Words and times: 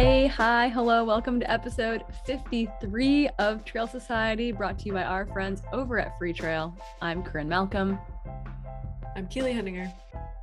Hey, 0.00 0.28
hi, 0.28 0.68
hello, 0.68 1.02
welcome 1.02 1.40
to 1.40 1.50
episode 1.50 2.04
53 2.24 3.30
of 3.40 3.64
Trail 3.64 3.88
Society, 3.88 4.52
brought 4.52 4.78
to 4.78 4.84
you 4.86 4.92
by 4.92 5.02
our 5.02 5.26
friends 5.26 5.60
over 5.72 5.98
at 5.98 6.16
Freetrail. 6.20 6.72
I'm 7.02 7.20
Corrine 7.24 7.48
Malcolm. 7.48 7.98
I'm 9.16 9.26
Keely 9.26 9.52
Henninger. 9.52 9.92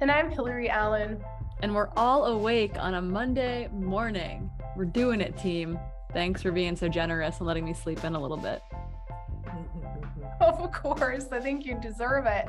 And 0.01 0.11
I'm 0.11 0.29
Hillary 0.29 0.69
Allen. 0.69 1.23
And 1.61 1.73
we're 1.73 1.87
all 1.95 2.25
awake 2.25 2.73
on 2.77 2.95
a 2.95 3.01
Monday 3.01 3.69
morning. 3.71 4.51
We're 4.75 4.83
doing 4.83 5.21
it, 5.21 5.37
team. 5.37 5.79
Thanks 6.11 6.41
for 6.41 6.51
being 6.51 6.75
so 6.75 6.89
generous 6.89 7.37
and 7.37 7.47
letting 7.47 7.63
me 7.63 7.73
sleep 7.73 8.03
in 8.03 8.13
a 8.13 8.21
little 8.21 8.35
bit. 8.35 8.61
Of 10.41 10.71
course, 10.73 11.27
I 11.31 11.39
think 11.39 11.65
you 11.65 11.79
deserve 11.79 12.25
it. 12.25 12.45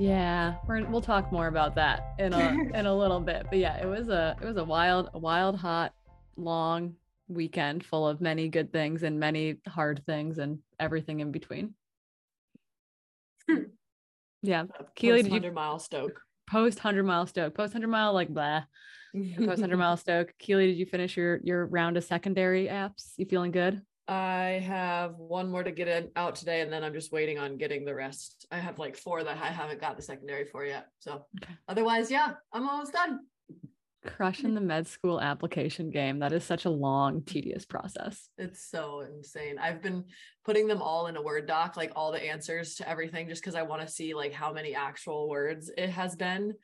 Yeah, 0.00 0.54
we 0.66 0.82
will 0.84 1.02
talk 1.02 1.30
more 1.30 1.48
about 1.48 1.74
that 1.74 2.14
in 2.18 2.32
a 2.32 2.48
in 2.74 2.86
a 2.86 2.96
little 2.96 3.20
bit. 3.20 3.46
But 3.50 3.58
yeah, 3.58 3.76
it 3.76 3.86
was 3.86 4.08
a 4.08 4.34
it 4.40 4.46
was 4.46 4.56
a 4.56 4.64
wild, 4.64 5.10
a 5.12 5.18
wild, 5.18 5.56
hot, 5.56 5.92
long 6.38 6.94
weekend 7.28 7.84
full 7.84 8.08
of 8.08 8.22
many 8.22 8.48
good 8.48 8.72
things 8.72 9.02
and 9.02 9.20
many 9.20 9.58
hard 9.68 10.02
things 10.06 10.38
and 10.38 10.60
everything 10.80 11.20
in 11.20 11.30
between. 11.30 11.74
Hmm. 13.48 13.56
Yeah, 14.42 14.64
Keely, 14.94 15.18
did 15.18 15.26
you 15.26 15.32
hundred 15.32 15.52
mile 15.52 15.78
Stoke 15.78 16.22
post 16.48 16.78
hundred 16.78 17.02
mile 17.02 17.26
Stoke 17.26 17.54
post 17.54 17.74
hundred 17.74 17.88
mile 17.88 18.14
like 18.14 18.30
blah 18.30 18.62
post 19.36 19.60
hundred 19.60 19.76
mile 19.76 19.98
Stoke? 19.98 20.32
Keely, 20.38 20.68
did 20.68 20.78
you 20.78 20.86
finish 20.86 21.14
your 21.14 21.40
your 21.44 21.66
round 21.66 21.98
of 21.98 22.04
secondary 22.04 22.68
apps? 22.68 23.12
You 23.18 23.26
feeling 23.26 23.50
good? 23.50 23.82
I 24.10 24.60
have 24.66 25.14
one 25.18 25.48
more 25.48 25.62
to 25.62 25.70
get 25.70 25.86
in, 25.86 26.10
out 26.16 26.34
today, 26.34 26.62
and 26.62 26.72
then 26.72 26.82
I'm 26.82 26.92
just 26.92 27.12
waiting 27.12 27.38
on 27.38 27.56
getting 27.56 27.84
the 27.84 27.94
rest. 27.94 28.44
I 28.50 28.58
have 28.58 28.80
like 28.80 28.96
four 28.96 29.22
that 29.22 29.38
I 29.40 29.46
haven't 29.46 29.80
got 29.80 29.96
the 29.96 30.02
secondary 30.02 30.44
for 30.44 30.64
yet. 30.64 30.88
So 30.98 31.26
okay. 31.40 31.54
otherwise, 31.68 32.10
yeah, 32.10 32.32
I'm 32.52 32.68
almost 32.68 32.92
done. 32.92 33.20
Crushing 34.04 34.54
the 34.54 34.60
med 34.60 34.88
school 34.88 35.20
application 35.20 35.90
game. 35.90 36.18
That 36.18 36.32
is 36.32 36.42
such 36.42 36.64
a 36.64 36.70
long, 36.70 37.22
tedious 37.22 37.64
process. 37.64 38.30
It's 38.36 38.68
so 38.68 39.02
insane. 39.02 39.58
I've 39.60 39.80
been 39.80 40.04
putting 40.44 40.66
them 40.66 40.82
all 40.82 41.06
in 41.06 41.16
a 41.16 41.22
Word 41.22 41.46
doc, 41.46 41.76
like 41.76 41.92
all 41.94 42.10
the 42.10 42.20
answers 42.20 42.74
to 42.76 42.88
everything, 42.88 43.28
just 43.28 43.42
because 43.42 43.54
I 43.54 43.62
want 43.62 43.82
to 43.82 43.88
see 43.88 44.12
like 44.14 44.32
how 44.32 44.52
many 44.52 44.74
actual 44.74 45.28
words 45.28 45.70
it 45.78 45.90
has 45.90 46.16
been. 46.16 46.54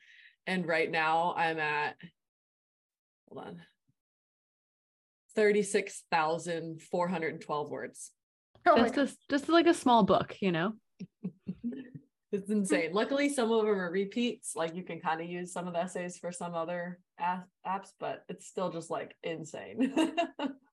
And 0.47 0.67
right 0.67 0.91
now 0.91 1.33
I'm 1.37 1.59
at 1.59 1.95
hold 3.29 3.45
on 3.45 3.61
36,412 5.37 7.69
words. 7.69 8.11
Oh 8.65 8.89
just 8.89 8.97
a, 8.97 9.07
just 9.29 9.49
like 9.49 9.67
a 9.67 9.73
small 9.73 10.03
book, 10.03 10.35
you 10.41 10.51
know. 10.51 10.73
it's 12.31 12.49
insane. 12.49 12.91
Luckily, 12.91 13.29
some 13.29 13.51
of 13.51 13.61
them 13.61 13.69
are 13.69 13.91
repeats. 13.91 14.55
Like 14.55 14.75
you 14.75 14.81
can 14.81 14.99
kind 14.99 15.21
of 15.21 15.29
use 15.29 15.53
some 15.53 15.67
of 15.67 15.73
the 15.73 15.79
essays 15.79 16.17
for 16.17 16.31
some 16.31 16.55
other 16.55 16.97
apps, 17.21 17.89
but 17.99 18.23
it's 18.27 18.47
still 18.47 18.71
just 18.71 18.89
like 18.89 19.13
insane. 19.21 19.93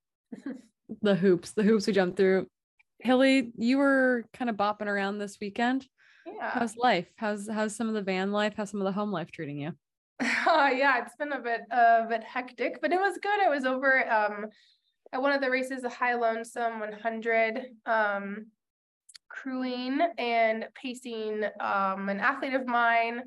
the 1.02 1.14
hoops, 1.14 1.52
the 1.52 1.62
hoops 1.62 1.86
we 1.86 1.92
jumped 1.92 2.16
through. 2.16 2.46
Hilly, 3.00 3.52
you 3.58 3.76
were 3.76 4.24
kind 4.32 4.48
of 4.48 4.56
bopping 4.56 4.86
around 4.86 5.18
this 5.18 5.36
weekend. 5.42 5.86
Yeah. 6.26 6.52
How's 6.52 6.78
life? 6.78 7.12
How's 7.16 7.50
how's 7.50 7.76
some 7.76 7.88
of 7.88 7.94
the 7.94 8.00
van 8.00 8.32
life? 8.32 8.54
How's 8.56 8.70
some 8.70 8.80
of 8.80 8.86
the 8.86 8.92
home 8.92 9.12
life 9.12 9.30
treating 9.30 9.58
you? 9.58 9.74
Uh, 10.20 10.70
yeah, 10.74 11.02
it's 11.02 11.16
been 11.16 11.32
a 11.32 11.40
bit 11.40 11.62
uh, 11.70 12.02
a 12.04 12.06
bit 12.08 12.24
hectic, 12.24 12.80
but 12.80 12.92
it 12.92 13.00
was 13.00 13.18
good. 13.22 13.40
I 13.40 13.48
was 13.48 13.64
over 13.64 14.08
um, 14.10 14.46
at 15.12 15.22
one 15.22 15.32
of 15.32 15.40
the 15.40 15.50
races, 15.50 15.82
the 15.82 15.88
High 15.88 16.14
Lonesome 16.14 16.80
100, 16.80 17.66
um, 17.86 18.46
crewing 19.28 20.00
and 20.18 20.66
pacing 20.74 21.44
um, 21.60 22.08
an 22.08 22.20
athlete 22.20 22.54
of 22.54 22.66
mine. 22.66 23.22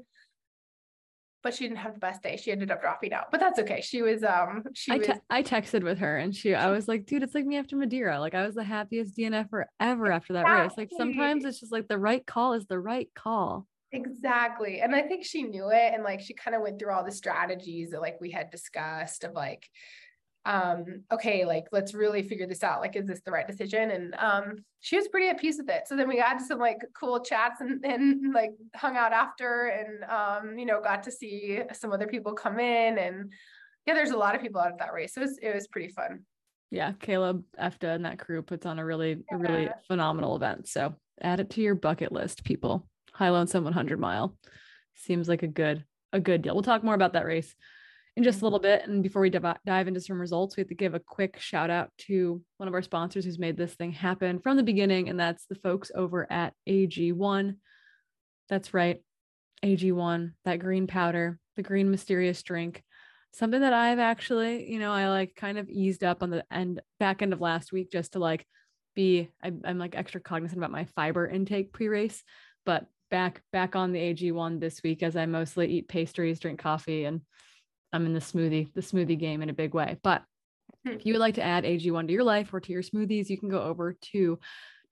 But 1.43 1.53
she 1.53 1.65
didn't 1.65 1.77
have 1.77 1.93
the 1.93 1.99
best 1.99 2.23
day. 2.23 2.35
She 2.35 2.51
ended 2.51 2.71
up 2.71 2.81
dropping 2.81 3.13
out, 3.13 3.31
but 3.31 3.39
that's 3.39 3.59
okay. 3.59 3.79
She 3.79 4.01
was 4.01 4.23
um 4.23 4.63
she 4.73 4.91
I, 4.91 4.97
te- 4.97 5.11
was 5.11 5.19
I 5.29 5.43
texted 5.43 5.83
with 5.83 5.99
her 5.99 6.17
and 6.17 6.35
she 6.35 6.53
I 6.53 6.71
was 6.71 6.89
like, 6.89 7.05
dude, 7.05 7.23
it's 7.23 7.35
like 7.35 7.45
me 7.45 7.57
after 7.57 7.77
Madeira. 7.77 8.19
Like 8.19 8.33
I 8.33 8.45
was 8.45 8.55
the 8.55 8.63
happiest 8.63 9.15
DNF 9.15 9.47
ever 9.79 10.11
after 10.11 10.33
that 10.33 10.43
race. 10.43 10.73
Like 10.75 10.89
sometimes 10.97 11.45
it's 11.45 11.59
just 11.59 11.71
like 11.71 11.87
the 11.87 11.97
right 11.97 12.25
call 12.25 12.53
is 12.53 12.65
the 12.65 12.79
right 12.79 13.07
call. 13.15 13.65
Exactly. 13.91 14.81
And 14.81 14.95
I 14.95 15.01
think 15.01 15.23
she 15.23 15.43
knew 15.43 15.69
it. 15.69 15.93
And 15.93 16.03
like 16.03 16.19
she 16.21 16.33
kind 16.33 16.55
of 16.55 16.61
went 16.61 16.79
through 16.79 16.91
all 16.91 17.05
the 17.05 17.11
strategies 17.11 17.91
that 17.91 18.01
like 18.01 18.19
we 18.19 18.31
had 18.31 18.49
discussed 18.49 19.23
of 19.23 19.33
like, 19.33 19.67
um, 20.45 21.03
okay, 21.11 21.45
like 21.45 21.65
let's 21.71 21.93
really 21.93 22.23
figure 22.23 22.47
this 22.47 22.63
out. 22.63 22.81
Like, 22.81 22.95
is 22.95 23.05
this 23.05 23.21
the 23.25 23.31
right 23.31 23.47
decision? 23.47 23.91
And 23.91 24.15
um 24.15 24.55
she 24.79 24.95
was 24.97 25.07
pretty 25.07 25.29
at 25.29 25.39
peace 25.39 25.57
with 25.57 25.69
it. 25.69 25.87
So 25.87 25.95
then 25.95 26.07
we 26.07 26.17
had 26.17 26.39
some 26.39 26.59
like 26.59 26.79
cool 26.97 27.19
chats 27.19 27.61
and, 27.61 27.83
and 27.85 28.33
like 28.33 28.51
hung 28.75 28.95
out 28.95 29.13
after 29.13 29.67
and 29.67 30.03
um, 30.09 30.57
you 30.57 30.65
know, 30.65 30.81
got 30.81 31.03
to 31.03 31.11
see 31.11 31.61
some 31.73 31.91
other 31.91 32.07
people 32.07 32.33
come 32.33 32.59
in 32.59 32.97
and 32.97 33.31
yeah, 33.85 33.93
there's 33.93 34.11
a 34.11 34.17
lot 34.17 34.35
of 34.35 34.41
people 34.41 34.59
out 34.59 34.71
of 34.71 34.77
that 34.79 34.93
race. 34.93 35.13
So 35.13 35.21
it 35.21 35.25
was 35.25 35.39
it 35.41 35.55
was 35.55 35.67
pretty 35.67 35.89
fun. 35.89 36.25
Yeah, 36.69 36.91
Caleb 36.99 37.43
Efta 37.59 37.95
and 37.95 38.03
that 38.05 38.19
crew 38.19 38.41
puts 38.41 38.65
on 38.65 38.79
a 38.79 38.85
really, 38.85 39.23
yeah. 39.31 39.35
a 39.35 39.37
really 39.37 39.69
phenomenal 39.87 40.35
event. 40.35 40.67
So 40.67 40.93
add 41.21 41.39
it 41.39 41.49
to 41.51 41.61
your 41.61 41.75
bucket 41.75 42.11
list, 42.11 42.43
people. 42.43 42.85
High 43.17 43.29
Lonesome 43.29 43.63
100 43.63 43.99
mile. 43.99 44.37
Seems 44.93 45.27
like 45.27 45.41
a 45.41 45.47
good 45.47 45.83
a 46.13 46.19
good 46.19 46.43
deal. 46.43 46.53
We'll 46.53 46.63
talk 46.63 46.83
more 46.83 46.93
about 46.93 47.13
that 47.13 47.25
race 47.25 47.53
in 48.15 48.23
just 48.23 48.35
a 48.35 48.37
mm-hmm. 48.37 48.45
little 48.45 48.59
bit. 48.59 48.87
And 48.87 49.01
before 49.01 49.21
we 49.23 49.31
dive, 49.31 49.57
dive 49.65 49.87
into 49.87 49.99
some 49.99 50.21
results, 50.21 50.55
we 50.55 50.61
have 50.61 50.69
to 50.69 50.75
give 50.75 50.93
a 50.93 50.99
quick 50.99 51.39
shout 51.39 51.71
out 51.71 51.89
to 52.09 52.41
one 52.57 52.67
of 52.67 52.75
our 52.75 52.81
sponsors 52.83 53.25
who's 53.25 53.39
made 53.39 53.57
this 53.57 53.73
thing 53.73 53.91
happen 53.91 54.39
from 54.39 54.55
the 54.55 54.63
beginning, 54.63 55.09
and 55.09 55.19
that's 55.19 55.45
the 55.45 55.55
folks 55.55 55.91
over 55.95 56.31
at 56.31 56.53
AG1. 56.69 57.55
That's 58.49 58.73
right, 58.73 59.01
AG1, 59.63 60.33
that 60.45 60.59
green 60.59 60.85
powder, 60.85 61.39
the 61.55 61.63
green 61.63 61.89
mysterious 61.89 62.41
drink. 62.43 62.83
Something 63.33 63.61
that 63.61 63.73
I've 63.73 63.99
actually, 63.99 64.71
you 64.71 64.79
know, 64.79 64.91
I 64.91 65.09
like 65.09 65.35
kind 65.35 65.57
of 65.57 65.69
eased 65.69 66.03
up 66.03 66.21
on 66.21 66.29
the 66.29 66.45
end 66.51 66.81
back 66.99 67.21
end 67.21 67.33
of 67.33 67.41
last 67.41 67.71
week 67.71 67.91
just 67.91 68.13
to 68.13 68.19
like 68.19 68.45
be, 68.95 69.29
I, 69.43 69.51
I'm 69.65 69.79
like 69.79 69.95
extra 69.95 70.21
cognizant 70.21 70.59
about 70.59 70.71
my 70.71 70.85
fiber 70.85 71.27
intake 71.27 71.73
pre 71.73 71.87
race. 71.87 72.23
But 72.65 72.85
back 73.09 73.41
back 73.51 73.75
on 73.75 73.91
the 73.91 73.99
AG1 73.99 74.59
this 74.59 74.83
week 74.83 75.03
as 75.03 75.15
I 75.15 75.25
mostly 75.25 75.67
eat 75.67 75.87
pastries, 75.87 76.39
drink 76.39 76.59
coffee, 76.59 77.05
and 77.05 77.21
I'm 77.93 78.05
in 78.05 78.13
the 78.13 78.19
smoothie, 78.19 78.73
the 78.73 78.81
smoothie 78.81 79.17
game 79.17 79.41
in 79.41 79.49
a 79.49 79.53
big 79.53 79.73
way. 79.73 79.97
But 80.03 80.23
if 80.85 81.05
you 81.05 81.13
would 81.13 81.19
like 81.19 81.35
to 81.35 81.43
add 81.43 81.63
AG1 81.63 82.07
to 82.07 82.13
your 82.13 82.23
life 82.23 82.53
or 82.53 82.59
to 82.59 82.71
your 82.71 82.81
smoothies, 82.81 83.29
you 83.29 83.37
can 83.37 83.49
go 83.49 83.61
over 83.61 83.95
to 84.13 84.39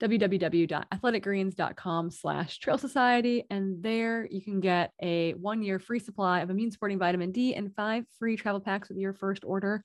www.athleticgreens.com 0.00 2.10
slash 2.10 2.58
trail 2.58 2.78
society. 2.78 3.44
And 3.48 3.82
there 3.82 4.28
you 4.30 4.42
can 4.42 4.60
get 4.60 4.92
a 5.00 5.32
one 5.34 5.62
year 5.62 5.78
free 5.78 5.98
supply 5.98 6.40
of 6.40 6.50
immune 6.50 6.70
supporting 6.70 6.98
vitamin 6.98 7.32
D 7.32 7.54
and 7.54 7.74
five 7.74 8.04
free 8.18 8.36
travel 8.36 8.60
packs 8.60 8.88
with 8.88 8.98
your 8.98 9.14
first 9.14 9.44
order. 9.44 9.82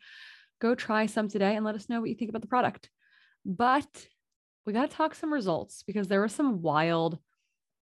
Go 0.60 0.76
try 0.76 1.06
some 1.06 1.30
today 1.30 1.56
and 1.56 1.66
let 1.66 1.76
us 1.76 1.90
know 1.90 2.02
what 2.02 2.10
you 2.10 2.16
think 2.16 2.30
about 2.30 2.42
the 2.42 2.48
product. 2.48 2.90
But 3.46 3.88
we 4.66 4.74
got 4.74 4.90
to 4.90 4.96
talk 4.96 5.16
some 5.16 5.34
results 5.34 5.84
because 5.88 6.08
there 6.08 6.20
were 6.20 6.28
some 6.28 6.62
wild 6.62 7.18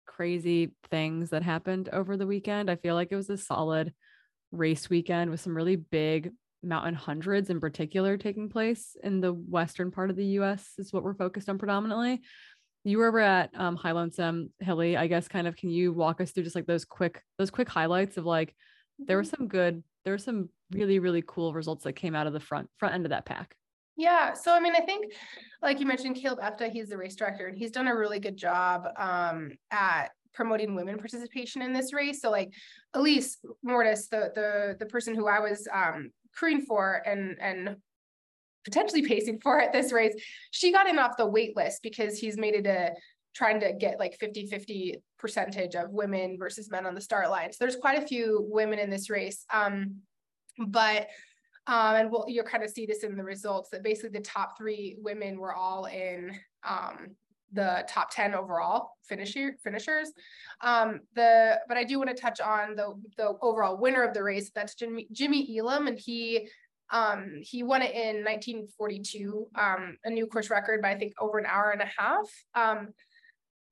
crazy 0.08 0.72
things 0.90 1.30
that 1.30 1.44
happened 1.44 1.88
over 1.92 2.16
the 2.16 2.26
weekend. 2.26 2.68
I 2.68 2.76
feel 2.76 2.96
like 2.96 3.08
it 3.12 3.16
was 3.16 3.30
a 3.30 3.36
solid 3.36 3.92
race 4.50 4.90
weekend 4.90 5.30
with 5.30 5.40
some 5.40 5.56
really 5.56 5.76
big 5.76 6.32
mountain 6.62 6.94
hundreds 6.94 7.50
in 7.50 7.60
particular 7.60 8.16
taking 8.16 8.48
place 8.48 8.96
in 9.04 9.20
the 9.20 9.32
western 9.32 9.92
part 9.92 10.10
of 10.10 10.16
the 10.16 10.24
US 10.40 10.72
is 10.78 10.92
what 10.92 11.04
we're 11.04 11.14
focused 11.14 11.48
on 11.48 11.58
predominantly. 11.58 12.20
You 12.84 12.98
were 12.98 13.08
over 13.08 13.20
at 13.20 13.50
um, 13.54 13.76
High 13.76 13.92
Lonesome 13.92 14.50
Hilly. 14.60 14.96
I 14.96 15.06
guess 15.06 15.28
kind 15.28 15.46
of 15.46 15.56
can 15.56 15.70
you 15.70 15.92
walk 15.92 16.20
us 16.20 16.32
through 16.32 16.44
just 16.44 16.56
like 16.56 16.66
those 16.66 16.84
quick 16.84 17.22
those 17.38 17.50
quick 17.50 17.68
highlights 17.68 18.16
of 18.16 18.24
like 18.24 18.54
there 18.98 19.16
were 19.16 19.22
mm-hmm. 19.22 19.36
some 19.36 19.48
good 19.48 19.84
there 20.04 20.14
were 20.14 20.18
some 20.18 20.48
really 20.72 20.98
really 20.98 21.22
cool 21.26 21.52
results 21.52 21.84
that 21.84 21.92
came 21.92 22.14
out 22.14 22.26
of 22.26 22.32
the 22.32 22.40
front 22.40 22.68
front 22.78 22.94
end 22.94 23.04
of 23.06 23.10
that 23.10 23.26
pack. 23.26 23.54
Yeah. 23.98 24.32
So, 24.32 24.54
I 24.54 24.60
mean, 24.60 24.74
I 24.76 24.80
think, 24.80 25.12
like 25.60 25.80
you 25.80 25.86
mentioned, 25.86 26.14
Caleb 26.14 26.38
Efta, 26.38 26.70
he's 26.70 26.88
the 26.88 26.96
race 26.96 27.16
director, 27.16 27.48
and 27.48 27.58
he's 27.58 27.72
done 27.72 27.88
a 27.88 27.96
really 27.96 28.20
good 28.20 28.36
job 28.36 28.86
um, 28.96 29.50
at 29.72 30.10
promoting 30.32 30.76
women 30.76 30.98
participation 30.98 31.62
in 31.62 31.72
this 31.72 31.92
race. 31.92 32.20
So, 32.22 32.30
like 32.30 32.52
Elise 32.94 33.38
Mortis, 33.64 34.06
the 34.06 34.30
the 34.36 34.76
the 34.78 34.86
person 34.86 35.16
who 35.16 35.26
I 35.26 35.40
was 35.40 35.66
um, 35.74 36.10
crewing 36.32 36.60
for 36.60 37.02
and 37.04 37.36
and 37.40 37.76
potentially 38.64 39.02
pacing 39.08 39.40
for 39.40 39.60
at 39.60 39.72
this 39.72 39.92
race, 39.92 40.14
she 40.52 40.70
got 40.70 40.88
in 40.88 41.00
off 41.00 41.16
the 41.16 41.26
wait 41.26 41.56
list 41.56 41.82
because 41.82 42.20
he's 42.20 42.38
made 42.38 42.54
it 42.54 42.66
a 42.66 42.92
trying 43.34 43.58
to 43.60 43.72
get 43.72 43.98
like 43.98 44.16
50 44.20 44.46
50 44.46 45.02
percentage 45.18 45.74
of 45.74 45.90
women 45.90 46.36
versus 46.38 46.70
men 46.70 46.86
on 46.86 46.94
the 46.94 47.00
start 47.00 47.30
line. 47.30 47.52
So 47.52 47.56
there's 47.60 47.76
quite 47.76 48.00
a 48.00 48.06
few 48.06 48.46
women 48.48 48.78
in 48.78 48.90
this 48.90 49.10
race. 49.10 49.44
Um, 49.52 50.02
but 50.68 51.08
um, 51.68 51.96
and 51.96 52.10
we'll, 52.10 52.24
you'll 52.26 52.44
kind 52.44 52.64
of 52.64 52.70
see 52.70 52.86
this 52.86 53.04
in 53.04 53.16
the 53.16 53.22
results 53.22 53.68
that 53.70 53.84
basically 53.84 54.18
the 54.18 54.24
top 54.24 54.56
three 54.56 54.96
women 55.00 55.38
were 55.38 55.54
all 55.54 55.84
in 55.84 56.32
um, 56.66 57.08
the 57.52 57.84
top 57.86 58.10
10 58.10 58.34
overall 58.34 58.92
finisher, 59.04 59.54
finishers. 59.62 60.10
Um, 60.62 61.00
the 61.14 61.60
but 61.68 61.76
I 61.76 61.84
do 61.84 61.98
want 61.98 62.10
to 62.10 62.16
touch 62.16 62.40
on 62.40 62.74
the 62.74 62.94
the 63.16 63.34
overall 63.42 63.78
winner 63.78 64.02
of 64.02 64.14
the 64.14 64.22
race. 64.22 64.50
That's 64.54 64.74
Jimmy, 64.74 65.08
Jimmy 65.12 65.58
Elam, 65.58 65.86
and 65.86 65.98
he 65.98 66.48
um, 66.90 67.40
he 67.42 67.62
won 67.62 67.82
it 67.82 67.94
in 67.94 68.24
1942, 68.24 69.48
um, 69.54 69.98
a 70.04 70.10
new 70.10 70.26
course 70.26 70.48
record 70.48 70.80
by 70.80 70.92
I 70.92 70.98
think 70.98 71.12
over 71.20 71.38
an 71.38 71.46
hour 71.46 71.70
and 71.70 71.82
a 71.82 71.90
half. 71.98 72.28
Um, 72.54 72.88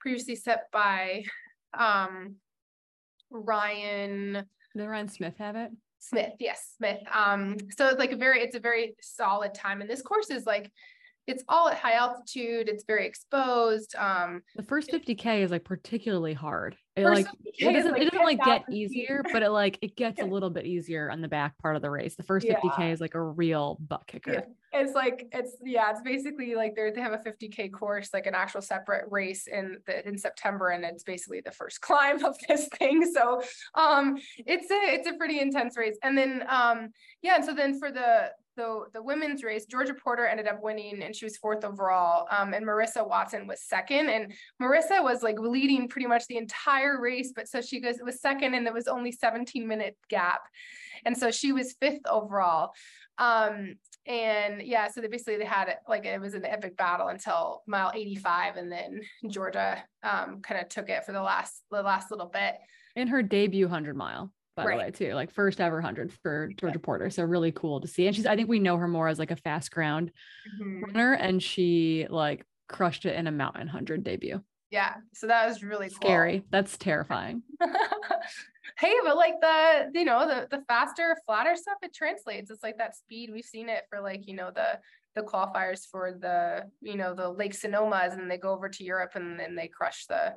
previously 0.01 0.37
set 0.37 0.65
by 0.71 1.25
um, 1.73 2.37
Ryan. 3.31 4.47
Did 4.77 4.87
Ryan 4.87 5.09
Smith 5.09 5.35
have 5.39 5.57
it? 5.57 5.71
Smith, 6.09 6.33
yes, 6.39 6.73
Smith. 6.77 7.01
Um, 7.13 7.57
so 7.77 7.89
it's 7.89 7.99
like 7.99 8.13
a 8.13 8.17
very, 8.17 8.41
it's 8.41 8.57
a 8.57 8.61
very 8.61 8.97
solid 9.01 9.55
time. 9.55 9.81
And 9.81 9.91
this 9.91 10.03
course 10.03 10.31
is 10.31 10.47
like 10.47 10.71
it's 11.27 11.43
all 11.49 11.69
at 11.69 11.77
high 11.77 11.95
altitude. 11.95 12.69
It's 12.69 12.85
very 12.85 13.07
exposed. 13.07 13.95
Um, 13.97 14.43
the 14.55 14.63
first 14.63 14.91
50k 14.91 15.41
is 15.43 15.51
like 15.51 15.65
particularly 15.65 16.35
hard. 16.35 16.77
It 16.97 17.05
like 17.05 17.27
it 17.45 17.73
doesn't, 17.73 17.93
like 17.93 18.03
it 18.03 18.11
doesn't 18.11 18.25
like 18.25 18.43
get 18.43 18.65
easier, 18.71 19.23
but 19.31 19.43
it 19.43 19.51
like 19.51 19.79
it 19.83 19.97
gets 19.97 20.21
a 20.21 20.25
little 20.25 20.49
bit 20.49 20.65
easier 20.65 21.11
on 21.11 21.21
the 21.21 21.29
back 21.29 21.59
part 21.59 21.77
of 21.77 21.83
the 21.83 21.91
race. 21.91 22.17
The 22.17 22.23
first 22.23 22.47
50k 22.47 22.91
is 22.91 23.03
like 23.03 23.15
a 23.15 23.23
real 23.23 23.77
butt 23.87 24.07
kicker. 24.07 24.33
Yeah. 24.33 24.81
It's 24.81 24.95
like 24.95 25.29
it's 25.31 25.57
yeah, 25.63 25.91
it's 25.91 26.01
basically 26.01 26.55
like 26.55 26.75
they 26.75 26.91
they 26.91 27.03
have 27.03 27.13
a 27.13 27.19
50k 27.19 27.71
course, 27.71 28.11
like 28.15 28.27
an 28.27 28.35
actual 28.35 28.63
separate 28.63 29.05
race 29.11 29.47
in 29.47 29.79
the 29.87 30.09
in 30.09 30.17
September, 30.17 30.69
and 30.69 30.85
it's 30.85 31.03
basically 31.03 31.43
the 31.43 31.53
first 31.53 31.81
climb 31.83 32.25
of 32.25 32.35
this 32.49 32.67
thing. 32.79 33.05
So 33.13 33.43
um, 33.75 34.17
it's 34.39 34.71
a 34.71 34.95
it's 34.95 35.09
a 35.09 35.15
pretty 35.15 35.39
intense 35.39 35.77
race. 35.77 35.99
And 36.03 36.17
then 36.17 36.45
um, 36.49 36.93
yeah, 37.21 37.37
and 37.37 37.45
so 37.45 37.53
then 37.53 37.79
for 37.79 37.93
the 37.93 38.31
the, 38.57 38.85
the 38.93 39.03
women's 39.03 39.43
race, 39.43 39.67
Georgia 39.67 39.95
Porter 39.95 40.27
ended 40.27 40.47
up 40.47 40.63
winning 40.63 41.03
and 41.03 41.15
she 41.15 41.25
was 41.25 41.37
fourth 41.37 41.65
overall. 41.65 42.27
Um, 42.31 42.55
and 42.55 42.67
Marissa 42.67 43.07
Watson 43.07 43.47
was 43.47 43.63
second. 43.63 44.09
And 44.09 44.33
Marissa 44.61 45.03
was 45.03 45.23
like 45.23 45.39
leading 45.39 45.89
pretty 45.89 46.07
much 46.07 46.27
the 46.27 46.39
entire 46.39 47.01
race, 47.01 47.33
but 47.35 47.49
so 47.49 47.61
she 47.61 47.81
goes, 47.81 47.99
it 47.99 48.05
was 48.05 48.21
second 48.21 48.55
and 48.55 48.67
there 48.67 48.73
was 48.73 48.89
only 48.89 49.13
17 49.13 49.67
minute 49.67 49.97
gap. 50.09 50.41
And 51.05 51.17
so 51.17 51.31
she 51.31 51.53
was 51.53 51.77
fifth 51.81 52.07
overall. 52.07 52.73
Um, 53.19 53.77
and 54.07 54.63
yeah, 54.63 54.89
so 54.89 55.01
they 55.01 55.09
basically 55.09 55.37
they 55.37 55.45
had 55.45 55.69
it 55.69 55.79
like 55.89 56.05
it 56.05 56.21
was 56.21 56.35
an 56.35 56.45
epic 56.45 56.77
battle 56.77 57.09
until 57.09 57.63
mile 57.67 57.91
85, 57.95 58.57
and 58.57 58.71
then 58.71 59.01
Georgia 59.29 59.83
um, 60.03 60.41
kind 60.43 60.61
of 60.61 60.69
took 60.69 60.89
it 60.89 61.05
for 61.05 61.13
the 61.13 61.23
last 61.23 61.63
the 61.71 61.83
last 61.83 62.11
little 62.11 62.29
bit. 62.29 62.57
In 62.95 63.09
her 63.09 63.23
debut 63.23 63.69
hundred 63.69 63.97
mile 63.97 64.31
by 64.57 64.65
right. 64.65 64.73
the 64.73 64.85
way, 64.85 65.11
too. 65.11 65.15
Like 65.15 65.31
first 65.31 65.61
ever 65.61 65.81
hundred 65.81 66.13
for 66.13 66.51
Georgia 66.57 66.79
Porter. 66.79 67.11
So 67.11 67.23
really 67.23 67.53
cool 67.53 67.81
to 67.81 67.89
see. 67.89 68.07
And 68.07 68.17
she's 68.17 68.27
I 68.27 68.35
think 68.35 68.49
we 68.49 68.59
know 68.59 68.77
her 68.79 68.89
more 68.89 69.09
as 69.09 69.19
like 69.19 69.31
a 69.31 69.37
fast 69.37 69.71
ground 69.71 70.11
mm-hmm. 70.61 70.85
runner. 70.85 71.13
And 71.13 71.43
she 71.43 72.07
like 72.09 72.45
crushed 72.69 73.05
it 73.05 73.15
in 73.17 73.27
a 73.27 73.33
mountain 73.33 73.69
hundred 73.69 74.03
debut. 74.03 74.43
Yeah. 74.71 74.95
So 75.15 75.29
that 75.29 75.47
was 75.47 75.63
really 75.63 75.89
scary. 75.91 76.43
That's 76.51 76.77
terrifying. 76.77 77.43
hey, 78.79 78.95
but 79.05 79.17
like 79.17 79.41
the, 79.41 79.91
you 79.95 80.05
know, 80.05 80.27
the 80.27 80.49
the 80.51 80.65
faster, 80.67 81.17
flatter 81.27 81.55
stuff, 81.55 81.77
it 81.83 81.95
translates. 81.95 82.51
It's 82.51 82.63
like 82.63 82.79
that 82.79 82.97
speed. 82.97 83.31
We've 83.33 83.45
seen 83.45 83.69
it 83.69 83.85
for 83.89 84.01
like, 84.01 84.27
you 84.27 84.35
know, 84.35 84.51
the 84.55 84.81
the 85.15 85.23
qualifiers 85.23 85.87
for 85.91 86.13
the, 86.13 86.65
you 86.83 86.97
know, 86.97 87.15
the 87.15 87.29
Lake 87.29 87.55
Sonomas 87.55 88.13
and 88.13 88.31
they 88.31 88.37
go 88.37 88.51
over 88.51 88.69
to 88.69 88.85
Europe 88.85 89.13
and 89.15 89.39
then 89.39 89.55
they 89.55 89.69
crush 89.69 90.07
the 90.07 90.35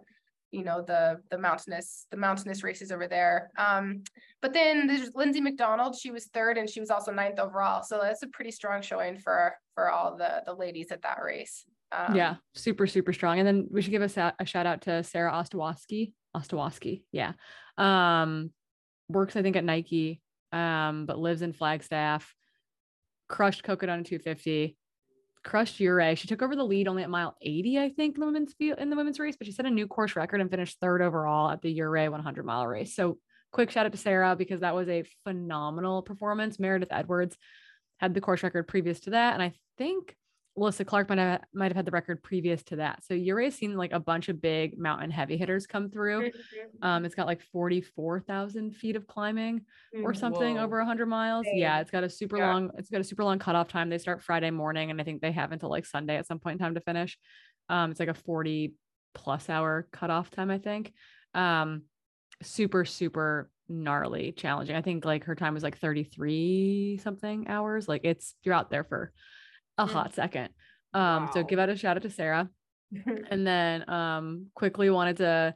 you 0.52 0.64
know 0.64 0.82
the 0.82 1.22
the 1.30 1.38
mountainous 1.38 2.08
the 2.12 2.18
mountainous 2.18 2.64
races 2.64 2.92
over 2.92 3.08
there. 3.08 3.52
Um 3.58 4.04
but 4.42 4.54
then 4.54 4.88
there's 4.88 5.12
lindsay 5.14 5.42
mcdonald 5.42 5.96
she 5.96 6.12
was 6.12 6.26
third 6.28 6.58
and 6.58 6.70
she 6.70 6.80
was 6.80 6.90
also 6.90 7.12
ninth 7.12 7.40
overall. 7.40 7.84
So 7.84 8.00
that's 8.02 8.24
a 8.24 8.28
pretty 8.28 8.52
strong 8.52 8.82
showing 8.82 9.18
for 9.18 9.56
for 9.76 9.90
all 9.90 10.16
the 10.18 10.44
the 10.46 10.54
ladies 10.54 10.92
at 10.92 11.02
that 11.04 11.22
race. 11.24 11.66
Um, 11.92 12.16
yeah 12.16 12.36
super 12.56 12.88
super 12.88 13.14
strong. 13.14 13.40
And 13.40 13.48
then 13.48 13.68
we 13.72 13.82
should 13.82 13.92
give 13.92 14.02
a, 14.02 14.34
a 14.40 14.46
shout 14.46 14.66
out 14.66 14.82
to 14.84 15.04
sarah 15.04 15.32
ostawoski 15.32 16.14
ostawoski 16.36 17.04
yeah. 17.12 17.34
Um 17.78 18.52
works 19.08 19.36
i 19.36 19.42
think 19.42 19.56
at 19.56 19.64
nike 19.64 20.22
um 20.52 21.06
but 21.06 21.20
lives 21.20 21.42
in 21.42 21.54
flagstaff. 21.54 22.34
Crushed 23.28 23.64
Cocodona 23.64 24.04
250 24.04 24.76
crushed 25.44 25.80
Ouray. 25.80 26.16
She 26.16 26.28
took 26.28 26.42
over 26.42 26.56
the 26.56 26.64
lead 26.64 26.88
only 26.88 27.04
at 27.04 27.10
mile 27.10 27.36
80, 27.42 27.80
I 27.80 27.90
think, 27.90 28.16
in 28.16 28.22
the 28.22 28.26
women's 28.26 28.54
field 28.54 28.80
in 28.80 28.90
the 28.90 28.96
women's 28.96 29.20
race, 29.20 29.36
but 29.38 29.48
she 29.48 29.54
set 29.54 29.66
a 29.66 29.70
new 29.70 29.88
course 29.88 30.16
record 30.16 30.42
and 30.42 30.52
finished 30.52 30.80
third 30.80 31.02
overall 31.02 31.50
at 31.50 31.62
the 31.62 31.80
Ouray 31.82 32.10
100 32.10 32.46
mile 32.46 32.68
race. 32.68 32.96
So 32.96 33.18
quick 33.52 33.72
shout 33.72 33.86
out 33.86 33.92
to 33.92 33.98
Sarah 33.98 34.36
because 34.36 34.62
that 34.62 34.76
was 34.76 34.90
a 34.90 35.04
phenomenal 35.24 36.02
performance. 36.02 36.60
Meredith 36.60 36.92
Edwards 36.92 37.38
had 38.00 38.14
the 38.14 38.22
course 38.22 38.44
record 38.44 38.68
previous 38.68 39.02
to 39.02 39.12
that, 39.12 39.34
and 39.34 39.44
I 39.44 39.54
think 39.78 40.16
Alyssa 40.58 40.86
Clark 40.86 41.10
might 41.10 41.18
have 41.20 41.42
might 41.54 41.70
have 41.70 41.76
had 41.76 41.86
the 41.86 41.92
record 41.92 42.22
previous 42.22 42.64
to 42.64 42.78
that. 42.78 43.04
So 43.06 43.16
Ouray's 43.16 43.56
seen 43.56 43.78
like 43.78 43.94
a 43.94 44.00
bunch 44.00 44.30
of 44.30 44.42
big 44.42 44.78
mountain 44.78 45.12
heavy 45.12 45.38
hitters 45.38 45.68
come 45.68 45.90
through. 45.90 46.30
Mm-hmm. 46.30 46.86
Um, 46.86 47.06
it's 47.06 47.16
got 47.16 47.28
like 47.28 47.42
44,000 47.42 48.76
feet 48.76 48.96
of 48.96 49.08
climbing 49.08 49.62
or 50.04 50.14
something 50.14 50.56
Whoa. 50.56 50.64
over 50.64 50.78
100 50.80 51.06
miles. 51.06 51.46
Dang. 51.46 51.58
Yeah, 51.58 51.80
it's 51.80 51.92
got 51.92 52.04
a 52.04 52.10
super 52.10 52.38
yeah. 52.38 52.54
long 52.54 52.72
it's 52.78 52.90
got 52.90 53.02
a 53.02 53.06
super 53.06 53.24
long 53.24 53.40
cutoff 53.40 53.70
time. 53.70 53.90
They 53.90 53.98
start 53.98 54.22
Friday 54.22 54.52
morning 54.52 54.92
and 54.92 55.00
I 55.00 55.04
think 55.04 55.22
they 55.22 55.32
have 55.32 55.52
until 55.52 55.70
like 55.70 55.86
Sunday 55.86 56.18
at 56.18 56.28
some 56.28 56.40
point 56.40 56.60
in 56.60 56.60
time 56.60 56.76
to 56.76 56.82
finish. 56.82 57.18
Um, 57.70 57.92
it's 57.92 58.00
like 58.00 58.10
a 58.10 58.14
40 58.14 58.74
plus 59.14 59.50
hour 59.50 59.88
cutoff 59.92 60.32
time, 60.32 60.52
I 60.52 60.58
think. 60.58 60.94
Um, 61.34 61.84
super 62.42 62.86
super 62.86 63.50
gnarly 63.70 64.32
challenging. 64.32 64.76
I 64.76 64.82
think 64.82 65.06
like 65.06 65.26
her 65.26 65.36
time 65.36 65.54
was 65.54 65.64
like 65.64 65.78
33 65.78 67.00
something 67.04 67.48
hours. 67.48 67.88
Like 67.88 68.02
it's 68.04 68.36
you're 68.44 68.56
out 68.56 68.72
there 68.72 68.84
for 68.84 69.14
a 69.80 69.86
hot 69.86 70.14
second. 70.14 70.50
Um, 70.94 71.26
wow. 71.26 71.32
so 71.34 71.44
give 71.44 71.60
out 71.60 71.70
a 71.70 71.76
shout 71.76 71.98
out 71.98 72.04
to 72.04 72.10
Sarah. 72.10 72.50
and 73.30 73.46
then 73.46 73.88
um 73.88 74.48
quickly 74.56 74.90
wanted 74.90 75.18
to 75.18 75.54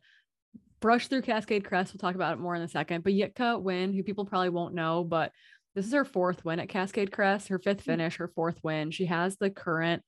brush 0.80 1.08
through 1.08 1.22
Cascade 1.22 1.66
Crest. 1.66 1.94
We'll 1.94 2.00
talk 2.00 2.16
about 2.16 2.34
it 2.34 2.42
more 2.42 2.56
in 2.56 2.62
a 2.62 2.68
second. 2.68 3.04
But 3.04 3.14
Yitka 3.14 3.62
Winn, 3.62 3.94
who 3.94 4.04
people 4.04 4.26
probably 4.26 4.50
won't 4.50 4.76
know, 4.76 5.04
but 5.04 5.32
this 5.76 5.86
is 5.86 5.94
her 5.94 6.06
fourth 6.06 6.46
win 6.46 6.60
at 6.60 6.70
Cascade 6.70 7.12
Crest, 7.12 7.48
her 7.48 7.58
fifth 7.58 7.82
mm. 7.82 7.86
finish, 7.86 8.18
her 8.18 8.28
fourth 8.28 8.60
win. 8.64 8.92
She 8.92 9.06
has 9.06 9.38
the 9.38 9.50
current 9.50 10.04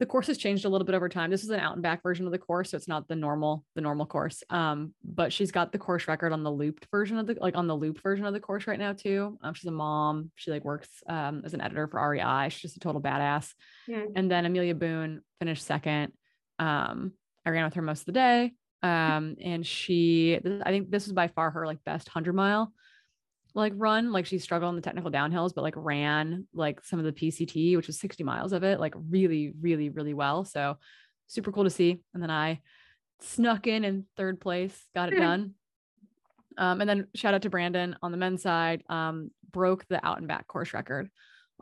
the 0.00 0.06
course 0.06 0.26
has 0.28 0.38
changed 0.38 0.64
a 0.64 0.68
little 0.68 0.86
bit 0.86 0.94
over 0.94 1.10
time. 1.10 1.30
This 1.30 1.44
is 1.44 1.50
an 1.50 1.60
out 1.60 1.74
and 1.74 1.82
back 1.82 2.02
version 2.02 2.24
of 2.24 2.32
the 2.32 2.38
course, 2.38 2.70
so 2.70 2.76
it's 2.78 2.88
not 2.88 3.06
the 3.06 3.14
normal 3.14 3.64
the 3.74 3.82
normal 3.82 4.06
course. 4.06 4.42
Um, 4.48 4.94
but 5.04 5.30
she's 5.30 5.52
got 5.52 5.72
the 5.72 5.78
course 5.78 6.08
record 6.08 6.32
on 6.32 6.42
the 6.42 6.50
looped 6.50 6.86
version 6.90 7.18
of 7.18 7.26
the 7.26 7.36
like 7.38 7.54
on 7.54 7.66
the 7.66 7.76
loop 7.76 8.02
version 8.02 8.24
of 8.24 8.32
the 8.32 8.40
course 8.40 8.66
right 8.66 8.78
now 8.78 8.94
too. 8.94 9.38
Um, 9.42 9.52
she's 9.52 9.66
a 9.66 9.70
mom. 9.70 10.30
She 10.36 10.50
like 10.50 10.64
works 10.64 10.88
um 11.06 11.42
as 11.44 11.52
an 11.52 11.60
editor 11.60 11.86
for 11.86 12.00
REI. 12.08 12.48
She's 12.48 12.62
just 12.62 12.78
a 12.78 12.80
total 12.80 13.02
badass. 13.02 13.52
Yeah. 13.86 14.04
And 14.16 14.30
then 14.30 14.46
Amelia 14.46 14.74
Boone 14.74 15.20
finished 15.38 15.66
second. 15.66 16.14
Um, 16.58 17.12
I 17.44 17.50
ran 17.50 17.64
with 17.66 17.74
her 17.74 17.82
most 17.82 18.00
of 18.00 18.06
the 18.06 18.12
day. 18.12 18.54
Um, 18.82 19.36
and 19.38 19.66
she 19.66 20.40
I 20.64 20.70
think 20.70 20.90
this 20.90 21.04
was 21.04 21.12
by 21.12 21.28
far 21.28 21.50
her 21.50 21.66
like 21.66 21.84
best 21.84 22.08
hundred 22.08 22.34
mile 22.34 22.72
like 23.54 23.72
run 23.76 24.12
like 24.12 24.26
she 24.26 24.38
struggled 24.38 24.68
on 24.68 24.76
the 24.76 24.82
technical 24.82 25.10
downhills 25.10 25.54
but 25.54 25.62
like 25.62 25.74
ran 25.76 26.46
like 26.54 26.82
some 26.84 26.98
of 26.98 27.04
the 27.04 27.12
pct 27.12 27.76
which 27.76 27.86
was 27.86 27.98
60 27.98 28.22
miles 28.24 28.52
of 28.52 28.62
it 28.62 28.80
like 28.80 28.94
really 29.08 29.52
really 29.60 29.88
really 29.88 30.14
well. 30.14 30.44
So 30.44 30.76
super 31.26 31.52
cool 31.52 31.64
to 31.64 31.70
see. 31.70 32.00
And 32.14 32.22
then 32.22 32.30
i 32.30 32.60
snuck 33.20 33.66
in 33.66 33.84
in 33.84 34.06
third 34.16 34.40
place 34.40 34.76
got 34.94 35.12
it 35.12 35.16
done. 35.18 35.54
Um, 36.58 36.80
and 36.80 36.90
then 36.90 37.06
shout 37.14 37.34
out 37.34 37.42
to 37.42 37.50
brandon 37.50 37.96
on 38.02 38.10
the 38.12 38.18
men's 38.18 38.42
side 38.42 38.82
um, 38.88 39.30
broke 39.50 39.86
the 39.88 40.04
out 40.04 40.18
and 40.18 40.28
back 40.28 40.46
course 40.46 40.72
record 40.72 41.10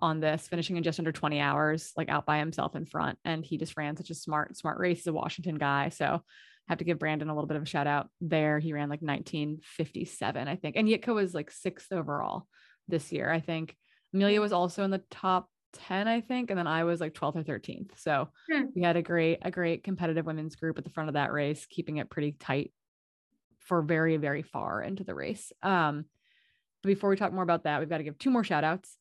on 0.00 0.20
this 0.20 0.46
finishing 0.48 0.76
in 0.76 0.82
just 0.82 0.98
under 0.98 1.12
20 1.12 1.40
hours 1.40 1.92
like 1.96 2.08
out 2.08 2.26
by 2.26 2.38
himself 2.38 2.76
in 2.76 2.86
front. 2.86 3.18
And 3.24 3.44
he 3.44 3.58
just 3.58 3.76
ran 3.76 3.96
such 3.96 4.10
a 4.10 4.14
smart 4.14 4.56
smart 4.56 4.78
race. 4.78 4.98
He's 4.98 5.06
a 5.06 5.12
washington 5.12 5.56
guy. 5.56 5.88
So 5.90 6.22
have 6.68 6.78
to 6.78 6.84
give 6.84 6.98
Brandon 6.98 7.28
a 7.28 7.34
little 7.34 7.48
bit 7.48 7.56
of 7.56 7.62
a 7.62 7.66
shout 7.66 7.86
out 7.86 8.10
there. 8.20 8.58
He 8.58 8.72
ran 8.72 8.88
like 8.88 9.00
1957, 9.00 10.48
I 10.48 10.56
think. 10.56 10.76
And 10.76 10.86
Yitka 10.86 11.14
was 11.14 11.34
like 11.34 11.50
sixth 11.50 11.92
overall 11.92 12.46
this 12.88 13.10
year, 13.10 13.30
I 13.30 13.40
think. 13.40 13.74
Amelia 14.12 14.40
was 14.40 14.52
also 14.52 14.84
in 14.84 14.90
the 14.90 15.02
top 15.10 15.50
10, 15.74 16.08
I 16.08 16.20
think. 16.20 16.50
And 16.50 16.58
then 16.58 16.66
I 16.66 16.84
was 16.84 17.00
like 17.00 17.14
12th 17.14 17.36
or 17.36 17.42
13th. 17.42 17.90
So 17.96 18.28
hmm. 18.50 18.64
we 18.74 18.82
had 18.82 18.96
a 18.96 19.02
great, 19.02 19.38
a 19.42 19.50
great 19.50 19.82
competitive 19.82 20.26
women's 20.26 20.56
group 20.56 20.78
at 20.78 20.84
the 20.84 20.90
front 20.90 21.08
of 21.08 21.14
that 21.14 21.32
race, 21.32 21.66
keeping 21.66 21.96
it 21.96 22.10
pretty 22.10 22.32
tight 22.32 22.72
for 23.60 23.82
very, 23.82 24.16
very 24.16 24.42
far 24.42 24.82
into 24.82 25.04
the 25.04 25.14
race. 25.14 25.52
Um, 25.62 26.04
but 26.82 26.88
before 26.88 27.10
we 27.10 27.16
talk 27.16 27.32
more 27.32 27.42
about 27.42 27.64
that, 27.64 27.80
we've 27.80 27.88
got 27.88 27.98
to 27.98 28.04
give 28.04 28.18
two 28.18 28.30
more 28.30 28.44
shout 28.44 28.64
outs. 28.64 28.96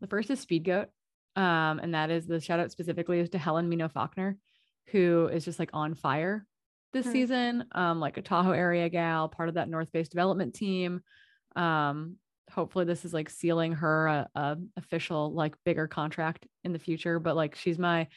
The 0.00 0.06
first 0.06 0.30
is 0.30 0.40
Speed 0.40 0.64
Goat. 0.64 0.88
Um, 1.36 1.78
and 1.78 1.94
that 1.94 2.10
is 2.10 2.26
the 2.26 2.40
shout 2.40 2.60
out 2.60 2.72
specifically 2.72 3.18
is 3.18 3.30
to 3.30 3.38
Helen 3.38 3.68
Mino 3.68 3.88
Faulkner, 3.88 4.36
who 4.88 5.28
is 5.32 5.44
just 5.44 5.58
like 5.58 5.70
on 5.72 5.94
fire 5.94 6.46
this 6.92 7.06
mm-hmm. 7.06 7.12
season, 7.12 7.64
um, 7.72 8.00
like 8.00 8.16
a 8.16 8.22
Tahoe 8.22 8.52
area 8.52 8.88
gal, 8.88 9.28
part 9.28 9.48
of 9.48 9.56
that 9.56 9.68
North 9.68 9.90
Face 9.90 10.08
development 10.08 10.54
team. 10.54 11.00
Um, 11.56 12.16
hopefully 12.50 12.84
this 12.84 13.04
is 13.04 13.14
like 13.14 13.30
sealing 13.30 13.72
her 13.72 14.06
a, 14.06 14.28
a, 14.34 14.56
official 14.76 15.32
like 15.32 15.54
bigger 15.64 15.88
contract 15.88 16.46
in 16.64 16.72
the 16.72 16.78
future. 16.78 17.18
But 17.18 17.36
like 17.36 17.56
she's 17.56 17.78
my 17.78 18.08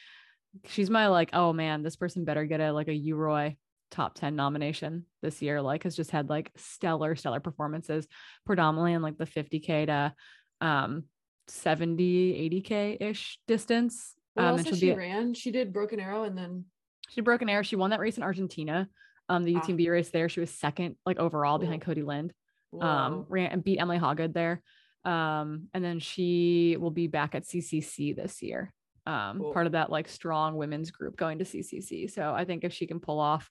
she's 0.66 0.90
my 0.90 1.08
like, 1.08 1.30
oh 1.32 1.52
man, 1.52 1.82
this 1.82 1.96
person 1.96 2.24
better 2.24 2.44
get 2.44 2.60
a 2.60 2.72
like 2.72 2.88
a 2.88 2.98
UROY 2.98 3.56
top 3.90 4.14
10 4.14 4.36
nomination 4.36 5.04
this 5.22 5.40
year. 5.42 5.62
Like 5.62 5.84
has 5.84 5.96
just 5.96 6.10
had 6.10 6.28
like 6.28 6.50
stellar, 6.56 7.16
stellar 7.16 7.40
performances, 7.40 8.06
predominantly 8.44 8.92
in 8.92 9.02
like 9.02 9.18
the 9.18 9.26
50k 9.26 9.86
to 9.86 10.14
um 10.60 11.04
70, 11.48 12.50
80k 12.50 12.96
ish 13.00 13.38
distance. 13.46 14.14
What 14.34 14.44
um, 14.44 14.58
else 14.58 14.78
she 14.78 14.90
be, 14.90 14.94
ran? 14.94 15.34
She 15.34 15.50
did 15.50 15.72
Broken 15.72 16.00
Arrow 16.00 16.24
and 16.24 16.36
then 16.36 16.64
she 17.08 17.20
broke 17.20 17.42
an 17.42 17.48
air. 17.48 17.64
She 17.64 17.76
won 17.76 17.90
that 17.90 18.00
race 18.00 18.16
in 18.16 18.22
Argentina. 18.22 18.88
Um, 19.28 19.44
the 19.44 19.54
UTMB 19.54 19.86
ah. 19.88 19.90
race 19.90 20.10
there. 20.10 20.28
She 20.28 20.40
was 20.40 20.50
second, 20.50 20.96
like 21.04 21.18
overall, 21.18 21.58
behind 21.58 21.82
Cody 21.82 22.02
Lind. 22.02 22.32
Um, 22.80 23.24
ran 23.28 23.52
and 23.52 23.64
beat 23.64 23.78
Emily 23.78 23.98
Hawgood 23.98 24.34
there. 24.34 24.62
Um, 25.04 25.68
and 25.72 25.84
then 25.84 25.98
she 26.00 26.76
will 26.78 26.90
be 26.90 27.06
back 27.06 27.34
at 27.34 27.44
CCC 27.44 28.14
this 28.14 28.42
year. 28.42 28.72
Um, 29.06 29.38
cool. 29.38 29.52
part 29.52 29.66
of 29.66 29.72
that 29.72 29.88
like 29.88 30.08
strong 30.08 30.56
women's 30.56 30.90
group 30.90 31.16
going 31.16 31.38
to 31.38 31.44
CCC. 31.44 32.10
So 32.10 32.34
I 32.34 32.44
think 32.44 32.64
if 32.64 32.72
she 32.72 32.88
can 32.88 32.98
pull 32.98 33.20
off, 33.20 33.48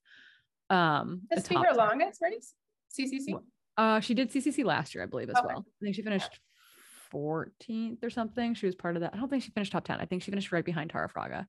um, 0.70 1.22
this 1.30 1.48
be 1.48 1.56
her 1.56 1.74
longest 1.74 2.22
race, 2.22 2.54
CCC. 2.92 3.40
Uh, 3.78 4.02
she 4.02 4.14
did 4.14 4.32
CCC 4.32 4.66
last 4.66 4.94
year, 4.94 5.04
I 5.04 5.08
believe, 5.08 5.30
as 5.30 5.38
Okay. 5.38 5.48
well. 5.48 5.66
I 5.66 5.86
think 5.86 5.96
she 5.96 6.02
finished 6.02 6.40
14th 7.14 8.04
or 8.04 8.10
something. 8.10 8.54
She 8.54 8.66
was 8.66 8.76
part 8.76 8.96
of 8.96 9.02
that. 9.02 9.14
I 9.14 9.18
don't 9.18 9.30
think 9.30 9.44
she 9.44 9.52
finished 9.52 9.72
top 9.72 9.86
10. 9.86 10.00
I 10.00 10.06
think 10.06 10.24
she 10.24 10.32
finished 10.32 10.52
right 10.52 10.66
behind 10.66 10.90
Tara 10.90 11.10
Fraga. 11.10 11.46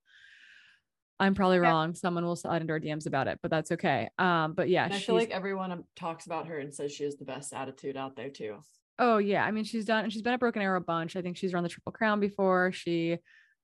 I'm 1.19 1.35
probably 1.35 1.59
Okay. 1.59 1.67
wrong. 1.69 1.95
Someone 1.95 2.25
will 2.25 2.37
slide 2.37 2.61
into 2.61 2.73
our 2.75 2.81
DMs 2.81 3.07
about 3.07 3.27
it, 3.29 3.39
but 3.43 3.51
that's 3.51 3.73
okay. 3.73 4.09
Um, 4.19 4.53
but 4.53 4.69
yeah, 4.69 4.85
And 4.85 4.95
I 4.95 4.99
feel 4.99 5.15
like 5.15 5.31
everyone 5.31 5.73
um, 5.73 5.85
talks 5.97 6.27
about 6.27 6.47
her 6.49 6.59
and 6.59 6.75
says 6.75 6.93
she 6.93 7.05
has 7.05 7.17
the 7.17 7.25
best 7.25 7.53
attitude 7.55 7.97
out 7.97 8.17
there 8.17 8.29
too. 8.31 8.59
oh 8.99 9.19
yeah. 9.19 9.45
I 9.45 9.51
mean, 9.51 9.65
she's 9.65 9.85
done. 9.85 10.05
And 10.05 10.13
she's 10.13 10.23
been 10.23 10.35
at 10.35 10.41
Broken 10.41 10.63
Arrow 10.63 10.79
a 10.79 10.83
bunch. 10.83 11.17
I 11.17 11.23
think 11.23 11.37
she's 11.37 11.53
run 11.55 11.63
the 11.63 11.69
Triple 11.69 11.93
Crown 11.93 12.21
before. 12.21 12.73
She. 12.73 13.19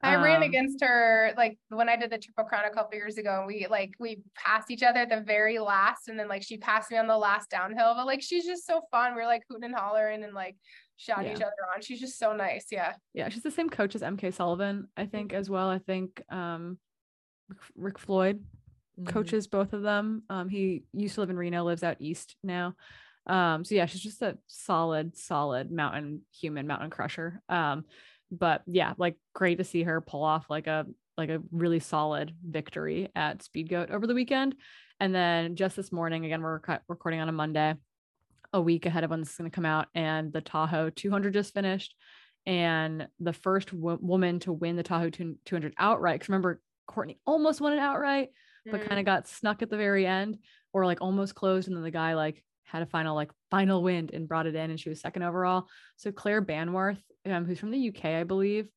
I 0.04 0.16
ran 0.16 0.38
um, 0.38 0.42
against 0.42 0.82
her 0.82 1.32
like 1.36 1.58
when 1.68 1.88
I 1.88 1.94
did 1.94 2.10
the 2.10 2.18
triple 2.18 2.42
crown 2.42 2.64
a 2.64 2.70
couple 2.74 2.96
years 2.98 3.18
ago. 3.18 3.36
And 3.38 3.46
we 3.46 3.68
like 3.70 3.92
we 4.00 4.20
passed 4.34 4.68
each 4.72 4.82
other 4.82 4.98
at 4.98 5.08
the 5.10 5.20
very 5.20 5.60
last, 5.60 6.08
and 6.08 6.18
then 6.18 6.26
like 6.26 6.42
she 6.42 6.56
passed 6.56 6.90
me 6.90 6.96
on 6.98 7.06
the 7.06 7.16
last 7.16 7.50
downhill. 7.50 7.94
But 7.94 8.06
like 8.06 8.20
she's 8.20 8.44
just 8.44 8.66
so 8.66 8.80
fun. 8.90 9.14
We 9.14 9.20
are 9.22 9.26
like 9.26 9.44
hooting 9.48 9.62
and 9.66 9.74
hollering 9.76 10.24
and 10.24 10.34
like 10.34 10.56
shouting 10.96 11.26
Yeah. 11.26 11.32
each 11.36 11.42
other 11.42 11.52
on. 11.72 11.82
She's 11.82 12.00
just 12.00 12.18
so 12.18 12.34
nice. 12.34 12.66
Yeah. 12.72 12.94
Yeah, 13.14 13.28
she's 13.28 13.44
the 13.44 13.50
same 13.52 13.70
coach 13.70 13.94
as 13.94 14.02
Emkay 14.02 14.34
Sullivan, 14.34 14.88
I 14.96 15.06
think, 15.06 15.32
as 15.32 15.48
well. 15.48 15.68
I 15.68 15.78
think 15.78 16.20
um, 16.30 16.78
Rick- 17.76 17.98
Floyd 17.98 18.44
Mhm. 19.00 19.06
coaches 19.06 19.46
both 19.46 19.72
of 19.72 19.82
them. 19.82 20.22
Um, 20.28 20.48
he 20.48 20.84
used 20.92 21.14
to 21.14 21.20
live 21.20 21.30
in 21.30 21.36
Reno, 21.36 21.64
lives 21.64 21.82
out 21.82 21.96
east 21.98 22.36
now. 22.42 22.74
Um, 23.26 23.64
so 23.64 23.74
yeah, 23.74 23.86
she's 23.86 24.00
just 24.02 24.20
a 24.22 24.36
solid, 24.48 25.16
solid 25.16 25.70
mountain 25.70 26.22
human, 26.32 26.66
mountain 26.66 26.90
crusher. 26.90 27.40
Um, 27.48 27.84
but 28.30 28.62
yeah, 28.66 28.94
like 28.98 29.16
great 29.34 29.58
to 29.58 29.64
see 29.64 29.82
her 29.84 30.00
pull 30.00 30.22
off 30.24 30.50
like 30.50 30.66
a 30.66 30.86
like 31.18 31.28
a 31.28 31.42
really 31.52 31.78
solid 31.78 32.34
victory 32.42 33.10
at 33.14 33.42
Speed 33.42 33.68
Goat 33.68 33.90
over 33.90 34.06
the 34.06 34.14
weekend. 34.14 34.56
And 34.98 35.14
then 35.14 35.56
just 35.56 35.76
this 35.76 35.92
morning, 35.92 36.24
again, 36.24 36.40
we're 36.42 36.58
reco- 36.60 36.80
recording 36.88 37.20
on 37.20 37.28
a 37.28 37.32
Monday, 37.32 37.74
a 38.52 38.60
week 38.60 38.86
ahead 38.86 39.04
of 39.04 39.10
when 39.10 39.20
this 39.20 39.30
is 39.30 39.36
going 39.36 39.50
to 39.50 39.54
come 39.54 39.66
out, 39.66 39.88
and 39.94 40.32
the 40.32 40.40
Tahoe 40.40 40.88
200 40.88 41.34
just 41.34 41.52
finished, 41.52 41.94
and 42.46 43.08
the 43.20 43.34
first 43.34 43.74
wo- 43.74 43.98
woman 44.00 44.38
to 44.40 44.52
win 44.54 44.76
the 44.76 44.82
Tahoe 44.82 45.10
200 45.10 45.74
outright. 45.78 46.14
Because 46.14 46.30
remember, 46.30 46.60
Courtney 46.86 47.18
almost 47.26 47.60
won 47.60 47.72
it 47.72 47.78
outright 47.78 48.30
but 48.70 48.80
Mm. 48.80 48.88
kind 48.88 48.98
of 49.00 49.04
got 49.06 49.26
snuck 49.26 49.60
at 49.62 49.70
the 49.70 49.76
very 49.76 50.06
end 50.06 50.38
or 50.72 50.86
like 50.86 51.00
almost 51.00 51.34
closed 51.34 51.66
and 51.68 51.76
then 51.76 51.82
the 51.82 51.90
guy 51.90 52.14
like 52.14 52.44
had 52.64 52.82
a 52.82 52.86
final 52.86 53.14
like 53.16 53.30
final 53.50 53.82
wind 53.82 54.12
and 54.14 54.28
brought 54.28 54.46
it 54.46 54.54
in 54.54 54.70
and 54.70 54.78
she 54.78 54.88
was 54.88 55.00
second 55.00 55.22
overall. 55.24 55.66
So 55.96 56.12
claire 56.12 56.40
bannwarth 56.40 57.02
um, 57.26 57.44
who's 57.44 57.58
from 57.58 57.70
the 57.72 57.88
uk 57.88 58.04
i 58.04 58.24
believe 58.24 58.68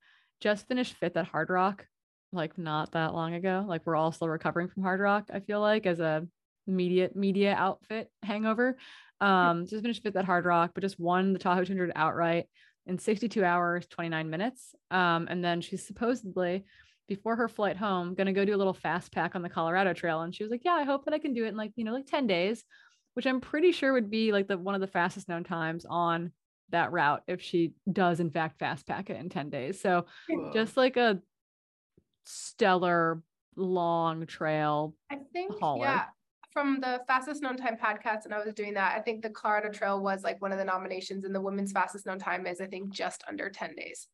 just 0.42 0.68
finished 0.68 0.96
fifth 0.96 1.18
at 1.18 1.26
hard 1.28 1.50
rock 1.50 1.86
like 2.34 2.58
not 2.58 2.92
that 2.92 3.14
long 3.14 3.34
ago. 3.36 3.64
Like 3.68 3.86
we're 3.86 3.96
all 3.96 4.12
still 4.12 4.28
recovering 4.28 4.68
from 4.68 4.84
hard 4.84 5.00
rock 5.00 5.30
i 5.34 5.40
feel 5.40 5.62
like 5.62 5.86
as 5.86 6.00
a 6.00 6.28
media 6.68 7.10
media 7.14 7.54
outfit 7.58 8.10
hangover. 8.24 8.78
Um 9.22 9.66
just 9.68 9.84
finished 9.84 10.02
fifth 10.04 10.16
at 10.16 10.26
hard 10.26 10.46
rock 10.46 10.72
but 10.74 10.82
just 10.82 11.00
won 11.00 11.32
the 11.32 11.40
tahoe 11.40 11.64
200 11.64 11.92
outright 11.96 12.46
in 12.88 12.98
62 12.98 13.44
hours 13.44 13.86
29 13.88 14.30
minutes. 14.30 14.74
Um 14.92 15.28
and 15.30 15.44
then 15.46 15.62
she's 15.62 15.86
supposedly 15.86 16.66
before 17.08 17.36
her 17.36 17.48
flight 17.48 17.78
home, 17.78 18.16
gonna 18.16 18.34
go 18.34 18.46
do 18.46 18.56
a 18.56 18.58
little 18.58 18.74
fast 18.74 19.12
pack 19.12 19.36
on 19.36 19.42
the 19.42 19.50
Colorado 19.50 19.94
Trail. 19.94 20.22
And 20.22 20.34
she 20.34 20.44
was 20.44 20.52
like, 20.52 20.64
Yeah, 20.66 20.74
I 20.74 20.84
hope 20.84 21.06
that 21.06 21.14
I 21.14 21.20
can 21.20 21.34
do 21.34 21.46
it 21.46 21.50
in 21.50 21.58
like, 21.58 21.72
you 21.76 21.84
know, 21.84 21.94
like 21.94 22.08
10 22.08 22.28
days, 22.28 22.64
which 23.14 23.26
I'm 23.28 23.42
pretty 23.42 23.72
sure 23.72 23.94
would 23.94 24.10
be 24.10 24.32
like 24.32 24.48
the 24.48 24.58
one 24.58 24.76
of 24.76 24.82
the 24.82 24.88
fastest 24.88 25.30
known 25.30 25.44
times 25.44 25.86
on 25.90 26.32
that 26.70 26.92
route 26.92 27.22
if 27.28 27.42
she 27.42 27.74
does 27.92 28.20
in 28.20 28.32
fact 28.32 28.58
fast 28.58 28.88
pack 28.88 29.10
it 29.10 29.18
in 29.18 29.30
10 29.30 29.50
days. 29.50 29.80
So 29.80 30.06
Whoa. 30.28 30.52
just 30.52 30.78
like 30.78 30.98
a 30.98 31.20
stellar 32.24 33.22
long 33.56 34.26
trail. 34.26 34.96
I 35.12 35.18
think 35.32 35.60
hauler. 35.60 35.86
yeah. 35.86 36.06
From 36.52 36.80
the 36.80 37.02
fastest 37.06 37.42
known 37.42 37.58
time 37.58 37.76
podcast, 37.76 38.24
and 38.24 38.34
I 38.34 38.42
was 38.42 38.54
doing 38.54 38.76
that. 38.76 38.98
I 38.98 39.02
think 39.02 39.22
the 39.22 39.30
Colorado 39.30 39.70
Trail 39.74 40.00
was 40.02 40.24
like 40.24 40.42
one 40.42 40.54
of 40.54 40.58
the 40.58 40.64
nominations, 40.64 41.26
and 41.26 41.36
the 41.36 41.42
women's 41.42 41.74
fastest 41.74 42.06
known 42.06 42.18
time 42.18 42.48
is 42.48 42.62
I 42.62 42.66
think 42.68 42.92
just 42.94 43.26
under 43.28 43.50
ten 43.50 43.76
days 43.76 44.08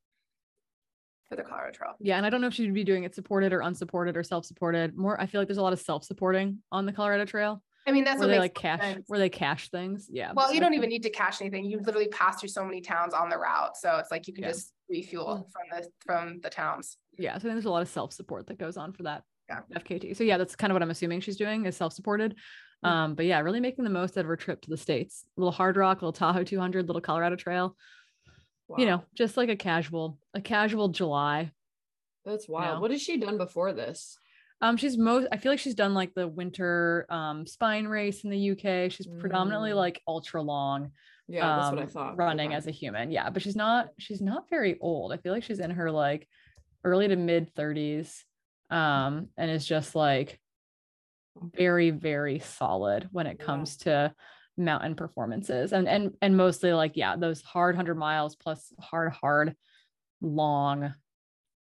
for 1.31 1.38
the 1.38 1.43
Colorado 1.43 1.71
Trail. 1.71 1.93
Yeah. 2.01 2.17
And 2.17 2.25
I 2.25 2.29
don't 2.29 2.41
know 2.41 2.47
if 2.47 2.53
she'd 2.53 2.73
be 2.73 2.83
doing 2.83 3.05
it 3.05 3.15
supported 3.15 3.53
or 3.53 3.61
unsupported 3.61 4.17
or 4.17 4.23
self-supported. 4.23 4.97
More, 4.97 5.19
I 5.19 5.25
feel 5.25 5.39
like 5.39 5.47
there's 5.47 5.57
a 5.57 5.61
lot 5.63 5.71
of 5.71 5.79
self-supporting 5.79 6.57
on 6.73 6.85
the 6.85 6.91
Colorado 6.91 7.23
Trail 7.25 7.63
I 7.88 7.91
mean, 7.93 8.03
that's 8.03 8.19
where 8.19 8.27
what 8.27 8.33
they 8.33 8.39
like 8.39 8.53
cash 8.53 8.81
sense. 8.81 9.05
where 9.07 9.17
they 9.17 9.29
cache 9.29 9.69
things. 9.69 10.07
Yeah. 10.11 10.33
Well, 10.35 10.50
So 10.50 10.53
you 10.53 10.59
don't 10.59 10.73
even 10.75 10.89
need 10.89 11.03
to 11.03 11.09
cache 11.09 11.41
anything. 11.41 11.63
You 11.65 11.79
literally 11.79 12.09
pass 12.09 12.39
through 12.41 12.50
so 12.50 12.63
many 12.65 12.79
towns 12.81 13.13
on 13.13 13.29
the 13.29 13.38
route, 13.38 13.75
so 13.77 13.95
it's 13.97 14.11
like 14.11 14.27
you 14.27 14.33
can 14.33 14.43
Yeah. 14.43 14.50
just 14.51 14.73
refuel 14.89 15.50
from 15.51 15.63
the 15.81 15.88
from 16.05 16.39
the 16.41 16.50
towns. 16.50 16.97
yeah 17.17 17.38
so 17.38 17.47
there's 17.47 17.65
a 17.65 17.69
lot 17.71 17.81
of 17.81 17.88
self-support 17.88 18.47
that 18.47 18.57
goes 18.59 18.75
on 18.77 18.91
for 18.93 19.03
that 19.03 19.23
Yeah. 19.50 19.61
fkt 19.79 20.15
so 20.17 20.23
yeah 20.25 20.38
that's 20.38 20.55
kind 20.55 20.69
of 20.71 20.75
what 20.75 20.81
i'm 20.83 20.89
assuming 20.91 21.19
she's 21.21 21.38
doing 21.38 21.65
is 21.65 21.75
self-supported 21.77 22.35
Mhm. 22.85 22.89
um 22.89 23.15
but 23.15 23.25
yeah 23.25 23.39
really 23.39 23.59
making 23.61 23.83
the 23.85 23.89
most 23.89 24.17
out 24.17 24.21
of 24.21 24.27
her 24.27 24.35
trip 24.38 24.61
to 24.61 24.69
the 24.69 24.77
states 24.77 25.25
little 25.38 25.51
hard 25.51 25.75
rock 25.77 26.01
little 26.01 26.11
tahoe 26.13 26.43
200 26.43 26.88
little 26.88 27.01
colorado 27.01 27.35
trail 27.35 27.75
you 28.80 28.86
know 28.86 29.04
just 29.16 29.38
like 29.38 29.50
a 29.50 29.56
casual 29.56 30.18
a 30.34 30.42
casual 30.42 30.90
july 30.90 31.51
that's 32.24 32.48
wild. 32.48 32.75
know. 32.75 32.82
What 32.82 32.92
has 32.92 33.01
she 33.01 33.18
done 33.18 33.38
before 33.38 33.74
this? 33.74 34.18
um 34.62 34.78
she's 34.78 34.96
most 34.98 35.28
i 35.32 35.38
feel 35.38 35.51
like 35.51 35.60
she's 35.60 35.74
done 35.74 35.94
like 35.96 36.13
the 36.13 36.28
winter 36.28 37.08
um 37.10 37.48
spine 37.48 37.88
race 37.88 38.24
in 38.24 38.30
the 38.30 38.51
uk 38.51 38.92
she's 38.92 39.08
predominantly 39.20 39.72
Mm. 39.72 39.75
like 39.75 40.01
ultra 40.08 40.42
long 40.42 40.92
Yeah, 41.28 41.56
that's 41.56 41.72
what 41.72 41.80
I 41.80 41.84
um, 41.84 41.90
thought. 41.90 42.18
running 42.18 42.50
Okay. 42.50 42.56
as 42.58 42.68
a 42.68 42.72
human 42.72 43.10
yeah 43.12 43.30
but 43.32 43.42
she's 43.42 43.56
not 43.56 43.90
she's 43.98 44.22
not 44.22 44.50
very 44.51 44.78
old 44.80 45.12
i 45.13 45.18
feel 45.18 45.34
like 45.34 45.44
she's 45.44 45.60
in 45.60 45.72
her 45.72 45.90
like 45.90 46.28
early 46.84 47.08
to 47.08 47.16
mid 47.16 47.54
30s 47.56 48.24
um 48.70 49.30
and 49.36 49.50
is 49.50 49.66
just 49.66 49.96
like 49.96 50.40
very 51.56 51.90
very 51.90 52.38
solid 52.40 53.08
when 53.12 53.25
it 53.25 53.38
Yeah. 53.40 53.46
comes 53.46 53.78
to 53.78 54.13
mountain 54.63 54.96
performances. 54.96 55.74
And 55.74 55.88
and 55.88 56.12
and 56.22 56.38
mostly 56.38 56.74
like 56.74 56.94
yeah 56.96 57.15
those 57.15 57.41
hard 57.41 57.75
100 57.75 57.96
miles 57.96 58.36
plus 58.36 58.74
hard 58.80 59.12
hard 59.13 59.56
long. 60.22 60.94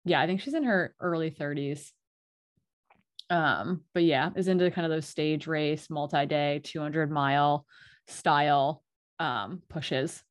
Yeah 0.04 0.20
i 0.20 0.26
think 0.26 0.40
she's 0.40 0.54
in 0.54 0.64
her 0.64 0.94
early 1.00 1.30
30s 1.30 1.92
um 3.28 3.82
but 3.94 4.02
yeah 4.02 4.30
is 4.34 4.48
into 4.48 4.70
kind 4.70 4.84
of 4.84 4.90
those 4.90 5.06
stage 5.06 5.46
race 5.46 5.88
multi-day 5.88 6.60
200 6.64 7.10
mile 7.10 7.64
style 8.08 8.82
um 9.18 9.62
pushes. 9.68 10.22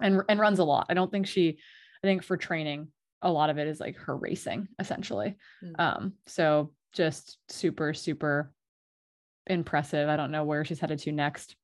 And 0.00 0.22
and 0.28 0.40
runs 0.40 0.58
a 0.58 0.64
lot. 0.64 0.86
I 0.90 0.94
don't 0.94 1.10
think 1.10 1.26
she 1.26 1.58
i 2.02 2.06
think 2.06 2.22
for 2.22 2.36
training 2.36 2.88
a 3.22 3.32
lot 3.32 3.48
of 3.48 3.58
it 3.58 3.66
is 3.66 3.80
like 3.80 3.96
her 3.96 4.16
racing 4.16 4.68
essentially. 4.78 5.36
Mm. 5.64 5.80
um 5.80 6.12
so 6.26 6.72
just 6.92 7.38
super 7.48 7.94
super 7.94 8.52
impressive. 9.46 10.08
I 10.08 10.16
don't 10.16 10.30
know 10.30 10.44
where 10.44 10.64
she's 10.64 10.80
headed 10.80 10.98
to 11.00 11.12
next 11.12 11.56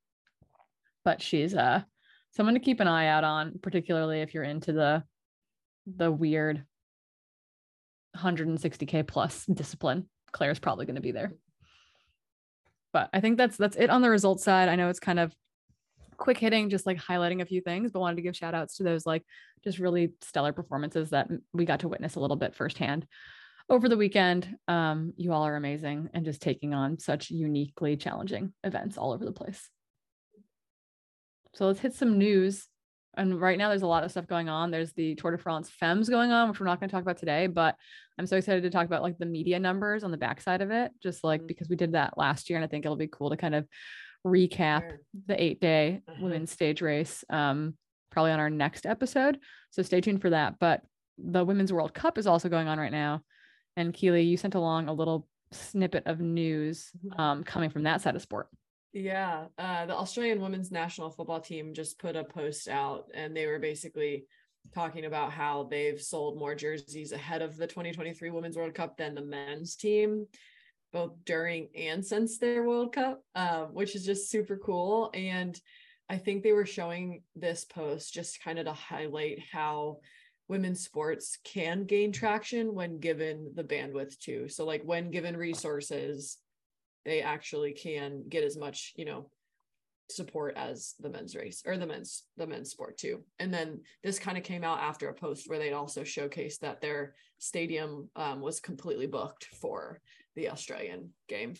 but 1.05 1.23
she's 1.23 1.55
uh 1.55 1.83
someone 2.33 2.55
to 2.55 2.61
keep 2.61 2.81
an 2.81 2.89
eye 2.89 3.07
out 3.07 3.25
on 3.25 3.59
particularly 3.63 4.21
if 4.21 4.35
you're 4.35 4.45
into 4.45 4.73
the 4.73 5.03
the 5.87 6.11
weird 6.11 6.65
160k 8.17 9.07
plus 9.07 9.47
discipline. 9.47 10.09
Claire's 10.33 10.59
probably 10.59 10.87
going 10.87 10.97
to 10.97 11.03
be 11.03 11.13
there. 11.13 11.33
But 12.93 13.09
i 13.13 13.21
think 13.21 13.39
that's 13.39 13.57
that's 13.57 13.77
it 13.77 13.91
on 13.91 14.03
the 14.03 14.11
results 14.11 14.45
side. 14.45 14.69
I 14.69 14.77
know 14.77 14.89
it's 14.89 15.01
kind 15.01 15.21
of 15.21 15.35
quick 16.17 16.39
hitting 16.39 16.69
just 16.69 16.87
like 16.87 16.99
highlighting 16.99 17.41
a 17.41 17.47
few 17.47 17.63
things 17.63 17.93
but 17.93 18.01
wanted 18.01 18.17
to 18.17 18.23
give 18.23 18.37
shout 18.37 18.55
outs 18.55 18.77
to 18.77 18.83
those 18.83 19.07
like 19.07 19.25
just 19.65 19.79
really 19.79 20.13
stellar 20.21 20.53
performances 20.53 21.11
that 21.11 21.29
we 21.55 21.65
got 21.65 21.81
to 21.81 21.89
witness 21.89 22.17
a 22.17 22.21
little 22.21 22.37
bit 22.37 22.55
firsthand 22.55 23.07
over 23.71 23.89
the 23.89 23.97
weekend. 23.97 24.57
Um 24.69 25.15
you 25.17 25.33
all 25.33 25.45
are 25.47 25.57
amazing 25.57 26.11
and 26.13 26.25
just 26.25 26.43
taking 26.43 26.75
on 26.75 26.99
such 26.99 27.31
uniquely 27.31 27.97
challenging 27.97 28.53
events 28.65 28.99
all 28.99 29.13
over 29.13 29.25
the 29.25 29.33
place 29.33 29.69
so 31.55 31.67
let's 31.67 31.81
hit 31.81 31.95
some 31.95 32.19
news 32.19 32.67
and 33.17 33.41
right 33.41 33.59
now 33.59 33.69
there's 33.69 33.83
a 33.83 33.87
lot 33.87 34.05
of 34.05 34.11
stuff 34.11 34.27
going 34.27 34.49
on 34.49 34.71
there's 34.71 34.93
the 34.93 35.15
tour 35.17 35.33
de 35.33 35.39
france 35.39 35.69
femmes 35.69 36.09
going 36.09 36.31
on 36.31 36.49
which 36.49 36.61
we're 36.61 36.67
not 36.67 36.79
going 36.79 36.89
to 36.89 36.93
talk 36.95 37.03
about 37.03 37.17
today 37.19 37.47
but 37.49 37.75
i'm 38.19 38.27
so 38.27 38.37
excited 38.37 38.63
to 38.63 38.71
talk 38.71 38.87
about 38.87 39.03
like 39.03 39.19
the 39.19 39.27
media 39.27 39.59
numbers 39.59 40.05
on 40.05 40.11
the 40.11 40.17
backside 40.17 40.61
of 40.63 40.71
it 40.71 40.93
just 41.03 41.25
like 41.25 41.43
Mhm. 41.43 41.47
because 41.49 41.69
we 41.69 41.77
did 41.77 41.93
that 41.93 42.17
last 42.17 42.49
year 42.49 42.57
and 42.57 42.65
i 42.65 42.69
think 42.69 42.85
it'll 42.85 42.97
be 42.97 43.09
cool 43.09 43.31
to 43.31 43.37
kind 43.37 43.55
of 43.55 43.67
recap 44.27 44.83
Sure. 44.83 45.01
the 45.27 45.43
eight 45.43 45.61
day 45.61 46.03
Uh-huh. 46.09 46.19
women's 46.23 46.51
stage 46.53 46.83
race 46.83 47.25
um 47.31 47.75
probably 48.11 48.33
on 48.33 48.41
our 48.41 48.51
next 48.51 48.87
episode 48.87 49.39
so 49.71 49.83
stay 49.83 50.01
tuned 50.01 50.21
for 50.21 50.31
that 50.31 50.59
but 50.59 50.83
the 51.19 51.45
women's 51.45 51.73
world 51.73 51.95
cup 51.95 52.17
is 52.19 52.27
also 52.27 52.49
going 52.49 52.69
on 52.69 52.79
right 52.79 52.93
now 52.93 53.23
and 53.77 53.93
keely 53.95 54.23
you 54.23 54.37
sent 54.37 54.55
along 54.55 54.89
a 54.89 54.93
little 54.93 55.27
snippet 55.53 56.05
of 56.07 56.21
news 56.21 56.91
Mhm. 57.05 57.19
um 57.19 57.45
coming 57.45 57.71
from 57.71 57.83
that 57.85 58.01
side 58.03 58.15
of 58.15 58.23
sport 58.23 58.49
Yeah, 58.93 59.47
uh, 59.57 59.87
the 59.87 59.95
Australian 59.97 60.41
women's 60.41 60.73
national 60.73 61.11
football 61.11 61.41
team 61.41 61.75
just 61.75 61.99
put 61.99 62.17
a 62.17 62.25
post 62.25 62.69
out, 62.69 63.05
and 63.15 63.37
they 63.37 63.47
were 63.47 63.61
basically 63.61 64.25
talking 64.75 65.05
about 65.05 65.33
how 65.33 65.65
they've 65.65 66.01
sold 66.01 66.39
more 66.39 66.55
jerseys 66.57 67.13
ahead 67.13 67.41
of 67.41 67.57
the 67.57 67.69
2023 67.69 68.31
Women's 68.31 68.57
World 68.57 68.75
Cup 68.75 68.97
than 68.97 69.15
the 69.15 69.23
men's 69.23 69.77
team, 69.77 70.27
both 70.93 71.13
during 71.25 71.69
and 71.77 72.05
since 72.05 72.39
their 72.39 72.65
World 72.65 72.93
Cup, 72.93 73.23
um, 73.37 73.75
which 73.75 73.95
is 73.95 74.05
just 74.05 74.29
super 74.29 74.57
cool. 74.57 75.11
And 75.15 75.59
I 76.09 76.19
think 76.19 76.43
they 76.43 76.53
were 76.53 76.67
showing 76.67 77.23
this 77.37 77.65
post 77.65 78.13
just 78.13 78.43
kind 78.43 78.59
of 78.59 78.67
to 78.67 78.73
highlight 78.73 79.39
how 79.53 79.99
women's 80.49 80.83
sports 80.85 81.39
can 81.45 81.85
gain 81.85 82.11
traction 82.11 82.75
when 82.75 82.99
given 82.99 83.53
the 83.55 83.63
bandwidth 83.63 84.19
too. 84.19 84.49
So, 84.49 84.67
like 84.67 84.83
when 84.83 85.13
given 85.13 85.37
resources, 85.37 86.39
they 87.05 87.23
actually 87.23 87.73
can 87.73 88.25
get 88.29 88.45
as 88.45 88.57
much, 88.57 88.93
you 88.97 89.05
know, 89.05 89.31
support 90.11 90.57
as 90.57 90.95
the 91.01 91.09
men's 91.09 91.37
race 91.37 91.63
or 91.65 91.77
the 91.77 91.87
men's 91.87 92.25
the 92.37 92.47
men's 92.47 92.71
sport 92.71 92.99
too. 92.99 93.25
And 93.39 93.53
then 93.53 93.81
this 94.03 94.19
kind 94.19 94.37
of 94.37 94.45
came 94.45 94.65
out 94.65 94.81
after 94.81 95.09
a 95.09 95.15
post 95.15 95.49
where 95.49 95.59
they'd 95.59 95.73
also 95.73 96.03
showcased 96.03 96.59
that 96.61 96.81
their 96.81 97.15
stadium 97.39 98.09
um, 98.17 98.41
was 98.41 98.61
completely 98.61 99.07
booked 99.07 99.47
for 99.61 100.01
the 100.37 100.51
Australian 100.51 101.11
game, 101.29 101.55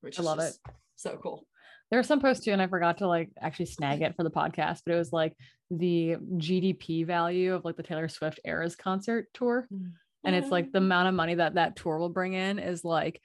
which 0.00 0.18
I 0.18 0.22
love 0.22 0.40
it. 0.40 0.54
So 0.96 1.18
cool. 1.22 1.46
There 1.90 1.98
were 1.98 2.04
some 2.04 2.20
posts 2.20 2.44
too, 2.44 2.52
and 2.52 2.62
I 2.62 2.68
forgot 2.68 2.98
to 2.98 3.08
like 3.08 3.30
actually 3.40 3.66
snag 3.66 4.02
it 4.02 4.14
for 4.14 4.22
the 4.22 4.30
podcast, 4.30 4.82
but 4.86 4.94
it 4.94 4.98
was 4.98 5.12
like 5.12 5.36
the 5.70 6.16
GDP 6.36 7.06
value 7.06 7.54
of 7.54 7.64
like 7.64 7.76
the 7.76 7.82
Taylor 7.82 8.08
Swift 8.08 8.38
Eras 8.44 8.76
concert 8.76 9.28
tour. 9.34 9.66
Mm. 9.72 9.92
And 10.22 10.36
it's 10.36 10.50
like 10.50 10.70
the 10.70 10.78
amount 10.78 11.08
of 11.08 11.14
money 11.14 11.34
that 11.34 11.54
that 11.54 11.76
tour 11.76 11.98
will 11.98 12.10
bring 12.10 12.34
in 12.34 12.58
is 12.58 12.84
like 12.84 13.20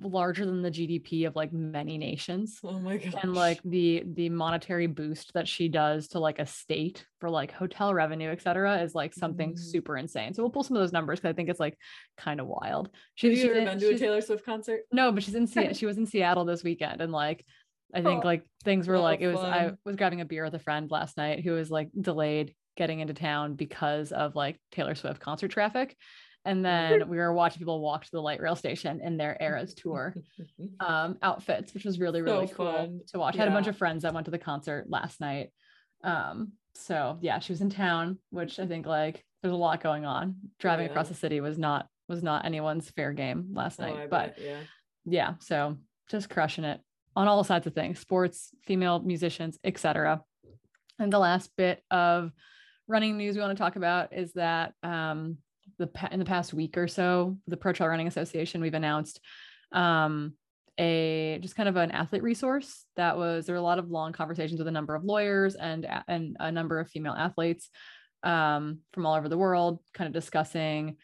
larger 0.00 0.46
than 0.46 0.62
the 0.62 0.70
GDP 0.70 1.26
of 1.26 1.34
like 1.34 1.52
many 1.52 1.98
nations. 1.98 2.60
Oh 2.62 2.78
my 2.78 2.96
god. 2.96 3.14
And 3.22 3.34
like 3.34 3.60
the 3.64 4.04
the 4.06 4.28
monetary 4.28 4.86
boost 4.86 5.32
that 5.34 5.48
she 5.48 5.68
does 5.68 6.08
to 6.08 6.18
like 6.20 6.38
a 6.38 6.46
state 6.46 7.04
for 7.20 7.28
like 7.28 7.52
hotel 7.52 7.92
revenue, 7.92 8.30
et 8.30 8.42
cetera, 8.42 8.82
is 8.82 8.94
like 8.94 9.14
something 9.14 9.52
mm. 9.52 9.58
super 9.58 9.96
insane. 9.96 10.34
So 10.34 10.42
we'll 10.42 10.50
pull 10.50 10.62
some 10.62 10.76
of 10.76 10.82
those 10.82 10.92
numbers 10.92 11.18
because 11.18 11.30
I 11.30 11.34
think 11.34 11.48
it's 11.48 11.60
like 11.60 11.76
kind 12.16 12.40
of 12.40 12.46
wild. 12.46 12.90
She's 13.14 13.38
Have 13.38 13.50
you 13.50 13.54
ever 13.56 13.70
been 13.70 13.80
to 13.80 13.94
a 13.94 13.98
Taylor 13.98 14.20
Swift 14.20 14.44
concert? 14.44 14.82
No, 14.92 15.10
but 15.10 15.22
she's 15.22 15.34
in 15.34 15.46
Seattle. 15.46 15.74
she 15.74 15.86
was 15.86 15.98
in 15.98 16.06
Seattle 16.06 16.44
this 16.44 16.62
weekend 16.62 17.00
and 17.00 17.12
like 17.12 17.44
I 17.92 18.02
think 18.02 18.24
oh, 18.24 18.26
like 18.26 18.44
things 18.64 18.88
were 18.88 18.98
like 18.98 19.20
it 19.20 19.28
was 19.28 19.36
fun. 19.36 19.52
I 19.52 19.72
was 19.84 19.96
grabbing 19.96 20.20
a 20.20 20.24
beer 20.24 20.44
with 20.44 20.54
a 20.54 20.58
friend 20.58 20.90
last 20.90 21.16
night 21.16 21.44
who 21.44 21.52
was 21.52 21.70
like 21.70 21.90
delayed 21.98 22.54
getting 22.76 23.00
into 23.00 23.14
town 23.14 23.54
because 23.54 24.10
of 24.12 24.34
like 24.34 24.58
Taylor 24.72 24.94
Swift 24.94 25.20
concert 25.20 25.48
traffic. 25.48 25.96
And 26.44 26.64
then 26.64 27.08
we 27.08 27.16
were 27.16 27.32
watching 27.32 27.58
people 27.58 27.80
walk 27.80 28.04
to 28.04 28.10
the 28.10 28.20
light 28.20 28.40
rail 28.40 28.54
station 28.54 29.00
in 29.00 29.16
their 29.16 29.36
Eras 29.40 29.72
tour 29.72 30.14
um, 30.80 31.16
outfits, 31.22 31.72
which 31.72 31.84
was 31.84 31.98
really, 31.98 32.20
really 32.20 32.46
so 32.46 32.54
cool 32.54 32.72
fun. 32.72 33.00
to 33.08 33.18
watch. 33.18 33.34
Yeah. 33.34 33.42
I 33.42 33.44
had 33.44 33.52
a 33.52 33.56
bunch 33.56 33.66
of 33.66 33.78
friends 33.78 34.02
that 34.02 34.12
went 34.12 34.26
to 34.26 34.30
the 34.30 34.38
concert 34.38 34.86
last 34.88 35.20
night. 35.20 35.50
Um, 36.02 36.52
so 36.74 37.18
yeah, 37.22 37.38
she 37.38 37.52
was 37.52 37.62
in 37.62 37.70
town, 37.70 38.18
which 38.30 38.58
I 38.58 38.66
think 38.66 38.84
like 38.86 39.24
there's 39.42 39.52
a 39.54 39.56
lot 39.56 39.82
going 39.82 40.04
on. 40.04 40.36
Driving 40.58 40.86
yeah. 40.86 40.90
across 40.90 41.08
the 41.08 41.14
city 41.14 41.40
was 41.40 41.58
not 41.58 41.86
was 42.08 42.22
not 42.22 42.44
anyone's 42.44 42.90
fair 42.90 43.12
game 43.12 43.48
last 43.54 43.80
oh, 43.80 43.84
night. 43.84 43.96
Oh, 44.04 44.08
but 44.10 44.36
bet, 44.36 44.44
yeah. 44.44 44.58
yeah, 45.06 45.34
so 45.40 45.78
just 46.10 46.28
crushing 46.28 46.64
it 46.64 46.80
on 47.16 47.28
all 47.28 47.42
sides 47.44 47.66
of 47.66 47.74
things, 47.74 47.98
sports, 47.98 48.50
female 48.64 49.00
musicians, 49.00 49.58
etc. 49.64 50.22
And 50.98 51.12
the 51.12 51.18
last 51.18 51.50
bit 51.56 51.82
of 51.90 52.32
running 52.86 53.16
news 53.16 53.36
we 53.36 53.40
want 53.40 53.56
to 53.56 53.62
talk 53.62 53.76
about 53.76 54.12
is 54.12 54.32
that 54.34 54.74
um, 54.82 55.38
the 55.78 55.90
in 56.10 56.18
the 56.18 56.24
past 56.24 56.54
week 56.54 56.76
or 56.76 56.88
so, 56.88 57.36
the 57.46 57.56
Pro 57.56 57.72
Trail 57.72 57.88
Running 57.88 58.06
Association 58.06 58.60
we've 58.60 58.74
announced 58.74 59.20
um, 59.72 60.34
a 60.78 61.38
just 61.40 61.56
kind 61.56 61.68
of 61.68 61.76
an 61.76 61.90
athlete 61.90 62.22
resource 62.22 62.84
that 62.96 63.16
was 63.16 63.46
there 63.46 63.54
were 63.54 63.60
a 63.60 63.62
lot 63.62 63.78
of 63.78 63.90
long 63.90 64.12
conversations 64.12 64.58
with 64.58 64.68
a 64.68 64.72
number 64.72 64.94
of 64.94 65.04
lawyers 65.04 65.54
and 65.54 65.86
and 66.08 66.36
a 66.40 66.50
number 66.50 66.78
of 66.78 66.88
female 66.88 67.14
athletes 67.14 67.70
um, 68.22 68.78
from 68.92 69.06
all 69.06 69.14
over 69.14 69.28
the 69.28 69.38
world, 69.38 69.80
kind 69.92 70.08
of 70.08 70.14
discussing 70.14 70.96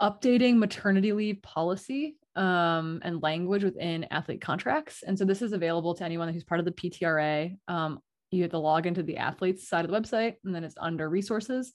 updating 0.00 0.56
maternity 0.56 1.12
leave 1.12 1.42
policy 1.42 2.16
um, 2.36 3.00
and 3.04 3.22
language 3.22 3.64
within 3.64 4.06
athlete 4.10 4.40
contracts. 4.40 5.02
And 5.06 5.18
so 5.18 5.24
this 5.24 5.42
is 5.42 5.52
available 5.52 5.94
to 5.94 6.04
anyone 6.04 6.32
who's 6.32 6.44
part 6.44 6.60
of 6.60 6.64
the 6.64 6.72
PTRA. 6.72 7.56
Um, 7.68 8.00
you 8.30 8.42
have 8.42 8.52
to 8.52 8.58
log 8.58 8.86
into 8.86 9.02
the 9.02 9.18
athletes 9.18 9.68
side 9.68 9.84
of 9.84 9.90
the 9.90 9.98
website, 9.98 10.36
and 10.44 10.54
then 10.54 10.64
it's 10.64 10.76
under 10.80 11.08
resources. 11.08 11.72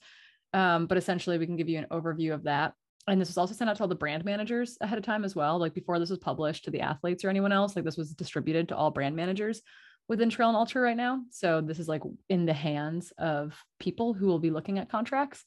Um, 0.56 0.88
but 0.88 0.98
essentially, 0.98 1.38
we 1.38 1.46
can 1.46 1.58
give 1.58 1.70
you 1.70 1.78
an 1.78 1.88
overview 1.92 2.34
of 2.34 2.44
that. 2.44 2.74
And 3.08 3.22
this 3.22 3.28
was 3.28 3.38
also 3.38 3.54
sent 3.54 3.70
out 3.70 3.76
to 3.78 3.84
all 3.84 3.90
the 3.90 3.94
brand 3.94 4.26
managers 4.26 4.78
ahead 4.82 4.98
of 4.98 5.04
time 5.04 5.24
as 5.24 5.36
well. 5.36 5.60
Like 5.60 5.76
before 5.76 6.00
this 6.00 6.10
was 6.10 6.18
published 6.18 6.66
to 6.66 6.72
the 6.72 6.82
athletes 6.82 7.24
or 7.24 7.30
anyone 7.30 7.52
else, 7.52 7.76
like 7.76 7.86
this 7.86 7.98
was 7.98 8.16
distributed 8.16 8.70
to 8.70 8.76
all 8.76 8.90
brand 8.90 9.16
managers 9.16 9.62
within 10.08 10.30
Trail 10.30 10.48
and 10.48 10.58
Ultra 10.58 10.82
right 10.82 10.98
now. 10.98 11.22
So 11.30 11.62
this 11.62 11.77
is 11.77 11.88
like 11.88 12.01
in 12.29 12.46
the 12.46 12.53
hands 12.53 13.12
of 13.20 13.53
people 13.79 14.14
who 14.14 14.27
will 14.27 14.40
be 14.40 14.50
looking 14.50 14.79
at 14.79 14.90
contracts. 14.90 15.44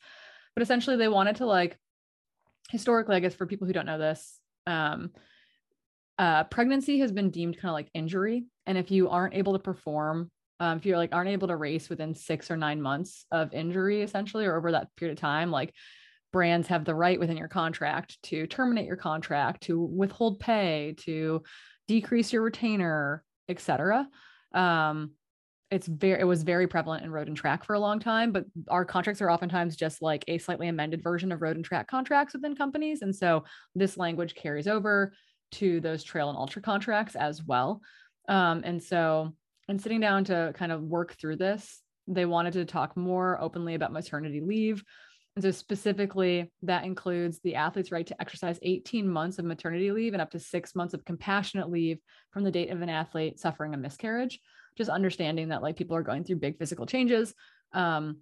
But 0.55 0.63
essentially, 0.63 0.97
they 0.97 1.09
wanted 1.09 1.37
to 1.37 1.47
like 1.47 1.79
historically, 2.71 3.17
I 3.17 3.21
guess 3.21 3.35
for 3.35 3.47
people 3.47 3.67
who 3.67 3.73
don't 3.73 3.87
know 3.87 3.99
this, 3.99 4.39
um, 4.67 5.11
uh, 6.19 6.45
pregnancy 6.45 6.99
has 6.99 7.13
been 7.13 7.31
deemed 7.31 7.57
kind 7.57 7.71
of 7.71 7.75
like 7.75 7.91
injury. 7.95 8.45
And 8.67 8.77
if 8.77 8.91
you 8.91 9.09
aren't 9.09 9.35
able 9.35 9.55
to 9.55 9.59
perform 9.59 10.31
um, 10.61 10.79
if 10.79 10.87
you're 10.87 10.97
like 10.97 11.15
aren't 11.15 11.31
able 11.31 11.49
to 11.49 11.57
race 11.57 11.89
within 11.89 12.15
six 12.15 12.51
or 12.51 12.57
nine 12.57 12.81
months 12.81 13.27
of 13.31 13.53
injury 13.53 14.03
essentially 14.03 14.47
or 14.47 14.57
over 14.57 14.73
that 14.73 14.95
period 14.97 15.17
of 15.17 15.21
time 15.21 15.51
like 15.51 15.73
brands 16.33 16.69
have 16.69 16.85
the 16.85 16.95
right 16.95 17.19
within 17.19 17.37
your 17.37 17.49
contract 17.49 18.21
to 18.23 18.47
terminate 18.47 18.87
your 18.87 18.97
contract 18.97 19.63
to 19.63 19.81
withhold 19.81 20.39
pay 20.39 20.95
to 20.99 21.43
decrease 21.87 22.33
your 22.33 22.43
retainer 22.43 23.25
etc 23.49 24.07
um, 24.55 25.11
it's 25.71 25.87
very 25.87 26.21
it 26.21 26.25
was 26.25 26.43
very 26.43 26.67
prevalent 26.67 27.05
in 27.05 27.11
road 27.11 27.29
and 27.29 27.37
track 27.37 27.65
for 27.65 27.75
a 27.75 27.81
long 27.81 27.99
time 27.99 28.33
but 28.33 28.45
our 28.69 28.85
contracts 28.85 29.21
are 29.21 29.31
oftentimes 29.31 29.77
just 29.77 30.03
like 30.03 30.25
a 30.29 30.39
slightly 30.39 30.69
amended 30.69 31.03
version 31.03 31.33
of 31.33 31.43
road 31.43 31.57
and 31.57 31.65
track 31.65 31.87
contracts 31.87 32.35
within 32.35 32.57
companies 32.57 33.03
and 33.03 33.15
so 33.15 33.45
this 33.75 33.97
language 33.97 34.35
carries 34.35 34.67
over 34.67 35.13
to 35.51 35.81
those 35.81 36.05
trail 36.05 36.29
and 36.29 36.39
ultra 36.39 36.63
contracts 36.63 37.17
as 37.17 37.43
well. 37.43 37.81
Um, 38.29 38.63
and 38.65 38.83
so 38.83 39.35
and 39.69 39.81
sitting 39.81 40.01
down 40.01 40.25
to 40.25 40.53
kind 40.57 40.73
of 40.73 40.83
work 40.83 41.15
through 41.15 41.37
this, 41.37 41.83
they 42.07 42.25
wanted 42.25 42.55
to 42.55 42.65
talk 42.65 42.97
more 42.97 43.41
openly 43.41 43.75
about 43.75 43.93
maternity 43.93 44.41
leave. 44.41 44.83
And 45.37 45.43
so, 45.43 45.51
specifically, 45.51 46.51
that 46.63 46.85
includes 46.85 47.39
the 47.41 47.55
athlete's 47.55 47.93
right 47.93 48.07
to 48.07 48.21
exercise 48.21 48.59
18 48.63 49.09
months 49.09 49.39
of 49.39 49.45
maternity 49.45 49.93
leave 49.93 50.15
and 50.15 50.23
up 50.23 50.31
to 50.33 50.41
six 50.41 50.75
months 50.75 50.95
of 50.95 51.05
compassionate 51.05 51.71
leave 51.71 51.99
from 52.33 52.45
the 52.45 52.51
date 52.51 52.71
of 52.71 52.83
an 52.83 52.89
athlete 52.89 53.39
suffering 53.39 53.75
a 53.75 53.77
miscarriage. 53.77 54.41
Just 54.77 54.91
understanding 54.91 55.51
that 55.51 55.63
like 55.63 55.77
people 55.77 55.97
are 55.97 56.03
going 56.03 56.25
through 56.25 56.37
big 56.37 56.59
physical 56.59 56.87
changes. 56.87 57.35
Um, 57.73 58.19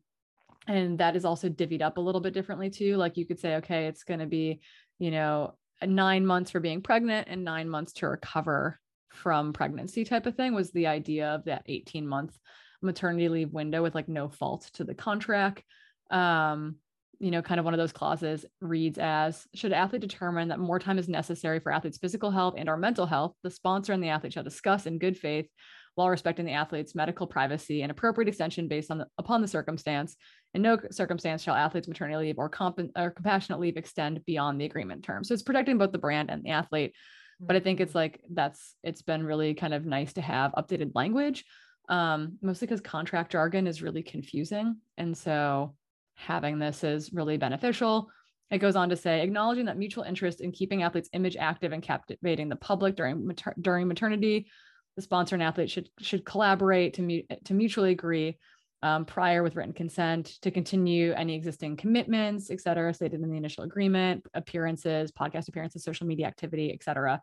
and 0.67 0.99
that 0.99 1.17
is 1.17 1.25
also 1.25 1.49
divvied 1.49 1.81
up 1.81 1.97
a 1.97 2.01
little 2.01 2.21
bit 2.21 2.35
differently 2.35 2.71
too. 2.71 2.97
Like 2.97 3.17
you 3.17 3.25
could 3.25 3.39
say, 3.39 3.57
okay, 3.57 3.87
it's 3.87 4.03
going 4.03 4.21
to 4.21 4.27
be, 4.27 4.61
you 4.99 5.11
know, 5.11 5.55
nine 5.85 6.27
months 6.27 6.51
for 6.51 6.61
being 6.61 6.83
pregnant 6.83 7.29
and 7.31 7.45
nine 7.45 7.69
months 7.69 7.93
to 7.95 8.09
recover 8.09 8.81
from 9.17 9.53
pregnancy 9.53 10.05
type 10.05 10.27
of 10.27 10.35
thing 10.35 10.55
was 10.55 10.71
the 10.71 10.87
idea 10.87 11.29
of 11.29 11.45
that 11.45 11.63
18 11.67 12.07
month 12.07 12.37
maternity 12.83 13.29
leave 13.29 13.53
window 13.53 13.83
with 13.83 13.95
like 13.95 14.09
no 14.09 14.29
fault 14.29 14.71
to 14.75 14.85
the 14.85 14.95
contract 14.95 15.63
um 16.11 16.77
you 17.19 17.31
know 17.31 17.43
kind 17.43 17.59
of 17.59 17.65
one 17.65 17.75
of 17.75 17.79
those 17.79 17.93
clauses 17.93 18.45
reads 18.61 18.99
as 18.99 19.47
should 19.55 19.73
athlete 19.73 20.03
determine 20.03 20.49
that 20.49 20.59
more 20.59 20.79
time 20.79 20.99
is 20.99 21.09
necessary 21.09 21.59
for 21.59 21.73
athlete's 21.73 21.99
physical 21.99 22.31
health 22.31 22.55
and 22.57 22.69
or 22.69 22.77
mental 22.77 23.07
health 23.07 23.35
the 23.43 23.51
sponsor 23.51 23.93
and 23.93 24.03
the 24.03 24.11
athlete 24.11 24.33
shall 24.33 24.45
discuss 24.45 24.87
in 24.87 24.99
good 24.99 25.17
faith 25.17 25.49
while 25.97 26.11
respecting 26.11 26.45
the 26.45 26.53
athlete's 26.53 26.95
medical 26.95 27.27
privacy 27.27 27.83
and 27.83 27.91
appropriate 27.91 28.29
extension 28.29 28.69
based 28.69 28.91
on 28.91 28.99
the, 28.99 29.07
upon 29.19 29.41
the 29.41 29.49
circumstance. 29.49 30.15
In 30.53 30.61
no 30.63 30.79
circumstance 30.91 31.43
shall 31.43 31.55
athlete's 31.55 31.89
maternity 31.89 32.19
leave 32.19 32.39
or, 32.39 32.51
comp- 32.51 32.93
or 32.95 33.11
compassionate 33.11 33.61
leave 33.61 33.79
extend 33.79 34.25
beyond 34.27 34.61
the 34.61 34.67
agreement 34.67 35.03
term. 35.03 35.25
So 35.25 35.33
it's 35.33 35.43
protecting 35.43 35.79
both 35.79 35.93
the 35.93 35.99
brand 35.99 36.31
and 36.31 36.45
the 36.45 36.51
athlete 36.51 36.95
but 37.41 37.57
i 37.57 37.61
think 37.61 37.81
it's 37.81 37.95
like 37.95 38.21
that's 38.31 38.75
it's 38.83 39.03
been 39.03 39.25
really 39.25 39.55
kind 39.55 39.75
of 39.75 39.85
nice 39.85 40.13
to 40.13 40.21
have 40.21 40.53
updated 40.53 40.93
language 40.95 41.45
um, 41.89 42.37
mostly 42.43 42.67
because 42.67 42.81
contract 42.81 43.33
jargon 43.33 43.67
is 43.67 43.83
really 43.83 44.03
confusing 44.03 44.77
and 44.99 45.17
so 45.17 45.75
having 46.17 46.59
this 46.59 46.83
is 46.83 47.13
really 47.13 47.37
beneficial. 47.37 48.11
It 48.51 48.59
goes 48.59 48.77
on 48.77 48.89
to 48.89 48.97
say 48.97 49.23
acknowledging 49.23 49.67
that 49.67 49.79
mutual 49.79 50.05
interest 50.05 50.41
in 50.41 50.51
keeping 50.51 50.83
athletes 50.83 51.11
image 51.13 51.37
active 51.37 51.73
and 51.73 51.83
captivating 51.83 52.49
the 52.49 52.57
public 52.57 52.97
during 52.97 53.27
mater- 53.27 53.55
during 53.61 53.87
maternity 53.87 54.49
the 54.95 55.03
sponsor 55.03 55.37
and 55.37 55.43
athlete 55.43 55.71
should 55.71 55.91
should 56.01 56.25
collaborate 56.25 56.95
to, 56.95 57.03
mu- 57.03 57.23
to 57.45 57.53
mutually 57.53 57.91
agree 57.91 58.39
um, 58.87 59.05
prior 59.05 59.43
with 59.43 59.57
written 59.57 59.73
consent 59.73 60.39
to 60.43 60.53
continue 60.53 61.13
any 61.15 61.35
existing 61.35 61.77
commitments, 61.77 62.53
et 62.53 62.61
cetera, 62.61 62.95
stated 62.95 63.21
in 63.21 63.29
the 63.29 63.37
initial 63.37 63.65
agreement, 63.65 64.25
appearances, 64.33 65.11
podcast 65.11 65.49
appearances, 65.49 65.83
social 65.83 66.07
media 66.07 66.25
activity, 66.25 66.73
et 66.73 66.85
cetera. 66.85 67.21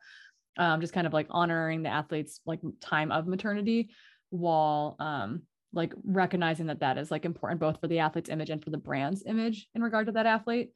Um, 0.57 0.81
just 0.81 0.91
kind 0.91 1.07
of 1.07 1.13
like 1.13 1.27
honoring 1.29 1.81
the 1.81 1.89
athlete's 1.89 2.41
like 2.45 2.59
time 2.81 3.13
of 3.13 3.27
maternity 3.27 3.91
while 4.29 4.97
um, 4.99 5.43
like 5.71 5.93
recognizing 6.03 6.65
that 6.65 6.81
that 6.81 6.97
is 6.97 7.09
like 7.09 7.23
important 7.23 7.61
both 7.61 7.79
for 7.79 7.87
the 7.87 7.99
athlete's 7.99 8.29
image 8.29 8.49
and 8.49 8.61
for 8.61 8.69
the 8.69 8.77
brand's 8.77 9.23
image 9.25 9.69
in 9.73 9.81
regard 9.81 10.07
to 10.07 10.11
that 10.11 10.25
athlete. 10.25 10.71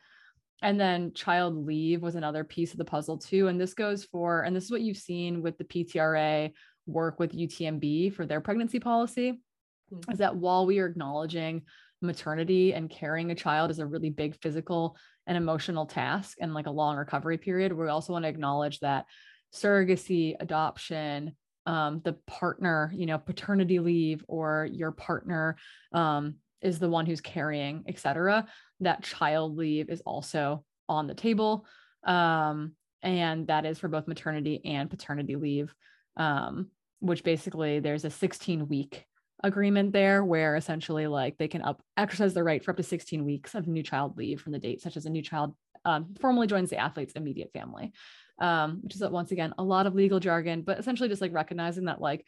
And 0.62 0.80
then 0.80 1.14
child 1.14 1.66
leave 1.66 2.02
was 2.02 2.16
another 2.16 2.46
piece 2.46 2.72
of 2.72 2.78
the 2.78 2.86
puzzle 2.86 3.18
too. 3.18 3.50
And 3.50 3.60
this 3.60 3.74
goes 3.74 4.06
for, 4.06 4.44
and 4.44 4.56
this 4.56 4.64
is 4.64 4.72
what 4.72 4.82
you've 4.82 4.96
seen 4.96 5.42
with 5.42 5.58
the 5.58 5.66
PTRA 5.66 6.54
work 6.86 7.20
with 7.20 7.34
UTMB 7.34 8.14
for 8.14 8.26
their 8.26 8.40
pregnancy 8.40 8.80
policy 8.80 9.42
mm-hmm. 9.94 10.12
is 10.12 10.20
that 10.20 10.36
while 10.36 10.66
we 10.66 10.80
are 10.80 10.86
acknowledging 10.86 11.64
maternity 12.02 12.74
and 12.74 12.90
carrying 12.90 13.32
a 13.32 13.36
child 13.36 13.72
is 13.72 13.80
a 13.80 13.86
really 13.86 14.10
big 14.10 14.36
physical 14.42 14.96
and 15.26 15.38
emotional 15.38 15.86
task 15.86 16.38
and 16.40 16.54
like 16.54 16.68
a 16.68 16.72
long 16.72 16.98
recovery 16.98 17.38
period, 17.38 17.74
we 17.74 17.88
also 17.88 18.14
want 18.14 18.24
to 18.24 18.30
acknowledge 18.30 18.80
that 18.80 19.06
surrogacy, 19.54 20.36
adoption, 20.40 21.36
um, 21.66 22.02
the 22.04 22.14
partner, 22.28 22.92
you 22.96 23.06
know, 23.06 23.18
paternity 23.18 23.80
leave 23.80 24.24
or 24.28 24.68
your 24.72 24.92
partner 24.92 25.58
um, 25.92 26.36
is 26.62 26.80
the 26.80 26.90
one 26.90 27.06
who's 27.06 27.22
carrying, 27.22 27.84
et 27.88 28.00
cetera, 28.00 28.46
that 28.80 29.04
child 29.04 29.58
leave 29.58 29.90
is 29.90 30.02
also 30.06 30.64
on 30.88 31.08
the 31.08 31.14
table. 31.14 31.66
Um, 32.06 32.74
and 33.04 33.48
that 33.48 33.66
is 33.66 33.80
for 33.80 33.90
both 33.90 34.08
maternity 34.08 34.62
and 34.64 34.90
paternity 34.90 35.36
leave. 35.36 35.74
Um, 36.16 36.72
which 37.00 37.24
basically 37.24 37.80
there's 37.80 38.06
a 38.06 38.10
16 38.10 38.68
week 38.68 39.06
agreement 39.44 39.94
there 39.94 40.24
where 40.24 40.56
essentially 40.56 41.08
like 41.08 41.38
they 41.38 41.48
can 41.48 41.62
up 41.62 41.82
exercise 41.96 42.34
the 42.34 42.44
right 42.44 42.64
for 42.64 42.72
up 42.72 42.78
to 42.78 42.84
16 42.84 43.24
weeks 43.24 43.54
of 43.56 43.68
new 43.68 43.84
child 43.84 44.18
leave 44.18 44.42
from 44.42 44.52
the 44.52 44.60
date 44.60 44.82
such 44.82 44.98
as 44.98 45.06
a 45.06 45.10
new 45.10 45.22
child 45.22 45.56
um, 45.86 46.16
formally 46.20 46.48
joins 46.48 46.70
the 46.70 46.78
athlete's 46.78 47.14
immediate 47.14 47.52
family. 47.54 47.94
Um, 48.40 48.82
which 48.84 48.94
is 48.94 49.02
once 49.02 49.32
again 49.32 49.54
a 49.58 49.64
lot 49.64 49.88
of 49.88 49.96
legal 49.96 50.20
jargon 50.20 50.62
but 50.62 50.78
essentially 50.78 51.10
just 51.10 51.22
like 51.22 51.34
recognizing 51.34 51.86
that 51.86 52.00
like 52.00 52.24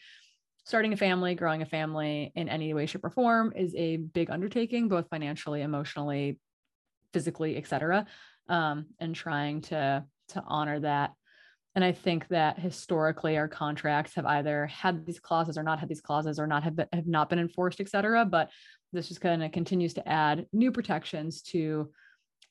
starting 0.65 0.91
a 0.91 0.97
family 0.97 1.35
growing 1.35 1.61
a 1.61 1.67
family 1.67 2.31
in 2.35 2.49
any 2.49 2.73
way 2.73 2.87
shape 2.87 3.05
or 3.05 3.11
form 3.11 3.53
is 3.55 3.75
a 3.75 3.97
big 3.97 4.31
undertaking 4.31 4.87
both 4.87 5.07
financially 5.09 5.61
emotionally 5.61 6.39
physically 7.13 7.57
etc 7.57 8.07
um, 8.47 8.87
and 8.99 9.13
trying 9.13 9.61
to 9.61 10.03
to 10.29 10.43
honor 10.47 10.79
that 10.79 11.11
and 11.79 11.85
I 11.85 11.93
think 11.93 12.27
that 12.27 12.59
historically 12.59 13.37
our 13.37 13.47
contracts 13.47 14.13
have 14.15 14.25
either 14.25 14.67
had 14.67 15.05
these 15.05 15.21
clauses 15.21 15.57
or 15.57 15.63
not 15.63 15.79
had 15.79 15.87
these 15.87 16.01
clauses 16.01 16.37
or 16.37 16.45
not 16.45 16.61
have, 16.63 16.75
been, 16.75 16.87
have 16.91 17.07
not 17.07 17.29
been 17.29 17.39
enforced, 17.39 17.79
et 17.79 17.87
cetera. 17.87 18.25
But 18.25 18.49
this 18.91 19.07
just 19.07 19.21
kind 19.21 19.41
of 19.41 19.53
continues 19.53 19.93
to 19.93 20.05
add 20.05 20.45
new 20.51 20.73
protections 20.73 21.41
to 21.43 21.89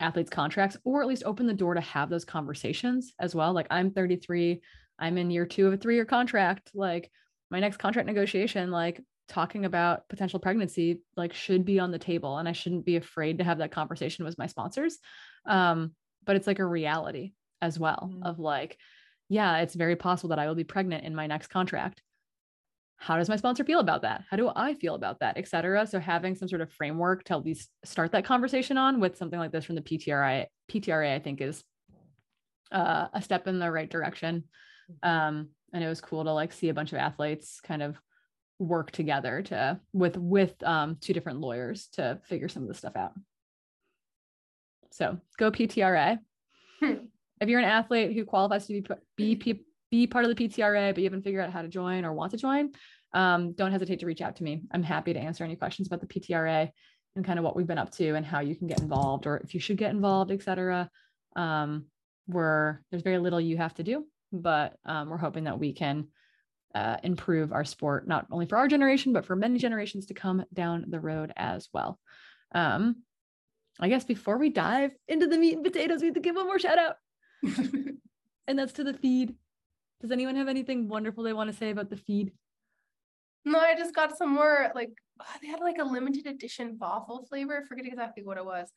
athletes' 0.00 0.30
contracts, 0.30 0.78
or 0.82 1.02
at 1.02 1.08
least 1.08 1.24
open 1.26 1.46
the 1.46 1.52
door 1.52 1.74
to 1.74 1.80
have 1.82 2.08
those 2.08 2.24
conversations 2.24 3.12
as 3.20 3.34
well. 3.34 3.52
Like 3.52 3.66
I'm 3.70 3.90
33, 3.90 4.62
I'm 4.98 5.18
in 5.18 5.30
year 5.30 5.44
two 5.44 5.66
of 5.66 5.74
a 5.74 5.76
three-year 5.76 6.06
contract. 6.06 6.70
Like 6.72 7.10
my 7.50 7.60
next 7.60 7.76
contract 7.76 8.06
negotiation, 8.06 8.70
like 8.70 8.98
talking 9.28 9.66
about 9.66 10.08
potential 10.08 10.40
pregnancy, 10.40 11.02
like 11.18 11.34
should 11.34 11.66
be 11.66 11.78
on 11.78 11.90
the 11.90 11.98
table. 11.98 12.38
And 12.38 12.48
I 12.48 12.52
shouldn't 12.52 12.86
be 12.86 12.96
afraid 12.96 13.36
to 13.36 13.44
have 13.44 13.58
that 13.58 13.72
conversation 13.72 14.24
with 14.24 14.38
my 14.38 14.46
sponsors. 14.46 14.96
Um, 15.44 15.92
but 16.24 16.36
it's 16.36 16.46
like 16.46 16.60
a 16.60 16.64
reality 16.64 17.32
as 17.60 17.78
well 17.78 18.10
mm. 18.10 18.26
of 18.26 18.38
like, 18.38 18.78
yeah, 19.28 19.58
it's 19.58 19.74
very 19.74 19.96
possible 19.96 20.30
that 20.30 20.38
I 20.38 20.46
will 20.46 20.54
be 20.54 20.64
pregnant 20.64 21.04
in 21.04 21.14
my 21.14 21.26
next 21.26 21.48
contract. 21.48 22.02
How 22.96 23.16
does 23.16 23.28
my 23.28 23.36
sponsor 23.36 23.64
feel 23.64 23.78
about 23.78 24.02
that? 24.02 24.24
How 24.28 24.36
do 24.36 24.50
I 24.54 24.74
feel 24.74 24.94
about 24.96 25.20
that, 25.20 25.36
et 25.36 25.46
cetera? 25.46 25.86
So 25.86 26.00
having 26.00 26.34
some 26.34 26.48
sort 26.48 26.62
of 26.62 26.72
framework 26.72 27.22
to 27.24 27.34
at 27.34 27.44
least 27.44 27.70
start 27.84 28.12
that 28.12 28.24
conversation 28.24 28.76
on 28.76 28.98
with 28.98 29.16
something 29.16 29.38
like 29.38 29.52
this 29.52 29.64
from 29.64 29.76
the 29.76 29.82
PTRA, 29.82 30.46
PTRA, 30.70 31.14
I 31.14 31.20
think 31.20 31.40
is 31.40 31.62
uh, 32.72 33.06
a 33.12 33.22
step 33.22 33.46
in 33.46 33.60
the 33.60 33.70
right 33.70 33.88
direction. 33.88 34.44
Um, 35.02 35.50
and 35.72 35.84
it 35.84 35.88
was 35.88 36.00
cool 36.00 36.24
to 36.24 36.32
like 36.32 36.52
see 36.52 36.70
a 36.70 36.74
bunch 36.74 36.92
of 36.92 36.98
athletes 36.98 37.60
kind 37.60 37.82
of 37.82 37.96
work 38.58 38.90
together 38.90 39.42
to 39.42 39.78
with 39.92 40.16
with 40.16 40.60
um, 40.64 40.96
two 41.00 41.12
different 41.12 41.40
lawyers 41.40 41.88
to 41.92 42.18
figure 42.24 42.48
some 42.48 42.62
of 42.62 42.68
this 42.68 42.78
stuff 42.78 42.96
out. 42.96 43.12
So 44.90 45.18
go 45.36 45.52
PTRA. 45.52 46.18
If 47.40 47.48
you're 47.48 47.60
an 47.60 47.66
athlete 47.66 48.14
who 48.14 48.24
qualifies 48.24 48.66
to 48.66 48.82
be, 49.16 49.34
be, 49.34 49.64
be 49.90 50.06
part 50.06 50.24
of 50.24 50.34
the 50.34 50.48
PTRA, 50.48 50.92
but 50.92 50.98
you 50.98 51.04
haven't 51.04 51.22
figured 51.22 51.44
out 51.44 51.52
how 51.52 51.62
to 51.62 51.68
join 51.68 52.04
or 52.04 52.12
want 52.12 52.32
to 52.32 52.36
join, 52.36 52.72
um, 53.14 53.52
don't 53.52 53.72
hesitate 53.72 54.00
to 54.00 54.06
reach 54.06 54.20
out 54.20 54.36
to 54.36 54.44
me. 54.44 54.62
I'm 54.72 54.82
happy 54.82 55.12
to 55.12 55.20
answer 55.20 55.44
any 55.44 55.56
questions 55.56 55.88
about 55.88 56.00
the 56.00 56.06
PTRA 56.06 56.70
and 57.16 57.24
kind 57.24 57.38
of 57.38 57.44
what 57.44 57.56
we've 57.56 57.66
been 57.66 57.78
up 57.78 57.90
to 57.92 58.14
and 58.14 58.24
how 58.24 58.40
you 58.40 58.54
can 58.54 58.66
get 58.66 58.80
involved 58.80 59.26
or 59.26 59.38
if 59.38 59.54
you 59.54 59.60
should 59.60 59.76
get 59.76 59.92
involved, 59.92 60.30
et 60.30 60.42
cetera. 60.42 60.90
Um, 61.36 61.86
we're, 62.26 62.80
there's 62.90 63.02
very 63.02 63.18
little 63.18 63.40
you 63.40 63.56
have 63.56 63.74
to 63.74 63.82
do, 63.82 64.04
but 64.32 64.76
um, 64.84 65.08
we're 65.08 65.16
hoping 65.16 65.44
that 65.44 65.58
we 65.58 65.72
can 65.72 66.08
uh, 66.74 66.98
improve 67.02 67.52
our 67.52 67.64
sport, 67.64 68.06
not 68.06 68.26
only 68.30 68.46
for 68.46 68.58
our 68.58 68.68
generation, 68.68 69.12
but 69.12 69.24
for 69.24 69.34
many 69.34 69.58
generations 69.58 70.06
to 70.06 70.14
come 70.14 70.44
down 70.52 70.84
the 70.88 71.00
road 71.00 71.32
as 71.36 71.68
well. 71.72 71.98
Um, 72.54 72.96
I 73.80 73.88
guess 73.88 74.04
before 74.04 74.38
we 74.38 74.50
dive 74.50 74.90
into 75.06 75.26
the 75.26 75.38
meat 75.38 75.54
and 75.54 75.64
potatoes, 75.64 76.00
we 76.00 76.08
have 76.08 76.14
to 76.14 76.20
give 76.20 76.36
one 76.36 76.46
more 76.46 76.58
shout 76.58 76.78
out. 76.78 76.96
and 78.46 78.58
that's 78.58 78.72
to 78.74 78.84
the 78.84 78.94
feed. 78.94 79.34
Does 80.00 80.10
anyone 80.10 80.36
have 80.36 80.48
anything 80.48 80.88
wonderful 80.88 81.24
they 81.24 81.32
want 81.32 81.50
to 81.50 81.56
say 81.56 81.70
about 81.70 81.90
the 81.90 81.96
feed? 81.96 82.32
No, 83.44 83.58
I 83.58 83.74
just 83.74 83.94
got 83.94 84.16
some 84.16 84.34
more 84.34 84.70
like 84.74 84.90
oh, 85.20 85.24
they 85.40 85.48
had 85.48 85.60
like 85.60 85.78
a 85.78 85.84
limited 85.84 86.26
edition 86.26 86.76
waffle 86.80 87.26
flavor. 87.28 87.62
I 87.62 87.66
forget 87.66 87.86
exactly 87.86 88.22
what 88.22 88.36
it 88.36 88.44
was. 88.44 88.70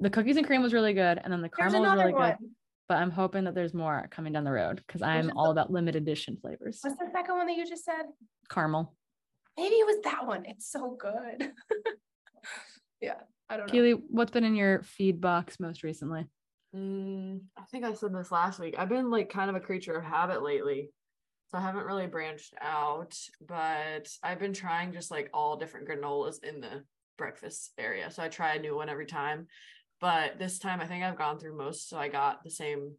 The 0.00 0.10
cookies 0.10 0.36
and 0.36 0.46
cream 0.46 0.62
was 0.62 0.72
really 0.72 0.94
good, 0.94 1.20
and 1.22 1.32
then 1.32 1.42
the 1.42 1.48
caramel 1.48 1.82
was 1.82 1.92
really 1.98 2.12
one. 2.12 2.36
good. 2.40 2.48
But 2.88 2.98
I'm 2.98 3.10
hoping 3.10 3.44
that 3.44 3.54
there's 3.54 3.74
more 3.74 4.08
coming 4.10 4.32
down 4.32 4.44
the 4.44 4.52
road 4.52 4.82
because 4.86 5.02
I'm 5.02 5.30
all 5.36 5.50
about 5.50 5.70
limited 5.70 6.02
edition 6.02 6.38
flavors. 6.40 6.78
What's 6.80 6.96
the 6.96 7.08
second 7.12 7.36
one 7.36 7.46
that 7.46 7.56
you 7.56 7.66
just 7.66 7.84
said? 7.84 8.04
Caramel. 8.48 8.94
Maybe 9.58 9.74
it 9.74 9.86
was 9.86 10.02
that 10.04 10.26
one. 10.26 10.46
It's 10.46 10.70
so 10.70 10.96
good. 10.98 11.52
yeah, 13.02 13.14
I 13.50 13.58
don't 13.58 13.66
know. 13.66 13.72
Keely, 13.72 13.90
what's 13.90 14.30
been 14.30 14.44
in 14.44 14.54
your 14.54 14.82
feed 14.84 15.20
box 15.20 15.60
most 15.60 15.82
recently? 15.82 16.24
Mm, 16.78 17.40
I 17.56 17.62
think 17.70 17.84
I 17.84 17.92
said 17.92 18.14
this 18.14 18.30
last 18.30 18.58
week. 18.60 18.74
I've 18.78 18.88
been 18.88 19.10
like 19.10 19.30
kind 19.30 19.50
of 19.50 19.56
a 19.56 19.60
creature 19.60 19.96
of 19.96 20.04
habit 20.04 20.42
lately. 20.42 20.90
So 21.50 21.58
I 21.58 21.62
haven't 21.62 21.86
really 21.86 22.06
branched 22.06 22.54
out, 22.60 23.16
but 23.46 24.06
I've 24.22 24.38
been 24.38 24.52
trying 24.52 24.92
just 24.92 25.10
like 25.10 25.30
all 25.32 25.56
different 25.56 25.88
granolas 25.88 26.44
in 26.44 26.60
the 26.60 26.84
breakfast 27.16 27.72
area. 27.78 28.10
So 28.10 28.22
I 28.22 28.28
try 28.28 28.54
a 28.54 28.58
new 28.58 28.76
one 28.76 28.90
every 28.90 29.06
time. 29.06 29.46
But 30.00 30.38
this 30.38 30.58
time 30.58 30.80
I 30.80 30.86
think 30.86 31.02
I've 31.02 31.18
gone 31.18 31.38
through 31.38 31.56
most. 31.56 31.88
So 31.88 31.98
I 31.98 32.08
got 32.08 32.44
the 32.44 32.50
same 32.50 32.92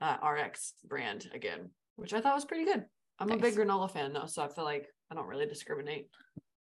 uh, 0.00 0.16
RX 0.26 0.74
brand 0.88 1.28
again, 1.34 1.70
which 1.96 2.14
I 2.14 2.20
thought 2.20 2.34
was 2.34 2.46
pretty 2.46 2.64
good. 2.64 2.84
I'm 3.18 3.28
nice. 3.28 3.38
a 3.38 3.42
big 3.42 3.54
granola 3.54 3.90
fan 3.90 4.14
though. 4.14 4.26
So 4.26 4.42
I 4.42 4.48
feel 4.48 4.64
like 4.64 4.88
I 5.10 5.14
don't 5.14 5.26
really 5.28 5.46
discriminate 5.46 6.08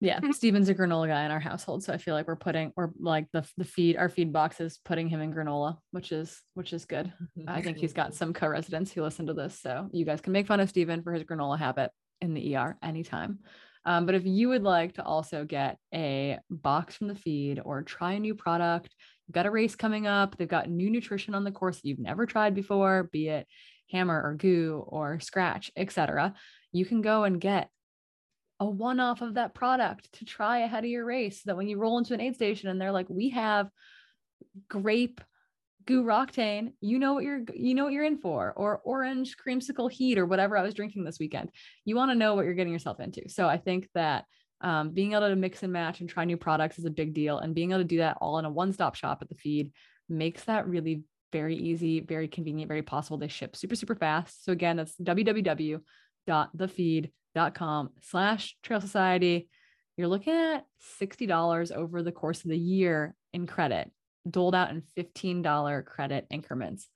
yeah 0.02 0.20
steven's 0.32 0.68
a 0.68 0.76
granola 0.76 1.08
guy 1.08 1.24
in 1.24 1.32
our 1.32 1.40
household 1.40 1.84
so 1.84 1.94
i 1.94 1.98
feel 1.98 2.16
like 2.16 2.28
we're 2.28 2.36
putting 2.36 2.74
we're 2.76 2.90
like 3.00 3.28
the 3.32 3.48
the 3.58 3.64
feed 3.64 3.96
our 3.96 4.10
feed 4.10 4.34
box 4.34 4.60
is 4.60 4.80
putting 4.84 5.08
him 5.08 5.22
in 5.22 5.34
granola 5.34 5.78
which 5.92 6.12
is 6.12 6.42
which 6.54 6.74
is 6.74 6.86
good. 6.86 7.12
I 7.48 7.62
think 7.62 7.78
he's 7.78 7.94
got 7.94 8.14
some 8.22 8.34
co-residents 8.34 8.92
who 8.92 9.04
listen 9.04 9.28
to 9.28 9.34
this 9.34 9.60
so 9.60 9.90
you 9.94 10.06
guys 10.06 10.22
can 10.22 10.34
make 10.34 10.48
fun 10.48 10.60
of 10.60 10.70
steven 10.70 11.04
for 11.04 11.14
his 11.14 11.24
granola 11.24 11.58
habit 11.58 11.92
in 12.20 12.34
the 12.34 12.56
er 12.56 12.78
anytime. 12.84 13.40
Um, 13.84 14.06
but 14.06 14.14
if 14.14 14.26
you 14.26 14.50
would 14.50 14.62
like 14.62 14.94
to 14.94 15.04
also 15.04 15.44
get 15.44 15.78
a 15.92 16.38
box 16.52 16.96
from 16.96 17.08
the 17.08 17.16
feed 17.16 17.60
or 17.64 17.82
try 17.82 18.14
a 18.14 18.20
new 18.20 18.36
product 18.36 18.94
you've 19.28 19.34
got 19.34 19.48
a 19.48 19.52
race 19.52 19.76
coming 19.76 20.06
up 20.06 20.38
they've 20.38 20.48
got 20.48 20.70
new 20.70 20.90
nutrition 20.90 21.34
on 21.34 21.44
the 21.44 21.52
course 21.52 21.78
that 21.78 21.88
you've 21.88 22.00
never 22.00 22.26
tried 22.26 22.54
before 22.54 23.10
be 23.12 23.30
it 23.30 23.48
hammer 23.90 24.22
or 24.22 24.36
GU 24.36 24.84
or 24.88 25.20
scratch 25.20 25.72
etc 25.76 26.36
you 26.72 26.86
can 26.86 27.02
go 27.02 27.24
and 27.24 27.42
get 27.42 27.70
a 28.62 28.66
one 28.66 29.00
off 29.00 29.22
of 29.22 29.34
that 29.34 29.56
product 29.56 30.14
to 30.14 30.24
try 30.24 30.60
ahead 30.60 30.84
of 30.84 30.90
your 30.90 31.04
race 31.04 31.38
so 31.38 31.48
that 31.48 31.58
when 31.58 31.68
you 31.68 31.80
roll 31.80 31.98
into 31.98 32.14
an 32.14 32.22
aid 32.22 32.36
station 32.36 32.70
and 32.70 32.80
they're 32.80 32.92
like, 32.92 33.10
we 33.10 33.30
have 33.30 33.68
grape 34.70 35.20
GU 35.88 36.04
Roctane, 36.04 36.74
you 36.80 37.00
know 37.00 37.14
what 37.14 37.24
you're 37.24 37.42
you 37.56 37.74
know 37.74 37.86
what 37.86 37.94
you're 37.94 38.06
in 38.06 38.20
for, 38.20 38.54
or 38.56 38.80
orange 38.84 39.36
creamsicle 39.36 39.92
heat, 39.92 40.20
or 40.20 40.28
whatever 40.28 40.56
I 40.56 40.62
was 40.62 40.76
drinking 40.76 41.04
this 41.04 41.18
weekend. 41.20 41.50
You 41.86 41.96
want 41.96 42.12
to 42.12 42.16
know 42.16 42.36
what 42.36 42.46
you're 42.46 42.54
getting 42.54 42.72
yourself 42.72 43.00
into. 43.00 43.28
So 43.30 43.48
I 43.48 43.58
think 43.58 43.90
that 43.96 44.26
um, 44.62 44.92
being 44.92 45.14
able 45.14 45.30
to 45.30 45.36
mix 45.36 45.64
and 45.64 45.74
match 45.74 46.00
and 46.00 46.08
try 46.08 46.24
new 46.24 46.38
products 46.38 46.78
is 46.78 46.86
a 46.86 46.92
big 46.92 47.16
deal, 47.16 47.40
and 47.40 47.56
being 47.56 47.72
able 47.72 47.82
to 47.82 47.86
do 47.86 47.98
that 47.98 48.20
all 48.22 48.38
in 48.38 48.46
a 48.46 48.50
one-stop 48.50 48.94
shop 48.94 49.24
at 49.24 49.30
the 49.30 49.36
feed 49.36 49.72
makes 50.08 50.44
that 50.44 50.68
really 50.68 51.02
very 51.34 51.56
easy, 51.56 52.00
very 52.00 52.28
convenient, 52.28 52.68
very 52.68 52.84
possible. 52.84 53.18
They 53.18 53.28
ship 53.28 53.56
super 53.56 53.76
super 53.76 53.96
fast. 53.96 54.46
So 54.46 54.52
again, 54.52 54.78
that's 54.78 54.96
www.thefeed 54.98 55.82
dot 57.36 57.56
com 57.56 57.90
slash 58.02 58.56
trail 58.64 58.82
society. 58.82 59.50
You're 59.98 60.08
looking 60.08 60.34
at 60.34 60.66
$60 61.00 61.72
over 61.72 62.02
the 62.02 62.12
course 62.12 62.44
of 62.44 62.50
the 62.50 62.58
year 62.58 63.14
in 63.34 63.46
credit 63.46 63.92
doled 64.30 64.56
out 64.56 64.70
in 64.70 64.84
$15 64.98 65.86
credit 65.86 66.28
increments. 66.30 66.88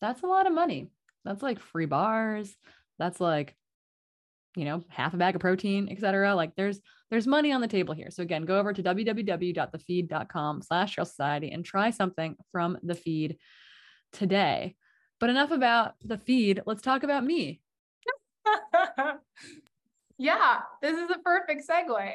That's 0.00 0.22
a 0.22 0.26
lot 0.26 0.46
of 0.46 0.52
money. 0.52 0.88
That's 1.24 1.42
like 1.42 1.58
free 1.58 1.86
bars. 1.86 2.54
That's 2.98 3.20
like 3.20 3.56
you 4.56 4.64
know 4.64 4.84
half 4.88 5.14
a 5.14 5.16
bag 5.16 5.34
of 5.34 5.40
protein 5.40 5.88
etc 5.90 6.32
like 6.36 6.54
there's 6.56 6.78
there's 7.10 7.26
money 7.26 7.52
on 7.52 7.60
the 7.60 7.68
table 7.68 7.94
here. 7.94 8.10
So 8.10 8.22
again 8.22 8.44
go 8.44 8.58
over 8.58 8.72
to 8.72 8.82
www.thefeed.com 8.82 10.62
slash 10.62 10.94
trail 10.94 11.04
society 11.04 11.50
and 11.50 11.64
try 11.64 11.90
something 11.90 12.36
from 12.52 12.78
the 12.82 12.94
feed 12.94 13.36
today. 14.12 14.76
But 15.20 15.30
enough 15.30 15.50
about 15.50 15.94
the 16.02 16.18
feed. 16.18 16.62
Let's 16.66 16.82
talk 16.82 17.02
about 17.02 17.24
me 17.24 17.60
yeah, 20.18 20.60
this 20.82 20.96
is 20.96 21.10
a 21.10 21.18
perfect 21.18 21.64
segue. 21.68 22.12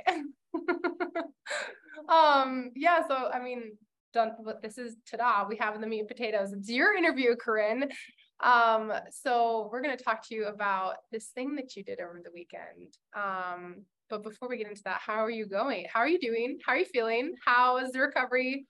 um, 2.09 2.71
yeah, 2.75 3.07
so 3.07 3.29
I 3.33 3.39
mean, 3.41 3.77
done 4.13 4.31
but 4.43 4.61
this 4.61 4.77
is 4.77 4.95
ta-da, 5.09 5.47
we 5.47 5.57
have 5.57 5.79
the 5.79 5.87
meat 5.87 5.99
and 5.99 6.07
potatoes. 6.07 6.53
It's 6.53 6.69
your 6.69 6.95
interview, 6.95 7.35
Corrine. 7.35 7.89
Um, 8.41 8.93
so 9.11 9.69
we're 9.71 9.81
gonna 9.81 9.97
talk 9.97 10.27
to 10.29 10.35
you 10.35 10.45
about 10.45 10.95
this 11.11 11.27
thing 11.35 11.55
that 11.55 11.75
you 11.75 11.83
did 11.83 11.99
over 11.99 12.21
the 12.23 12.31
weekend. 12.33 12.93
Um, 13.13 13.83
but 14.09 14.23
before 14.23 14.49
we 14.49 14.57
get 14.57 14.67
into 14.67 14.83
that, 14.85 15.01
how 15.05 15.23
are 15.23 15.29
you 15.29 15.45
going? 15.45 15.85
How 15.91 15.99
are 15.99 16.07
you 16.07 16.19
doing? 16.19 16.57
How 16.65 16.73
are 16.73 16.77
you 16.77 16.85
feeling? 16.85 17.35
How 17.45 17.77
is 17.77 17.91
the 17.91 17.99
recovery 17.99 18.65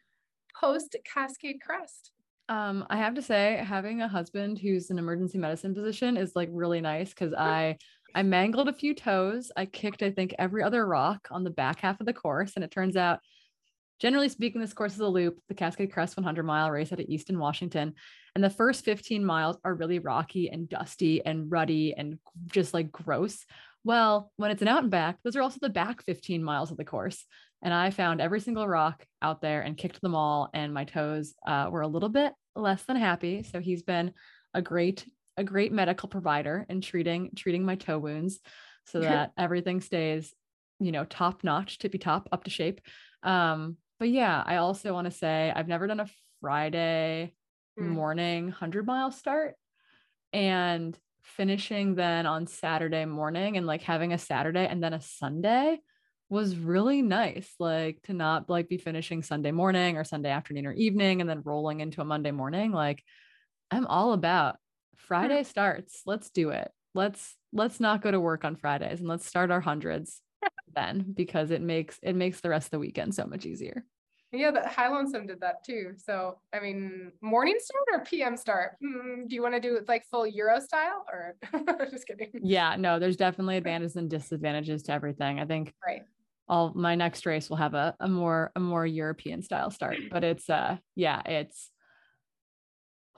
post 0.59 0.95
Cascade 1.05 1.61
Crest? 1.65 2.11
Um, 2.49 2.85
I 2.89 2.97
have 2.97 3.13
to 3.13 3.21
say, 3.21 3.63
having 3.63 4.01
a 4.01 4.07
husband 4.07 4.57
who's 4.57 4.89
an 4.89 4.97
emergency 4.97 5.37
medicine 5.37 5.75
physician 5.75 6.17
is 6.17 6.35
like 6.35 6.49
really 6.51 6.81
nice 6.81 7.09
because 7.09 7.31
I 7.33 7.77
I 8.15 8.23
mangled 8.23 8.67
a 8.67 8.73
few 8.73 8.93
toes. 8.93 9.51
I 9.55 9.65
kicked, 9.65 10.03
I 10.03 10.11
think, 10.11 10.35
every 10.37 10.63
other 10.63 10.85
rock 10.85 11.27
on 11.31 11.43
the 11.43 11.49
back 11.49 11.81
half 11.81 11.99
of 11.99 12.05
the 12.05 12.13
course. 12.13 12.53
And 12.55 12.63
it 12.63 12.71
turns 12.71 12.95
out, 12.95 13.19
generally 13.99 14.29
speaking, 14.29 14.61
this 14.61 14.73
course 14.73 14.93
is 14.93 14.99
a 14.99 15.07
loop, 15.07 15.39
the 15.47 15.53
Cascade 15.55 15.91
Crest 15.91 16.17
100 16.17 16.43
mile 16.43 16.71
race 16.71 16.91
out 16.91 16.99
of 16.99 17.05
Easton, 17.07 17.39
Washington. 17.39 17.93
And 18.35 18.43
the 18.43 18.49
first 18.49 18.85
15 18.85 19.23
miles 19.23 19.57
are 19.63 19.73
really 19.73 19.99
rocky 19.99 20.49
and 20.49 20.69
dusty 20.69 21.23
and 21.25 21.51
ruddy 21.51 21.93
and 21.95 22.19
just 22.47 22.73
like 22.73 22.91
gross. 22.91 23.45
Well, 23.83 24.31
when 24.35 24.51
it's 24.51 24.61
an 24.61 24.67
out 24.67 24.83
and 24.83 24.91
back, 24.91 25.17
those 25.23 25.35
are 25.35 25.41
also 25.41 25.59
the 25.61 25.69
back 25.69 26.03
15 26.05 26.43
miles 26.43 26.71
of 26.71 26.77
the 26.77 26.85
course. 26.85 27.25
And 27.61 27.73
I 27.73 27.89
found 27.89 28.21
every 28.21 28.39
single 28.39 28.67
rock 28.67 29.05
out 29.21 29.41
there 29.41 29.61
and 29.61 29.77
kicked 29.77 30.01
them 30.01 30.15
all. 30.15 30.49
And 30.53 30.73
my 30.73 30.85
toes 30.85 31.33
uh, 31.45 31.69
were 31.71 31.81
a 31.81 31.87
little 31.87 32.09
bit 32.09 32.33
less 32.55 32.83
than 32.83 32.97
happy. 32.97 33.43
So 33.43 33.59
he's 33.59 33.83
been 33.83 34.13
a 34.53 34.61
great, 34.61 35.05
a 35.39 35.43
great 35.43 35.71
medical 35.71 36.09
provider 36.09 36.65
and 36.67 36.83
treating, 36.83 37.31
treating 37.35 37.65
my 37.65 37.75
toe 37.75 37.97
wounds 37.97 38.39
so 38.85 38.99
that 38.99 39.31
everything 39.37 39.79
stays, 39.79 40.33
you 40.79 40.91
know, 40.91 41.05
top 41.05 41.43
notch, 41.43 41.77
tippy 41.77 41.97
top, 41.97 42.27
up 42.31 42.43
to 42.43 42.49
shape. 42.49 42.81
Um, 43.23 43.77
but 43.99 44.09
yeah, 44.09 44.43
I 44.45 44.57
also 44.57 44.93
want 44.93 45.05
to 45.05 45.17
say 45.17 45.51
I've 45.55 45.67
never 45.67 45.87
done 45.87 46.01
a 46.01 46.09
Friday 46.41 47.33
mm. 47.79 47.87
morning 47.87 48.45
100 48.45 48.85
mile 48.85 49.11
start. 49.11 49.55
And 50.33 50.97
finishing 51.21 51.95
then 51.95 52.25
on 52.25 52.47
Saturday 52.47 53.05
morning 53.05 53.55
and 53.55 53.65
like 53.65 53.81
having 53.81 54.11
a 54.11 54.17
Saturday 54.17 54.67
and 54.67 54.83
then 54.83 54.93
a 54.93 55.01
Sunday 55.01 55.79
was 56.29 56.55
really 56.55 57.01
nice 57.01 57.51
like 57.59 58.01
to 58.03 58.13
not 58.13 58.49
like 58.49 58.69
be 58.69 58.77
finishing 58.77 59.23
Sunday 59.23 59.51
morning 59.51 59.97
or 59.97 60.03
Sunday 60.03 60.29
afternoon 60.29 60.65
or 60.65 60.73
evening 60.73 61.21
and 61.21 61.29
then 61.29 61.41
rolling 61.43 61.79
into 61.79 62.01
a 62.01 62.05
Monday 62.05 62.31
morning 62.31 62.71
like 62.71 63.03
I'm 63.71 63.87
all 63.87 64.13
about 64.13 64.57
Friday 65.09 65.43
starts 65.55 66.01
let's 66.05 66.29
do 66.29 66.51
it 66.51 66.71
let's 66.95 67.35
let's 67.51 67.81
not 67.81 68.01
go 68.01 68.09
to 68.09 68.19
work 68.19 68.45
on 68.45 68.55
Fridays 68.55 69.01
and 69.01 69.09
let's 69.09 69.25
start 69.27 69.51
our 69.51 69.59
hundreds 69.59 70.21
then 70.75 71.13
because 71.13 71.51
it 71.51 71.61
makes 71.61 71.99
it 72.01 72.15
makes 72.15 72.39
the 72.39 72.49
rest 72.49 72.67
of 72.67 72.71
the 72.71 72.79
weekend 72.79 73.13
so 73.13 73.25
much 73.25 73.45
easier 73.45 73.83
yeah, 74.31 74.51
but 74.51 74.67
High 74.67 74.89
Lonesome 74.89 75.25
did 75.25 75.41
that 75.41 75.63
too. 75.63 75.93
So, 75.97 76.39
I 76.53 76.59
mean, 76.59 77.11
morning 77.21 77.57
start 77.59 77.83
or 77.91 78.05
PM 78.05 78.37
start? 78.37 78.75
Mm, 78.83 79.27
do 79.27 79.33
you 79.33 79.41
want 79.41 79.55
to 79.55 79.59
do 79.59 79.75
it 79.75 79.87
like 79.87 80.05
full 80.05 80.27
Euro 80.27 80.59
style 80.59 81.03
or 81.11 81.35
just 81.89 82.05
kidding? 82.05 82.29
Yeah, 82.43 82.75
no, 82.77 82.99
there's 82.99 83.17
definitely 83.17 83.57
advantages 83.57 83.95
and 83.95 84.09
disadvantages 84.09 84.83
to 84.83 84.93
everything. 84.93 85.39
I 85.39 85.45
think 85.45 85.73
right. 85.85 86.03
All 86.47 86.73
my 86.75 86.95
next 86.95 87.25
race 87.25 87.49
will 87.49 87.57
have 87.57 87.73
a, 87.73 87.95
a 87.99 88.07
more 88.07 88.51
a 88.55 88.59
more 88.59 88.85
European 88.85 89.41
style 89.41 89.71
start, 89.71 89.97
but 90.11 90.23
it's 90.23 90.49
uh 90.49 90.77
yeah, 90.95 91.21
it's 91.25 91.71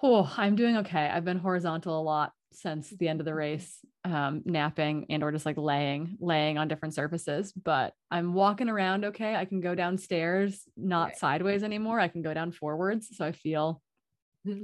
oh, 0.03 0.33
I'm 0.37 0.55
doing 0.55 0.77
okay. 0.77 1.07
I've 1.07 1.25
been 1.25 1.39
horizontal 1.39 1.99
a 1.99 2.01
lot 2.01 2.31
since 2.53 2.89
the 2.89 3.07
end 3.07 3.19
of 3.19 3.25
the 3.25 3.33
race 3.33 3.79
um, 4.03 4.41
napping 4.45 5.05
and 5.09 5.23
or 5.23 5.31
just 5.31 5.45
like 5.45 5.57
laying 5.57 6.17
laying 6.19 6.57
on 6.57 6.67
different 6.67 6.93
surfaces 6.93 7.53
but 7.53 7.93
i'm 8.09 8.33
walking 8.33 8.67
around 8.67 9.05
okay. 9.05 9.35
I 9.35 9.45
can 9.45 9.61
go 9.61 9.75
downstairs 9.75 10.63
not 10.75 11.17
sideways 11.17 11.63
anymore. 11.63 11.99
I 11.99 12.07
can 12.07 12.21
go 12.21 12.33
down 12.33 12.51
forwards. 12.51 13.09
So 13.15 13.25
i 13.25 13.31
feel 13.31 13.81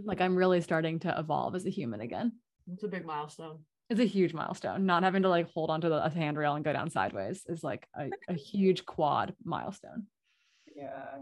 like 0.06 0.22
i'm 0.22 0.36
really 0.36 0.62
starting 0.62 1.00
to 1.02 1.16
evolve 1.18 1.56
as 1.56 1.66
a 1.66 1.70
human 1.70 2.02
again. 2.02 2.34
It's 2.74 2.84
a 2.84 2.88
big 2.88 3.06
milestone. 3.06 3.60
It's 3.90 4.02
a 4.02 4.06
huge 4.06 4.34
milestone. 4.34 4.86
Not 4.86 5.04
having 5.04 5.22
to 5.22 5.30
like 5.30 5.50
hold 5.54 5.70
onto 5.70 5.88
the 5.88 6.10
handrail 6.10 6.56
and 6.56 6.66
go 6.66 6.74
down 6.74 6.90
sideways 6.90 7.44
is 7.48 7.64
like 7.64 7.88
a, 7.98 8.10
a 8.28 8.34
huge 8.34 8.86
quad 8.86 9.34
milestone. 9.46 10.08
Yeah 10.76 11.20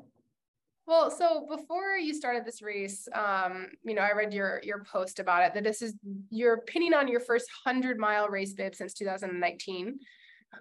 well, 0.87 1.09
so 1.09 1.47
before 1.49 1.97
you 1.97 2.13
started 2.13 2.45
this 2.45 2.61
race, 2.61 3.07
um, 3.13 3.67
you 3.83 3.95
know, 3.95 4.01
I 4.01 4.13
read 4.13 4.33
your 4.33 4.61
your 4.63 4.83
post 4.83 5.19
about 5.19 5.43
it 5.43 5.53
that 5.55 5.63
this 5.63 5.81
is 5.81 5.95
you're 6.29 6.61
pinning 6.61 6.93
on 6.93 7.07
your 7.07 7.19
first 7.19 7.47
hundred 7.63 7.97
mile 7.97 8.27
race 8.29 8.53
bib 8.53 8.75
since 8.75 8.93
2019. 8.93 9.99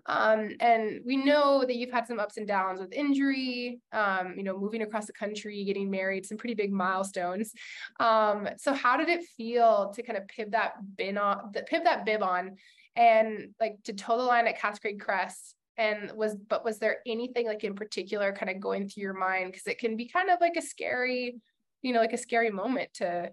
Um, 0.07 0.51
and 0.61 1.01
we 1.07 1.17
know 1.17 1.65
that 1.65 1.77
you've 1.77 1.93
had 1.93 2.07
some 2.07 2.19
ups 2.19 2.37
and 2.37 2.49
downs 2.49 2.81
with 2.81 2.93
injury, 2.93 3.81
um, 3.93 4.35
you 4.37 4.43
know, 4.43 4.59
moving 4.59 4.83
across 4.83 5.07
the 5.07 5.13
country, 5.13 5.63
getting 5.65 5.91
married, 5.91 6.27
some 6.27 6.39
pretty 6.39 6.55
big 6.55 6.73
milestones. 6.73 7.53
Um, 8.01 8.49
so 8.57 8.73
how 8.73 8.97
did 8.97 9.09
it 9.09 9.25
feel 9.37 9.93
to 9.95 10.03
kind 10.03 10.19
of 10.19 10.27
pib 10.27 10.51
that 10.53 10.75
bin 10.97 11.17
on, 11.17 11.53
the, 11.53 11.65
that 11.85 12.05
bib 12.05 12.23
on, 12.23 12.57
and 12.97 13.55
like 13.61 13.77
to 13.85 13.93
toe 13.93 14.17
the 14.17 14.25
line 14.25 14.47
at 14.47 14.59
Cascade 14.59 15.01
Crest 15.01 15.55
and 15.77 16.13
was 16.13 16.37
but 16.37 16.65
was 16.65 16.79
there 16.79 16.99
anything 17.07 17.47
like 17.47 17.65
in 17.65 17.75
particular 17.75 18.33
kind 18.33 18.51
of 18.51 18.61
going 18.61 18.89
through 18.89 19.03
your 19.03 19.15
mind? 19.15 19.53
Because 19.53 19.67
it 19.67 19.79
can 19.79 19.97
be 19.97 20.09
kind 20.09 20.31
of 20.31 20.41
like 20.41 20.57
a 20.57 20.63
scary 20.63 21.41
you 21.83 21.93
know 21.93 22.01
like 22.01 22.13
a 22.13 22.19
scary 22.19 22.51
moment 22.51 22.93
to 22.95 23.31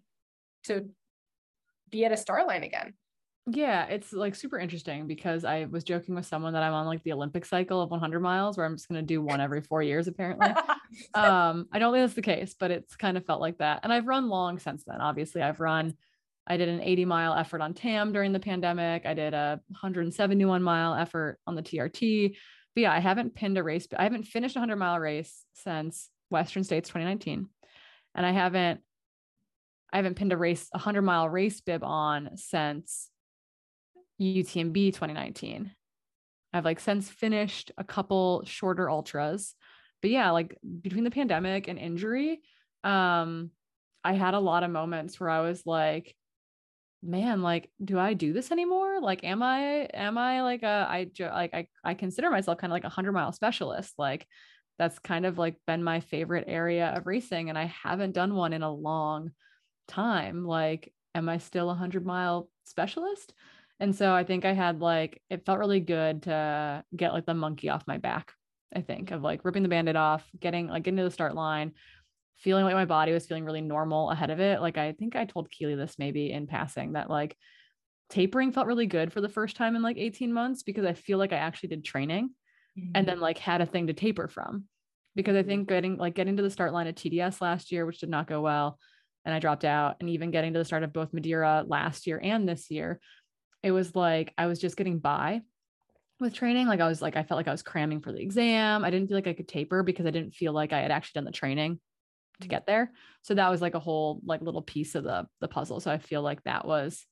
to 0.65 0.89
be 1.89 2.05
at 2.05 2.11
a 2.11 2.17
star 2.17 2.45
line 2.45 2.63
again. 2.63 2.93
Yeah 3.47 3.85
it's 3.85 4.13
like 4.13 4.35
super 4.35 4.59
interesting 4.59 5.07
because 5.07 5.43
i 5.45 5.65
was 5.65 5.83
joking 5.83 6.13
with 6.13 6.27
someone 6.27 6.53
that 6.53 6.61
i'm 6.61 6.73
on 6.73 6.85
like 6.85 7.01
the 7.03 7.11
olympic 7.11 7.43
cycle 7.43 7.81
of 7.81 7.89
100 7.89 8.19
miles 8.19 8.55
where 8.55 8.67
i'm 8.67 8.75
just 8.75 8.87
going 8.87 9.01
to 9.01 9.05
do 9.05 9.19
one 9.19 9.41
every 9.41 9.61
four 9.61 9.81
years 9.81 10.07
apparently. 10.07 10.47
Um 11.15 11.67
i 11.71 11.79
don't 11.79 11.93
think 11.93 12.03
that's 12.03 12.13
the 12.13 12.21
case 12.21 12.53
but 12.57 12.69
it's 12.69 12.95
kind 12.97 13.15
of 13.17 13.25
felt 13.25 13.41
like 13.41 13.57
that. 13.57 13.79
And 13.83 13.91
i've 13.91 14.07
run 14.07 14.29
long 14.29 14.59
since 14.59 14.83
then 14.83 15.01
obviously. 15.01 15.41
I've 15.41 15.59
run 15.59 15.95
I 16.47 16.57
did 16.57 16.69
an 16.69 16.81
80 16.81 17.05
mile 17.05 17.33
effort 17.33 17.61
on 17.61 17.73
TAM 17.73 18.13
during 18.13 18.33
the 18.33 18.39
pandemic. 18.39 19.05
I 19.05 19.13
did 19.13 19.33
a 19.33 19.59
171 19.67 20.63
mile 20.63 20.95
effort 20.95 21.39
on 21.45 21.55
the 21.55 21.61
TRT. 21.61 22.35
But 22.75 22.81
yeah, 22.81 22.93
I 22.93 22.99
haven't 22.99 23.35
pinned 23.35 23.57
a 23.57 23.63
race. 23.63 23.87
I 23.97 24.03
haven't 24.03 24.23
finished 24.23 24.55
a 24.55 24.59
100 24.59 24.77
mile 24.77 24.99
race 24.99 25.45
since 25.53 26.09
Western 26.29 26.63
States 26.63 26.89
2019. 26.89 27.47
And 28.15 28.25
I 28.25 28.31
haven't 28.31 28.81
I 29.93 29.97
haven't 29.97 30.15
pinned 30.15 30.31
a 30.31 30.37
race, 30.37 30.69
a 30.73 30.77
100 30.77 31.01
mile 31.01 31.27
race 31.27 31.59
bib 31.61 31.83
on 31.83 32.37
since 32.37 33.09
UTMB 34.21 34.93
2019. 34.93 35.71
I've 36.53 36.65
like 36.65 36.79
since 36.79 37.09
finished 37.09 37.71
a 37.77 37.83
couple 37.83 38.43
shorter 38.45 38.89
ultras. 38.89 39.55
But 40.01 40.11
yeah, 40.11 40.31
like 40.31 40.57
between 40.81 41.03
the 41.03 41.11
pandemic 41.11 41.67
and 41.67 41.77
injury, 41.77 42.41
um, 42.83 43.51
I 44.03 44.13
had 44.13 44.33
a 44.33 44.39
lot 44.39 44.63
of 44.63 44.71
moments 44.71 45.19
where 45.19 45.29
I 45.29 45.41
was 45.41 45.65
like, 45.65 46.15
man 47.03 47.41
like 47.41 47.69
do 47.83 47.97
i 47.97 48.13
do 48.13 48.33
this 48.33 48.51
anymore? 48.51 48.99
Like 49.01 49.23
am 49.23 49.41
i 49.41 49.87
am 49.93 50.17
i 50.17 50.41
like 50.41 50.63
a 50.63 50.87
i 50.89 51.09
like 51.19 51.53
i, 51.53 51.67
I 51.83 51.93
consider 51.93 52.29
myself 52.29 52.57
kind 52.57 52.71
of 52.71 52.75
like 52.75 52.83
a 52.83 52.87
100 52.87 53.11
mile 53.11 53.31
specialist 53.31 53.93
like 53.97 54.27
that's 54.77 54.99
kind 54.99 55.25
of 55.25 55.37
like 55.37 55.55
been 55.67 55.83
my 55.83 55.99
favorite 55.99 56.45
area 56.47 56.87
of 56.95 57.07
racing 57.07 57.49
and 57.49 57.57
i 57.57 57.65
haven't 57.65 58.13
done 58.13 58.35
one 58.35 58.53
in 58.53 58.63
a 58.63 58.73
long 58.73 59.31
time 59.87 60.45
like 60.45 60.93
am 61.15 61.27
i 61.29 61.37
still 61.37 61.65
a 61.65 61.67
100 61.67 62.05
mile 62.05 62.49
specialist? 62.63 63.33
And 63.79 63.95
so 63.95 64.13
i 64.13 64.23
think 64.23 64.45
i 64.45 64.53
had 64.53 64.79
like 64.79 65.21
it 65.31 65.43
felt 65.45 65.57
really 65.57 65.79
good 65.79 66.23
to 66.23 66.83
get 66.95 67.13
like 67.13 67.25
the 67.25 67.33
monkey 67.33 67.69
off 67.69 67.87
my 67.87 67.97
back 67.97 68.33
i 68.75 68.81
think 68.81 69.09
of 69.09 69.23
like 69.23 69.43
ripping 69.43 69.63
the 69.63 69.69
bandit 69.69 69.95
off 69.95 70.23
getting 70.39 70.67
like 70.67 70.83
getting 70.83 70.97
to 70.97 71.03
the 71.03 71.09
start 71.09 71.33
line 71.33 71.73
feeling 72.41 72.65
like 72.65 72.73
my 72.73 72.85
body 72.85 73.13
was 73.13 73.25
feeling 73.25 73.45
really 73.45 73.61
normal 73.61 74.09
ahead 74.09 74.31
of 74.31 74.39
it. 74.39 74.61
Like 74.61 74.77
I 74.77 74.93
think 74.93 75.15
I 75.15 75.25
told 75.25 75.51
Keely 75.51 75.75
this 75.75 75.95
maybe 75.99 76.31
in 76.31 76.47
passing 76.47 76.93
that 76.93 77.09
like 77.09 77.37
tapering 78.09 78.51
felt 78.51 78.67
really 78.67 78.87
good 78.87 79.13
for 79.13 79.21
the 79.21 79.29
first 79.29 79.55
time 79.55 79.75
in 79.75 79.81
like 79.81 79.97
18 79.97 80.33
months 80.33 80.63
because 80.63 80.85
I 80.85 80.93
feel 80.93 81.17
like 81.17 81.33
I 81.33 81.37
actually 81.37 81.69
did 81.69 81.85
training 81.85 82.31
mm-hmm. 82.77 82.91
and 82.95 83.07
then 83.07 83.19
like 83.19 83.37
had 83.37 83.61
a 83.61 83.65
thing 83.65 83.87
to 83.87 83.93
taper 83.93 84.27
from. 84.27 84.65
Because 85.13 85.35
I 85.35 85.43
think 85.43 85.67
getting 85.67 85.97
like 85.97 86.15
getting 86.15 86.37
to 86.37 86.43
the 86.43 86.49
start 86.49 86.71
line 86.71 86.87
at 86.87 86.95
TDS 86.95 87.41
last 87.41 87.71
year, 87.71 87.85
which 87.85 87.99
did 87.99 88.09
not 88.09 88.27
go 88.27 88.39
well, 88.39 88.79
and 89.25 89.35
I 89.35 89.39
dropped 89.39 89.65
out, 89.65 89.97
and 89.99 90.09
even 90.09 90.31
getting 90.31 90.53
to 90.53 90.59
the 90.59 90.63
start 90.63 90.83
of 90.83 90.93
both 90.93 91.11
Madeira 91.11 91.65
last 91.67 92.07
year 92.07 92.17
and 92.23 92.47
this 92.47 92.71
year, 92.71 93.01
it 93.61 93.71
was 93.71 93.93
like 93.93 94.33
I 94.37 94.45
was 94.45 94.57
just 94.57 94.77
getting 94.77 94.99
by 94.99 95.41
with 96.21 96.33
training. 96.33 96.67
Like 96.67 96.79
I 96.79 96.87
was 96.87 97.01
like, 97.01 97.17
I 97.17 97.23
felt 97.23 97.37
like 97.37 97.49
I 97.49 97.51
was 97.51 97.61
cramming 97.61 97.99
for 97.99 98.13
the 98.13 98.21
exam. 98.21 98.85
I 98.85 98.89
didn't 98.89 99.09
feel 99.09 99.17
like 99.17 99.27
I 99.27 99.33
could 99.33 99.49
taper 99.49 99.83
because 99.83 100.05
I 100.05 100.11
didn't 100.11 100.33
feel 100.33 100.53
like 100.53 100.71
I 100.71 100.79
had 100.79 100.91
actually 100.91 101.19
done 101.19 101.25
the 101.25 101.31
training 101.31 101.81
to 102.41 102.47
mm-hmm. 102.47 102.55
get 102.55 102.65
there. 102.65 102.91
So 103.21 103.33
that 103.35 103.49
was 103.49 103.61
like 103.61 103.75
a 103.75 103.79
whole 103.79 104.21
like 104.25 104.41
little 104.41 104.61
piece 104.61 104.95
of 104.95 105.03
the 105.03 105.27
the 105.39 105.47
puzzle. 105.47 105.79
So 105.79 105.91
I 105.91 105.97
feel 105.97 106.21
like 106.21 106.43
that 106.43 106.65
was 106.65 107.05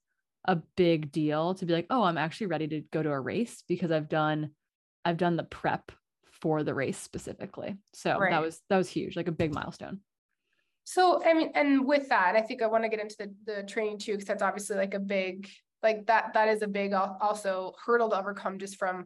a 0.45 0.57
big 0.75 1.11
deal 1.11 1.53
to 1.55 1.65
be 1.65 1.73
like, 1.73 1.87
oh, 1.89 2.03
I'm 2.03 2.17
actually 2.17 2.47
ready 2.47 2.67
to 2.67 2.81
go 2.91 3.03
to 3.03 3.11
a 3.11 3.19
race 3.19 3.63
because 3.67 3.91
I've 3.91 4.09
done 4.09 4.51
I've 5.05 5.17
done 5.17 5.35
the 5.35 5.43
prep 5.43 5.91
for 6.41 6.63
the 6.63 6.73
race 6.73 6.97
specifically. 6.97 7.77
So 7.93 8.17
right. 8.17 8.31
that 8.31 8.41
was 8.41 8.61
that 8.69 8.77
was 8.77 8.89
huge, 8.89 9.15
like 9.15 9.27
a 9.27 9.33
big 9.33 9.53
milestone. 9.53 9.99
So 10.83 11.23
I 11.23 11.33
mean, 11.33 11.51
and 11.55 11.85
with 11.85 12.09
that, 12.09 12.35
I 12.35 12.41
think 12.41 12.61
I 12.61 12.67
want 12.67 12.83
to 12.83 12.89
get 12.89 12.99
into 12.99 13.15
the 13.19 13.33
the 13.45 13.63
training 13.63 13.99
too, 13.99 14.13
because 14.13 14.25
that's 14.25 14.41
obviously 14.41 14.77
like 14.77 14.93
a 14.93 14.99
big 14.99 15.49
like 15.83 16.05
that 16.07 16.33
that 16.33 16.49
is 16.49 16.61
a 16.61 16.67
big 16.67 16.93
also 16.93 17.73
hurdle 17.85 18.09
to 18.09 18.19
overcome 18.19 18.59
just 18.59 18.77
from 18.77 19.05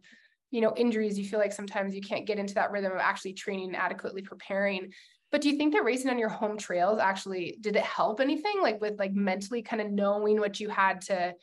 you 0.52 0.62
know 0.62 0.74
injuries 0.76 1.18
you 1.18 1.26
feel 1.26 1.40
like 1.40 1.52
sometimes 1.52 1.96
you 1.96 2.02
can't 2.02 2.26
get 2.28 2.40
into 2.40 2.54
that 2.54 2.72
rhythm 2.72 2.92
of 2.92 3.00
actually 3.00 3.34
training 3.34 3.68
and 3.68 3.76
adequately 3.76 4.22
preparing 4.22 4.92
but 5.34 5.42
do 5.42 5.50
you 5.50 5.58
think 5.58 5.74
that 5.74 5.84
racing 5.84 6.12
on 6.12 6.20
your 6.20 6.30
home 6.30 6.60
trails 6.60 7.00
actually 7.00 7.58
did 7.60 7.76
it 7.76 7.84
help 7.84 8.22
anything 8.22 8.62
like 8.62 8.80
with 8.80 9.00
like 9.00 9.14
mentally 9.14 9.64
kind 9.64 9.82
of 9.82 9.92
knowing 9.92 10.40
what 10.40 10.60
you 10.60 10.70
had 10.70 11.02
to 11.02 11.34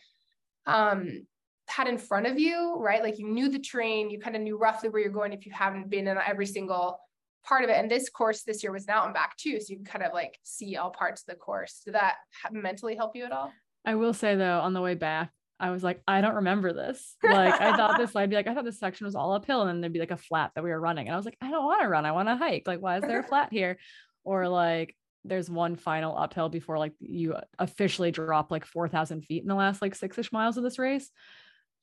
um 0.65 1.27
had 1.67 1.89
in 1.89 1.99
front 1.99 2.27
of 2.27 2.39
you, 2.39 2.77
right? 2.79 3.03
Like 3.03 3.19
you 3.19 3.29
knew 3.29 3.49
the 3.49 3.59
train, 3.59 4.11
you 4.11 4.19
kind 4.19 4.37
of 4.37 4.43
knew 4.43 4.57
roughly 4.57 4.89
where 4.89 5.03
you're 5.03 5.11
going 5.11 5.33
if 5.33 5.45
you 5.45 5.53
haven't 5.53 5.91
been 5.91 6.09
in 6.09 6.17
every 6.19 6.47
single 6.47 7.01
part 7.45 7.65
of 7.65 7.71
it. 7.71 7.77
And 7.79 7.91
this 7.91 8.09
course 8.09 8.43
this 8.43 8.63
year 8.63 8.73
was 8.73 8.85
an 8.85 8.91
out 8.91 9.07
and 9.07 9.15
back 9.15 9.37
too. 9.37 9.61
So 9.61 9.67
you 9.71 9.77
can 9.77 9.85
kind 9.85 10.05
of 10.05 10.13
like 10.13 10.39
see 10.45 10.77
all 10.77 10.91
parts 10.91 11.23
of 11.23 11.27
the 11.27 11.35
course. 11.35 11.83
Did 11.85 11.95
that 11.95 12.17
mentally 12.53 12.95
help 12.95 13.17
you 13.17 13.25
at 13.25 13.33
all? 13.33 13.53
I 13.85 13.97
will 13.97 14.15
say 14.15 14.37
though, 14.37 14.61
on 14.61 14.73
the 14.73 14.81
way 14.81 14.95
back, 14.95 15.31
I 15.61 15.71
was 15.71 15.83
like, 15.85 16.03
I 16.09 16.21
don't 16.23 16.37
remember 16.37 16.73
this. 16.73 17.17
Like 17.23 17.61
I 17.61 17.77
thought 17.77 17.99
this, 17.99 18.17
I'd 18.17 18.31
be 18.31 18.37
like, 18.37 18.47
I 18.49 18.55
thought 18.55 18.65
this 18.65 18.81
section 18.81 19.05
was 19.05 19.15
all 19.15 19.33
uphill 19.35 19.61
and 19.61 19.69
then 19.69 19.81
there'd 19.81 19.93
be 19.93 19.99
like 20.01 20.11
a 20.11 20.17
flat 20.17 20.53
that 20.55 20.65
we 20.65 20.71
were 20.71 20.81
running. 20.81 21.07
And 21.07 21.15
I 21.15 21.17
was 21.17 21.27
like, 21.27 21.37
I 21.41 21.51
don't 21.51 21.65
want 21.65 21.83
to 21.83 21.89
run. 21.89 22.07
I 22.07 22.13
want 22.13 22.29
to 22.29 22.37
hike. 22.37 22.65
Like, 22.67 22.81
why 22.81 22.97
is 22.97 23.03
there 23.03 23.21
a 23.21 23.23
flat 23.29 23.53
here? 23.53 23.79
Or 24.25 24.49
like 24.49 24.97
there's 25.25 25.51
one 25.51 25.77
final 25.77 26.17
uphill 26.17 26.49
before 26.49 26.79
like 26.79 26.95
you 26.99 27.37
officially 27.59 28.11
drop 28.11 28.51
like 28.51 28.65
4,000 28.65 29.21
feet 29.23 29.43
in 29.43 29.49
the 29.49 29.55
last 29.55 29.83
like 29.83 29.95
six 29.95 30.17
ish 30.19 30.33
miles 30.33 30.57
of 30.57 30.63
this 30.65 30.79
race. 30.79 31.11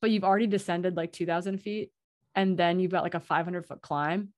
but 0.02 0.10
you've 0.10 0.24
already 0.24 0.48
descended 0.48 0.98
like 0.98 1.12
2000 1.14 1.60
feet 1.60 1.92
and 2.34 2.58
then 2.58 2.80
you've 2.80 2.92
got 2.92 3.04
like 3.04 3.14
a 3.14 3.20
500 3.20 3.66
foot 3.68 3.82
climb 3.82 4.30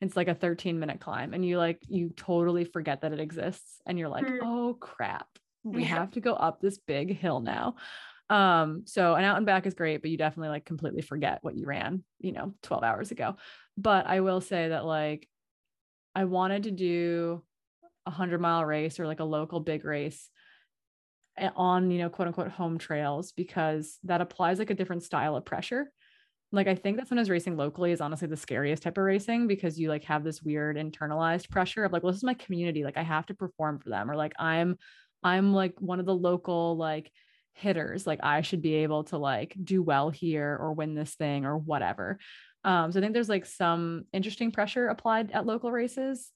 it's 0.00 0.16
like 0.16 0.28
a 0.28 0.34
13 0.34 0.78
minute 0.78 1.00
climb 1.00 1.34
and 1.34 1.44
you 1.44 1.56
like 1.58 1.80
you 1.88 2.10
totally 2.16 2.64
forget 2.64 3.00
that 3.00 3.12
it 3.12 3.18
exists 3.20 3.80
and 3.86 3.98
you're 3.98 4.08
like 4.08 4.24
Mm. 4.26 4.38
oh 4.42 4.74
crap 4.78 5.26
we 5.64 5.82
Yeah. 5.82 5.88
have 5.88 6.10
to 6.12 6.20
go 6.20 6.34
up 6.34 6.60
this 6.60 6.78
big 6.78 7.16
hill 7.18 7.40
now 7.40 7.74
um 8.34 8.82
so 8.84 9.14
an 9.14 9.22
out 9.22 9.36
and 9.36 9.46
back 9.46 9.64
is 9.64 9.74
great 9.74 10.02
but 10.02 10.10
you 10.10 10.16
definitely 10.16 10.48
like 10.48 10.64
completely 10.64 11.02
forget 11.02 11.38
what 11.42 11.54
you 11.56 11.66
ran 11.66 12.02
you 12.18 12.32
know 12.32 12.52
12 12.62 12.82
hours 12.82 13.10
ago. 13.12 13.36
But 13.76 14.06
i 14.06 14.20
will 14.20 14.40
say 14.40 14.68
that 14.68 14.84
like 14.84 15.28
i 16.14 16.24
wanted 16.24 16.64
to 16.64 16.72
do 16.72 17.42
a 18.06 18.10
100 18.10 18.40
mile 18.40 18.64
race 18.64 18.98
or 18.98 19.06
like 19.06 19.20
a 19.20 19.24
local 19.24 19.60
big 19.60 19.84
race 19.84 20.30
on 21.56 21.90
you 21.90 21.98
know 21.98 22.08
quote 22.08 22.28
unquote 22.28 22.50
home 22.50 22.76
trails 22.76 23.32
because 23.32 23.98
that 24.04 24.20
applies 24.20 24.58
like 24.58 24.70
a 24.70 24.74
different 24.74 25.02
style 25.02 25.36
of 25.36 25.44
pressure. 25.44 25.92
Like 26.50 26.68
i 26.68 26.74
think 26.74 26.96
that 26.98 27.08
sometimes 27.08 27.30
racing 27.30 27.56
locally 27.56 27.92
is 27.92 28.00
honestly 28.00 28.28
the 28.28 28.36
scariest 28.36 28.82
type 28.84 28.98
of 28.98 29.04
racing 29.04 29.46
because 29.46 29.78
you 29.78 29.88
like 29.88 30.04
have 30.04 30.24
this 30.24 30.42
weird 30.42 30.76
internalized 30.76 31.50
pressure 31.50 31.84
of 31.84 31.92
like 31.92 32.02
well 32.02 32.12
this 32.12 32.18
is 32.18 32.24
my 32.24 32.34
community 32.34 32.84
like 32.84 32.96
i 32.96 33.02
have 33.02 33.26
to 33.26 33.34
perform 33.34 33.80
for 33.80 33.90
them 33.90 34.08
or 34.08 34.14
like 34.14 34.34
i'm 34.38 34.76
i'm 35.24 35.52
like 35.52 35.74
one 35.80 35.98
of 35.98 36.06
the 36.06 36.14
local 36.14 36.76
like 36.76 37.10
hitters 37.54 38.06
like 38.06 38.18
i 38.22 38.40
should 38.40 38.60
be 38.60 38.74
able 38.74 39.04
to 39.04 39.16
like 39.16 39.54
do 39.62 39.82
well 39.82 40.10
here 40.10 40.56
or 40.60 40.72
win 40.72 40.94
this 40.94 41.14
thing 41.14 41.44
or 41.44 41.56
whatever. 41.56 42.18
Um 42.64 42.90
so 42.90 42.98
i 42.98 43.02
think 43.02 43.14
there's 43.14 43.28
like 43.28 43.46
some 43.46 44.04
interesting 44.12 44.50
pressure 44.50 44.88
applied 44.88 45.30
at 45.30 45.46
local 45.46 45.70
races 45.70 46.30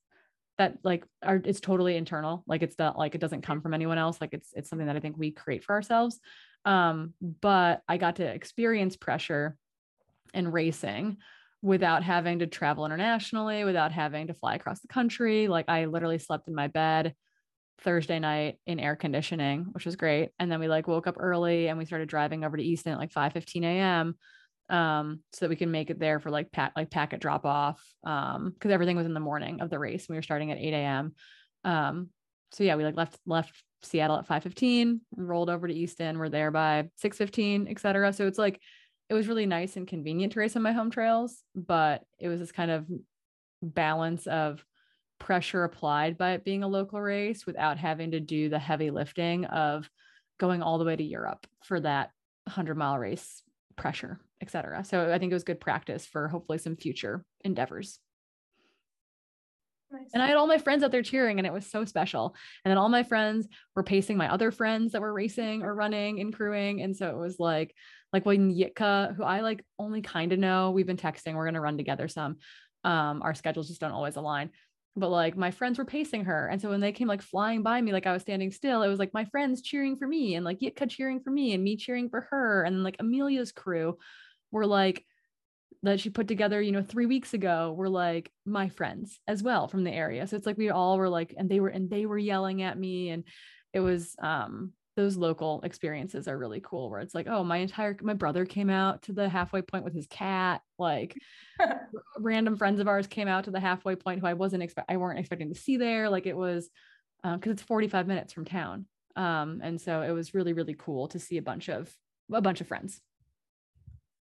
that 0.58 0.78
like 0.82 1.04
are 1.22 1.40
it's 1.44 1.60
totally 1.60 1.96
internal 1.96 2.44
like 2.46 2.62
it's 2.62 2.78
not 2.78 2.98
like 2.98 3.14
it 3.14 3.20
doesn't 3.20 3.42
come 3.42 3.60
from 3.60 3.74
anyone 3.74 3.98
else 3.98 4.20
like 4.20 4.32
it's 4.32 4.50
it's 4.54 4.68
something 4.68 4.86
that 4.86 4.96
i 4.96 5.00
think 5.00 5.16
we 5.16 5.30
create 5.30 5.64
for 5.64 5.74
ourselves. 5.74 6.20
Um 6.64 7.14
but 7.40 7.82
i 7.88 7.96
got 7.96 8.16
to 8.16 8.24
experience 8.24 8.96
pressure 8.96 9.56
in 10.34 10.52
racing 10.52 11.16
without 11.62 12.04
having 12.04 12.38
to 12.38 12.46
travel 12.46 12.84
internationally 12.84 13.64
without 13.64 13.90
having 13.90 14.28
to 14.28 14.34
fly 14.34 14.54
across 14.54 14.80
the 14.80 14.88
country 14.88 15.48
like 15.48 15.68
i 15.68 15.86
literally 15.86 16.18
slept 16.18 16.46
in 16.46 16.54
my 16.54 16.68
bed 16.68 17.14
thursday 17.82 18.18
night 18.18 18.58
in 18.66 18.80
air 18.80 18.96
conditioning 18.96 19.66
which 19.72 19.86
was 19.86 19.96
great. 19.96 20.30
And 20.38 20.50
then 20.50 20.60
we 20.60 20.68
like 20.68 20.88
woke 20.88 21.06
up 21.06 21.16
early 21.18 21.68
and 21.68 21.78
we 21.78 21.84
started 21.84 22.08
driving 22.08 22.44
over 22.44 22.56
to 22.56 22.62
easton 22.62 22.92
at 22.92 22.98
like 22.98 23.12
5 23.12 23.32
15 23.32 23.64
a.m 23.64 24.16
um 24.70 25.20
so 25.32 25.44
that 25.44 25.50
we 25.50 25.56
can 25.56 25.70
make 25.70 25.88
it 25.88 25.98
there 25.98 26.20
for 26.20 26.30
like 26.30 26.52
pack 26.52 26.72
like 26.76 26.90
packet 26.90 27.20
drop 27.20 27.46
off 27.46 27.82
um 28.04 28.50
because 28.52 28.70
everything 28.70 28.96
was 28.96 29.06
in 29.06 29.14
the 29.14 29.20
morning 29.20 29.60
of 29.60 29.70
the 29.70 29.78
race. 29.78 30.08
We 30.08 30.16
were 30.16 30.22
starting 30.22 30.50
at 30.50 30.58
8 30.58 30.74
a.m 30.74 31.14
um 31.64 32.08
so 32.52 32.64
yeah 32.64 32.76
we 32.76 32.84
like 32.84 32.96
left 32.96 33.18
left 33.26 33.62
seattle 33.82 34.16
at 34.16 34.26
5 34.26 34.42
15 34.42 35.00
rolled 35.16 35.50
over 35.50 35.68
to 35.68 35.74
easton. 35.74 36.18
We're 36.18 36.28
there 36.28 36.50
by 36.50 36.88
6 36.96 37.16
15 37.16 37.68
etc 37.68 38.12
so 38.12 38.26
it's 38.26 38.38
like 38.38 38.60
it 39.08 39.14
was 39.14 39.28
really 39.28 39.46
nice 39.46 39.76
and 39.76 39.86
convenient 39.86 40.34
to 40.34 40.40
race 40.40 40.56
on 40.56 40.62
my 40.62 40.72
home 40.72 40.90
trails 40.90 41.42
but 41.54 42.02
it 42.18 42.28
was 42.28 42.40
this 42.40 42.52
kind 42.52 42.70
of 42.70 42.86
balance 43.62 44.26
of 44.26 44.64
pressure 45.18 45.64
applied 45.64 46.16
by 46.16 46.32
it 46.32 46.44
being 46.44 46.62
a 46.62 46.68
local 46.68 47.00
race 47.00 47.46
without 47.46 47.78
having 47.78 48.12
to 48.12 48.20
do 48.20 48.48
the 48.48 48.58
heavy 48.58 48.90
lifting 48.90 49.44
of 49.46 49.88
going 50.38 50.62
all 50.62 50.78
the 50.78 50.84
way 50.84 50.96
to 50.96 51.02
europe 51.02 51.46
for 51.64 51.80
that 51.80 52.10
100 52.44 52.76
mile 52.76 52.98
race 52.98 53.42
pressure 53.76 54.20
etc 54.40 54.84
so 54.84 55.12
i 55.12 55.18
think 55.18 55.30
it 55.30 55.34
was 55.34 55.44
good 55.44 55.60
practice 55.60 56.06
for 56.06 56.28
hopefully 56.28 56.58
some 56.58 56.76
future 56.76 57.24
endeavors 57.44 58.00
Nice. 59.90 60.10
and 60.12 60.22
I 60.22 60.26
had 60.26 60.36
all 60.36 60.46
my 60.46 60.58
friends 60.58 60.84
out 60.84 60.90
there 60.90 61.02
cheering, 61.02 61.38
and 61.38 61.46
it 61.46 61.52
was 61.52 61.66
so 61.66 61.84
special. 61.84 62.34
And 62.64 62.70
then 62.70 62.78
all 62.78 62.88
my 62.88 63.02
friends 63.02 63.48
were 63.74 63.82
pacing 63.82 64.16
my 64.16 64.30
other 64.30 64.50
friends 64.50 64.92
that 64.92 65.00
were 65.00 65.12
racing 65.12 65.62
or 65.62 65.74
running 65.74 66.20
and 66.20 66.32
crewing. 66.32 66.82
And 66.82 66.94
so 66.94 67.08
it 67.08 67.16
was 67.16 67.38
like, 67.38 67.74
like 68.12 68.26
when 68.26 68.52
Yitka, 68.52 69.14
who 69.14 69.22
I 69.22 69.40
like 69.40 69.64
only 69.78 70.02
kind 70.02 70.32
of 70.32 70.38
know, 70.38 70.72
we've 70.72 70.86
been 70.86 70.98
texting, 70.98 71.34
we're 71.34 71.46
gonna 71.46 71.60
run 71.60 71.78
together 71.78 72.08
some. 72.08 72.36
Um, 72.84 73.22
our 73.22 73.34
schedules 73.34 73.68
just 73.68 73.80
don't 73.80 73.92
always 73.92 74.16
align. 74.16 74.50
But 74.96 75.10
like 75.10 75.36
my 75.36 75.50
friends 75.50 75.78
were 75.78 75.84
pacing 75.84 76.24
her. 76.24 76.48
And 76.48 76.60
so 76.60 76.70
when 76.70 76.80
they 76.80 76.92
came 76.92 77.08
like 77.08 77.22
flying 77.22 77.62
by 77.62 77.80
me, 77.80 77.92
like 77.92 78.06
I 78.06 78.12
was 78.12 78.22
standing 78.22 78.50
still, 78.50 78.82
it 78.82 78.88
was 78.88 78.98
like 78.98 79.14
my 79.14 79.24
friends 79.26 79.62
cheering 79.62 79.96
for 79.96 80.08
me 80.08 80.34
and 80.34 80.44
like 80.44 80.58
Yitka 80.58 80.90
cheering 80.90 81.20
for 81.20 81.30
me 81.30 81.54
and 81.54 81.62
me 81.62 81.76
cheering 81.76 82.10
for 82.10 82.22
her. 82.30 82.64
And 82.64 82.82
like 82.82 82.96
Amelia's 82.98 83.52
crew 83.52 83.98
were 84.50 84.66
like 84.66 85.04
that 85.82 86.00
she 86.00 86.10
put 86.10 86.26
together, 86.26 86.60
you 86.60 86.72
know, 86.72 86.82
three 86.82 87.06
weeks 87.06 87.34
ago 87.34 87.72
were 87.72 87.88
like 87.88 88.32
my 88.44 88.68
friends 88.68 89.20
as 89.28 89.42
well 89.42 89.68
from 89.68 89.84
the 89.84 89.92
area. 89.92 90.26
So 90.26 90.36
it's 90.36 90.46
like 90.46 90.58
we 90.58 90.70
all 90.70 90.98
were 90.98 91.08
like, 91.08 91.32
and 91.36 91.48
they 91.48 91.60
were, 91.60 91.68
and 91.68 91.88
they 91.88 92.04
were 92.04 92.18
yelling 92.18 92.62
at 92.62 92.76
me. 92.76 93.10
And 93.10 93.24
it 93.72 93.80
was, 93.80 94.16
um, 94.20 94.72
those 94.98 95.16
local 95.16 95.60
experiences 95.62 96.26
are 96.26 96.36
really 96.36 96.60
cool 96.60 96.90
where 96.90 96.98
it's 96.98 97.14
like, 97.14 97.28
oh, 97.28 97.44
my 97.44 97.58
entire, 97.58 97.96
my 98.02 98.14
brother 98.14 98.44
came 98.44 98.68
out 98.68 99.00
to 99.02 99.12
the 99.12 99.28
halfway 99.28 99.62
point 99.62 99.84
with 99.84 99.94
his 99.94 100.08
cat. 100.08 100.60
Like 100.76 101.14
random 102.18 102.56
friends 102.56 102.80
of 102.80 102.88
ours 102.88 103.06
came 103.06 103.28
out 103.28 103.44
to 103.44 103.52
the 103.52 103.60
halfway 103.60 103.94
point 103.94 104.18
who 104.18 104.26
I 104.26 104.34
wasn't 104.34 104.64
expect, 104.64 104.90
I 104.90 104.96
weren't 104.96 105.20
expecting 105.20 105.50
to 105.50 105.60
see 105.60 105.76
there. 105.76 106.10
Like 106.10 106.26
it 106.26 106.36
was, 106.36 106.68
um, 107.22 107.38
cause 107.38 107.52
it's 107.52 107.62
45 107.62 108.08
minutes 108.08 108.32
from 108.32 108.44
town. 108.44 108.86
Um, 109.14 109.60
and 109.62 109.80
so 109.80 110.02
it 110.02 110.10
was 110.10 110.34
really, 110.34 110.52
really 110.52 110.74
cool 110.76 111.06
to 111.08 111.20
see 111.20 111.36
a 111.36 111.42
bunch 111.42 111.68
of, 111.68 111.94
a 112.32 112.40
bunch 112.40 112.60
of 112.60 112.66
friends. 112.66 113.00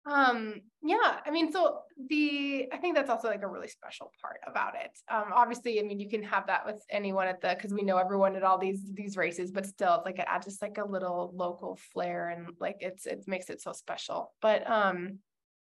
Um, 0.06 0.56
yeah, 0.82 1.20
I 1.26 1.32
mean, 1.32 1.52
so 1.52 1.80
the 2.10 2.68
I 2.74 2.78
think 2.78 2.96
that's 2.96 3.10
also 3.10 3.30
like 3.30 3.42
a 3.42 3.48
really 3.48 3.70
special 3.70 4.12
part 4.22 4.42
about 4.46 4.76
it. 4.76 4.92
Um, 5.10 5.32
obviously, 5.34 5.80
I 5.80 5.84
mean, 5.84 6.00
you 6.00 6.10
can 6.10 6.24
have 6.24 6.48
that 6.48 6.66
with 6.66 6.84
anyone 6.90 7.28
at 7.28 7.40
the 7.40 7.56
because 7.56 7.74
we 7.74 7.84
know 7.84 7.98
everyone 7.98 8.36
at 8.36 8.44
all 8.44 8.58
these 8.58 8.82
these 8.94 9.16
races, 9.16 9.52
but 9.52 9.66
still, 9.66 9.96
it's 9.96 10.06
like 10.06 10.20
it 10.20 10.26
adds 10.28 10.46
just 10.46 10.62
like 10.62 10.78
a 10.78 10.86
little 10.86 11.32
local 11.34 11.80
flair 11.94 12.30
and 12.30 12.50
like 12.60 12.78
it's 12.82 13.06
it 13.06 13.24
makes 13.28 13.50
it 13.50 13.62
so 13.62 13.72
special. 13.72 14.34
But 14.42 14.70
um, 14.70 15.20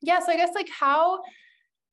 yeah, 0.01 0.21
so 0.21 0.33
I 0.33 0.37
guess 0.37 0.55
like 0.55 0.71
how 0.71 1.21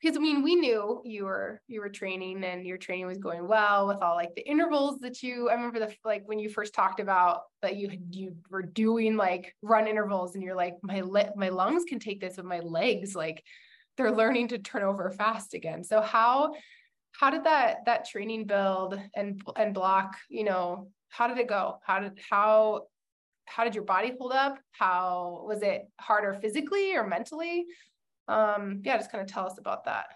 because 0.02 0.18
I 0.18 0.20
mean, 0.20 0.42
we 0.42 0.56
knew 0.56 1.02
you 1.06 1.26
were 1.26 1.62
you 1.68 1.82
were 1.82 1.90
training 1.90 2.44
and 2.44 2.66
your 2.66 2.78
training 2.78 3.06
was 3.06 3.20
going 3.20 3.48
well 3.48 3.88
with 3.88 4.02
all 4.02 4.16
like 4.16 4.34
the 4.36 4.48
intervals 4.48 5.00
that 5.00 5.22
you. 5.22 5.50
I 5.50 5.54
remember 5.54 5.80
the 5.80 5.94
like 6.04 6.24
when 6.26 6.40
you 6.40 6.50
first 6.50 6.74
talked 6.74 7.00
about 7.00 7.42
that 7.62 7.76
you 7.76 7.92
you 8.10 8.36
were 8.50 8.64
doing 8.64 9.16
like 9.16 9.56
run 9.62 9.88
intervals 9.88 10.34
and 10.36 10.44
you're 10.44 10.56
like 10.56 10.76
my 10.82 11.02
le- 11.02 11.36
my 11.36 11.50
lungs 11.50 11.84
can 11.88 12.00
take 12.00 12.20
this, 12.20 12.38
but 12.38 12.46
my 12.46 12.60
legs 12.60 13.16
like 13.16 13.44
they're 13.98 14.12
learning 14.12 14.48
to 14.50 14.58
turn 14.58 14.84
over 14.84 15.12
fast 15.12 15.54
again. 15.54 15.84
So 15.84 16.02
how 16.02 16.54
how 17.12 17.30
did 17.30 17.44
that 17.44 17.86
that 17.86 18.10
training 18.10 18.46
build 18.46 19.00
and 19.16 19.42
and 19.56 19.74
block 19.74 20.18
you 20.30 20.46
know 20.46 20.90
how 21.10 21.28
did 21.28 21.38
it 21.38 21.48
go? 21.48 21.78
How 21.84 22.00
did 22.00 22.20
how 22.28 22.88
how 23.46 23.66
did 23.66 23.76
your 23.76 23.84
body 23.84 24.14
hold 24.18 24.32
up? 24.32 24.58
How 24.72 25.44
was 25.46 25.62
it 25.62 25.84
harder 26.00 26.34
physically 26.42 26.96
or 26.96 27.06
mentally? 27.06 27.66
Um 28.28 28.82
yeah 28.84 28.98
just 28.98 29.12
kind 29.12 29.22
of 29.22 29.28
tell 29.32 29.46
us 29.46 29.58
about 29.58 29.86
that 29.86 30.08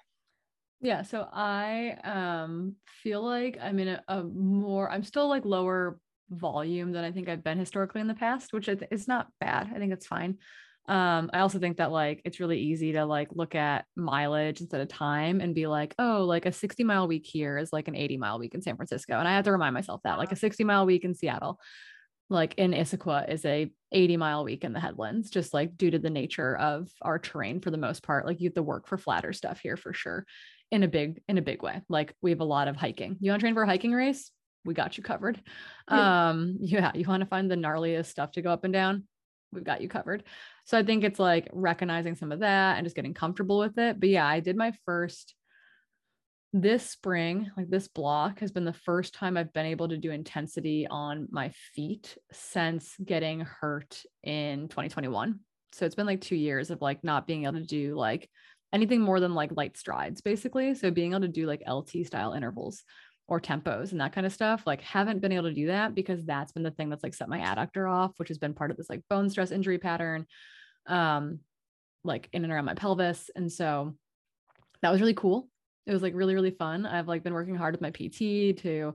Yeah, 0.82 1.02
so 1.02 1.28
I 1.32 1.98
um 2.04 2.76
feel 2.86 3.22
like 3.24 3.58
I'm 3.62 3.80
in 3.80 3.88
a, 3.90 4.04
a 4.08 4.24
more 4.24 4.90
I'm 4.90 5.04
still 5.04 5.28
like 5.28 5.46
lower 5.46 6.00
volume 6.30 6.92
than 6.92 7.04
I 7.04 7.12
think 7.12 7.30
I've 7.30 7.44
been 7.44 7.58
historically 7.60 8.02
in 8.02 8.08
the 8.08 8.14
past, 8.14 8.52
which 8.54 8.66
th- 8.66 8.82
is 8.92 9.08
not 9.08 9.28
bad. 9.40 9.72
I 9.74 9.80
think 9.80 9.94
it's 9.94 10.06
fine. 10.08 10.38
Um 10.88 11.30
I 11.34 11.40
also 11.40 11.60
think 11.60 11.78
that 11.78 11.92
like 11.92 12.22
it's 12.26 12.40
really 12.40 12.60
easy 12.60 12.92
to 12.94 13.06
like 13.06 13.30
look 13.32 13.56
at 13.56 13.86
mileage 13.96 14.62
instead 14.62 14.82
of 14.82 14.88
time 14.90 15.42
and 15.42 15.56
be 15.56 15.66
like, 15.68 15.96
"Oh, 15.98 16.26
like 16.26 16.46
a 16.46 16.52
60 16.52 16.84
mile 16.84 17.08
week 17.08 17.26
here 17.26 17.58
is 17.58 17.74
like 17.74 17.88
an 17.88 17.96
80 17.96 18.18
mile 18.18 18.38
week 18.38 18.54
in 18.54 18.62
San 18.62 18.76
Francisco." 18.76 19.18
And 19.18 19.28
I 19.28 19.36
have 19.36 19.46
to 19.46 19.52
remind 19.52 19.74
myself 19.74 20.02
that 20.04 20.20
like 20.20 20.32
a 20.32 20.36
60 20.36 20.64
mile 20.64 20.86
week 20.86 21.04
in 21.06 21.16
Seattle 21.16 21.60
like 22.30 22.56
in 22.56 22.72
Issaquah 22.72 23.30
is 23.30 23.46
a 23.46 23.72
80 23.92 24.18
mile 24.18 24.44
week 24.44 24.64
in 24.64 24.74
the 24.74 24.80
headlands, 24.80 25.30
just 25.30 25.54
like 25.54 25.78
due 25.78 25.92
to 25.92 26.00
the 26.00 26.10
nature 26.10 26.58
of 26.58 26.90
our 27.02 27.20
terrain 27.20 27.62
for 27.62 27.72
the 27.72 27.78
most 27.78 28.04
part. 28.04 28.26
Like 28.26 28.42
you 28.42 28.48
have 28.48 28.56
to 28.56 28.64
work 28.64 28.88
for 28.88 28.98
flatter 28.98 29.34
stuff 29.34 29.60
here 29.60 29.78
for 29.78 29.94
sure 29.94 30.26
in 30.72 30.84
a 30.84 30.88
big, 30.88 31.22
in 31.28 31.38
a 31.38 31.44
big 31.44 31.62
way. 31.62 31.82
Like 31.88 32.16
we 32.22 32.32
have 32.32 32.42
a 32.42 32.46
lot 32.46 32.68
of 32.68 32.76
hiking. 32.76 33.18
You 33.20 33.32
want 33.32 33.42
to 33.42 33.44
train 33.44 33.54
for 33.54 33.64
a 33.64 33.68
hiking 33.68 33.94
race? 33.94 34.32
We 34.64 34.74
got 34.74 34.98
you 34.98 35.04
covered. 35.04 35.40
Yeah. 35.90 36.30
Um, 36.30 36.58
yeah, 36.60 36.92
you 36.96 37.06
want 37.08 37.22
to 37.22 37.28
find 37.28 37.50
the 37.50 37.56
gnarliest 37.56 38.08
stuff 38.08 38.32
to 38.32 38.42
go 38.42 38.50
up 38.52 38.64
and 38.64 38.74
down? 38.74 39.04
We've 39.52 39.64
got 39.64 39.82
you 39.82 39.88
covered. 39.88 40.24
So 40.66 40.78
I 40.78 40.84
think 40.84 41.04
it's 41.04 41.20
like 41.20 41.48
recognizing 41.54 42.16
some 42.16 42.32
of 42.32 42.40
that 42.40 42.78
and 42.78 42.86
just 42.86 42.96
getting 42.96 43.14
comfortable 43.14 43.60
with 43.60 43.78
it. 43.78 44.00
But 44.00 44.10
yeah, 44.10 44.26
I 44.26 44.40
did 44.40 44.58
my 44.58 44.74
first 44.86 45.35
this 46.62 46.90
spring, 46.90 47.52
like 47.58 47.70
this 47.70 47.90
block 47.90 48.40
has 48.40 48.50
been 48.50 48.64
the 48.64 48.72
first 48.72 49.14
time 49.14 49.36
I've 49.36 49.52
been 49.52 49.66
able 49.66 49.90
to 49.90 49.98
do 49.98 50.12
intensity 50.12 50.88
on 50.90 51.28
my 51.30 51.52
feet 51.74 52.18
since 52.32 52.96
getting 53.04 53.42
hurt 53.42 54.02
in 54.24 54.70
2021. 54.70 55.42
So 55.74 55.86
it's 55.86 55.96
been 55.96 56.06
like 56.06 56.22
two 56.22 56.38
years 56.38 56.72
of 56.72 56.82
like 56.82 57.04
not 57.04 57.28
being 57.28 57.44
able 57.44 57.60
to 57.60 57.66
do 57.66 57.96
like 57.96 58.30
anything 58.72 59.02
more 59.02 59.20
than 59.20 59.36
like 59.36 59.52
light 59.58 59.76
strides, 59.76 60.22
basically. 60.22 60.76
So 60.76 60.92
being 60.92 61.12
able 61.12 61.22
to 61.22 61.28
do 61.28 61.46
like 61.46 61.62
LT 61.70 62.06
style 62.06 62.32
intervals 62.32 62.84
or 63.28 63.42
tempos 63.42 63.92
and 63.92 64.00
that 64.00 64.14
kind 64.14 64.26
of 64.26 64.32
stuff, 64.32 64.64
like 64.66 64.80
haven't 64.80 65.22
been 65.22 65.34
able 65.34 65.50
to 65.50 65.54
do 65.54 65.68
that 65.68 65.94
because 65.94 66.24
that's 66.24 66.54
been 66.54 66.64
the 66.64 66.72
thing 66.72 66.90
that's 66.90 67.04
like 67.04 67.14
set 67.14 67.28
my 67.28 67.40
adductor 67.40 67.92
off, 67.92 68.14
which 68.16 68.30
has 68.30 68.38
been 68.38 68.54
part 68.54 68.72
of 68.72 68.78
this 68.78 68.90
like 68.90 69.02
bone 69.10 69.30
stress 69.30 69.52
injury 69.52 69.78
pattern, 69.78 70.26
um, 70.88 71.40
like 72.06 72.30
in 72.32 72.46
and 72.46 72.54
around 72.54 72.64
my 72.64 72.76
pelvis. 72.76 73.30
And 73.36 73.52
so 73.52 73.98
that 74.82 74.92
was 74.92 75.02
really 75.02 75.14
cool 75.14 75.50
it 75.86 75.94
was 75.94 76.02
like 76.02 76.14
really 76.16 76.34
really 76.34 76.52
fun 76.52 76.86
i've 76.86 77.08
like 77.08 77.24
been 77.24 77.34
working 77.34 77.56
hard 77.56 77.74
with 77.74 77.82
my 77.82 77.92
pt 77.92 78.58
to 78.58 78.94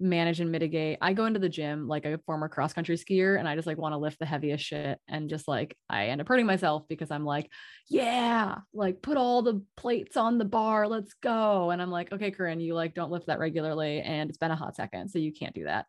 manage 0.00 0.40
and 0.40 0.50
mitigate. 0.50 0.96
I 1.02 1.12
go 1.12 1.26
into 1.26 1.38
the 1.38 1.48
gym 1.48 1.86
like 1.86 2.06
a 2.06 2.18
former 2.24 2.48
cross 2.48 2.72
country 2.72 2.96
skier 2.96 3.38
and 3.38 3.46
I 3.46 3.54
just 3.54 3.66
like 3.66 3.76
want 3.76 3.92
to 3.92 3.98
lift 3.98 4.18
the 4.18 4.26
heaviest 4.26 4.64
shit 4.64 4.98
and 5.06 5.28
just 5.28 5.46
like 5.46 5.76
I 5.88 6.06
end 6.06 6.22
up 6.22 6.28
hurting 6.28 6.46
myself 6.46 6.84
because 6.88 7.10
I'm 7.10 7.24
like, 7.24 7.50
yeah, 7.88 8.56
like 8.72 9.02
put 9.02 9.18
all 9.18 9.42
the 9.42 9.62
plates 9.76 10.16
on 10.16 10.38
the 10.38 10.44
bar, 10.44 10.88
let's 10.88 11.12
go. 11.22 11.70
And 11.70 11.82
I'm 11.82 11.90
like, 11.90 12.12
okay, 12.12 12.30
Corrine, 12.30 12.62
you 12.62 12.74
like 12.74 12.94
don't 12.94 13.10
lift 13.10 13.26
that 13.26 13.38
regularly 13.38 14.00
and 14.00 14.30
it's 14.30 14.38
been 14.38 14.50
a 14.50 14.56
hot 14.56 14.74
second, 14.74 15.10
so 15.10 15.18
you 15.18 15.32
can't 15.32 15.54
do 15.54 15.64
that. 15.64 15.84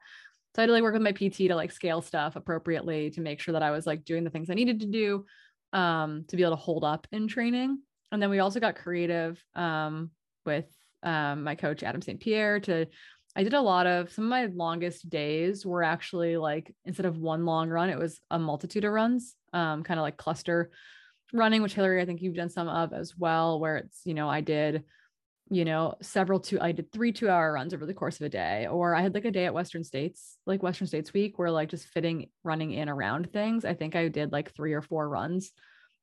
So 0.55 0.61
I 0.61 0.63
had 0.63 0.67
to 0.67 0.73
like 0.73 0.83
work 0.83 0.93
with 0.93 1.01
my 1.01 1.13
PT 1.13 1.47
to 1.47 1.55
like 1.55 1.71
scale 1.71 2.01
stuff 2.01 2.35
appropriately 2.35 3.11
to 3.11 3.21
make 3.21 3.39
sure 3.39 3.53
that 3.53 3.63
I 3.63 3.71
was 3.71 3.87
like 3.87 4.03
doing 4.03 4.25
the 4.25 4.29
things 4.29 4.49
I 4.49 4.55
needed 4.55 4.81
to 4.81 4.87
do 4.87 5.25
um 5.73 6.25
to 6.27 6.35
be 6.35 6.43
able 6.43 6.57
to 6.57 6.61
hold 6.61 6.83
up 6.83 7.07
in 7.13 7.29
training. 7.29 7.79
And 8.11 8.21
then 8.21 8.29
we 8.29 8.39
also 8.39 8.59
got 8.59 8.75
creative 8.75 9.41
um 9.55 10.11
with 10.45 10.65
um 11.03 11.43
my 11.43 11.55
coach 11.55 11.83
Adam 11.83 12.01
St. 12.01 12.19
Pierre 12.19 12.59
to 12.61 12.87
I 13.35 13.43
did 13.43 13.53
a 13.53 13.61
lot 13.61 13.87
of 13.87 14.11
some 14.11 14.25
of 14.25 14.29
my 14.29 14.47
longest 14.47 15.09
days 15.09 15.65
were 15.65 15.83
actually 15.83 16.35
like 16.37 16.73
instead 16.85 17.05
of 17.05 17.17
one 17.17 17.45
long 17.45 17.69
run, 17.69 17.89
it 17.89 17.97
was 17.97 18.19
a 18.29 18.37
multitude 18.37 18.83
of 18.83 18.91
runs, 18.91 19.35
um, 19.53 19.83
kind 19.83 19.99
of 19.99 20.03
like 20.03 20.17
cluster 20.17 20.69
running, 21.31 21.61
which 21.61 21.73
Hillary, 21.73 22.01
I 22.01 22.05
think 22.05 22.21
you've 22.21 22.35
done 22.35 22.49
some 22.49 22.67
of 22.67 22.91
as 22.91 23.15
well, 23.17 23.59
where 23.59 23.77
it's, 23.77 24.01
you 24.03 24.13
know, 24.13 24.29
I 24.29 24.41
did, 24.41 24.83
you 25.49 25.63
know, 25.63 25.95
several 26.01 26.41
two, 26.41 26.59
I 26.59 26.73
did 26.73 26.91
three 26.91 27.13
two 27.13 27.29
hour 27.29 27.53
runs 27.53 27.73
over 27.73 27.85
the 27.85 27.93
course 27.93 28.19
of 28.19 28.25
a 28.25 28.29
day, 28.29 28.67
or 28.69 28.95
I 28.95 29.01
had 29.01 29.13
like 29.13 29.25
a 29.25 29.31
day 29.31 29.45
at 29.45 29.53
Western 29.53 29.85
States, 29.85 30.37
like 30.45 30.61
Western 30.61 30.87
States 30.87 31.13
week, 31.13 31.39
where 31.39 31.51
like 31.51 31.69
just 31.69 31.87
fitting 31.87 32.27
running 32.43 32.71
in 32.71 32.89
around 32.89 33.31
things. 33.31 33.63
I 33.63 33.75
think 33.75 33.95
I 33.95 34.09
did 34.09 34.33
like 34.33 34.53
three 34.53 34.73
or 34.73 34.81
four 34.81 35.07
runs 35.07 35.53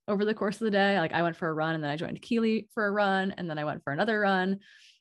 over 0.08 0.24
the 0.24 0.34
course 0.34 0.56
of 0.56 0.64
the 0.64 0.70
day. 0.70 0.98
Like 0.98 1.12
I 1.12 1.22
went 1.22 1.36
for 1.36 1.48
a 1.48 1.54
run 1.54 1.74
and 1.74 1.84
then 1.84 1.90
I 1.90 1.96
joined 1.96 2.20
Keely 2.22 2.66
for 2.74 2.86
a 2.86 2.90
run 2.90 3.34
and 3.36 3.48
then 3.48 3.58
I 3.58 3.64
went 3.64 3.84
for 3.84 3.92
another 3.92 4.20
run 4.20 4.58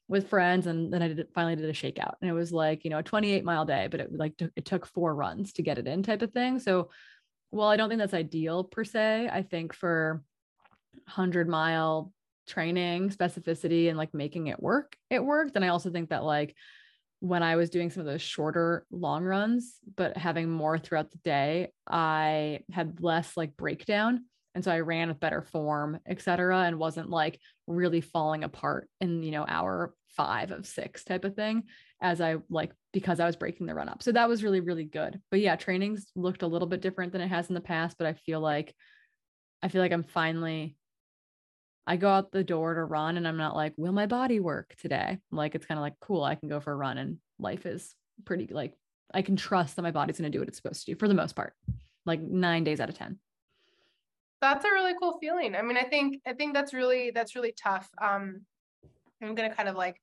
with 0.09 0.29
friends 0.29 0.67
and 0.67 0.93
then 0.93 1.01
I 1.01 1.07
did 1.07 1.27
finally 1.33 1.55
did 1.55 1.65
a 1.65 1.73
shakeout. 1.73 2.15
And 2.21 2.29
it 2.29 2.33
was 2.33 2.51
like 2.51 2.83
you 2.83 2.89
know 2.89 2.99
a 2.99 3.03
28 3.03 3.43
mile 3.43 3.65
day 3.65 3.87
but 3.89 4.01
it 4.01 4.13
like 4.13 4.37
t- 4.37 4.49
it 4.55 4.65
took 4.65 4.85
four 4.85 5.15
runs 5.15 5.53
to 5.53 5.63
get 5.63 5.77
it 5.77 5.87
in 5.87 6.03
type 6.03 6.21
of 6.21 6.31
thing. 6.31 6.59
So 6.59 6.89
well 7.51 7.69
I 7.69 7.77
don't 7.77 7.89
think 7.89 7.99
that's 7.99 8.13
ideal 8.13 8.65
per 8.65 8.83
se 8.83 9.29
I 9.31 9.41
think 9.41 9.73
for 9.73 10.21
100 11.05 11.47
mile 11.47 12.11
training 12.47 13.09
specificity 13.09 13.89
and 13.89 13.97
like 13.97 14.13
making 14.13 14.47
it 14.47 14.61
work 14.61 14.95
it 15.09 15.23
worked. 15.23 15.55
And 15.55 15.63
I 15.63 15.69
also 15.69 15.89
think 15.89 16.09
that 16.09 16.23
like 16.23 16.55
when 17.19 17.41
I 17.41 17.55
was 17.55 17.69
doing 17.69 17.89
some 17.89 18.01
of 18.01 18.05
those 18.05 18.21
shorter 18.21 18.85
long 18.91 19.23
runs 19.23 19.77
but 19.95 20.15
having 20.17 20.49
more 20.49 20.77
throughout 20.77 21.11
the 21.11 21.17
day 21.19 21.71
I 21.89 22.59
had 22.71 23.01
less 23.01 23.35
like 23.35 23.57
breakdown 23.57 24.25
and 24.57 24.63
so 24.63 24.71
I 24.71 24.79
ran 24.79 25.09
with 25.09 25.19
better 25.19 25.43
form, 25.43 25.99
et 26.07 26.19
cetera, 26.19 26.61
and 26.61 26.79
wasn't 26.79 27.11
like 27.11 27.39
really 27.67 28.01
falling 28.01 28.43
apart 28.43 28.89
in, 28.99 29.21
you 29.21 29.29
know, 29.29 29.45
hour 29.47 29.93
five 30.15 30.49
of 30.49 30.65
six 30.65 31.03
type 31.03 31.25
of 31.25 31.35
thing 31.35 31.65
as 32.01 32.21
I 32.21 32.37
like 32.49 32.71
because 32.91 33.19
I 33.19 33.27
was 33.27 33.35
breaking 33.35 33.67
the 33.67 33.75
run 33.75 33.87
up. 33.87 34.01
So 34.01 34.11
that 34.13 34.27
was 34.27 34.43
really, 34.43 34.59
really 34.59 34.85
good. 34.85 35.21
But 35.29 35.41
yeah, 35.41 35.57
trainings 35.57 36.07
looked 36.15 36.41
a 36.41 36.47
little 36.47 36.67
bit 36.67 36.81
different 36.81 37.11
than 37.11 37.21
it 37.21 37.27
has 37.27 37.49
in 37.49 37.53
the 37.53 37.61
past, 37.61 37.99
but 37.99 38.07
I 38.07 38.13
feel 38.13 38.39
like 38.39 38.73
I 39.61 39.67
feel 39.67 39.79
like 39.79 39.91
I'm 39.91 40.01
finally 40.01 40.75
I 41.85 41.97
go 41.97 42.09
out 42.09 42.31
the 42.31 42.43
door 42.43 42.73
to 42.73 42.83
run 42.83 43.17
and 43.17 43.27
I'm 43.27 43.37
not 43.37 43.55
like, 43.55 43.73
will 43.77 43.93
my 43.93 44.07
body 44.07 44.39
work 44.39 44.73
today? 44.81 45.19
Like 45.31 45.53
it's 45.53 45.67
kind 45.67 45.77
of 45.77 45.83
like 45.83 45.99
cool, 46.01 46.23
I 46.23 46.33
can 46.33 46.49
go 46.49 46.59
for 46.59 46.73
a 46.73 46.75
run 46.75 46.97
and 46.97 47.19
life 47.37 47.67
is 47.67 47.93
pretty 48.25 48.47
like 48.49 48.73
I 49.13 49.21
can 49.21 49.35
trust 49.35 49.75
that 49.75 49.83
my 49.83 49.91
body's 49.91 50.17
going 50.17 50.31
to 50.31 50.35
do 50.35 50.41
what 50.41 50.47
it's 50.47 50.57
supposed 50.57 50.83
to 50.87 50.93
do 50.93 50.97
for 50.97 51.07
the 51.07 51.13
most 51.13 51.35
part. 51.35 51.53
Like 52.07 52.21
9 52.21 52.63
days 52.63 52.79
out 52.79 52.89
of 52.89 52.97
10 52.97 53.19
that's 54.41 54.65
a 54.65 54.69
really 54.71 54.93
cool 54.99 55.17
feeling. 55.19 55.55
I 55.55 55.61
mean, 55.61 55.77
I 55.77 55.83
think 55.83 56.21
I 56.25 56.33
think 56.33 56.53
that's 56.53 56.73
really 56.73 57.11
that's 57.11 57.35
really 57.35 57.53
tough. 57.53 57.89
Um, 58.01 58.41
I'm 59.21 59.35
gonna 59.35 59.53
kind 59.53 59.69
of 59.69 59.75
like 59.75 60.01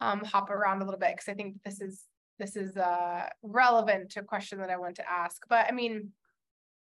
um 0.00 0.24
hop 0.24 0.50
around 0.50 0.82
a 0.82 0.84
little 0.84 1.00
bit 1.00 1.12
because 1.14 1.28
I 1.28 1.34
think 1.34 1.62
this 1.64 1.80
is 1.80 2.04
this 2.38 2.56
is 2.56 2.76
uh 2.76 3.28
relevant 3.42 4.10
to 4.12 4.20
a 4.20 4.24
question 4.24 4.58
that 4.60 4.70
I 4.70 4.76
want 4.76 4.96
to 4.96 5.10
ask. 5.10 5.42
But 5.48 5.66
I 5.68 5.72
mean, 5.72 6.10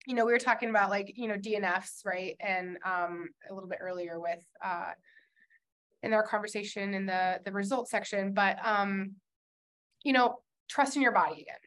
you 0.05 0.15
know, 0.15 0.25
we 0.25 0.31
were 0.31 0.39
talking 0.39 0.69
about 0.69 0.89
like 0.89 1.13
you 1.15 1.27
know 1.27 1.35
DNFs, 1.35 2.05
right? 2.05 2.35
And 2.39 2.77
um 2.85 3.29
a 3.49 3.53
little 3.53 3.69
bit 3.69 3.79
earlier 3.81 4.19
with 4.19 4.39
uh 4.63 4.91
in 6.03 6.13
our 6.13 6.23
conversation 6.23 6.93
in 6.93 7.05
the 7.05 7.39
the 7.45 7.51
results 7.51 7.91
section, 7.91 8.33
but 8.33 8.57
um, 8.65 9.13
you 10.03 10.13
know, 10.13 10.39
trusting 10.69 11.01
your 11.01 11.11
body 11.11 11.41
again. 11.41 11.59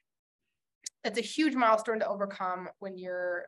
That's 1.04 1.18
a 1.18 1.22
huge 1.22 1.54
milestone 1.54 2.00
to 2.00 2.08
overcome 2.08 2.68
when 2.78 2.96
you're 2.96 3.46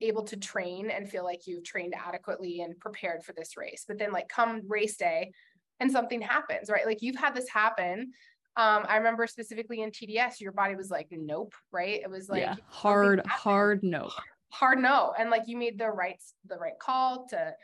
able 0.00 0.24
to 0.24 0.36
train 0.36 0.90
and 0.90 1.08
feel 1.08 1.24
like 1.24 1.46
you've 1.46 1.64
trained 1.64 1.94
adequately 1.94 2.60
and 2.60 2.78
prepared 2.78 3.22
for 3.24 3.32
this 3.32 3.56
race. 3.56 3.84
But 3.86 3.98
then 3.98 4.12
like 4.12 4.28
come 4.28 4.62
race 4.66 4.96
day 4.96 5.32
and 5.78 5.90
something 5.90 6.20
happens, 6.20 6.70
right? 6.70 6.86
Like 6.86 7.02
you've 7.02 7.16
had 7.16 7.34
this 7.34 7.48
happen. 7.48 8.12
Um, 8.56 8.84
I 8.88 8.96
remember 8.96 9.26
specifically 9.26 9.82
in 9.82 9.90
TDS, 9.90 10.40
your 10.40 10.52
body 10.52 10.74
was 10.74 10.90
like, 10.90 11.08
nope, 11.10 11.54
right? 11.72 12.00
It 12.02 12.10
was 12.10 12.28
like 12.28 12.42
yeah, 12.42 12.56
hard, 12.68 13.24
hard 13.26 13.82
no. 13.82 14.10
Hard 14.50 14.80
no. 14.80 15.14
And 15.18 15.30
like 15.30 15.42
you 15.46 15.56
made 15.56 15.78
the 15.78 15.88
right 15.88 16.20
the 16.46 16.56
right 16.56 16.78
call 16.78 17.26
to, 17.28 17.54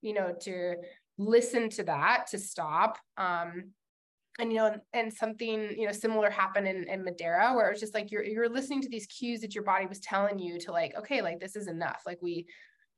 you 0.00 0.14
know, 0.14 0.34
to 0.40 0.76
listen 1.18 1.68
to 1.70 1.84
that, 1.84 2.28
to 2.30 2.38
stop. 2.38 2.98
Um, 3.18 3.72
and 4.38 4.52
you 4.52 4.58
know 4.58 4.74
and 4.92 5.12
something 5.12 5.74
you 5.76 5.86
know 5.86 5.92
similar 5.92 6.30
happened 6.30 6.66
in, 6.66 6.88
in 6.88 7.04
madeira 7.04 7.52
where 7.54 7.68
it 7.68 7.72
was 7.72 7.80
just 7.80 7.94
like 7.94 8.10
you're 8.10 8.22
you're 8.22 8.48
listening 8.48 8.80
to 8.80 8.88
these 8.88 9.06
cues 9.06 9.40
that 9.40 9.54
your 9.54 9.64
body 9.64 9.86
was 9.86 10.00
telling 10.00 10.38
you 10.38 10.58
to 10.58 10.72
like 10.72 10.94
okay 10.96 11.20
like 11.20 11.40
this 11.40 11.56
is 11.56 11.66
enough. 11.66 12.02
Like 12.06 12.18
we 12.22 12.46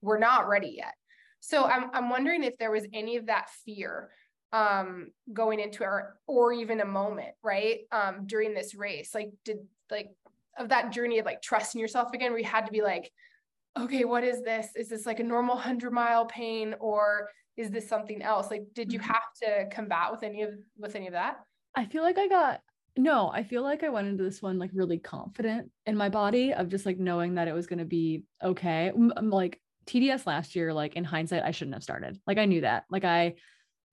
we're 0.00 0.18
not 0.18 0.48
ready 0.48 0.74
yet. 0.76 0.94
So 1.40 1.64
i'm, 1.64 1.90
I'm 1.92 2.10
wondering 2.10 2.44
if 2.44 2.56
there 2.58 2.70
was 2.70 2.86
any 2.92 3.16
of 3.16 3.26
that 3.26 3.48
fear 3.64 4.10
um 4.52 5.08
going 5.32 5.58
into 5.58 5.82
our 5.82 6.14
or 6.26 6.52
even 6.52 6.80
a 6.80 6.84
moment 6.84 7.34
right 7.42 7.80
um 7.90 8.26
during 8.26 8.54
this 8.54 8.74
race. 8.74 9.14
Like 9.14 9.32
did 9.44 9.58
like 9.90 10.10
of 10.58 10.68
that 10.68 10.92
journey 10.92 11.18
of 11.18 11.26
like 11.26 11.40
trusting 11.40 11.80
yourself 11.80 12.12
again 12.12 12.30
where 12.30 12.40
you 12.40 12.46
had 12.46 12.66
to 12.66 12.72
be 12.72 12.82
like 12.82 13.10
okay 13.78 14.04
what 14.04 14.24
is 14.24 14.42
this? 14.42 14.68
Is 14.76 14.88
this 14.88 15.06
like 15.06 15.20
a 15.20 15.24
normal 15.24 15.54
100 15.54 15.92
mile 15.92 16.26
pain 16.26 16.74
or 16.80 17.28
is 17.56 17.70
this 17.70 17.88
something 17.88 18.22
else? 18.22 18.50
Like 18.50 18.64
did 18.74 18.92
you 18.92 18.98
mm-hmm. 18.98 19.10
have 19.10 19.32
to 19.42 19.74
combat 19.74 20.10
with 20.10 20.22
any 20.22 20.42
of 20.42 20.50
with 20.78 20.96
any 20.96 21.06
of 21.06 21.12
that? 21.12 21.38
I 21.74 21.86
feel 21.86 22.02
like 22.02 22.18
i 22.18 22.28
got 22.28 22.60
no 22.98 23.30
i 23.32 23.42
feel 23.42 23.62
like 23.62 23.82
i 23.82 23.88
went 23.88 24.06
into 24.06 24.22
this 24.22 24.42
one 24.42 24.58
like 24.58 24.68
really 24.74 24.98
confident 24.98 25.70
in 25.86 25.96
my 25.96 26.10
body 26.10 26.52
of 26.52 26.68
just 26.68 26.84
like 26.84 26.98
knowing 26.98 27.36
that 27.36 27.48
it 27.48 27.54
was 27.54 27.66
going 27.66 27.78
to 27.78 27.86
be 27.86 28.24
okay. 28.42 28.92
I'm 28.94 29.30
like 29.30 29.60
tds 29.86 30.26
last 30.26 30.54
year 30.54 30.72
like 30.72 30.94
in 30.94 31.02
hindsight 31.02 31.42
i 31.42 31.50
shouldn't 31.50 31.74
have 31.74 31.82
started. 31.82 32.18
Like 32.26 32.38
i 32.38 32.44
knew 32.44 32.60
that. 32.62 32.84
Like 32.90 33.04
i 33.04 33.34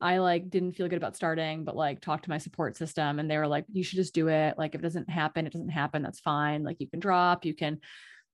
i 0.01 0.17
like 0.19 0.49
didn't 0.49 0.73
feel 0.73 0.87
good 0.87 0.97
about 0.97 1.15
starting 1.15 1.65
but 1.65 1.75
like 1.75 1.99
talked 1.99 2.23
to 2.23 2.29
my 2.29 2.37
support 2.37 2.77
system 2.77 3.19
and 3.19 3.29
they 3.29 3.37
were 3.37 3.47
like 3.47 3.65
you 3.71 3.83
should 3.83 3.97
just 3.97 4.13
do 4.13 4.27
it. 4.27 4.57
Like 4.57 4.75
if 4.75 4.79
it 4.79 4.83
doesn't 4.83 5.09
happen 5.09 5.47
it 5.47 5.53
doesn't 5.53 5.69
happen. 5.69 6.03
That's 6.03 6.19
fine. 6.19 6.63
Like 6.63 6.77
you 6.79 6.87
can 6.87 6.99
drop. 6.99 7.45
You 7.45 7.55
can 7.55 7.79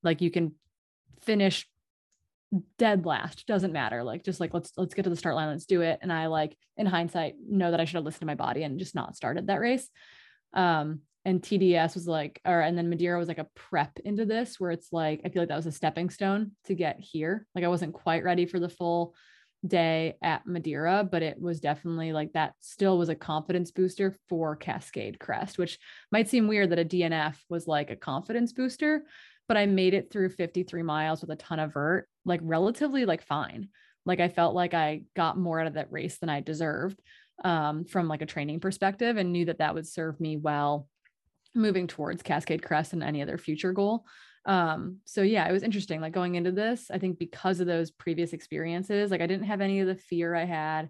like 0.04 0.22
you 0.22 0.32
can 0.32 0.54
finish 1.22 1.68
dead 2.78 3.06
last 3.06 3.46
doesn't 3.48 3.74
matter. 3.74 4.04
Like 4.04 4.24
just 4.24 4.40
like 4.40 4.54
let's 4.54 4.72
let's 4.78 4.94
get 4.94 5.04
to 5.04 5.10
the 5.10 5.16
start 5.16 5.36
line 5.36 5.50
let's 5.50 5.66
do 5.66 5.82
it. 5.82 6.00
And 6.02 6.12
i 6.12 6.28
like 6.28 6.56
in 6.78 6.86
hindsight 6.86 7.36
know 7.48 7.72
that 7.72 7.80
i 7.80 7.86
should 7.86 7.96
have 7.96 8.06
listened 8.06 8.22
to 8.22 8.26
my 8.26 8.36
body 8.36 8.64
and 8.64 8.80
just 8.80 8.96
not 8.96 9.16
started 9.16 9.48
that 9.48 9.60
race. 9.60 9.90
Um 10.54 11.02
and 11.26 11.42
tds 11.42 11.96
was 11.96 12.08
like 12.08 12.40
or 12.46 12.62
and 12.62 12.78
then 12.78 12.90
madeira 12.90 13.18
was 13.18 13.28
like 13.28 13.40
a 13.40 13.48
prep 13.56 13.98
into 14.06 14.26
this 14.26 14.60
where 14.60 14.70
it's 14.70 14.94
like 14.94 15.22
i 15.26 15.30
feel 15.30 15.42
like 15.42 15.50
that 15.50 15.56
was 15.56 15.66
a 15.66 15.72
stepping 15.72 16.10
stone 16.10 16.52
to 16.66 16.76
get 16.76 17.00
here. 17.00 17.48
Like 17.56 17.64
i 17.64 17.70
wasn't 17.70 17.94
quite 17.94 18.24
ready 18.24 18.46
for 18.46 18.60
the 18.60 18.70
full 18.70 19.16
day 19.66 20.16
at 20.22 20.46
madeira 20.46 21.04
but 21.04 21.24
it 21.24 21.42
was 21.42 21.60
definitely 21.60 22.14
like 22.14 22.34
that 22.34 22.54
still 22.60 23.00
was 23.00 23.10
a 23.10 23.16
confidence 23.16 23.72
booster 23.72 24.16
for 24.30 24.56
cascade 24.56 25.20
crest 25.20 25.58
which 25.58 25.80
might 26.12 26.30
seem 26.30 26.48
weird 26.48 26.70
that 26.70 26.78
a 26.78 26.86
dnf 26.86 27.36
was 27.50 27.66
like 27.66 27.90
a 27.90 27.96
confidence 27.96 28.54
booster 28.54 29.02
but 29.48 29.58
I 29.58 29.66
made 29.66 29.94
it 29.94 30.12
through 30.12 30.30
53 30.30 30.82
miles 30.84 31.22
with 31.22 31.30
a 31.32 31.36
ton 31.36 31.60
of 31.60 31.74
vert, 31.74 32.08
like 32.26 32.40
relatively 32.44 33.06
like 33.06 33.22
fine. 33.22 33.70
Like 34.06 34.20
I 34.20 34.28
felt 34.28 34.56
like 34.56 34.74
I 34.74 35.04
got 35.16 35.38
more 35.38 35.60
out 35.60 35.68
of 35.68 35.74
that 35.74 35.92
race 35.92 36.18
than 36.18 36.30
I 36.30 36.42
deserved 36.42 37.00
um, 37.44 37.86
from 37.86 38.08
like 38.08 38.22
a 38.22 38.28
training 38.28 38.60
perspective 38.60 39.18
and 39.18 39.32
knew 39.32 39.46
that 39.46 39.60
that 39.60 39.74
would 39.74 39.88
serve 39.88 40.20
me 40.20 40.38
well 40.38 40.88
moving 41.54 41.88
towards 41.88 42.22
Cascade 42.22 42.64
Crest 42.64 42.94
and 42.94 43.04
any 43.04 43.22
other 43.22 43.38
future 43.38 43.74
goal. 43.74 44.06
Um, 44.46 44.98
so 45.06 45.22
yeah, 45.22 45.48
it 45.48 45.52
was 45.52 45.64
interesting. 45.64 46.02
Like 46.02 46.14
going 46.14 46.36
into 46.36 46.52
this, 46.52 46.92
I 46.92 47.00
think 47.00 47.18
because 47.18 47.60
of 47.60 47.68
those 47.68 47.92
previous 47.92 48.34
experiences, 48.34 49.10
like 49.10 49.22
I 49.22 49.28
didn't 49.28 49.48
have 49.48 49.62
any 49.62 49.80
of 49.80 49.88
the 49.88 49.96
fear 49.96 50.36
I 50.36 50.46
had 50.46 50.90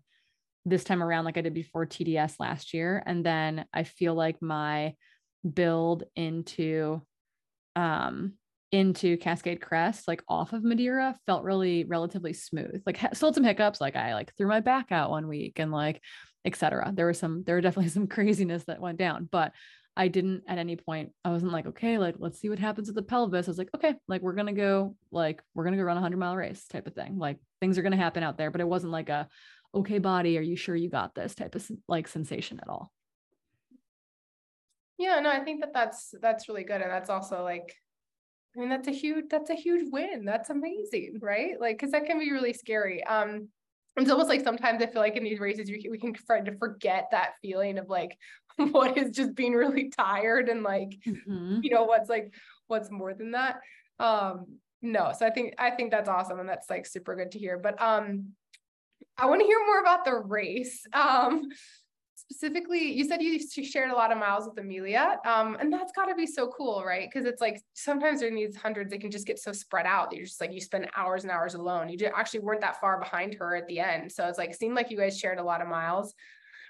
this 0.66 0.84
time 0.84 1.01
around, 1.01 1.26
like 1.26 1.38
I 1.38 1.41
did 1.41 1.53
before 1.53 1.86
TDS 1.86 2.39
last 2.39 2.74
year. 2.74 3.01
And 3.06 3.26
then 3.26 3.66
I 3.74 3.84
feel 3.84 4.14
like 4.14 4.41
my 4.41 4.95
build 5.53 6.03
into 6.16 7.01
um 7.76 8.34
into 8.76 9.15
Cascade 9.15 9.61
Crest, 9.61 10.05
like 10.05 10.21
off 10.28 10.51
of 10.51 10.61
Madeira, 10.61 11.17
felt 11.26 11.45
really 11.45 11.86
relatively 11.86 12.34
smooth. 12.34 12.84
Like 12.86 12.99
still 13.13 13.32
some 13.32 13.45
hiccups, 13.45 13.80
like 13.80 13.95
I 13.95 14.13
like 14.13 14.36
threw 14.36 14.49
my 14.49 14.59
back 14.59 14.91
out 14.91 15.11
one 15.11 15.30
week 15.30 15.59
and 15.59 15.71
like 15.71 16.01
etc. 16.43 16.91
There 16.93 17.07
was 17.07 17.17
some, 17.17 17.43
there 17.45 17.55
were 17.55 17.61
definitely 17.61 17.89
some 17.91 18.07
craziness 18.07 18.65
that 18.65 18.82
went 18.82 18.97
down, 18.97 19.30
but 19.32 19.53
I 19.95 20.09
didn't 20.09 20.43
at 20.45 20.57
any 20.57 20.76
point, 20.76 21.13
I 21.23 21.30
wasn't 21.30 21.53
like, 21.53 21.67
okay, 21.67 21.97
like 21.97 22.15
let's 22.19 22.38
see 22.38 22.49
what 22.49 22.59
happens 22.59 22.89
with 22.89 22.97
the 22.97 23.01
pelvis. 23.01 23.47
I 23.47 23.51
was 23.51 23.57
like, 23.57 23.69
okay, 23.73 23.95
like 24.09 24.21
we're 24.21 24.34
gonna 24.34 24.51
go, 24.51 24.97
like 25.09 25.41
we're 25.53 25.63
gonna 25.63 25.78
go 25.78 25.84
run 25.84 25.95
a 25.95 26.01
hundred 26.01 26.17
mile 26.17 26.36
race 26.36 26.67
type 26.67 26.86
of 26.86 26.93
thing. 26.93 27.17
Like 27.17 27.38
things 27.61 27.78
are 27.78 27.82
gonna 27.82 27.95
happen 27.95 28.23
out 28.23 28.38
there, 28.38 28.51
but 28.51 28.59
it 28.59 28.67
wasn't 28.67 28.91
like 28.91 29.07
a 29.07 29.30
okay 29.73 29.99
body, 29.99 30.38
are 30.38 30.41
you 30.41 30.57
sure 30.57 30.76
you 30.76 30.89
got 30.89 31.15
this 31.15 31.34
type 31.34 31.55
of 31.55 31.65
like 31.88 32.09
sensation 32.09 32.59
at 32.61 32.67
all. 32.67 32.91
Yeah, 34.97 35.21
no, 35.21 35.30
I 35.30 35.45
think 35.45 35.61
that 35.61 35.73
that's 35.73 36.13
that's 36.21 36.49
really 36.49 36.65
good, 36.65 36.82
and 36.82 36.91
that's 36.91 37.09
also 37.09 37.41
like, 37.41 37.73
I 38.56 38.60
mean, 38.60 38.70
that's 38.70 38.88
a 38.88 38.91
huge 38.91 39.26
that's 39.30 39.49
a 39.49 39.56
huge 39.56 39.88
win. 39.91 40.26
That's 40.26 40.49
amazing, 40.49 41.20
right? 41.22 41.60
Like, 41.60 41.78
because 41.78 41.91
that 41.91 42.06
can 42.06 42.20
be 42.20 42.32
really 42.32 42.53
scary. 42.53 43.03
Um, 43.03 43.49
it's 43.97 44.12
almost 44.12 44.30
like 44.30 44.43
sometimes 44.43 44.82
I 44.82 44.88
feel 44.88 45.01
like 45.01 45.16
in 45.16 45.24
these 45.24 45.39
races 45.39 45.70
we 45.70 45.82
can, 45.82 45.91
we 45.91 45.97
can 45.97 46.14
try 46.14 46.41
to 46.41 46.58
forget 46.58 47.08
that 47.12 47.36
feeling 47.41 47.78
of 47.78 47.89
like 47.89 48.18
what 48.58 48.97
is 48.97 49.12
just 49.12 49.36
being 49.36 49.53
really 49.53 49.89
tired 49.89 50.49
and 50.49 50.64
like 50.64 50.97
mm-hmm. 51.06 51.60
you 51.62 51.70
know 51.70 51.84
what's 51.84 52.10
like 52.10 52.34
what's 52.68 52.91
more 52.91 53.14
than 53.14 53.32
that. 53.32 53.60
Um, 53.99 54.60
no, 54.82 55.14
so 55.18 55.26
I 55.26 55.30
think 55.32 55.56
I 55.58 55.72
think 55.72 55.91
that's 55.91 56.10
awesome 56.10 56.39
and 56.39 56.47
that's 56.47 56.70
like 56.70 56.86
super 56.86 57.16
good 57.16 57.32
to 57.32 57.39
hear. 57.39 57.58
But 57.58 57.82
um, 57.82 58.34
I 59.18 59.28
want 59.28 59.41
to 59.41 59.47
hear 59.47 59.60
more 59.66 59.80
about 59.80 60.06
the 60.06 60.16
race. 60.16 60.86
Um, 60.93 61.49
specifically 62.30 62.91
you 62.91 63.03
said 63.03 63.21
you 63.21 63.39
shared 63.63 63.91
a 63.91 63.95
lot 63.95 64.11
of 64.11 64.17
miles 64.17 64.47
with 64.47 64.57
amelia 64.57 65.19
um, 65.26 65.57
and 65.59 65.71
that's 65.71 65.91
got 65.91 66.05
to 66.05 66.15
be 66.15 66.26
so 66.26 66.47
cool 66.47 66.84
right? 66.86 67.07
Because 67.11 67.26
it's 67.26 67.41
like 67.41 67.61
sometimes 67.73 68.21
in 68.21 68.36
these 68.36 68.55
hundreds 68.55 68.89
they 68.89 68.97
can 68.97 69.11
just 69.11 69.28
get 69.28 69.39
so 69.39 69.51
spread 69.51 69.86
out 69.86 70.13
you're 70.13 70.26
just 70.26 70.41
like 70.41 70.51
you 70.51 70.61
spend 70.61 70.88
hours 70.95 71.23
and 71.23 71.32
hours 71.32 71.53
alone. 71.53 71.89
You 71.89 71.97
actually 72.15 72.41
weren't 72.41 72.61
that 72.61 72.80
far 72.80 72.99
behind 72.99 73.36
her 73.36 73.55
at 73.55 73.67
the 73.67 73.80
end. 73.80 74.11
So 74.11 74.28
it's 74.28 74.38
like 74.38 74.53
seemed 74.55 74.76
like 74.76 74.91
you 74.91 74.97
guys 74.97 75.17
shared 75.17 75.39
a 75.39 75.43
lot 75.43 75.61
of 75.61 75.67
miles. 75.67 76.13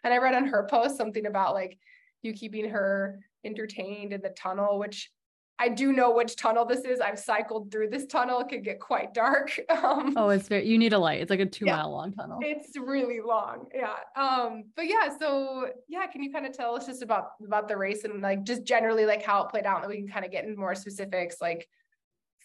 And 0.04 0.14
i 0.14 0.18
read 0.18 0.36
on 0.36 0.46
her 0.48 0.68
post 0.70 0.98
something 0.98 1.26
about 1.26 1.54
like 1.54 1.78
you 2.22 2.34
keeping 2.34 2.70
her 2.70 3.20
entertained 3.44 4.14
in 4.14 4.22
the 4.22 4.30
tunnel 4.30 4.80
which 4.80 5.12
I 5.58 5.70
do 5.70 5.94
know 5.94 6.14
which 6.14 6.36
tunnel 6.36 6.66
this 6.66 6.82
is. 6.82 7.00
I've 7.00 7.18
cycled 7.18 7.72
through 7.72 7.90
this 7.90 8.06
tunnel. 8.06 8.40
It 8.42 8.50
can 8.50 8.62
get 8.62 8.80
quite 8.80 9.14
dark. 9.14 9.58
Um, 9.86 10.14
oh, 10.18 10.30
it's 10.30 10.48
very, 10.48 10.68
you 10.68 10.78
need 10.78 10.94
a 10.94 10.98
light. 10.98 11.22
It's 11.22 11.30
like 11.30 11.40
a 11.40 11.46
two 11.46 11.66
yeah, 11.66 11.76
mile 11.78 11.92
long 11.92 12.14
tunnel. 12.14 12.40
It's 12.42 12.78
really 12.78 13.20
long. 13.20 13.68
Yeah. 13.74 13.94
Um, 14.16 14.64
but 14.76 14.88
yeah, 14.88 15.16
so 15.18 15.68
yeah, 15.88 16.08
can 16.08 16.24
you 16.24 16.32
kind 16.32 16.46
of 16.46 16.54
tell 16.54 16.76
us 16.76 16.86
just 16.86 17.04
about, 17.04 17.32
about 17.46 17.68
the 17.68 17.78
race 17.78 18.04
and 18.04 18.22
like 18.22 18.44
just 18.44 18.64
generally 18.64 19.06
like 19.06 19.22
how 19.22 19.44
it 19.44 19.50
played 19.50 19.66
out 19.66 19.82
and 19.84 19.90
we 19.90 19.98
can 19.98 20.08
kind 20.08 20.26
of 20.26 20.32
get 20.32 20.46
into 20.46 20.60
more 20.60 20.76
specifics, 20.76 21.38
like 21.42 21.68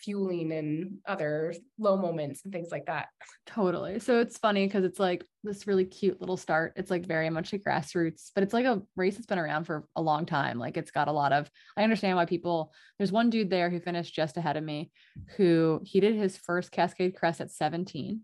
fueling 0.03 0.53
and 0.53 0.99
other 1.07 1.55
low 1.79 1.97
moments 1.97 2.43
and 2.45 2.53
things 2.53 2.69
like 2.71 2.87
that. 2.87 3.09
Totally. 3.47 3.99
So 3.99 4.21
it's 4.21 4.39
funny 4.39 4.67
because 4.67 4.85
it's 4.85 4.99
like 4.99 5.25
this 5.43 5.67
really 5.67 5.85
cute 5.85 6.21
little 6.21 6.37
start. 6.37 6.73
It's 6.77 6.91
like 6.91 7.07
very 7.07 7.31
much 7.31 7.53
like 7.53 7.63
grassroots, 7.63 8.31
but 8.35 8.43
it's 8.43 8.53
like 8.53 8.65
a 8.65 8.83
race 8.97 9.15
that's 9.15 9.27
been 9.27 9.39
around 9.39 9.65
for 9.65 9.87
a 9.97 10.03
long 10.03 10.27
time. 10.27 10.59
Like 10.59 10.77
it's 10.77 10.91
got 10.91 11.09
a 11.09 11.13
lot 11.13 11.33
of, 11.33 11.51
I 11.77 11.85
understand 11.85 12.17
why 12.17 12.27
people, 12.27 12.73
there's 12.99 13.13
one 13.13 13.31
dude 13.31 13.51
there 13.51 13.71
who 13.71 13.81
finished 13.81 14.15
just 14.15 14.37
ahead 14.37 14.57
of 14.57 14.65
me 14.65 14.91
who 15.37 15.81
he 15.85 16.01
did 16.01 16.15
his 16.15 16.37
first 16.37 16.73
Cascade 16.73 17.17
Crest 17.17 17.41
at 17.41 17.51
17. 17.51 18.21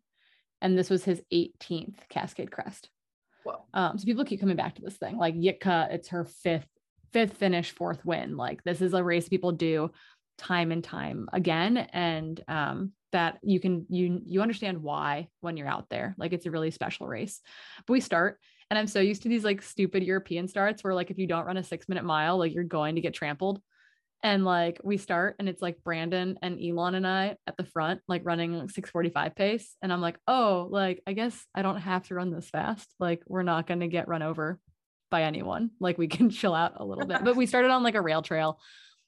And 0.62 0.79
this 0.79 0.91
was 0.91 1.05
his 1.05 1.22
18th 1.33 1.97
Cascade 2.09 2.51
Crest. 2.51 2.89
Whoa. 3.45 3.64
Um, 3.74 3.99
so 3.99 4.05
people 4.05 4.24
keep 4.24 4.41
coming 4.41 4.57
back 4.57 4.74
to 4.77 4.83
this 4.83 4.97
thing. 4.97 5.16
Like 5.18 5.35
Yitka, 5.37 5.93
it's 5.93 6.09
her 6.09 6.24
fifth, 6.24 6.66
fifth 7.12 7.35
finish, 7.35 7.70
fourth 7.70 8.05
win. 8.05 8.37
Like 8.37 8.62
this 8.64 8.81
is 8.83 8.93
a 8.93 9.05
race 9.05 9.29
people 9.29 9.53
do 9.53 9.91
time 10.39 10.72
and 10.72 10.84
time 10.84 11.28
again 11.32 11.76
and 11.76 12.43
um, 12.49 12.93
that 13.12 13.39
you 13.43 13.61
can 13.61 13.87
you 13.89 14.20
you 14.24 14.43
understand 14.43 14.82
why 14.82 15.28
when 15.41 15.57
you're 15.57 15.68
out 15.68 15.89
there 15.89 16.14
like 16.18 16.32
it's 16.32 16.47
a 16.47 16.51
really 16.51 16.70
special 16.70 17.07
race. 17.07 17.41
But 17.87 17.93
we 17.95 18.01
start 18.01 18.39
and 18.68 18.78
i'm 18.78 18.89
so 18.89 19.01
used 19.01 19.22
to 19.22 19.28
these 19.28 19.45
like 19.45 19.62
stupid 19.62 20.03
european 20.03 20.49
starts 20.49 20.82
where 20.82 20.95
like 20.95 21.11
if 21.11 21.18
you 21.18 21.26
don't 21.28 21.45
run 21.47 21.57
a 21.57 21.62
six 21.62 21.89
minute 21.89 22.05
mile 22.05 22.37
like 22.37 22.53
you're 22.53 22.64
going 22.64 22.97
to 22.97 23.01
get 23.01 23.14
trampled. 23.14 23.61
And 24.22 24.45
like 24.45 24.80
we 24.82 24.97
start 24.97 25.37
and 25.39 25.49
it's 25.49 25.62
like 25.62 25.84
brandon 25.84 26.39
and 26.43 26.59
elon 26.61 26.95
and 26.95 27.07
i 27.07 27.37
at 27.47 27.57
the 27.57 27.64
front 27.64 28.01
like 28.09 28.22
running 28.24 28.53
645 28.55 29.37
pace 29.37 29.76
and 29.82 29.93
i'm 29.93 30.01
like 30.01 30.18
oh 30.26 30.66
like 30.70 31.03
i 31.07 31.12
guess 31.12 31.39
i 31.55 31.62
don't 31.62 31.76
have 31.76 32.09
to 32.09 32.14
run 32.14 32.32
this 32.32 32.51
fast. 32.51 32.93
Like 32.99 33.22
we're 33.26 33.43
not 33.43 33.66
going 33.66 33.80
to 33.80 33.89
get 33.89 34.09
run 34.09 34.22
over 34.22 34.59
by 35.11 35.22
anyone. 35.22 35.70
Like 35.80 35.99
we 35.99 36.09
can 36.09 36.30
chill 36.39 36.55
out 36.55 36.74
a 36.76 36.84
little 36.84 37.07
bit. 37.07 37.24
But 37.24 37.37
we 37.37 37.47
started 37.47 37.70
on 37.70 37.82
like 37.82 37.95
a 37.95 38.01
rail 38.01 38.22
trail 38.22 38.59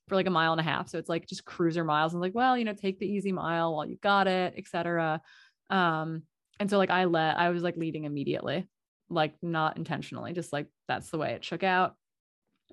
for 0.08 0.14
like 0.14 0.26
a 0.26 0.30
mile 0.30 0.52
and 0.52 0.60
a 0.60 0.64
half. 0.64 0.88
So 0.88 0.98
it's 0.98 1.08
like 1.08 1.26
just 1.26 1.44
cruiser 1.44 1.84
miles. 1.84 2.12
And 2.12 2.20
like, 2.20 2.34
well, 2.34 2.56
you 2.56 2.64
know, 2.64 2.74
take 2.74 2.98
the 2.98 3.06
easy 3.06 3.32
mile 3.32 3.74
while 3.74 3.86
you 3.86 3.96
got 3.96 4.26
it, 4.26 4.54
etc. 4.56 5.20
Um, 5.70 6.22
and 6.60 6.68
so 6.68 6.78
like 6.78 6.90
I 6.90 7.04
let 7.04 7.38
I 7.38 7.50
was 7.50 7.62
like 7.62 7.76
leading 7.76 8.04
immediately, 8.04 8.68
like 9.08 9.34
not 9.42 9.76
intentionally, 9.76 10.32
just 10.32 10.52
like 10.52 10.66
that's 10.88 11.10
the 11.10 11.18
way 11.18 11.32
it 11.32 11.44
shook 11.44 11.62
out. 11.62 11.94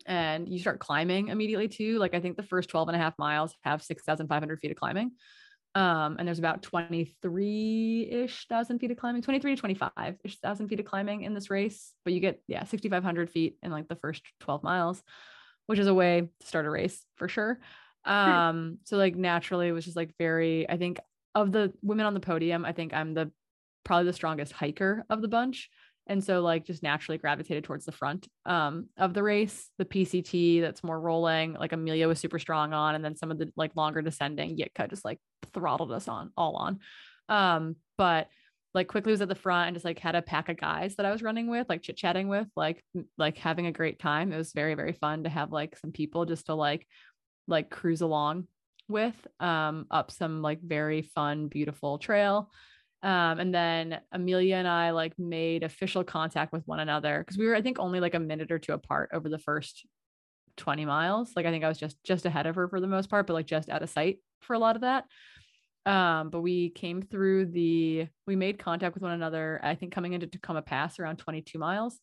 And 0.06 0.50
you 0.50 0.60
start 0.60 0.80
climbing 0.80 1.30
immediately 1.30 1.68
too. 1.68 2.00
Like 2.00 2.14
I 2.14 2.20
think 2.20 2.38
the 2.38 2.44
first 2.44 2.70
12 2.70 2.90
and 2.90 2.96
a 2.96 3.00
half 3.00 3.18
miles 3.18 3.56
have 3.64 3.82
6,500 3.82 4.60
feet 4.60 4.72
of 4.72 4.78
climbing. 4.78 5.12
Um, 5.76 6.16
and 6.18 6.26
there's 6.28 6.40
about 6.40 6.64
23 6.64 8.10
ish 8.10 8.48
thousand 8.48 8.80
feet 8.80 8.92
of 8.92 8.98
climbing, 8.98 9.22
23 9.22 9.56
to 9.56 9.60
25 9.60 10.16
ish 10.24 10.40
thousand 10.40 10.70
feet 10.70 10.80
of 10.80 10.86
climbing 10.86 11.24
in 11.24 11.34
this 11.34 11.50
race. 11.50 11.94
But 12.06 12.14
you 12.14 12.22
get, 12.22 12.42
yeah, 12.48 12.64
6,500 12.64 13.30
feet 13.30 13.58
in 13.62 13.72
like 13.72 13.90
the 13.90 13.98
first 13.98 14.24
12 14.40 14.64
miles 14.64 15.04
which 15.68 15.80
is 15.80 15.88
a 15.88 15.94
way 15.94 16.30
to 16.40 16.48
start 16.48 16.66
a 16.66 16.70
race 16.70 17.06
for 17.16 17.28
sure. 17.28 17.60
Um, 18.06 18.78
so 18.84 18.98
like 18.98 19.16
naturally 19.16 19.68
it 19.68 19.72
was 19.72 19.86
just 19.86 19.98
like 19.98 20.12
very, 20.18 20.70
I 20.70 20.78
think 20.78 21.00
of 21.34 21.52
the 21.52 21.74
women 21.82 22.06
on 22.06 22.14
the 22.14 22.20
podium, 22.20 22.66
I 22.66 22.72
think 22.72 22.94
I'm 22.94 23.14
the 23.14 23.32
probably 23.84 24.06
the 24.06 24.14
strongest 24.14 24.52
hiker 24.52 25.06
of 25.10 25.22
the 25.22 25.28
bunch. 25.28 25.70
And 26.08 26.24
so 26.24 26.42
like 26.42 26.66
just 26.66 26.84
naturally 26.84 27.18
gravitated 27.18 27.64
towards 27.64 27.86
the 27.86 27.92
front 27.92 28.28
um 28.46 28.90
of 28.96 29.16
the 29.16 29.24
race. 29.24 29.70
The 29.80 29.86
PCT 29.86 30.62
that's 30.62 30.84
more 30.84 31.00
rolling, 31.00 31.54
like 31.54 31.74
Amelia 31.74 32.08
was 32.08 32.20
super 32.20 32.38
strong 32.38 32.74
on, 32.74 32.94
and 32.94 33.04
then 33.04 33.16
some 33.16 33.32
of 33.32 33.40
the 33.40 33.52
like 33.56 33.76
longer 33.76 34.04
descending 34.04 34.56
Yitka 34.56 34.90
just 34.90 35.04
like 35.04 35.20
throttled 35.54 35.92
us 35.92 36.08
on 36.08 36.32
all 36.38 36.58
on. 36.58 36.80
Um, 37.28 37.76
but 37.98 38.28
like 38.76 38.90
quickly 38.90 39.12
was 39.12 39.22
at 39.22 39.30
the 39.30 39.36
front 39.36 39.70
and 39.70 39.76
just 39.76 39.86
like 39.86 39.98
had 39.98 40.16
a 40.16 40.22
pack 40.22 40.50
of 40.50 40.58
guys 40.58 40.96
that 40.98 41.06
I 41.06 41.12
was 41.12 41.24
running 41.24 41.50
with, 41.50 41.68
like 41.70 41.82
chit 41.82 41.96
chatting 41.96 42.28
with, 42.28 42.48
like 42.56 42.84
like 43.18 43.38
having 43.38 43.66
a 43.66 43.72
great 43.72 43.98
time. 43.98 44.32
It 44.32 44.38
was 44.38 44.52
very 44.52 44.76
very 44.76 44.94
fun 44.94 45.24
to 45.24 45.30
have 45.30 45.52
like 45.52 45.78
some 45.78 45.92
people 45.92 46.26
just 46.26 46.48
to 46.48 46.56
like 46.56 46.86
like 47.48 47.70
cruise 47.70 48.02
along 48.02 48.48
with 48.88 49.16
um 49.40 49.88
up 49.90 50.12
some 50.12 50.42
like 50.42 50.62
very 50.62 51.02
fun 51.02 51.48
beautiful 51.48 51.98
trail. 51.98 52.52
Um, 53.02 53.40
and 53.40 53.54
then 53.54 54.02
Amelia 54.12 54.56
and 54.58 54.68
I 54.68 54.92
like 54.92 55.18
made 55.18 55.64
official 55.64 56.04
contact 56.04 56.52
with 56.52 56.64
one 56.68 56.80
another 56.80 57.20
because 57.20 57.38
we 57.38 57.48
were 57.48 57.56
I 57.56 57.62
think 57.62 57.80
only 57.80 58.02
like 58.02 58.16
a 58.16 58.20
minute 58.20 58.52
or 58.52 58.60
two 58.60 58.74
apart 58.74 59.12
over 59.14 59.30
the 59.30 59.40
first 59.40 59.88
20 60.58 60.86
miles. 60.86 61.32
Like 61.36 61.46
I 61.46 61.52
think 61.52 61.64
I 61.64 61.70
was 61.70 61.78
just 61.78 62.04
just 62.04 62.26
ahead 62.26 62.46
of 62.46 62.56
her 62.56 62.68
for 62.68 62.82
the 62.82 62.88
most 62.88 63.10
part, 63.10 63.26
but 63.26 63.34
like 63.34 63.46
just 63.46 63.70
out 63.70 63.84
of 63.84 63.90
sight 63.90 64.20
for 64.42 64.54
a 64.54 64.60
lot 64.60 64.76
of 64.76 64.82
that. 64.82 65.06
Um, 65.86 66.30
but 66.30 66.42
we 66.42 66.70
came 66.70 67.02
through 67.02 67.48
the, 67.48 68.08
we 68.26 68.36
made 68.36 68.58
contact 68.58 68.96
with 68.96 69.04
one 69.04 69.12
another, 69.12 69.60
I 69.64 69.76
think 69.76 69.94
coming 69.94 70.14
into 70.14 70.28
Tacoma 70.28 70.62
Pass 70.62 71.00
around 71.00 71.18
22 71.18 71.60
miles 71.60 72.00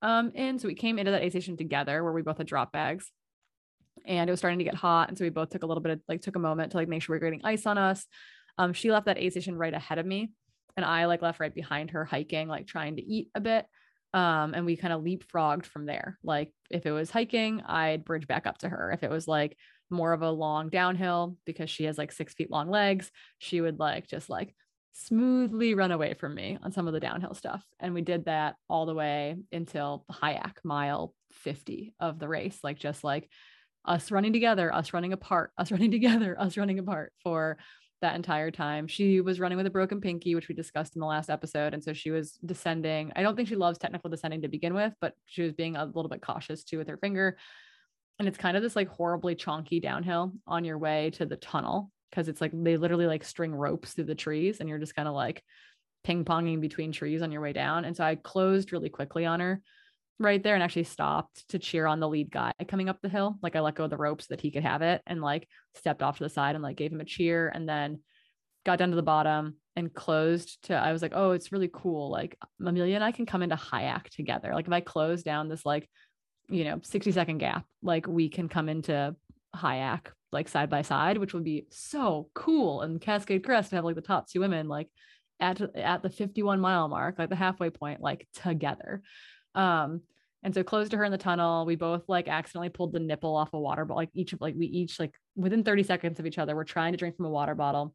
um, 0.00 0.32
in. 0.34 0.58
So 0.58 0.68
we 0.68 0.74
came 0.74 0.98
into 0.98 1.10
that 1.10 1.22
aid 1.22 1.32
station 1.32 1.56
together 1.56 2.02
where 2.02 2.12
we 2.12 2.22
both 2.22 2.38
had 2.38 2.46
drop 2.46 2.72
bags 2.72 3.10
and 4.06 4.30
it 4.30 4.32
was 4.32 4.40
starting 4.40 4.58
to 4.60 4.64
get 4.64 4.74
hot. 4.74 5.08
And 5.08 5.18
so 5.18 5.24
we 5.24 5.30
both 5.30 5.50
took 5.50 5.62
a 5.62 5.66
little 5.66 5.82
bit 5.82 5.92
of 5.92 6.00
like, 6.08 6.22
took 6.22 6.36
a 6.36 6.40
moment 6.40 6.72
to 6.72 6.78
like 6.78 6.88
make 6.88 7.02
sure 7.02 7.14
we 7.14 7.18
are 7.18 7.30
getting 7.30 7.44
ice 7.44 7.66
on 7.66 7.76
us. 7.76 8.06
Um, 8.56 8.72
she 8.72 8.90
left 8.90 9.06
that 9.06 9.18
aid 9.18 9.32
station 9.32 9.56
right 9.56 9.74
ahead 9.74 9.98
of 9.98 10.06
me 10.06 10.30
and 10.78 10.84
I 10.84 11.06
like 11.06 11.22
left 11.22 11.40
right 11.40 11.54
behind 11.54 11.90
her 11.90 12.04
hiking, 12.04 12.48
like 12.48 12.66
trying 12.66 12.96
to 12.96 13.02
eat 13.02 13.30
a 13.34 13.40
bit. 13.40 13.66
Um, 14.14 14.54
and 14.54 14.64
we 14.64 14.76
kind 14.76 14.92
of 14.92 15.02
leapfrogged 15.02 15.66
from 15.66 15.86
there. 15.86 16.18
Like 16.22 16.52
if 16.70 16.86
it 16.86 16.92
was 16.92 17.10
hiking, 17.10 17.62
I'd 17.66 18.04
bridge 18.04 18.26
back 18.26 18.46
up 18.46 18.58
to 18.58 18.68
her. 18.68 18.90
If 18.92 19.02
it 19.02 19.10
was 19.10 19.28
like 19.28 19.56
more 19.90 20.12
of 20.12 20.22
a 20.22 20.30
long 20.30 20.68
downhill 20.68 21.36
because 21.44 21.70
she 21.70 21.84
has 21.84 21.98
like 21.98 22.12
six 22.12 22.34
feet 22.34 22.50
long 22.50 22.68
legs, 22.68 23.10
she 23.38 23.60
would 23.60 23.78
like 23.78 24.06
just 24.06 24.28
like 24.28 24.54
smoothly 24.92 25.74
run 25.74 25.92
away 25.92 26.14
from 26.14 26.34
me 26.34 26.58
on 26.62 26.72
some 26.72 26.86
of 26.88 26.92
the 26.92 27.00
downhill 27.00 27.34
stuff. 27.34 27.64
And 27.78 27.94
we 27.94 28.02
did 28.02 28.24
that 28.24 28.56
all 28.68 28.86
the 28.86 28.94
way 28.94 29.36
until 29.52 30.04
Hyak 30.10 30.56
mile 30.64 31.14
50 31.32 31.94
of 32.00 32.18
the 32.18 32.28
race, 32.28 32.58
like 32.62 32.78
just 32.78 33.04
like 33.04 33.30
us 33.84 34.10
running 34.10 34.32
together, 34.32 34.74
us 34.74 34.92
running 34.92 35.12
apart, 35.12 35.52
us 35.56 35.70
running 35.72 35.90
together, 35.90 36.38
us 36.38 36.56
running 36.56 36.78
apart 36.78 37.12
for 37.22 37.58
that 38.00 38.14
entire 38.14 38.50
time. 38.50 38.86
She 38.86 39.20
was 39.20 39.40
running 39.40 39.56
with 39.56 39.66
a 39.66 39.70
broken 39.70 40.00
pinky, 40.00 40.34
which 40.34 40.48
we 40.48 40.54
discussed 40.54 40.94
in 40.94 41.00
the 41.00 41.06
last 41.06 41.30
episode. 41.30 41.74
And 41.74 41.82
so 41.82 41.92
she 41.92 42.10
was 42.10 42.32
descending. 42.44 43.12
I 43.16 43.22
don't 43.22 43.34
think 43.34 43.48
she 43.48 43.56
loves 43.56 43.78
technical 43.78 44.10
descending 44.10 44.42
to 44.42 44.48
begin 44.48 44.74
with, 44.74 44.92
but 45.00 45.14
she 45.26 45.42
was 45.42 45.52
being 45.52 45.76
a 45.76 45.84
little 45.84 46.08
bit 46.08 46.22
cautious 46.22 46.62
too 46.62 46.78
with 46.78 46.88
her 46.88 46.96
finger 46.96 47.36
and 48.18 48.26
it's 48.26 48.38
kind 48.38 48.56
of 48.56 48.62
this 48.62 48.76
like 48.76 48.88
horribly 48.88 49.34
chonky 49.34 49.80
downhill 49.80 50.32
on 50.46 50.64
your 50.64 50.78
way 50.78 51.10
to 51.10 51.26
the 51.26 51.36
tunnel 51.36 51.90
because 52.10 52.28
it's 52.28 52.40
like 52.40 52.52
they 52.54 52.76
literally 52.76 53.06
like 53.06 53.24
string 53.24 53.54
ropes 53.54 53.92
through 53.92 54.04
the 54.04 54.14
trees 54.14 54.60
and 54.60 54.68
you're 54.68 54.78
just 54.78 54.96
kind 54.96 55.08
of 55.08 55.14
like 55.14 55.42
ping 56.04 56.24
ponging 56.24 56.60
between 56.60 56.92
trees 56.92 57.22
on 57.22 57.32
your 57.32 57.40
way 57.40 57.52
down. 57.52 57.84
And 57.84 57.96
so 57.96 58.04
I 58.04 58.16
closed 58.16 58.72
really 58.72 58.88
quickly 58.88 59.26
on 59.26 59.40
her 59.40 59.60
right 60.18 60.42
there 60.42 60.54
and 60.54 60.62
actually 60.62 60.84
stopped 60.84 61.48
to 61.50 61.58
cheer 61.58 61.86
on 61.86 62.00
the 62.00 62.08
lead 62.08 62.30
guy 62.30 62.52
coming 62.66 62.88
up 62.88 62.98
the 63.00 63.08
hill. 63.08 63.38
Like 63.42 63.54
I 63.54 63.60
let 63.60 63.76
go 63.76 63.84
of 63.84 63.90
the 63.90 63.96
ropes 63.96 64.26
so 64.26 64.34
that 64.34 64.40
he 64.40 64.50
could 64.50 64.64
have 64.64 64.82
it 64.82 65.02
and 65.06 65.20
like 65.20 65.46
stepped 65.76 66.02
off 66.02 66.18
to 66.18 66.24
the 66.24 66.30
side 66.30 66.54
and 66.54 66.64
like 66.64 66.76
gave 66.76 66.92
him 66.92 67.00
a 67.00 67.04
cheer 67.04 67.48
and 67.48 67.68
then 67.68 68.00
got 68.64 68.78
down 68.78 68.90
to 68.90 68.96
the 68.96 69.02
bottom 69.02 69.56
and 69.76 69.94
closed 69.94 70.58
to 70.64 70.74
I 70.74 70.92
was 70.92 71.02
like, 71.02 71.12
oh, 71.14 71.32
it's 71.32 71.52
really 71.52 71.70
cool. 71.72 72.10
Like 72.10 72.36
Amelia 72.60 72.96
and 72.96 73.04
I 73.04 73.12
can 73.12 73.26
come 73.26 73.42
into 73.42 73.54
Hyak 73.54 74.08
together. 74.10 74.52
Like 74.54 74.66
if 74.66 74.72
I 74.72 74.80
close 74.80 75.22
down 75.22 75.48
this 75.48 75.64
like 75.64 75.88
you 76.48 76.64
know 76.64 76.80
60 76.82 77.12
second 77.12 77.38
gap 77.38 77.64
like 77.82 78.06
we 78.06 78.28
can 78.28 78.48
come 78.48 78.68
into 78.68 79.14
Hyak 79.54 80.08
like 80.32 80.48
side 80.48 80.70
by 80.70 80.82
side 80.82 81.18
which 81.18 81.34
would 81.34 81.44
be 81.44 81.66
so 81.70 82.28
cool 82.34 82.82
and 82.82 83.00
Cascade 83.00 83.44
Crest 83.44 83.70
to 83.70 83.76
have 83.76 83.84
like 83.84 83.96
the 83.96 84.00
top 84.02 84.28
two 84.28 84.40
women 84.40 84.68
like 84.68 84.88
at 85.40 85.60
at 85.76 86.02
the 86.02 86.10
51 86.10 86.60
mile 86.60 86.88
mark 86.88 87.18
like 87.18 87.30
the 87.30 87.36
halfway 87.36 87.70
point 87.70 88.00
like 88.00 88.26
together 88.34 89.02
um 89.54 90.02
And 90.44 90.54
so 90.54 90.62
close 90.62 90.88
to 90.88 90.96
her 90.96 91.04
in 91.04 91.12
the 91.12 91.18
tunnel, 91.18 91.66
we 91.66 91.76
both 91.76 92.08
like 92.08 92.28
accidentally 92.28 92.68
pulled 92.68 92.92
the 92.92 93.00
nipple 93.00 93.36
off 93.36 93.52
a 93.54 93.58
water 93.58 93.84
bottle. 93.84 93.98
Like 93.98 94.10
each 94.14 94.32
of 94.32 94.40
like 94.40 94.54
we 94.56 94.66
each 94.66 95.00
like 95.00 95.14
within 95.34 95.64
30 95.64 95.82
seconds 95.82 96.20
of 96.20 96.26
each 96.26 96.38
other, 96.38 96.54
we're 96.54 96.64
trying 96.64 96.92
to 96.92 96.96
drink 96.96 97.16
from 97.16 97.26
a 97.26 97.30
water 97.30 97.54
bottle, 97.54 97.94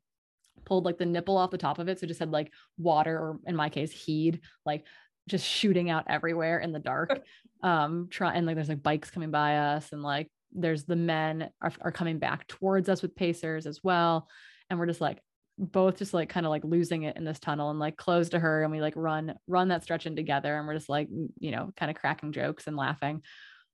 pulled 0.66 0.86
like 0.86 0.98
the 0.98 1.06
nipple 1.06 1.38
off 1.38 1.52
the 1.52 1.58
top 1.58 1.80
of 1.80 1.88
it. 1.88 2.00
So 2.00 2.08
just 2.08 2.20
had 2.20 2.32
like 2.32 2.52
water, 2.78 3.18
or 3.18 3.40
in 3.46 3.56
my 3.56 3.70
case, 3.70 3.92
HEED, 3.92 4.42
like 4.66 4.86
just 5.28 5.46
shooting 5.46 5.90
out 5.90 6.06
everywhere 6.08 6.60
in 6.60 6.72
the 6.72 6.80
dark. 6.80 7.22
um, 7.64 8.08
try 8.10 8.34
and 8.34 8.46
like 8.46 8.56
there's 8.56 8.70
like 8.70 8.84
bikes 8.84 9.12
coming 9.12 9.32
by 9.32 9.58
us, 9.58 9.92
and 9.92 10.04
like 10.04 10.30
there's 10.52 10.86
the 10.86 10.96
men 10.96 11.50
are, 11.62 11.74
are 11.82 11.92
coming 11.92 12.20
back 12.20 12.48
towards 12.48 12.90
us 12.90 13.02
with 13.02 13.16
pacers 13.16 13.66
as 13.66 13.80
well. 13.84 14.28
And 14.70 14.80
we're 14.80 14.86
just 14.86 15.02
like 15.02 15.20
both 15.58 15.98
just 15.98 16.14
like 16.14 16.30
kind 16.30 16.46
of 16.46 16.50
like 16.50 16.64
losing 16.64 17.04
it 17.04 17.16
in 17.16 17.24
this 17.24 17.40
tunnel 17.40 17.70
and 17.70 17.80
like 17.80 17.96
close 17.96 18.30
to 18.30 18.40
her 18.40 18.64
and 18.64 18.72
we 18.72 18.82
like 18.82 18.96
run 18.96 19.36
run 19.48 19.68
that 19.68 19.84
stretch 19.84 20.06
in 20.08 20.16
together 20.16 20.58
and 20.58 20.68
we're 20.68 20.74
just 20.74 20.90
like 20.90 21.08
you 21.40 21.52
know 21.52 21.72
kind 21.78 21.92
of 21.92 21.96
cracking 21.96 22.32
jokes 22.32 22.66
and 22.66 22.76
laughing 22.76 23.22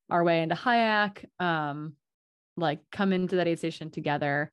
our 0.10 0.24
way 0.24 0.42
into 0.42 0.56
Hyak 0.56 1.24
um 1.40 1.94
like 2.58 2.80
come 2.92 3.14
into 3.14 3.38
that 3.38 3.48
aid 3.48 3.60
station 3.60 3.92
together 3.92 4.52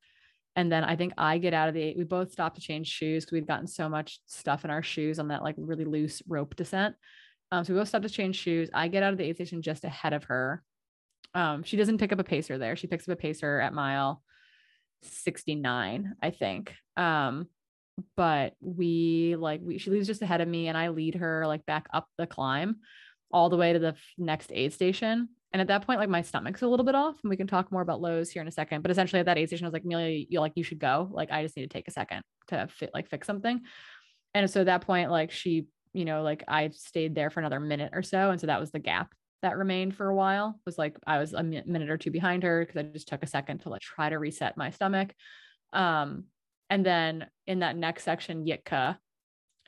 and 0.57 0.71
then 0.71 0.83
I 0.83 0.95
think 0.95 1.13
I 1.17 1.37
get 1.37 1.53
out 1.53 1.69
of 1.69 1.75
the 1.75 1.93
we 1.95 2.03
both 2.03 2.31
stopped 2.31 2.55
to 2.55 2.61
change 2.61 2.87
shoes 2.87 3.23
because 3.23 3.31
we'd 3.31 3.47
gotten 3.47 3.67
so 3.67 3.87
much 3.87 4.19
stuff 4.25 4.65
in 4.65 4.71
our 4.71 4.81
shoes 4.81 5.19
on 5.19 5.27
that 5.27 5.43
like 5.43 5.55
really 5.57 5.85
loose 5.85 6.21
rope 6.27 6.55
descent. 6.55 6.95
Um 7.51 7.63
so 7.63 7.73
we 7.73 7.79
both 7.79 7.87
stopped 7.87 8.07
to 8.07 8.09
change 8.09 8.35
shoes. 8.35 8.69
I 8.73 8.87
get 8.87 9.03
out 9.03 9.13
of 9.13 9.19
the 9.19 9.23
aid 9.23 9.35
station 9.35 9.61
just 9.61 9.85
ahead 9.85 10.13
of 10.13 10.25
her. 10.25 10.63
Um 11.35 11.63
she 11.63 11.77
doesn't 11.77 11.99
pick 11.99 12.11
up 12.11 12.19
a 12.19 12.23
pacer 12.23 12.57
there. 12.57 12.75
She 12.75 12.87
picks 12.87 13.07
up 13.07 13.13
a 13.13 13.21
pacer 13.21 13.61
at 13.61 13.73
mile 13.73 14.23
69 15.03 16.15
i 16.23 16.31
think. 16.31 16.73
Um 16.97 17.47
but 18.15 18.53
we 18.59 19.35
like 19.37 19.61
we 19.63 19.77
she 19.77 19.91
leaves 19.91 20.07
just 20.07 20.21
ahead 20.21 20.41
of 20.41 20.47
me 20.47 20.67
and 20.67 20.77
i 20.77 20.89
lead 20.89 21.15
her 21.15 21.47
like 21.47 21.65
back 21.65 21.87
up 21.91 22.07
the 22.19 22.27
climb 22.27 22.75
all 23.31 23.49
the 23.49 23.57
way 23.57 23.73
to 23.73 23.79
the 23.79 23.95
next 24.19 24.51
aid 24.53 24.71
station 24.71 25.29
and 25.53 25.61
at 25.61 25.67
that 25.67 25.85
point 25.85 25.99
like 25.99 26.09
my 26.09 26.21
stomach's 26.21 26.61
a 26.61 26.67
little 26.67 26.85
bit 26.85 26.95
off 26.95 27.15
and 27.23 27.29
we 27.29 27.37
can 27.37 27.47
talk 27.47 27.71
more 27.71 27.81
about 27.81 28.01
lows 28.01 28.29
here 28.29 28.41
in 28.41 28.47
a 28.47 28.51
second 28.51 28.81
but 28.81 28.91
essentially 28.91 29.19
at 29.19 29.25
that 29.25 29.37
aid 29.37 29.47
station 29.47 29.65
i 29.65 29.67
was 29.67 29.73
like 29.73 29.83
amelia 29.83 30.25
you 30.29 30.39
like 30.39 30.53
you 30.55 30.63
should 30.63 30.79
go. 30.79 31.09
Like 31.11 31.31
i 31.31 31.43
just 31.43 31.55
need 31.55 31.63
to 31.63 31.69
take 31.69 31.87
a 31.87 31.91
second 31.91 32.21
to 32.47 32.67
fit 32.67 32.91
like 32.93 33.09
fix 33.09 33.27
something. 33.27 33.61
And 34.33 34.49
so 34.49 34.61
at 34.61 34.65
that 34.67 34.81
point 34.81 35.11
like 35.11 35.31
she 35.31 35.67
you 35.93 36.05
know 36.05 36.21
like 36.21 36.43
i 36.47 36.69
stayed 36.69 37.15
there 37.15 37.29
for 37.29 37.39
another 37.39 37.59
minute 37.59 37.91
or 37.93 38.03
so 38.03 38.29
and 38.29 38.39
so 38.39 38.47
that 38.47 38.59
was 38.59 38.71
the 38.71 38.79
gap 38.79 39.13
that 39.41 39.57
remained 39.57 39.95
for 39.95 40.07
a 40.07 40.15
while. 40.15 40.59
Was 40.65 40.77
like 40.77 40.97
I 41.05 41.19
was 41.19 41.33
a 41.33 41.43
minute 41.43 41.89
or 41.89 41.97
two 41.97 42.11
behind 42.11 42.43
her 42.43 42.65
because 42.65 42.77
I 42.77 42.83
just 42.83 43.07
took 43.07 43.23
a 43.23 43.27
second 43.27 43.59
to 43.59 43.69
like 43.69 43.81
try 43.81 44.09
to 44.09 44.17
reset 44.17 44.57
my 44.57 44.71
stomach. 44.71 45.13
Um, 45.73 46.25
and 46.69 46.85
then 46.85 47.27
in 47.45 47.59
that 47.59 47.77
next 47.77 48.03
section, 48.03 48.45
Yitka, 48.45 48.97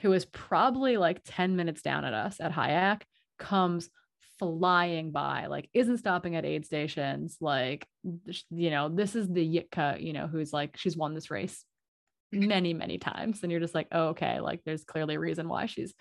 who 0.01 0.09
was 0.09 0.25
probably 0.25 0.97
like 0.97 1.21
10 1.25 1.55
minutes 1.55 1.81
down 1.81 2.03
at 2.03 2.13
us 2.13 2.39
at 2.39 2.51
Hyak, 2.51 3.03
comes 3.37 3.89
flying 4.39 5.11
by, 5.11 5.47
like 5.47 5.69
isn't 5.73 5.97
stopping 5.97 6.35
at 6.35 6.45
aid 6.45 6.65
stations. 6.65 7.37
Like, 7.39 7.85
you 8.49 8.69
know, 8.71 8.89
this 8.89 9.15
is 9.15 9.27
the 9.27 9.45
Yitka, 9.45 10.01
you 10.01 10.13
know, 10.13 10.27
who's 10.27 10.51
like, 10.53 10.77
she's 10.77 10.97
won 10.97 11.13
this 11.13 11.29
race 11.29 11.63
many, 12.31 12.73
many 12.73 12.97
times. 12.97 13.43
And 13.43 13.51
you're 13.51 13.61
just 13.61 13.75
like, 13.75 13.87
oh, 13.91 14.07
okay, 14.09 14.39
like 14.39 14.61
there's 14.65 14.83
clearly 14.83 15.15
a 15.15 15.19
reason 15.19 15.47
why 15.49 15.65
she's 15.65 15.93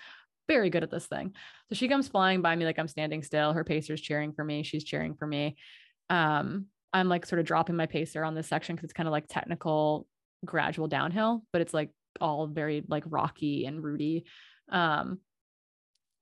very 0.48 0.70
good 0.70 0.82
at 0.82 0.90
this 0.90 1.06
thing. 1.06 1.34
So 1.68 1.74
she 1.74 1.88
comes 1.88 2.08
flying 2.08 2.40
by 2.40 2.56
me 2.56 2.64
like 2.64 2.78
I'm 2.78 2.88
standing 2.88 3.22
still. 3.22 3.52
Her 3.52 3.64
pacer's 3.64 4.00
cheering 4.00 4.32
for 4.32 4.44
me. 4.44 4.62
She's 4.62 4.84
cheering 4.84 5.14
for 5.14 5.26
me. 5.26 5.56
Um, 6.08 6.66
I'm 6.92 7.08
like 7.08 7.26
sort 7.26 7.40
of 7.40 7.46
dropping 7.46 7.76
my 7.76 7.86
pacer 7.86 8.24
on 8.24 8.34
this 8.34 8.46
section 8.46 8.74
because 8.74 8.84
it's 8.84 8.94
kind 8.94 9.08
of 9.08 9.12
like 9.12 9.26
technical, 9.28 10.06
gradual 10.44 10.86
downhill, 10.86 11.42
but 11.52 11.60
it's 11.60 11.74
like 11.74 11.90
all 12.20 12.46
very 12.46 12.82
like 12.88 13.04
rocky 13.06 13.66
and 13.66 13.82
rooty. 13.82 14.24
Um, 14.70 15.20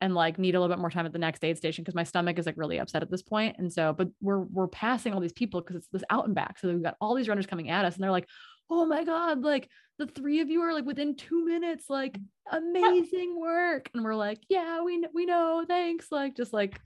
and 0.07 0.15
like 0.15 0.39
need 0.39 0.55
a 0.55 0.61
little 0.61 0.75
bit 0.75 0.81
more 0.81 0.91
time 0.91 1.05
at 1.05 1.13
the 1.13 1.19
next 1.19 1.45
aid 1.45 1.59
station 1.59 1.85
because 1.85 1.95
my 1.95 2.05
stomach 2.05 2.39
is 2.39 2.47
like 2.47 2.57
really 2.57 2.79
upset 2.79 3.03
at 3.03 3.11
this 3.11 3.23
point. 3.23 3.57
And 3.59 3.71
so, 3.71 3.93
but 3.93 4.09
we're 4.23 4.41
we're 4.41 4.69
passing 4.69 5.13
all 5.13 5.21
these 5.21 5.33
people 5.33 5.61
because 5.61 5.77
it's 5.77 5.89
this 5.93 6.05
out 6.09 6.25
and 6.25 6.35
back. 6.35 6.59
So 6.59 6.69
we've 6.69 6.83
got 6.83 6.97
all 7.01 7.15
these 7.15 7.29
runners 7.29 7.47
coming 7.47 7.69
at 7.69 7.85
us, 7.85 7.95
and 7.95 8.03
they're 8.03 8.11
like, 8.11 8.29
"Oh 8.71 8.87
my 8.87 9.05
god!" 9.05 9.43
Like 9.43 9.69
the 9.99 10.07
three 10.07 10.41
of 10.41 10.51
you 10.51 10.63
are 10.63 10.73
like 10.73 10.85
within 10.85 11.17
two 11.17 11.45
minutes, 11.45 11.87
like 11.89 12.19
amazing 12.51 13.39
work. 13.41 13.91
And 13.95 14.05
we're 14.05 14.15
like, 14.15 14.41
yeah, 14.49 14.83
we, 14.83 15.05
we 15.15 15.27
know, 15.27 15.65
thanks. 15.67 16.09
Like, 16.11 16.37
just 16.37 16.53
like, 16.53 16.79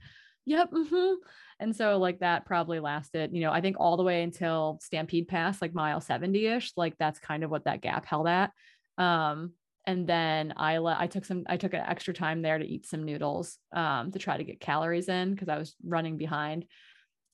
yep. 0.45 0.71
Mm-hmm. 0.71 1.13
And 1.59 1.75
so 1.75 1.97
like 1.97 2.19
that 2.19 2.45
probably 2.45 2.79
lasted, 2.79 3.31
you 3.33 3.41
know, 3.41 3.51
I 3.51 3.61
think 3.61 3.77
all 3.79 3.97
the 3.97 4.03
way 4.03 4.23
until 4.23 4.79
Stampede 4.81 5.27
Pass, 5.27 5.61
like 5.61 5.73
mile 5.73 6.01
70 6.01 6.45
ish, 6.47 6.71
like 6.75 6.95
that's 6.97 7.19
kind 7.19 7.43
of 7.43 7.51
what 7.51 7.65
that 7.65 7.81
gap 7.81 8.05
held 8.05 8.27
at. 8.27 8.51
Um, 8.97 9.53
and 9.85 10.07
then 10.07 10.53
I 10.57 10.77
let 10.77 10.99
I 10.99 11.07
took 11.07 11.25
some 11.25 11.43
I 11.47 11.57
took 11.57 11.73
an 11.73 11.83
extra 11.85 12.13
time 12.13 12.41
there 12.41 12.57
to 12.57 12.65
eat 12.65 12.85
some 12.85 13.03
noodles 13.03 13.57
um, 13.73 14.11
to 14.11 14.19
try 14.19 14.37
to 14.37 14.43
get 14.43 14.59
calories 14.59 15.09
in 15.09 15.33
because 15.33 15.49
I 15.49 15.57
was 15.57 15.75
running 15.83 16.17
behind, 16.17 16.65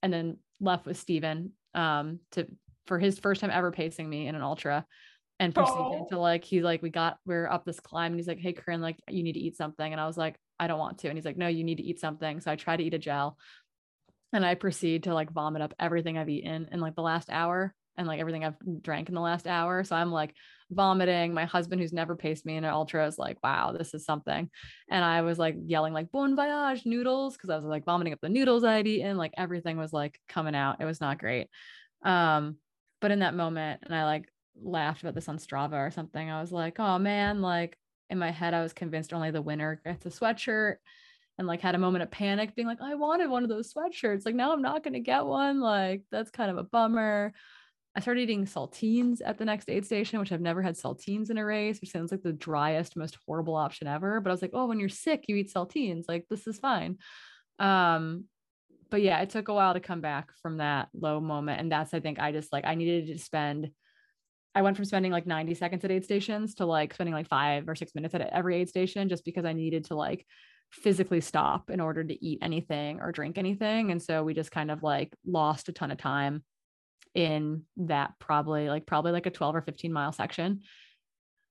and 0.01 0.11
then 0.11 0.37
left 0.59 0.85
with 0.85 0.97
Steven 0.97 1.51
um, 1.73 2.19
to 2.31 2.47
for 2.87 2.99
his 2.99 3.19
first 3.19 3.41
time 3.41 3.51
ever 3.51 3.71
pacing 3.71 4.09
me 4.09 4.27
in 4.27 4.35
an 4.35 4.41
ultra 4.41 4.85
and 5.39 5.53
proceeded 5.53 5.77
oh. 5.77 6.07
to 6.09 6.19
like 6.19 6.43
he's 6.43 6.63
like 6.63 6.81
we 6.81 6.89
got 6.89 7.17
we're 7.25 7.47
up 7.47 7.65
this 7.65 7.79
climb 7.79 8.11
and 8.11 8.19
he's 8.19 8.27
like 8.27 8.39
hey 8.39 8.53
Corrine 8.53 8.79
like 8.79 8.97
you 9.09 9.23
need 9.23 9.33
to 9.33 9.39
eat 9.39 9.55
something 9.55 9.91
and 9.91 10.01
I 10.01 10.07
was 10.07 10.17
like 10.17 10.35
I 10.59 10.67
don't 10.67 10.79
want 10.79 10.99
to 10.99 11.09
and 11.09 11.17
he's 11.17 11.25
like 11.25 11.37
no 11.37 11.47
you 11.47 11.63
need 11.63 11.77
to 11.77 11.83
eat 11.83 11.99
something 11.99 12.41
so 12.41 12.51
I 12.51 12.55
try 12.55 12.75
to 12.75 12.83
eat 12.83 12.93
a 12.93 12.99
gel 12.99 13.37
and 14.33 14.45
I 14.45 14.55
proceed 14.55 15.03
to 15.03 15.13
like 15.13 15.31
vomit 15.31 15.61
up 15.61 15.73
everything 15.79 16.17
I've 16.17 16.29
eaten 16.29 16.69
in 16.71 16.79
like 16.79 16.95
the 16.95 17.01
last 17.01 17.29
hour 17.29 17.75
and 17.97 18.07
like 18.07 18.19
everything 18.19 18.45
I've 18.45 18.55
drank 18.81 19.09
in 19.09 19.15
the 19.15 19.21
last 19.21 19.47
hour 19.47 19.83
so 19.83 19.95
I'm 19.95 20.11
like 20.11 20.33
vomiting 20.69 21.33
my 21.33 21.45
husband 21.45 21.81
who's 21.81 21.93
never 21.93 22.15
paced 22.15 22.45
me 22.45 22.57
in 22.57 22.63
an 22.63 22.73
ultra 22.73 23.07
is 23.07 23.17
like 23.17 23.37
wow 23.43 23.71
this 23.71 23.93
is 23.93 24.05
something 24.05 24.49
and 24.89 25.05
I 25.05 25.21
was 25.21 25.39
like 25.39 25.55
yelling 25.65 25.93
like 25.93 26.11
bon 26.11 26.35
voyage 26.35 26.85
noodles 26.85 27.35
because 27.35 27.49
I 27.49 27.55
was 27.55 27.65
like 27.65 27.85
vomiting 27.85 28.13
up 28.13 28.19
the 28.21 28.29
noodles 28.29 28.63
I'd 28.63 28.87
eaten 28.87 29.17
like 29.17 29.33
everything 29.37 29.77
was 29.77 29.93
like 29.93 30.19
coming 30.27 30.55
out 30.55 30.81
it 30.81 30.85
was 30.85 31.01
not 31.01 31.19
great 31.19 31.47
um 32.03 32.57
but 32.99 33.11
in 33.11 33.19
that 33.19 33.35
moment 33.35 33.81
and 33.83 33.95
I 33.95 34.03
like 34.03 34.29
laughed 34.61 35.01
about 35.01 35.15
this 35.15 35.29
on 35.29 35.37
Strava 35.37 35.73
or 35.73 35.91
something. 35.91 36.29
I 36.29 36.41
was 36.41 36.51
like, 36.51 36.79
oh 36.79 36.97
man, 36.99 37.41
like 37.41 37.77
in 38.09 38.17
my 38.17 38.31
head, 38.31 38.53
I 38.53 38.61
was 38.63 38.73
convinced 38.73 39.13
only 39.13 39.31
the 39.31 39.41
winner 39.41 39.81
gets 39.85 40.05
a 40.05 40.09
sweatshirt 40.09 40.75
and 41.37 41.47
like 41.47 41.61
had 41.61 41.75
a 41.75 41.79
moment 41.79 42.03
of 42.03 42.11
panic 42.11 42.55
being 42.55 42.67
like, 42.67 42.81
I 42.81 42.95
wanted 42.95 43.29
one 43.29 43.43
of 43.43 43.49
those 43.49 43.73
sweatshirts. 43.73 44.25
Like 44.25 44.35
now 44.35 44.53
I'm 44.53 44.61
not 44.61 44.83
going 44.83 44.93
to 44.93 44.99
get 44.99 45.25
one. 45.25 45.59
Like 45.59 46.03
that's 46.11 46.31
kind 46.31 46.49
of 46.49 46.57
a 46.57 46.63
bummer. 46.63 47.33
I 47.97 47.99
started 47.99 48.21
eating 48.21 48.45
saltines 48.45 49.21
at 49.25 49.39
the 49.39 49.45
next 49.45 49.69
aid 49.71 49.83
station, 49.83 50.19
which 50.19 50.31
I've 50.31 50.39
never 50.39 50.61
had 50.61 50.75
saltines 50.75 51.31
in 51.31 51.39
a 51.39 51.43
race, 51.43 51.81
which 51.81 51.89
sounds 51.89 52.11
like 52.11 52.21
the 52.21 52.31
driest, 52.31 52.95
most 52.95 53.17
horrible 53.25 53.55
option 53.55 53.87
ever. 53.87 54.21
But 54.21 54.29
I 54.29 54.33
was 54.33 54.41
like, 54.43 54.51
oh, 54.53 54.67
when 54.67 54.79
you're 54.79 54.87
sick, 54.87 55.25
you 55.27 55.35
eat 55.35 55.51
saltines. 55.51 56.03
Like 56.07 56.27
this 56.29 56.45
is 56.45 56.59
fine. 56.59 56.99
Um, 57.57 58.25
but 58.91 59.01
yeah, 59.01 59.19
it 59.21 59.31
took 59.31 59.47
a 59.47 59.53
while 59.53 59.73
to 59.73 59.79
come 59.79 59.99
back 59.99 60.29
from 60.43 60.57
that 60.57 60.89
low 60.93 61.19
moment. 61.19 61.59
And 61.59 61.71
that's, 61.71 61.91
I 61.91 61.99
think 61.99 62.19
I 62.19 62.31
just 62.31 62.53
like, 62.53 62.65
I 62.65 62.75
needed 62.75 63.07
to 63.07 63.17
spend 63.17 63.71
I 64.53 64.61
went 64.61 64.75
from 64.75 64.85
spending 64.85 65.11
like 65.11 65.27
90 65.27 65.53
seconds 65.53 65.85
at 65.85 65.91
aid 65.91 66.03
stations 66.03 66.55
to 66.55 66.65
like 66.65 66.91
spending 66.91 67.13
like 67.13 67.27
five 67.27 67.69
or 67.69 67.75
six 67.75 67.93
minutes 67.93 68.15
at 68.15 68.21
every 68.21 68.55
aid 68.55 68.69
station 68.69 69.07
just 69.07 69.23
because 69.23 69.45
I 69.45 69.53
needed 69.53 69.85
to 69.85 69.95
like 69.95 70.25
physically 70.71 71.21
stop 71.21 71.69
in 71.69 71.79
order 71.79 72.03
to 72.03 72.25
eat 72.25 72.39
anything 72.41 72.99
or 72.99 73.11
drink 73.11 73.37
anything. 73.37 73.91
And 73.91 74.01
so 74.01 74.23
we 74.23 74.33
just 74.33 74.51
kind 74.51 74.71
of 74.71 74.81
like 74.81 75.13
lost 75.27 75.69
a 75.69 75.73
ton 75.73 75.91
of 75.91 75.99
time 75.99 76.43
in 77.17 77.63
that 77.77 78.13
probably 78.19 78.69
like 78.69 78.85
probably 78.85 79.11
like 79.11 79.25
a 79.25 79.31
12 79.31 79.55
or 79.55 79.61
15 79.61 79.91
mile 79.91 80.11
section 80.11 80.61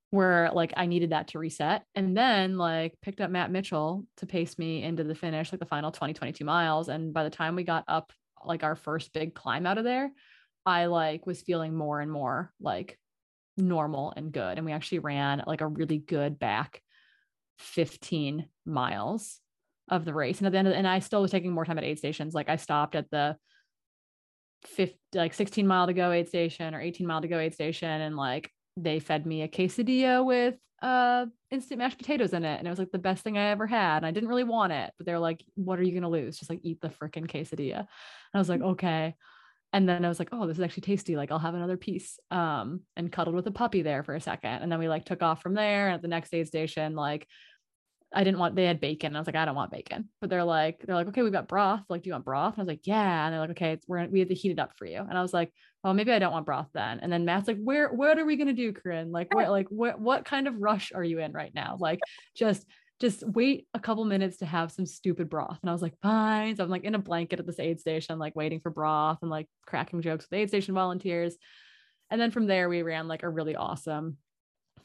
where 0.09 0.49
like 0.53 0.73
I 0.77 0.85
needed 0.85 1.09
that 1.09 1.27
to 1.29 1.39
reset 1.39 1.83
and 1.93 2.15
then 2.15 2.57
like 2.57 2.95
picked 3.01 3.19
up 3.19 3.29
Matt 3.29 3.51
Mitchell 3.51 4.05
to 4.17 4.25
pace 4.25 4.57
me 4.57 4.81
into 4.81 5.03
the 5.03 5.13
finish 5.13 5.51
like 5.51 5.59
the 5.59 5.65
final 5.65 5.91
20 5.91 6.13
22 6.13 6.45
miles 6.45 6.87
and 6.87 7.13
by 7.13 7.23
the 7.23 7.29
time 7.29 7.55
we 7.55 7.63
got 7.63 7.83
up 7.87 8.11
like 8.45 8.63
our 8.63 8.75
first 8.75 9.11
big 9.13 9.35
climb 9.35 9.65
out 9.65 9.77
of 9.77 9.83
there 9.83 10.09
I 10.65 10.85
like 10.85 11.25
was 11.25 11.41
feeling 11.41 11.75
more 11.75 12.01
and 12.01 12.11
more 12.11 12.51
like 12.59 12.97
normal 13.57 14.13
and 14.15 14.31
good. 14.31 14.57
And 14.57 14.65
we 14.65 14.71
actually 14.71 14.99
ran 14.99 15.43
like 15.47 15.61
a 15.61 15.67
really 15.67 15.97
good 15.97 16.39
back 16.39 16.81
15 17.59 18.45
miles 18.65 19.39
of 19.89 20.05
the 20.05 20.13
race. 20.13 20.39
And 20.39 20.47
at 20.47 20.51
the 20.51 20.59
end 20.59 20.67
of 20.67 20.73
and 20.73 20.87
I 20.87 20.99
still 20.99 21.21
was 21.21 21.31
taking 21.31 21.51
more 21.51 21.65
time 21.65 21.77
at 21.77 21.83
aid 21.83 21.97
stations. 21.97 22.33
Like 22.33 22.49
I 22.49 22.57
stopped 22.57 22.95
at 22.95 23.09
the 23.09 23.37
50, 24.65 24.97
like 25.15 25.33
16 25.33 25.67
mile 25.67 25.87
to 25.87 25.93
go 25.93 26.11
aid 26.11 26.27
station 26.27 26.73
or 26.73 26.81
18 26.81 27.07
mile 27.07 27.21
to 27.21 27.27
go 27.27 27.39
aid 27.39 27.53
station. 27.53 27.89
And 27.89 28.15
like 28.15 28.51
they 28.75 28.99
fed 28.99 29.25
me 29.25 29.41
a 29.41 29.47
quesadilla 29.47 30.25
with 30.25 30.55
uh 30.81 31.25
instant 31.49 31.79
mashed 31.79 31.97
potatoes 31.97 32.33
in 32.33 32.43
it. 32.43 32.57
And 32.57 32.67
it 32.67 32.69
was 32.69 32.79
like 32.79 32.91
the 32.91 32.99
best 32.99 33.23
thing 33.23 33.37
I 33.37 33.49
ever 33.49 33.65
had. 33.65 33.97
And 33.97 34.05
I 34.05 34.11
didn't 34.11 34.29
really 34.29 34.43
want 34.43 34.73
it, 34.73 34.91
but 34.97 35.05
they're 35.05 35.19
like, 35.19 35.43
what 35.55 35.79
are 35.79 35.83
you 35.83 35.99
to 36.01 36.09
lose? 36.09 36.37
Just 36.37 36.49
like 36.49 36.59
eat 36.63 36.81
the 36.81 36.89
freaking 36.89 37.27
quesadilla. 37.27 37.79
And 37.79 37.87
I 38.33 38.37
was 38.37 38.49
like, 38.49 38.61
okay 38.61 39.15
and 39.73 39.87
then 39.87 40.05
I 40.05 40.07
was 40.07 40.19
like, 40.19 40.29
oh, 40.31 40.47
this 40.47 40.57
is 40.57 40.63
actually 40.63 40.81
tasty. 40.81 41.15
Like 41.15 41.31
I'll 41.31 41.39
have 41.39 41.53
another 41.53 41.77
piece. 41.77 42.19
Um, 42.31 42.81
and 42.95 43.11
cuddled 43.11 43.35
with 43.35 43.47
a 43.47 43.51
puppy 43.51 43.81
there 43.81 44.03
for 44.03 44.15
a 44.15 44.21
second. 44.21 44.63
And 44.63 44.71
then 44.71 44.79
we 44.79 44.87
like 44.87 45.05
took 45.05 45.21
off 45.21 45.41
from 45.41 45.53
there. 45.53 45.87
And 45.87 45.95
at 45.95 46.01
the 46.01 46.07
next 46.07 46.33
aid 46.33 46.47
station, 46.47 46.95
like 46.95 47.27
I 48.13 48.23
didn't 48.23 48.39
want 48.39 48.55
they 48.55 48.65
had 48.65 48.79
bacon. 48.79 49.15
I 49.15 49.19
was 49.19 49.27
like, 49.27 49.35
I 49.35 49.45
don't 49.45 49.55
want 49.55 49.71
bacon. 49.71 50.09
But 50.21 50.29
they're 50.29 50.43
like, 50.43 50.81
they're 50.85 50.95
like, 50.95 51.07
okay, 51.07 51.23
we've 51.23 51.31
got 51.31 51.47
broth. 51.47 51.83
Like, 51.89 52.03
do 52.03 52.09
you 52.09 52.13
want 52.13 52.25
broth? 52.25 52.53
And 52.53 52.59
I 52.59 52.63
was 52.63 52.67
like, 52.67 52.87
yeah. 52.87 53.25
And 53.25 53.33
they're 53.33 53.41
like, 53.41 53.51
okay, 53.51 53.77
we're 53.87 54.07
we 54.07 54.19
have 54.19 54.29
to 54.29 54.35
heat 54.35 54.51
it 54.51 54.59
up 54.59 54.71
for 54.77 54.85
you. 54.85 54.99
And 54.99 55.17
I 55.17 55.21
was 55.21 55.33
like, 55.33 55.51
oh, 55.83 55.93
maybe 55.93 56.11
I 56.11 56.19
don't 56.19 56.31
want 56.31 56.45
broth 56.45 56.69
then. 56.73 56.99
And 57.01 57.11
then 57.11 57.25
Matt's 57.25 57.47
like, 57.47 57.61
where 57.61 57.89
what 57.89 58.17
are 58.17 58.25
we 58.25 58.37
gonna 58.37 58.53
do, 58.53 58.71
Corrine? 58.71 59.11
Like, 59.11 59.33
what 59.33 59.49
like 59.49 59.67
what 59.69 59.99
what 59.99 60.25
kind 60.25 60.47
of 60.47 60.55
rush 60.59 60.91
are 60.93 61.03
you 61.03 61.19
in 61.19 61.33
right 61.33 61.53
now? 61.53 61.77
Like, 61.79 61.99
just 62.35 62.65
just 62.99 63.23
wait 63.27 63.67
a 63.73 63.79
couple 63.79 64.05
minutes 64.05 64.37
to 64.37 64.45
have 64.45 64.71
some 64.71 64.85
stupid 64.85 65.29
broth. 65.29 65.59
And 65.61 65.69
I 65.69 65.73
was 65.73 65.81
like, 65.81 65.93
fine. 66.01 66.55
So 66.55 66.63
I'm 66.63 66.69
like 66.69 66.83
in 66.83 66.95
a 66.95 66.99
blanket 66.99 67.39
at 67.39 67.45
this 67.45 67.59
aid 67.59 67.79
station, 67.79 68.17
like 68.17 68.35
waiting 68.35 68.59
for 68.59 68.71
broth 68.71 69.19
and 69.21 69.29
like 69.29 69.47
cracking 69.65 70.01
jokes 70.01 70.25
with 70.29 70.39
aid 70.39 70.49
station 70.49 70.73
volunteers. 70.73 71.37
And 72.09 72.19
then 72.19 72.31
from 72.31 72.47
there, 72.47 72.69
we 72.69 72.81
ran 72.81 73.07
like 73.07 73.23
a 73.23 73.29
really 73.29 73.55
awesome 73.55 74.17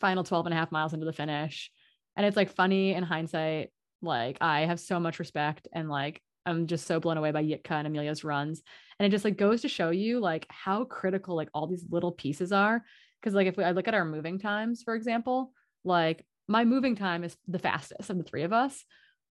final 0.01 0.25
12 0.25 0.47
and 0.47 0.55
a 0.55 0.57
half 0.57 0.73
miles 0.73 0.93
into 0.93 1.07
the 1.07 1.13
finish. 1.13 1.71
And 2.17 2.27
it's 2.27 2.37
like 2.37 2.55
funny 2.55 2.95
in 2.95 3.03
hindsight. 3.03 3.71
Like 4.01 4.39
I 4.41 4.63
have 4.63 4.81
so 4.81 4.99
much 4.99 5.19
respect 5.19 5.69
and 5.73 5.89
like 5.89 6.21
I'm 6.45 6.67
just 6.67 6.87
so 6.87 6.99
blown 6.99 7.17
away 7.17 7.31
by 7.31 7.45
Yitka 7.45 7.71
and 7.71 7.87
Amelia's 7.87 8.25
runs. 8.25 8.63
And 8.99 9.07
it 9.07 9.11
just 9.11 9.25
like 9.25 9.37
goes 9.37 9.63
to 9.63 9.69
show 9.69 9.91
you 9.91 10.19
like 10.19 10.47
how 10.49 10.85
critical 10.85 11.37
like 11.37 11.49
all 11.55 11.67
these 11.67 11.85
little 11.89 12.13
pieces 12.13 12.53
are. 12.53 12.83
Cause 13.23 13.35
like 13.35 13.47
if 13.47 13.57
we, 13.57 13.65
I 13.65 13.71
look 13.71 13.87
at 13.87 13.95
our 13.95 14.05
moving 14.05 14.39
times, 14.39 14.83
for 14.83 14.95
example, 14.95 15.53
like 15.85 16.27
my 16.49 16.65
moving 16.65 16.97
time 16.97 17.23
is 17.23 17.37
the 17.47 17.59
fastest 17.59 18.11
of 18.11 18.19
the 18.19 18.25
three 18.25 18.43
of 18.43 18.53
us, 18.53 18.85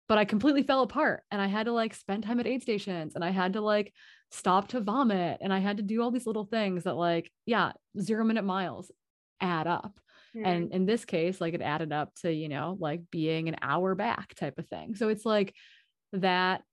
but 0.08 0.18
I 0.18 0.26
completely 0.26 0.64
fell 0.64 0.82
apart 0.82 1.24
and 1.30 1.42
I 1.42 1.48
had 1.48 1.66
to 1.66 1.74
like 1.74 1.94
spend 1.94 2.24
time 2.24 2.40
at 2.40 2.48
aid 2.48 2.62
stations 2.62 3.16
and 3.16 3.24
I 3.24 3.32
had 3.32 3.54
to 3.54 3.62
like 3.62 3.94
stop 4.32 4.70
to 4.70 4.80
vomit 4.80 5.40
and 5.42 5.54
I 5.54 5.60
had 5.60 5.78
to 5.78 5.84
do 5.84 6.02
all 6.02 6.12
these 6.12 6.26
little 6.26 6.46
things 6.46 6.84
that 6.84 6.96
like, 6.96 7.30
yeah, 7.46 7.74
zero 8.00 8.24
minute 8.24 8.46
miles 8.46 8.92
add 9.42 9.68
up. 9.68 10.00
Mm. 10.36 10.48
And 10.48 10.74
in 10.74 10.86
this 10.86 11.06
case, 11.06 11.42
like 11.42 11.54
it 11.54 11.62
added 11.62 11.92
up 11.92 12.14
to, 12.22 12.32
you 12.32 12.50
know, 12.50 12.78
like 12.80 13.02
being 13.12 13.50
an 13.50 13.58
hour 13.62 13.96
back 13.96 14.34
type 14.36 14.58
of 14.58 14.68
thing. 14.68 14.96
So 14.96 15.10
it's 15.10 15.26
like 15.26 15.54
that 16.14 16.64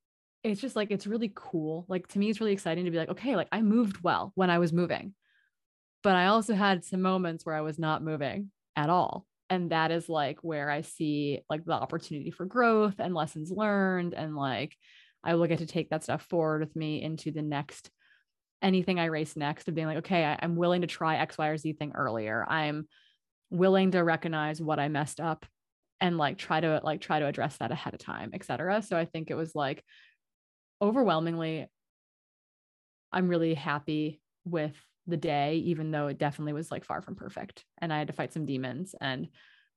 it's 0.45 0.61
just 0.61 0.77
like 0.77 0.91
it's 0.91 1.07
really 1.07 1.33
cool. 1.35 1.85
Like 1.89 2.07
to 2.09 2.19
me, 2.19 2.31
it's 2.31 2.41
really 2.41 2.53
exciting 2.53 2.85
to 2.85 2.91
be 2.91 2.97
like, 2.97 3.11
okay, 3.11 3.37
like 3.37 3.49
I 3.51 3.63
moved 3.63 4.03
well 4.03 4.33
when 4.35 4.51
I 4.51 4.59
was 4.59 4.73
moving, 4.73 5.15
but 6.03 6.15
I 6.15 6.27
also 6.27 6.55
had 6.55 6.85
some 6.85 7.03
moments 7.03 7.45
where 7.45 7.57
I 7.57 7.61
was 7.61 7.79
not 7.79 8.05
moving 8.05 8.51
at 8.77 8.91
all. 8.91 9.27
And 9.51 9.71
that 9.71 9.91
is 9.91 10.09
like 10.09 10.39
where 10.43 10.71
I 10.71 10.83
see 10.83 11.41
like 11.49 11.65
the 11.65 11.73
opportunity 11.73 12.31
for 12.31 12.45
growth 12.45 12.97
and 12.99 13.15
lessons 13.15 13.51
learned. 13.51 14.15
And 14.15 14.37
like 14.37 14.77
I 15.25 15.35
will 15.35 15.47
get 15.47 15.59
to 15.59 15.67
take 15.67 15.91
that 15.91 16.05
stuff 16.05 16.23
forward 16.23 16.61
with 16.61 16.77
me 16.77 17.03
into 17.03 17.33
the 17.33 17.43
next 17.43 17.91
anything 18.61 18.99
I 18.99 19.07
race 19.07 19.37
next 19.37 19.69
of 19.69 19.75
being 19.75 19.87
like, 19.87 19.99
okay, 19.99 20.25
I, 20.25 20.39
I'm 20.43 20.57
willing 20.57 20.83
to 20.83 20.87
try 20.87 21.17
X, 21.17 21.39
Y, 21.39 21.49
or 21.49 21.57
Z 21.57 21.73
thing 21.75 21.93
earlier. 21.95 22.45
I'm 22.49 22.87
willing 23.51 23.93
to 23.93 24.01
recognize 24.01 24.61
what 24.61 24.79
I 24.79 24.89
messed 24.89 25.21
up 25.21 25.47
and 26.01 26.17
like 26.17 26.39
try 26.39 26.61
to 26.61 26.81
like 26.85 27.01
try 27.01 27.19
to 27.19 27.27
address 27.27 27.57
that 27.59 27.73
ahead 27.73 27.95
of 27.95 28.01
time, 28.01 28.31
etc. 28.35 28.83
So 28.83 28.97
I 28.97 29.05
think 29.05 29.31
it 29.31 29.37
was 29.37 29.55
like 29.55 29.85
overwhelmingly, 30.81 31.67
I'm 33.13 33.29
really 33.29 33.55
happy 33.55 34.21
with 34.45 34.75
the 35.07 35.17
day, 35.17 35.57
even 35.57 35.91
though 35.91 36.09
it 36.09 36.19
definitely 36.19 36.53
was 36.53 36.71
like 36.71 36.85
far 36.85 37.03
from 37.03 37.17
perfect. 37.17 37.65
And 37.79 37.93
I 37.93 37.99
had 37.99 38.09
to 38.09 38.13
fight 38.13 38.33
some 38.33 38.47
demons. 38.47 38.95
And 39.01 39.29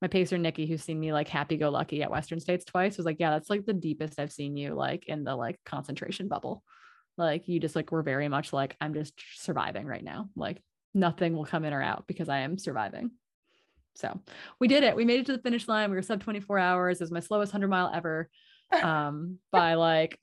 my 0.01 0.07
pacer, 0.07 0.37
Nikki, 0.37 0.65
who's 0.65 0.83
seen 0.83 0.99
me 0.99 1.13
like 1.13 1.27
happy 1.27 1.57
go 1.57 1.69
lucky 1.69 2.03
at 2.03 2.11
Western 2.11 2.39
States 2.39 2.65
twice, 2.65 2.97
was 2.97 3.05
like, 3.05 3.19
Yeah, 3.19 3.31
that's 3.31 3.49
like 3.49 3.65
the 3.65 3.73
deepest 3.73 4.19
I've 4.19 4.31
seen 4.31 4.57
you 4.57 4.73
like 4.73 5.07
in 5.07 5.23
the 5.23 5.35
like 5.35 5.59
concentration 5.65 6.27
bubble. 6.27 6.63
Like 7.17 7.47
you 7.47 7.59
just 7.59 7.75
like 7.75 7.91
were 7.91 8.03
very 8.03 8.27
much 8.27 8.51
like, 8.51 8.75
I'm 8.81 8.93
just 8.93 9.13
surviving 9.35 9.85
right 9.85 10.03
now. 10.03 10.29
Like 10.35 10.61
nothing 10.93 11.35
will 11.35 11.45
come 11.45 11.65
in 11.65 11.73
or 11.73 11.81
out 11.81 12.05
because 12.07 12.29
I 12.29 12.39
am 12.39 12.57
surviving. 12.57 13.11
So 13.95 14.19
we 14.59 14.67
did 14.67 14.83
it. 14.83 14.95
We 14.95 15.05
made 15.05 15.19
it 15.19 15.25
to 15.27 15.33
the 15.33 15.41
finish 15.41 15.67
line. 15.67 15.89
We 15.89 15.95
were 15.95 16.01
sub 16.01 16.23
24 16.23 16.59
hours. 16.59 16.99
It 16.99 17.03
was 17.03 17.11
my 17.11 17.19
slowest 17.19 17.53
100 17.53 17.67
mile 17.67 17.91
ever 17.93 18.29
um, 18.83 19.37
by 19.51 19.75
like 19.75 20.19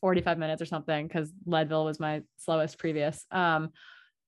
45 0.00 0.38
minutes 0.38 0.62
or 0.62 0.66
something 0.66 1.06
because 1.06 1.32
Leadville 1.46 1.84
was 1.84 2.00
my 2.00 2.22
slowest 2.38 2.78
previous. 2.78 3.24
Um, 3.30 3.70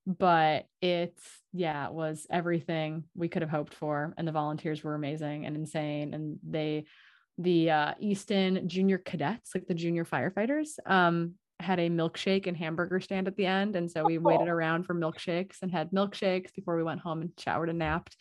but 0.06 0.66
it's 0.80 1.22
yeah, 1.52 1.86
it 1.86 1.92
was 1.92 2.26
everything 2.30 3.04
we 3.14 3.28
could 3.28 3.42
have 3.42 3.50
hoped 3.50 3.74
for. 3.74 4.14
And 4.16 4.26
the 4.26 4.32
volunteers 4.32 4.82
were 4.82 4.94
amazing 4.94 5.46
and 5.46 5.56
insane. 5.56 6.14
And 6.14 6.38
they 6.48 6.86
the 7.38 7.70
uh, 7.70 7.94
Easton 8.00 8.68
junior 8.68 8.98
cadets, 8.98 9.54
like 9.54 9.66
the 9.66 9.74
junior 9.74 10.04
firefighters, 10.04 10.78
um, 10.84 11.34
had 11.62 11.78
a 11.78 11.88
milkshake 11.88 12.46
and 12.46 12.56
hamburger 12.56 13.00
stand 13.00 13.26
at 13.26 13.36
the 13.36 13.46
end. 13.46 13.76
And 13.76 13.90
so 13.90 14.04
we 14.04 14.18
oh. 14.18 14.22
waited 14.22 14.48
around 14.48 14.84
for 14.84 14.94
milkshakes 14.94 15.62
and 15.62 15.70
had 15.70 15.90
milkshakes 15.90 16.54
before 16.54 16.76
we 16.76 16.82
went 16.82 17.00
home 17.00 17.22
and 17.22 17.30
showered 17.38 17.68
and 17.68 17.78
napped. 17.78 18.16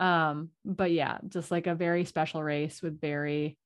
Um, 0.00 0.50
but 0.64 0.92
yeah, 0.92 1.18
just 1.28 1.50
like 1.50 1.66
a 1.66 1.74
very 1.74 2.04
special 2.04 2.42
race 2.42 2.82
with 2.82 3.00
very 3.00 3.56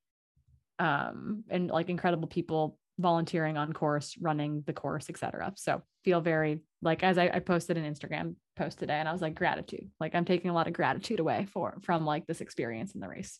um 0.78 1.44
and 1.50 1.70
like 1.70 1.90
incredible 1.90 2.26
people 2.26 2.78
volunteering 2.98 3.56
on 3.56 3.72
course, 3.72 4.16
running 4.20 4.62
the 4.66 4.72
course, 4.72 5.10
etc. 5.10 5.52
So 5.56 5.82
feel 6.04 6.20
very 6.20 6.60
like 6.80 7.02
as 7.02 7.18
I, 7.18 7.30
I 7.32 7.38
posted 7.38 7.76
an 7.76 7.92
Instagram 7.92 8.34
post 8.56 8.78
today 8.78 8.94
and 8.94 9.08
I 9.08 9.12
was 9.12 9.22
like 9.22 9.34
gratitude. 9.34 9.90
Like 10.00 10.14
I'm 10.14 10.24
taking 10.24 10.50
a 10.50 10.54
lot 10.54 10.66
of 10.66 10.72
gratitude 10.72 11.20
away 11.20 11.46
for 11.52 11.76
from 11.82 12.04
like 12.04 12.26
this 12.26 12.40
experience 12.40 12.94
in 12.94 13.00
the 13.00 13.08
race. 13.08 13.38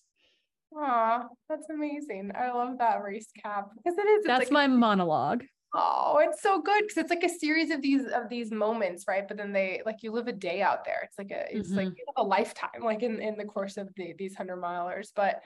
Oh, 0.75 1.29
that's 1.49 1.69
amazing. 1.71 2.33
I 2.35 2.51
love 2.53 2.79
that 2.79 3.03
race 3.03 3.29
cap 3.43 3.69
because 3.77 3.99
it 3.99 4.07
is. 4.07 4.25
That's 4.25 4.51
like 4.51 4.51
my 4.51 4.67
monologue. 4.67 5.45
Oh, 5.75 6.19
it's 6.23 6.43
so 6.43 6.61
good 6.61 6.83
because 6.83 6.99
it's 6.99 7.11
like 7.11 7.25
a 7.25 7.29
series 7.29 7.71
of 7.71 7.81
these 7.81 8.05
of 8.07 8.29
these 8.29 8.51
moments, 8.51 9.07
right? 9.09 9.27
But 9.27 9.39
then 9.39 9.53
they 9.53 9.81
like 9.87 10.03
you 10.03 10.13
live 10.13 10.29
a 10.29 10.33
day 10.33 10.61
out 10.61 10.85
there. 10.85 11.01
It's 11.05 11.17
like 11.17 11.31
a 11.31 11.47
it's 11.51 11.71
mm-hmm. 11.71 11.79
like 11.79 11.95
a 12.17 12.23
lifetime, 12.23 12.83
like 12.83 13.03
in 13.03 13.23
in 13.23 13.39
the 13.39 13.45
course 13.45 13.79
of 13.79 13.89
the, 13.97 14.15
these 14.19 14.35
hundred 14.35 14.59
milers. 14.59 15.09
But 15.17 15.41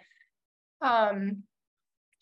um, 0.81 1.45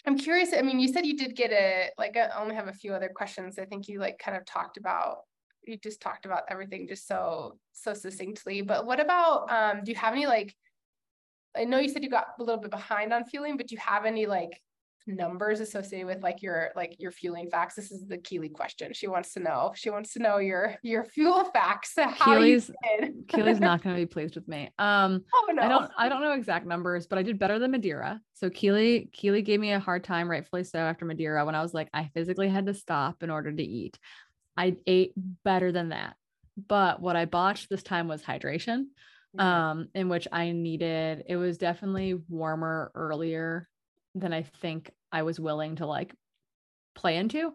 I'm 0.06 0.18
curious. 0.18 0.52
I 0.52 0.60
mean, 0.60 0.80
you 0.80 0.88
said 0.88 1.06
you 1.06 1.16
did 1.16 1.34
get 1.34 1.50
a 1.50 1.90
like. 1.96 2.16
I 2.16 2.28
only 2.38 2.54
have 2.54 2.68
a 2.68 2.74
few 2.74 2.92
other 2.92 3.08
questions. 3.08 3.58
I 3.58 3.64
think 3.64 3.88
you 3.88 4.00
like 4.00 4.18
kind 4.18 4.36
of 4.36 4.44
talked 4.44 4.76
about. 4.76 5.20
You 5.66 5.78
just 5.78 6.02
talked 6.02 6.26
about 6.26 6.42
everything 6.50 6.86
just 6.86 7.08
so 7.08 7.58
so 7.72 7.94
succinctly. 7.94 8.60
But 8.60 8.84
what 8.84 9.00
about? 9.00 9.50
Um, 9.50 9.82
do 9.82 9.90
you 9.90 9.96
have 9.96 10.12
any 10.12 10.26
like? 10.26 10.54
I 11.56 11.64
know 11.64 11.78
you 11.78 11.88
said 11.88 12.02
you 12.02 12.10
got 12.10 12.26
a 12.38 12.42
little 12.42 12.60
bit 12.60 12.70
behind 12.70 13.14
on 13.14 13.24
fueling, 13.24 13.56
but 13.56 13.68
do 13.68 13.76
you 13.76 13.80
have 13.80 14.04
any 14.04 14.26
like 14.26 14.60
numbers 15.06 15.60
associated 15.60 16.06
with 16.06 16.22
like 16.22 16.42
your 16.42 16.70
like 16.74 16.96
your 16.98 17.10
fueling 17.10 17.50
facts 17.50 17.74
this 17.74 17.90
is 17.90 18.06
the 18.06 18.16
keely 18.18 18.48
question. 18.48 18.92
She 18.94 19.06
wants 19.06 19.32
to 19.34 19.40
know 19.40 19.72
she 19.74 19.90
wants 19.90 20.12
to 20.14 20.18
know 20.18 20.38
your 20.38 20.76
your 20.82 21.04
fuel 21.04 21.44
facts 21.52 21.94
keely's 22.24 22.70
keely's 23.28 23.60
not 23.60 23.82
going 23.82 23.96
to 23.96 24.02
be 24.02 24.06
pleased 24.06 24.34
with 24.34 24.48
me. 24.48 24.70
Um 24.78 25.22
oh, 25.34 25.52
no. 25.52 25.62
i 25.62 25.68
don't 25.68 25.90
i 25.98 26.08
don't 26.08 26.22
know 26.22 26.32
exact 26.32 26.66
numbers 26.66 27.06
but 27.06 27.18
i 27.18 27.22
did 27.22 27.38
better 27.38 27.58
than 27.58 27.70
madeira. 27.70 28.20
So 28.32 28.48
keely 28.50 29.10
keely 29.12 29.42
gave 29.42 29.60
me 29.60 29.72
a 29.72 29.80
hard 29.80 30.04
time 30.04 30.30
rightfully 30.30 30.64
so 30.64 30.78
after 30.78 31.04
madeira 31.04 31.44
when 31.44 31.54
i 31.54 31.62
was 31.62 31.74
like 31.74 31.88
i 31.92 32.10
physically 32.14 32.48
had 32.48 32.66
to 32.66 32.74
stop 32.74 33.22
in 33.22 33.30
order 33.30 33.52
to 33.52 33.62
eat. 33.62 33.98
I 34.56 34.76
ate 34.86 35.12
better 35.44 35.72
than 35.72 35.90
that. 35.90 36.14
But 36.68 37.00
what 37.00 37.16
i 37.16 37.24
botched 37.26 37.68
this 37.68 37.82
time 37.82 38.08
was 38.08 38.22
hydration 38.22 38.86
um 39.36 39.88
in 39.96 40.08
which 40.08 40.28
i 40.30 40.52
needed 40.52 41.24
it 41.26 41.34
was 41.34 41.58
definitely 41.58 42.14
warmer 42.28 42.92
earlier 42.94 43.68
than 44.14 44.32
I 44.32 44.42
think 44.42 44.90
I 45.12 45.22
was 45.22 45.40
willing 45.40 45.76
to 45.76 45.86
like 45.86 46.14
play 46.94 47.16
into. 47.16 47.52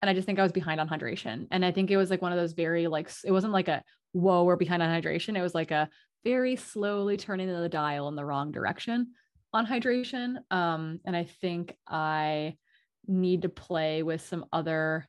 And 0.00 0.10
I 0.10 0.14
just 0.14 0.26
think 0.26 0.38
I 0.38 0.42
was 0.42 0.52
behind 0.52 0.80
on 0.80 0.88
hydration. 0.88 1.46
And 1.50 1.64
I 1.64 1.70
think 1.70 1.90
it 1.90 1.96
was 1.96 2.10
like 2.10 2.22
one 2.22 2.32
of 2.32 2.38
those 2.38 2.52
very 2.52 2.86
like 2.88 3.10
it 3.24 3.30
wasn't 3.30 3.52
like 3.52 3.68
a 3.68 3.82
whoa, 4.12 4.44
we're 4.44 4.56
behind 4.56 4.82
on 4.82 5.02
hydration. 5.02 5.36
It 5.36 5.42
was 5.42 5.54
like 5.54 5.70
a 5.70 5.88
very 6.24 6.56
slowly 6.56 7.16
turning 7.16 7.48
the 7.48 7.68
dial 7.68 8.08
in 8.08 8.16
the 8.16 8.24
wrong 8.24 8.52
direction 8.52 9.12
on 9.52 9.66
hydration. 9.66 10.36
Um, 10.50 11.00
and 11.04 11.16
I 11.16 11.24
think 11.24 11.74
I 11.86 12.56
need 13.06 13.42
to 13.42 13.48
play 13.48 14.02
with 14.02 14.20
some 14.20 14.44
other 14.52 15.08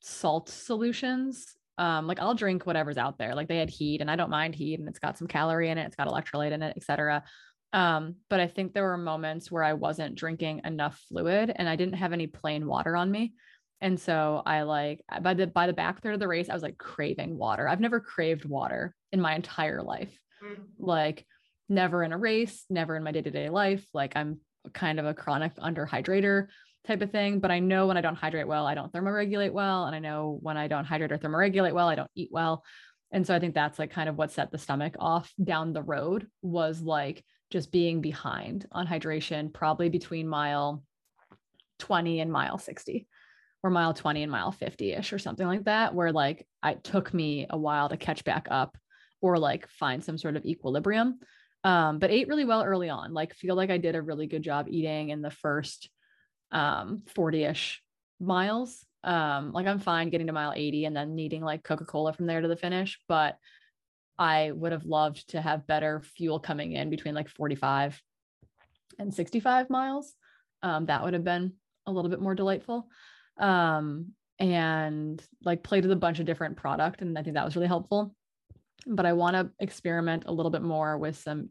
salt 0.00 0.48
solutions. 0.48 1.56
Um, 1.78 2.06
like 2.06 2.20
I'll 2.20 2.34
drink 2.34 2.66
whatever's 2.66 2.98
out 2.98 3.18
there. 3.18 3.34
Like 3.34 3.48
they 3.48 3.58
had 3.58 3.70
HEED 3.70 4.00
and 4.00 4.10
I 4.10 4.16
don't 4.16 4.30
mind 4.30 4.54
HEED 4.54 4.80
and 4.80 4.88
it's 4.88 4.98
got 4.98 5.18
some 5.18 5.26
calorie 5.26 5.70
in 5.70 5.78
it, 5.78 5.86
it's 5.86 5.96
got 5.96 6.08
electrolyte 6.08 6.52
in 6.52 6.62
it, 6.62 6.76
etc. 6.76 7.24
Um, 7.72 8.16
but 8.28 8.40
I 8.40 8.48
think 8.48 8.74
there 8.74 8.84
were 8.84 8.98
moments 8.98 9.50
where 9.50 9.64
I 9.64 9.72
wasn't 9.72 10.14
drinking 10.14 10.60
enough 10.64 11.00
fluid 11.08 11.52
and 11.54 11.68
I 11.68 11.76
didn't 11.76 11.94
have 11.94 12.12
any 12.12 12.26
plain 12.26 12.66
water 12.66 12.96
on 12.96 13.10
me. 13.10 13.32
And 13.80 13.98
so 13.98 14.42
I 14.46 14.62
like 14.62 15.02
by 15.22 15.34
the 15.34 15.46
by 15.48 15.66
the 15.66 15.72
back 15.72 16.02
third 16.02 16.14
of 16.14 16.20
the 16.20 16.28
race, 16.28 16.48
I 16.48 16.54
was 16.54 16.62
like 16.62 16.78
craving 16.78 17.36
water. 17.36 17.66
I've 17.66 17.80
never 17.80 17.98
craved 17.98 18.44
water 18.44 18.94
in 19.10 19.20
my 19.20 19.34
entire 19.34 19.82
life. 19.82 20.16
Mm-hmm. 20.44 20.62
Like 20.78 21.26
never 21.68 22.04
in 22.04 22.12
a 22.12 22.18
race, 22.18 22.64
never 22.70 22.94
in 22.94 23.02
my 23.02 23.12
day-to-day 23.12 23.48
life. 23.48 23.84
Like 23.92 24.16
I'm 24.16 24.38
kind 24.72 25.00
of 25.00 25.06
a 25.06 25.14
chronic 25.14 25.56
underhydrator 25.56 26.46
type 26.86 27.02
of 27.02 27.10
thing. 27.10 27.40
But 27.40 27.50
I 27.50 27.58
know 27.58 27.86
when 27.86 27.96
I 27.96 28.02
don't 28.02 28.16
hydrate 28.16 28.46
well, 28.46 28.66
I 28.66 28.74
don't 28.74 28.92
thermoregulate 28.92 29.52
well. 29.52 29.86
And 29.86 29.96
I 29.96 29.98
know 29.98 30.38
when 30.42 30.56
I 30.56 30.68
don't 30.68 30.84
hydrate 30.84 31.12
or 31.12 31.18
thermoregulate 31.18 31.72
well, 31.72 31.88
I 31.88 31.94
don't 31.94 32.10
eat 32.14 32.28
well. 32.30 32.62
And 33.10 33.26
so 33.26 33.34
I 33.34 33.40
think 33.40 33.54
that's 33.54 33.78
like 33.78 33.90
kind 33.90 34.08
of 34.08 34.16
what 34.16 34.30
set 34.30 34.50
the 34.52 34.58
stomach 34.58 34.94
off 34.98 35.32
down 35.42 35.72
the 35.72 35.82
road 35.82 36.28
was 36.40 36.80
like 36.80 37.24
just 37.52 37.70
being 37.70 38.00
behind 38.00 38.66
on 38.72 38.86
hydration, 38.86 39.52
probably 39.52 39.90
between 39.90 40.26
mile 40.26 40.82
20 41.78 42.20
and 42.20 42.32
mile 42.32 42.58
60 42.58 43.06
or 43.62 43.70
mile 43.70 43.92
20 43.92 44.22
and 44.22 44.32
mile 44.32 44.50
50 44.50 44.92
ish 44.92 45.12
or 45.12 45.18
something 45.18 45.46
like 45.46 45.64
that, 45.64 45.94
where 45.94 46.10
like 46.10 46.46
it 46.64 46.82
took 46.82 47.12
me 47.12 47.46
a 47.50 47.58
while 47.58 47.90
to 47.90 47.96
catch 47.96 48.24
back 48.24 48.48
up 48.50 48.76
or 49.20 49.38
like 49.38 49.68
find 49.68 50.02
some 50.02 50.18
sort 50.18 50.36
of 50.36 50.46
equilibrium. 50.46 51.20
Um, 51.62 51.98
but 52.00 52.10
ate 52.10 52.26
really 52.26 52.44
well 52.44 52.64
early 52.64 52.88
on, 52.88 53.12
like 53.12 53.34
feel 53.34 53.54
like 53.54 53.70
I 53.70 53.78
did 53.78 53.94
a 53.94 54.02
really 54.02 54.26
good 54.26 54.42
job 54.42 54.66
eating 54.68 55.10
in 55.10 55.22
the 55.22 55.30
first 55.30 55.90
um 56.50 57.02
40-ish 57.14 57.82
miles. 58.18 58.84
Um, 59.04 59.52
like 59.52 59.66
I'm 59.66 59.78
fine 59.78 60.10
getting 60.10 60.28
to 60.28 60.32
mile 60.32 60.52
80 60.56 60.86
and 60.86 60.96
then 60.96 61.14
needing 61.14 61.42
like 61.42 61.62
Coca-Cola 61.62 62.14
from 62.14 62.26
there 62.26 62.40
to 62.40 62.48
the 62.48 62.56
finish, 62.56 62.98
but 63.08 63.36
I 64.22 64.52
would 64.52 64.70
have 64.70 64.84
loved 64.84 65.30
to 65.30 65.40
have 65.40 65.66
better 65.66 66.00
fuel 66.00 66.38
coming 66.38 66.72
in 66.72 66.90
between 66.90 67.12
like 67.12 67.28
45 67.28 68.00
and 69.00 69.12
65 69.12 69.68
miles. 69.68 70.14
Um, 70.62 70.86
that 70.86 71.02
would 71.02 71.14
have 71.14 71.24
been 71.24 71.54
a 71.86 71.90
little 71.90 72.08
bit 72.08 72.20
more 72.20 72.36
delightful. 72.36 72.86
Um, 73.36 74.12
and 74.38 75.20
like 75.44 75.64
played 75.64 75.82
with 75.82 75.90
a 75.90 75.96
bunch 75.96 76.20
of 76.20 76.26
different 76.26 76.56
product. 76.56 77.02
And 77.02 77.18
I 77.18 77.24
think 77.24 77.34
that 77.34 77.44
was 77.44 77.56
really 77.56 77.66
helpful. 77.66 78.14
But 78.86 79.06
I 79.06 79.12
want 79.14 79.34
to 79.34 79.50
experiment 79.58 80.22
a 80.26 80.32
little 80.32 80.52
bit 80.52 80.62
more 80.62 80.96
with 80.98 81.16
some 81.18 81.50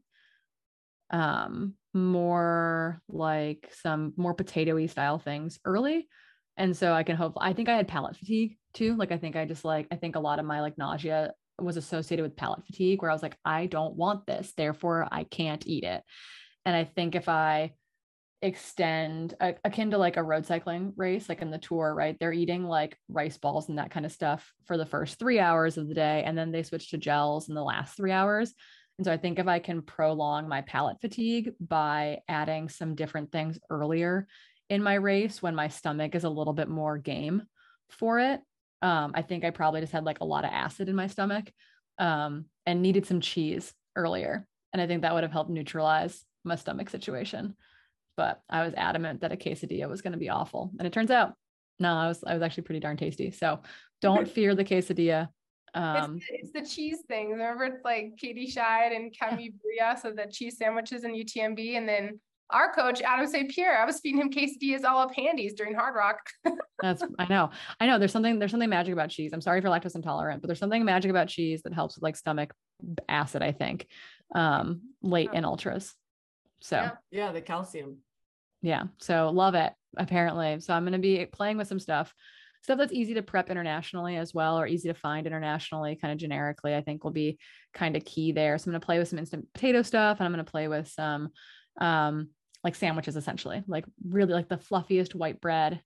um 1.10 1.74
more 1.94 3.02
like 3.10 3.70
some 3.82 4.14
more 4.16 4.34
potatoy 4.34 4.90
style 4.90 5.20
things 5.20 5.60
early. 5.66 6.08
And 6.56 6.76
so 6.76 6.94
I 6.94 7.04
can 7.04 7.18
hope 7.18 7.34
I 7.38 7.52
think 7.52 7.68
I 7.68 7.76
had 7.76 7.90
palate 7.90 8.16
fatigue 8.16 8.58
too. 8.74 8.96
Like 8.96 9.12
I 9.12 9.18
think 9.18 9.36
I 9.36 9.44
just 9.44 9.66
like 9.66 9.88
I 9.92 9.98
think 9.98 10.16
a 10.16 10.22
lot 10.22 10.40
of 10.40 10.46
my 10.46 10.62
like 10.62 10.78
nausea 10.78 11.34
was 11.64 11.78
associated 11.78 12.24
with 12.24 12.36
palate 12.36 12.66
fatigue 12.66 13.02
where 13.02 13.12
I 13.12 13.14
was 13.14 13.24
like, 13.24 13.38
I 13.46 13.66
don't 13.66 13.96
want 13.96 14.26
this, 14.26 14.54
therefore 14.56 15.08
I 15.12 15.24
can't 15.24 15.66
eat 15.66 15.84
it. 15.84 16.04
And 16.66 16.76
I 16.76 16.84
think 16.84 17.16
if 17.16 17.30
I 17.30 17.74
extend 18.44 19.36
akin 19.40 19.92
to 19.92 19.98
like 19.98 20.18
a 20.18 20.24
road 20.24 20.46
cycling 20.46 20.94
race, 20.96 21.30
like 21.30 21.42
in 21.42 21.52
the 21.52 21.60
tour, 21.60 21.94
right? 21.94 22.18
They're 22.20 22.34
eating 22.34 22.64
like 22.66 22.98
rice 23.08 23.38
balls 23.38 23.70
and 23.70 23.78
that 23.78 23.92
kind 23.92 24.06
of 24.06 24.12
stuff 24.12 24.52
for 24.66 24.78
the 24.78 24.86
first 24.86 25.20
three 25.20 25.40
hours 25.40 25.78
of 25.78 25.88
the 25.88 25.94
day. 25.94 26.24
And 26.26 26.38
then 26.38 26.52
they 26.52 26.64
switch 26.64 26.90
to 26.90 26.98
gels 26.98 27.50
in 27.50 27.56
the 27.56 27.64
last 27.64 27.96
three 27.96 28.12
hours. 28.12 28.54
And 28.98 29.06
so 29.06 29.12
I 29.12 29.18
think 29.18 29.40
if 29.40 29.48
I 29.48 29.60
can 29.60 29.82
prolong 29.82 30.48
my 30.48 30.62
palate 30.62 31.02
fatigue 31.02 31.54
by 31.60 32.20
adding 32.28 32.70
some 32.70 32.96
different 32.96 33.32
things 33.32 33.60
earlier 33.70 34.28
in 34.70 34.82
my 34.82 34.96
race 34.96 35.42
when 35.42 35.56
my 35.56 35.68
stomach 35.68 36.16
is 36.16 36.24
a 36.24 36.30
little 36.30 36.54
bit 36.54 36.68
more 36.68 36.98
game 36.98 37.44
for 37.90 38.20
it, 38.20 38.42
um, 38.82 39.12
I 39.14 39.22
think 39.22 39.44
I 39.44 39.52
probably 39.52 39.82
just 39.82 39.94
had 39.94 40.04
like 40.04 40.22
a 40.22 40.26
lot 40.26 40.46
of 40.46 40.52
acid 40.52 40.90
in 40.90 40.96
my 40.96 41.08
stomach 41.08 41.52
um, 41.98 42.46
and 42.66 42.82
needed 42.82 43.06
some 43.06 43.22
cheese 43.22 43.74
earlier. 43.96 44.48
And 44.74 44.82
I 44.82 44.88
think 44.88 45.02
that 45.02 45.14
would 45.14 45.24
have 45.24 45.32
helped 45.32 45.50
neutralize 45.50 46.24
my 46.44 46.56
stomach 46.56 46.90
situation. 46.90 47.56
But 48.18 48.42
I 48.50 48.64
was 48.64 48.74
adamant 48.76 49.22
that 49.22 49.32
a 49.32 49.38
quesadilla 49.38 49.90
was 49.90 50.02
going 50.02 50.14
to 50.14 50.20
be 50.20 50.30
awful. 50.30 50.72
And 50.78 50.88
it 50.88 50.94
turns 50.94 51.12
out, 51.12 51.34
no, 51.80 51.94
I 51.94 52.08
was 52.08 52.24
I 52.26 52.34
was 52.34 52.44
actually 52.44 52.64
pretty 52.64 52.80
darn 52.80 52.98
tasty. 52.98 53.32
So 53.32 53.62
don't 54.02 54.30
fear 54.30 54.56
the 54.56 54.66
quesadilla. 54.66 55.30
Um, 55.74 56.18
it's, 56.18 56.28
the, 56.28 56.36
it's, 56.36 56.52
the, 56.52 56.76
cheese 56.76 57.00
thing. 57.08 57.32
Remember, 57.32 57.64
it's 57.64 57.84
like 57.86 58.18
Katie 58.18 58.52
Schide 58.52 58.94
and 58.94 59.16
Cami 59.16 59.54
Bria, 59.62 59.98
so 60.02 60.12
the 60.12 60.30
cheese 60.30 60.58
sandwiches 60.58 61.06
in 61.06 61.14
UTMB, 61.14 61.78
and 61.78 61.88
then 61.88 62.20
our 62.52 62.74
coach 62.74 63.02
Adam 63.02 63.28
St. 63.28 63.50
Pierre, 63.50 63.82
I 63.82 63.86
was 63.86 64.00
feeding 64.00 64.22
him 64.22 64.30
quesadillas 64.30 64.84
all 64.84 65.00
up 65.00 65.14
Handies 65.16 65.54
during 65.54 65.76
Hardrock. 65.76 66.18
That's 66.82 67.04
I 67.20 67.28
know. 67.28 67.52
I 67.80 67.88
know 67.88 68.00
there's 68.00 68.12
something 68.12 68.40
there's 68.40 68.52
something 68.52 68.70
magic 68.70 68.94
about 68.94 69.10
cheese. 69.10 69.32
I'm 69.34 69.42
sorry 69.42 69.62
for 69.62 69.70
lactose 69.70 69.96
intolerant, 69.96 70.42
but 70.42 70.48
there's 70.48 70.60
something 70.60 70.84
magic 70.84 71.12
about 71.12 71.28
cheese 71.28 71.62
that 71.64 71.74
helps 71.74 71.96
with 71.96 72.04
like 72.04 72.16
stomach 72.16 72.54
acid, 73.08 73.42
I 73.42 73.52
think. 73.52 73.88
Um 74.34 74.82
late 75.02 75.30
in 75.34 75.46
ultras. 75.46 75.94
So 76.62 76.78
yeah, 76.78 76.92
yeah 77.12 77.32
the 77.32 77.42
calcium. 77.42 77.98
Yeah. 78.62 78.84
So 79.00 79.30
love 79.30 79.56
it, 79.56 79.74
apparently. 79.98 80.60
So 80.60 80.74
I'm 80.74 80.84
gonna 80.84 81.00
be 81.00 81.26
playing 81.26 81.58
with 81.58 81.68
some 81.68 81.80
stuff. 81.80 82.14
Stuff 82.64 82.78
that's 82.78 82.94
easy 82.94 83.16
to 83.16 83.24
prep 83.24 83.50
internationally 83.50 84.18
as 84.18 84.36
well, 84.36 84.60
or 84.60 84.68
easy 84.68 84.88
to 84.88 84.94
find 84.94 85.26
internationally, 85.26 85.96
kind 85.96 86.12
of 86.12 86.20
generically, 86.20 86.76
I 86.76 86.82
think 86.82 87.04
will 87.04 87.10
be 87.10 87.40
kind 87.74 87.96
of 87.96 88.06
key 88.06 88.32
there. 88.32 88.58
So 88.58 88.68
I'm 88.68 88.74
gonna 88.74 88.86
play 88.86 89.00
with 89.00 89.08
some 89.08 89.18
instant 89.18 89.48
potato 89.54 89.82
stuff 89.82 90.20
and 90.20 90.26
I'm 90.26 90.32
gonna 90.32 90.44
play 90.44 90.68
with 90.68 90.88
some 90.88 91.30
um 91.80 92.30
like 92.64 92.76
sandwiches 92.76 93.16
essentially, 93.16 93.64
like 93.68 93.86
really 94.08 94.34
like 94.34 94.50
the 94.50 94.58
fluffiest 94.58 95.16
white 95.16 95.42
bread 95.42 95.82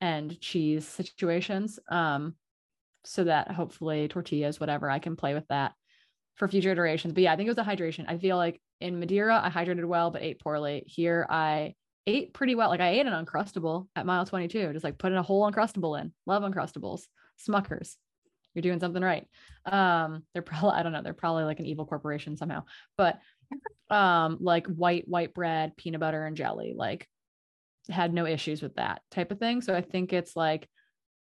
and 0.00 0.40
cheese 0.40 0.86
situations. 0.86 1.78
Um, 1.90 2.34
so 3.04 3.24
that 3.24 3.50
hopefully 3.50 4.08
tortillas, 4.08 4.60
whatever, 4.60 4.90
I 4.90 4.98
can 4.98 5.16
play 5.16 5.34
with 5.34 5.46
that 5.48 5.72
for 6.36 6.48
future 6.48 6.72
iterations. 6.72 7.14
But 7.14 7.22
yeah, 7.22 7.32
I 7.32 7.36
think 7.36 7.48
it 7.48 7.56
was 7.56 7.58
a 7.58 7.68
hydration. 7.68 8.04
I 8.08 8.18
feel 8.18 8.36
like 8.36 8.60
in 8.80 8.98
Madeira, 8.98 9.40
I 9.42 9.50
hydrated 9.50 9.84
well, 9.84 10.10
but 10.10 10.22
ate 10.22 10.40
poorly. 10.40 10.84
Here, 10.86 11.26
I 11.28 11.74
ate 12.06 12.32
pretty 12.32 12.54
well. 12.54 12.68
Like 12.68 12.80
I 12.80 12.90
ate 12.90 13.06
an 13.06 13.24
Uncrustable 13.24 13.88
at 13.96 14.06
mile 14.06 14.24
22, 14.24 14.72
just 14.72 14.84
like 14.84 14.98
putting 14.98 15.18
a 15.18 15.22
whole 15.22 15.50
Uncrustable 15.50 16.00
in. 16.00 16.12
Love 16.26 16.42
Uncrustables. 16.42 17.02
Smuckers. 17.48 17.94
You're 18.54 18.62
doing 18.62 18.80
something 18.80 19.02
right. 19.02 19.26
Um, 19.66 20.24
they're 20.32 20.42
probably, 20.42 20.78
I 20.78 20.82
don't 20.82 20.92
know, 20.92 21.02
they're 21.02 21.12
probably 21.12 21.44
like 21.44 21.60
an 21.60 21.66
evil 21.66 21.86
corporation 21.86 22.36
somehow, 22.36 22.64
but 22.96 23.18
um 23.90 24.38
like 24.40 24.66
white 24.66 25.08
white 25.08 25.32
bread 25.32 25.76
peanut 25.76 26.00
butter 26.00 26.24
and 26.24 26.36
jelly 26.36 26.74
like 26.76 27.06
had 27.90 28.12
no 28.12 28.26
issues 28.26 28.60
with 28.60 28.74
that 28.74 29.00
type 29.10 29.30
of 29.30 29.38
thing. 29.38 29.60
So 29.62 29.74
i 29.74 29.80
think 29.80 30.12
it's 30.12 30.36
like 30.36 30.68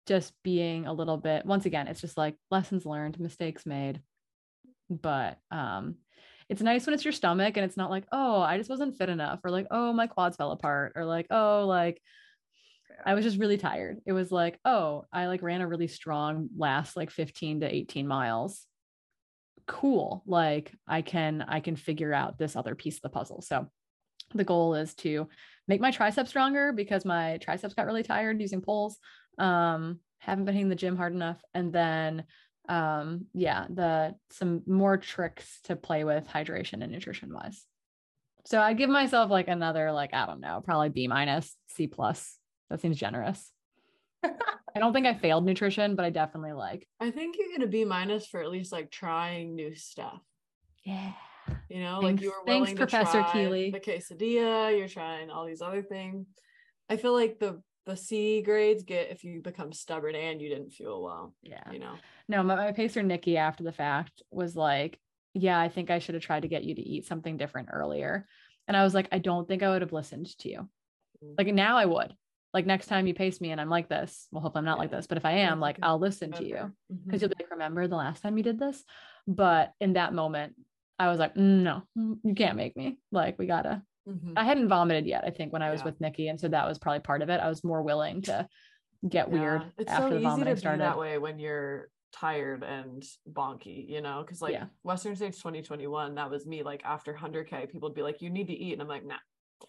just 0.07 0.33
being 0.43 0.87
a 0.87 0.93
little 0.93 1.17
bit 1.17 1.47
once 1.47 1.67
again 1.67 1.89
it's 1.89 2.01
just 2.01 2.17
like 2.17 2.37
lessons 2.51 2.87
learned 2.87 3.19
mistakes 3.19 3.67
made. 3.67 4.01
But 4.91 5.39
um 5.51 5.97
it's 6.49 6.61
nice 6.63 6.87
when 6.87 6.95
it's 6.95 7.05
your 7.05 7.13
stomach 7.13 7.57
and 7.57 7.65
it's 7.65 7.77
not 7.77 7.91
like 7.91 8.05
oh 8.13 8.41
i 8.43 8.59
just 8.59 8.69
wasn't 8.69 8.95
fit 8.97 9.09
enough 9.09 9.41
or 9.45 9.51
like 9.51 9.67
oh 9.71 9.95
my 9.95 10.07
quads 10.07 10.37
fell 10.37 10.53
apart 10.53 10.93
or 10.95 11.07
like 11.07 11.27
oh 11.31 11.65
like 11.67 12.01
I 13.05 13.15
was 13.15 13.25
just 13.25 13.39
really 13.39 13.59
tired. 13.59 13.99
It 14.07 14.13
was 14.13 14.31
like, 14.31 14.59
oh, 14.65 15.05
I 15.13 15.27
like 15.27 15.43
ran 15.43 15.61
a 15.61 15.67
really 15.67 15.89
strong 15.89 16.49
last 16.57 16.97
like 16.97 17.11
15 17.11 17.61
to 17.61 17.75
18 17.75 18.07
miles 18.07 18.67
cool 19.67 20.23
like 20.27 20.73
i 20.87 21.01
can 21.01 21.45
i 21.49 21.61
can 21.61 21.77
figure 21.77 22.13
out 22.13 22.39
this 22.39 22.57
other 22.57 22.75
piece 22.75 22.97
of 22.97 23.03
the 23.03 23.09
puzzle. 23.09 23.41
So 23.43 23.69
the 24.35 24.45
goal 24.45 24.75
is 24.75 24.95
to 24.97 25.29
make 25.69 25.81
my 25.81 25.91
triceps 25.91 26.31
stronger 26.31 26.73
because 26.73 27.05
my 27.05 27.39
triceps 27.39 27.75
got 27.75 27.87
really 27.87 28.03
tired 28.03 28.41
using 28.41 28.61
poles 28.61 28.99
um 29.39 30.01
haven't 30.19 30.45
been 30.45 30.55
hitting 30.55 30.69
the 30.69 30.75
gym 30.75 30.97
hard 30.97 31.13
enough 31.13 31.43
and 31.55 31.73
then 31.73 32.25
um 32.69 33.27
yeah 33.35 33.67
the 33.69 34.15
some 34.31 34.63
more 34.67 34.97
tricks 34.97 35.61
to 35.65 35.77
play 35.77 36.05
with 36.05 36.27
hydration 36.27 36.83
and 36.83 36.93
nutrition 36.93 37.33
wise. 37.33 37.65
So 38.47 38.61
i 38.61 38.75
give 38.75 38.91
myself 38.91 39.31
like 39.31 39.49
another 39.49 39.93
like 39.93 40.15
i 40.15 40.27
don't 40.27 40.41
know 40.41 40.63
probably 40.65 40.91
b 40.91 41.09
minus 41.09 41.57
c 41.69 41.87
plus. 41.87 42.39
That 42.71 42.81
seems 42.81 42.97
generous 42.97 43.51
I 44.77 44.81
don't 44.81 44.93
think 44.93 45.07
I 45.07 45.15
failed 45.15 45.45
nutrition, 45.45 45.95
but 45.95 46.05
I 46.05 46.11
definitely 46.11 46.53
like. 46.53 46.89
I 47.01 47.11
think 47.11 47.37
you're 47.39 47.57
gonna 47.57 47.71
be 47.71 47.85
minus 47.85 48.27
for 48.27 48.43
at 48.43 48.51
least 48.51 48.73
like 48.73 48.91
trying 48.91 49.55
new 49.55 49.75
stuff. 49.75 50.21
Yeah. 50.85 51.13
You 51.69 51.81
know, 51.81 52.01
thanks, 52.01 52.23
like 52.23 52.23
you 52.23 52.31
were 52.31 52.45
willing 52.45 52.65
thanks, 52.65 52.81
to 52.81 52.87
Professor 52.87 53.21
try 53.21 53.33
Keely. 53.33 53.71
the 53.71 53.81
quesadilla. 53.81 54.77
You're 54.77 54.89
trying 54.89 55.31
all 55.31 55.47
these 55.47 55.63
other 55.63 55.83
things. 55.83 56.27
I 56.89 56.97
feel 56.97 57.13
like 57.13 57.39
the 57.39 57.63
the 57.87 57.97
C 57.97 58.41
grades 58.43 58.83
get 58.83 59.11
if 59.11 59.25
you 59.25 59.43
become 59.43 59.73
stubborn 59.73 60.15
and 60.15 60.41
you 60.41 60.49
didn't 60.49 60.73
feel 60.73 61.03
well. 61.03 61.35
Yeah. 61.43 61.71
You 61.71 61.79
know. 61.79 61.95
No, 62.29 62.43
my, 62.43 62.55
my 62.57 62.73
pacer 62.73 63.03
Nikki 63.03 63.37
after 63.37 63.63
the 63.63 63.73
fact 63.73 64.23
was 64.31 64.57
like, 64.57 64.99
"Yeah, 65.35 65.61
I 65.61 65.69
think 65.69 65.91
I 65.91 65.99
should 65.99 66.15
have 66.15 66.25
tried 66.25 66.43
to 66.43 66.49
get 66.49 66.65
you 66.65 66.75
to 66.75 66.83
eat 66.83 67.07
something 67.07 67.37
different 67.37 67.69
earlier." 67.73 68.27
And 68.67 68.77
I 68.77 68.83
was 68.83 68.95
like, 68.95 69.09
"I 69.13 69.19
don't 69.19 69.47
think 69.47 69.63
I 69.63 69.69
would 69.71 69.83
have 69.83 69.93
listened 69.93 70.37
to 70.39 70.49
you." 70.51 70.59
Mm-hmm. 71.23 71.35
Like 71.39 71.55
now 71.55 71.77
I 71.77 71.85
would 71.85 72.15
like 72.55 72.67
next 72.67 72.87
time 72.87 73.09
you 73.09 73.15
pace 73.15 73.41
me 73.41 73.51
and 73.51 73.61
I'm 73.61 73.69
like 73.69 73.89
this, 73.89 74.29
well, 74.31 74.41
hope 74.41 74.57
I'm 74.57 74.65
not 74.65 74.79
like 74.79 74.93
this, 74.93 75.09
but 75.09 75.19
if 75.19 75.25
I 75.25 75.33
am, 75.33 75.59
like 75.59 75.77
I'll 75.83 75.99
listen 75.99 76.31
to 76.33 76.45
you 76.45 76.55
because 76.55 76.71
mm-hmm. 76.97 77.17
you'll 77.21 77.29
be 77.29 77.35
like, 77.41 77.51
remember 77.51 77.89
the 77.89 77.97
last 77.97 78.23
time 78.23 78.39
you 78.39 78.45
did 78.45 78.61
this? 78.61 78.83
But 79.27 79.73
in 79.81 79.95
that 79.95 80.15
moment, 80.15 80.55
I 80.97 81.09
was 81.09 81.19
like, 81.19 81.35
mm, 81.35 81.63
no, 81.63 81.83
mm, 81.99 82.19
you 82.23 82.35
can't 82.35 82.57
make 82.57 82.77
me. 82.77 82.99
Like 83.11 83.39
we 83.41 83.47
gotta. 83.47 83.83
Mm-hmm. 84.09 84.35
I 84.37 84.45
hadn't 84.45 84.69
vomited 84.69 85.07
yet, 85.07 85.25
I 85.27 85.31
think, 85.31 85.53
when 85.53 85.63
I 85.63 85.71
was 85.71 85.81
yeah. 85.81 85.87
with 85.87 86.01
Nikki, 86.01 86.29
and 86.29 86.39
so 86.39 86.47
that 86.49 86.69
was 86.69 86.79
probably 86.79 87.01
part 87.01 87.23
of 87.23 87.29
it. 87.29 87.41
I 87.41 87.49
was 87.49 87.65
more 87.65 87.83
willing 87.83 88.23
to 88.23 88.47
get 89.09 89.29
yeah. 89.29 89.35
weird 89.35 89.63
it's 89.77 89.91
after 89.91 90.11
so 90.11 90.15
the 90.15 90.21
vomiting 90.21 90.53
easy 90.53 90.55
to 90.55 90.61
started. 90.61 90.83
That 90.83 90.99
way 90.99 91.19
when 91.19 91.39
you're 91.41 91.89
tired 92.13 92.63
and 92.63 93.03
bonky, 93.29 93.89
you 93.89 94.01
know, 94.01 94.23
because 94.25 94.41
like 94.41 94.53
yeah. 94.53 94.67
Western 94.85 95.17
States 95.17 95.39
2021, 95.39 96.15
that 96.15 96.31
was 96.31 96.47
me. 96.47 96.63
Like 96.63 96.83
after 96.85 97.13
100k, 97.13 97.73
people 97.73 97.89
would 97.89 97.97
be 97.97 98.03
like, 98.03 98.23
"You 98.23 98.31
need 98.31 98.47
to 98.47 98.55
eat," 98.55 98.75
and 98.75 98.83
I'm 98.83 98.89
like, 98.89 99.05
"Nah." 99.05 99.17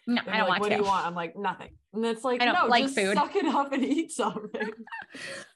No, 0.08 0.22
I 0.28 0.38
don't 0.38 0.48
like, 0.48 0.48
want 0.48 0.62
what 0.62 0.70
to. 0.70 0.76
do 0.76 0.82
you 0.82 0.88
want? 0.88 1.06
I'm 1.06 1.16
like, 1.16 1.36
nothing. 1.36 1.70
And 1.93 2.06
it's 2.06 2.24
like, 2.24 2.39
no, 2.39 2.68
like 2.68 2.84
just 2.84 2.96
food. 2.96 3.16
suck 3.16 3.36
it 3.36 3.46
up 3.46 3.72
and 3.72 3.84
eat 3.84 4.12
something. 4.12 4.72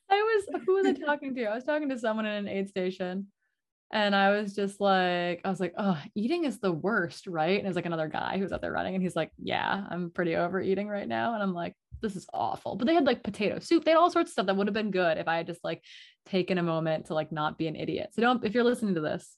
I 0.10 0.16
was, 0.16 0.62
who 0.66 0.74
was 0.76 0.86
I 0.86 0.94
talking 0.94 1.36
to? 1.36 1.46
I 1.46 1.56
was 1.56 1.64
talking 1.64 1.90
to 1.90 2.00
someone 2.00 2.26
in 2.26 2.34
an 2.34 2.48
aid 2.48 2.70
station. 2.70 3.28
And 3.92 4.16
I 4.16 4.30
was 4.30 4.54
just 4.54 4.80
like, 4.80 5.42
I 5.44 5.50
was 5.50 5.60
like, 5.60 5.74
oh, 5.78 6.00
eating 6.14 6.46
is 6.46 6.60
the 6.60 6.72
worst, 6.72 7.26
right? 7.26 7.58
And 7.58 7.66
there's 7.66 7.76
like 7.76 7.88
another 7.88 8.08
guy 8.08 8.38
who's 8.38 8.52
out 8.52 8.62
there 8.62 8.72
running, 8.72 8.94
and 8.94 9.02
he's 9.02 9.16
like, 9.16 9.32
yeah, 9.42 9.84
I'm 9.90 10.12
pretty 10.12 10.36
overeating 10.36 10.88
right 10.88 11.08
now. 11.08 11.34
And 11.34 11.42
I'm 11.42 11.56
like, 11.56 11.76
this 12.02 12.16
is 12.16 12.28
awful. 12.32 12.76
But 12.76 12.88
they 12.88 12.94
had 12.94 13.06
like 13.06 13.24
potato 13.24 13.58
soup. 13.60 13.84
They 13.84 13.92
had 13.92 13.98
all 13.98 14.12
sorts 14.12 14.30
of 14.30 14.34
stuff 14.34 14.46
that 14.46 14.56
would 14.56 14.68
have 14.68 14.76
been 14.76 14.92
good 14.92 15.18
if 15.18 15.28
I 15.28 15.38
had 15.38 15.48
just 15.48 15.64
like 15.64 15.84
taken 16.28 16.60
a 16.60 16.64
moment 16.64 17.08
to 17.08 17.16
like 17.16 17.32
not 17.32 17.58
be 17.58 17.68
an 17.68 17.76
idiot. 17.76 18.10
So 18.14 18.22
don't, 18.22 18.46
if 18.46 18.54
you're 18.54 18.64
listening 18.64 18.96
to 18.96 19.02
this, 19.02 19.36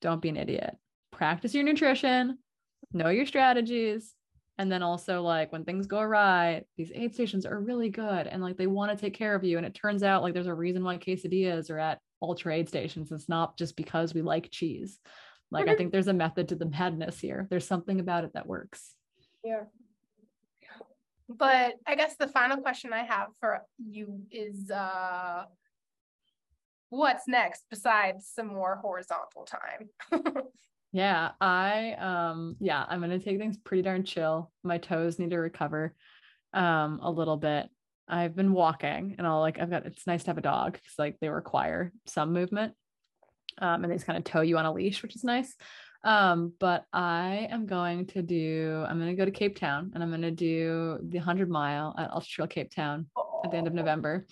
don't 0.00 0.20
be 0.20 0.28
an 0.28 0.36
idiot. 0.36 0.76
Practice 1.12 1.54
your 1.54 1.64
nutrition, 1.64 2.38
know 2.92 3.08
your 3.08 3.26
strategies, 3.26 4.12
and 4.58 4.70
then 4.70 4.82
also 4.82 5.22
like 5.22 5.52
when 5.52 5.64
things 5.64 5.86
go 5.86 6.00
awry 6.00 6.62
these 6.76 6.90
aid 6.94 7.14
stations 7.14 7.46
are 7.46 7.60
really 7.60 7.88
good 7.88 8.26
and 8.26 8.42
like 8.42 8.56
they 8.56 8.66
want 8.66 8.90
to 8.90 9.00
take 9.00 9.14
care 9.14 9.34
of 9.34 9.44
you. 9.44 9.56
And 9.56 9.64
it 9.64 9.74
turns 9.74 10.02
out 10.02 10.22
like 10.22 10.34
there's 10.34 10.48
a 10.48 10.54
reason 10.54 10.82
why 10.82 10.98
quesadillas 10.98 11.70
are 11.70 11.78
at 11.78 12.00
all 12.20 12.34
trade 12.34 12.68
stations. 12.68 13.12
It's 13.12 13.28
not 13.28 13.56
just 13.56 13.76
because 13.76 14.14
we 14.14 14.22
like 14.22 14.50
cheese. 14.50 14.98
Like 15.50 15.68
i 15.68 15.74
think 15.74 15.92
there's 15.92 16.08
a 16.08 16.12
method 16.12 16.48
to 16.48 16.56
the 16.56 16.66
madness 16.66 17.20
here. 17.20 17.46
There's 17.48 17.66
something 17.66 18.00
about 18.00 18.24
it 18.24 18.32
that 18.34 18.46
works. 18.46 18.94
Yeah. 19.44 19.62
But 21.28 21.74
i 21.86 21.94
guess 21.94 22.16
the 22.16 22.28
final 22.28 22.58
question 22.58 22.92
i 22.92 23.04
have 23.04 23.28
for 23.38 23.62
you 23.78 24.22
is 24.30 24.70
uh 24.70 25.44
what's 26.90 27.28
next 27.28 27.64
besides 27.70 28.30
some 28.34 28.46
more 28.46 28.76
horizontal 28.76 29.44
time 29.44 29.90
Yeah, 30.92 31.32
I 31.40 31.92
um 31.94 32.56
yeah, 32.60 32.84
I'm 32.88 33.00
gonna 33.00 33.18
take 33.18 33.38
things 33.38 33.58
pretty 33.58 33.82
darn 33.82 34.04
chill. 34.04 34.50
My 34.62 34.78
toes 34.78 35.18
need 35.18 35.30
to 35.30 35.38
recover 35.38 35.94
um 36.54 37.00
a 37.02 37.10
little 37.10 37.36
bit. 37.36 37.68
I've 38.08 38.34
been 38.34 38.52
walking 38.52 39.16
and 39.18 39.26
I'll 39.26 39.40
like 39.40 39.58
I've 39.58 39.70
got 39.70 39.84
it's 39.86 40.06
nice 40.06 40.24
to 40.24 40.30
have 40.30 40.38
a 40.38 40.42
dog 40.42 40.72
because 40.72 40.94
like 40.98 41.16
they 41.20 41.28
require 41.28 41.92
some 42.06 42.32
movement. 42.32 42.74
Um 43.58 43.84
and 43.84 43.92
they 43.92 43.96
just 43.96 44.06
kind 44.06 44.16
of 44.16 44.24
tow 44.24 44.40
you 44.40 44.56
on 44.56 44.66
a 44.66 44.72
leash, 44.72 45.02
which 45.02 45.14
is 45.14 45.24
nice. 45.24 45.54
Um, 46.04 46.52
but 46.60 46.84
I 46.92 47.48
am 47.50 47.66
going 47.66 48.06
to 48.08 48.22
do 48.22 48.84
I'm 48.88 48.98
gonna 48.98 49.14
go 49.14 49.24
to 49.24 49.30
Cape 49.30 49.58
Town 49.58 49.90
and 49.94 50.02
I'm 50.02 50.10
gonna 50.10 50.30
do 50.30 50.98
the 51.02 51.18
100 51.18 51.50
mile 51.50 51.94
at 51.98 52.12
Ultra 52.12 52.28
Trail 52.28 52.48
Cape 52.48 52.70
Town 52.74 53.06
at 53.44 53.50
the 53.50 53.56
end 53.56 53.66
of 53.66 53.74
November. 53.74 54.26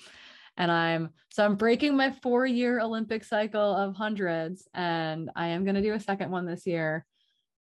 And 0.56 0.70
I'm 0.70 1.10
so 1.30 1.44
I'm 1.44 1.56
breaking 1.56 1.96
my 1.96 2.12
four 2.22 2.46
year 2.46 2.80
Olympic 2.80 3.24
cycle 3.24 3.74
of 3.74 3.94
hundreds, 3.94 4.66
and 4.74 5.30
I 5.36 5.48
am 5.48 5.64
gonna 5.64 5.82
do 5.82 5.92
a 5.94 6.00
second 6.00 6.30
one 6.30 6.46
this 6.46 6.66
year, 6.66 7.04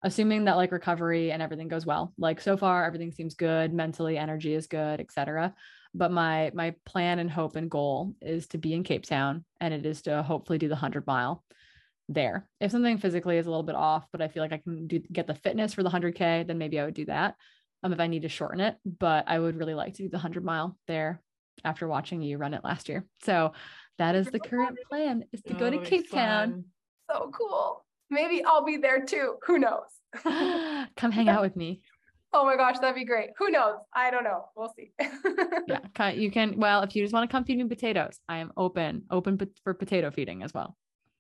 assuming 0.04 0.46
that 0.46 0.58
like 0.58 0.72
recovery 0.72 1.32
and 1.32 1.42
everything 1.42 1.68
goes 1.68 1.86
well. 1.86 2.14
Like 2.18 2.40
so 2.40 2.56
far, 2.58 2.86
everything 2.86 3.12
seems 3.12 3.36
good, 3.36 3.74
mentally, 3.74 4.18
energy 4.18 4.54
is 4.54 4.68
good, 4.68 5.00
etc. 5.02 5.54
But 5.94 6.12
my 6.12 6.52
my 6.54 6.76
plan 6.86 7.20
and 7.20 7.30
hope 7.30 7.56
and 7.56 7.70
goal 7.70 8.14
is 8.22 8.48
to 8.48 8.58
be 8.58 8.74
in 8.74 8.84
Cape 8.84 9.06
Town, 9.06 9.44
and 9.60 9.74
it 9.74 9.86
is 9.86 10.04
to 10.04 10.24
hopefully 10.24 10.58
do 10.58 10.70
the 10.70 10.76
hundred 10.76 11.06
mile 11.06 11.44
there. 12.08 12.48
If 12.60 12.72
something 12.72 12.98
physically 12.98 13.38
is 13.38 13.46
a 13.46 13.50
little 13.50 13.64
bit 13.64 13.76
off, 13.76 14.06
but 14.12 14.22
I 14.22 14.28
feel 14.28 14.44
like 14.44 14.54
I 14.54 14.58
can 14.58 14.88
do 14.88 15.00
get 15.12 15.28
the 15.28 15.36
fitness 15.36 15.74
for 15.74 15.84
the 15.84 15.90
100k, 15.90 16.48
then 16.48 16.58
maybe 16.58 16.80
I 16.80 16.86
would 16.86 16.94
do 16.94 17.06
that. 17.06 17.36
Um, 17.84 17.94
if 17.94 18.00
I 18.00 18.08
need 18.08 18.24
to 18.24 18.30
shorten 18.30 18.62
it, 18.62 18.78
but 18.86 19.26
I 19.28 19.38
would 19.38 19.58
really 19.58 19.74
like 19.74 19.96
to 19.96 20.04
do 20.04 20.10
the 20.10 20.18
100 20.18 20.44
mile 20.44 20.78
there 20.88 21.22
after 21.64 21.88
watching 21.88 22.22
you 22.22 22.38
run 22.38 22.54
it 22.54 22.64
last 22.64 22.90
year. 22.90 23.06
So 23.24 23.54
that 23.98 24.16
is 24.16 24.28
the 24.28 24.40
current 24.40 24.78
plan 24.90 25.24
is 25.32 25.42
to 25.44 25.54
go 25.54 25.70
to 25.70 25.78
Cape 25.80 26.12
Town. 26.12 26.66
So 27.10 27.32
cool. 27.34 27.86
Maybe 28.10 28.44
I'll 28.44 28.66
be 28.66 28.78
there 28.78 29.06
too. 29.06 29.36
Who 29.48 29.60
knows? 29.60 29.88
Come 30.96 31.12
hang 31.12 31.30
out 31.30 31.42
with 31.44 31.56
me. 31.56 31.82
Oh 32.34 32.44
my 32.44 32.58
gosh, 32.58 32.80
that'd 32.80 32.96
be 32.96 33.06
great. 33.06 33.30
Who 33.38 33.50
knows? 33.50 33.78
I 33.94 34.12
don't 34.12 34.26
know. 34.26 34.50
We'll 34.58 34.74
see. 34.76 34.92
yeah, 35.68 36.10
you 36.10 36.30
can. 36.30 36.58
Well, 36.58 36.82
if 36.82 36.94
you 36.96 37.02
just 37.02 37.14
want 37.14 37.30
to 37.30 37.34
come 37.34 37.46
feed 37.46 37.58
me 37.58 37.64
potatoes, 37.64 38.20
I 38.28 38.40
am 38.40 38.52
open, 38.58 39.04
open 39.10 39.40
for 39.64 39.74
potato 39.74 40.12
feeding 40.12 40.44
as 40.44 40.54
well. 40.54 40.76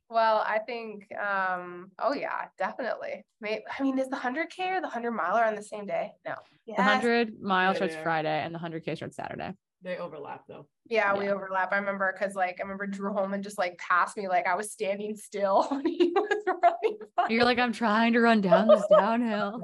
Well, 0.09 0.43
I 0.45 0.59
think, 0.59 1.07
um, 1.15 1.89
oh 1.99 2.13
yeah, 2.13 2.45
definitely. 2.59 3.25
Maybe, 3.41 3.63
I 3.79 3.81
mean, 3.81 3.97
is 3.97 4.07
the 4.09 4.17
100K 4.17 4.59
or 4.59 4.81
the 4.81 4.88
100 4.88 5.11
miler 5.11 5.43
on 5.43 5.55
the 5.55 5.63
same 5.63 5.86
day? 5.86 6.11
No. 6.25 6.36
Yes. 6.65 6.77
The 6.77 6.83
100 6.83 7.41
mile 7.41 7.73
starts 7.73 7.95
Friday 7.95 8.43
and 8.43 8.53
the 8.53 8.59
100K 8.59 8.97
starts 8.97 9.15
Saturday. 9.15 9.53
They 9.86 9.97
overlap 9.97 10.45
though. 10.47 10.65
Yeah, 10.89 11.13
yeah. 11.13 11.19
we 11.19 11.29
overlap. 11.29 11.71
I 11.71 11.77
remember 11.77 12.11
because 12.11 12.33
like 12.33 12.57
I 12.59 12.63
remember 12.63 12.88
Drew 12.88 13.13
Holman 13.13 13.43
just 13.43 13.59
like 13.59 13.77
passed 13.77 14.17
me 14.17 14.27
like 14.27 14.47
I 14.47 14.55
was 14.55 14.71
standing 14.71 15.15
still 15.15 15.63
when 15.69 15.86
he 15.86 16.11
was 16.11 16.43
running. 16.47 16.97
By. 17.15 17.27
You're 17.29 17.43
like, 17.43 17.59
I'm 17.59 17.71
trying 17.71 18.13
to 18.13 18.19
run 18.19 18.41
down 18.41 18.67
this 18.67 18.83
downhill. 18.89 19.61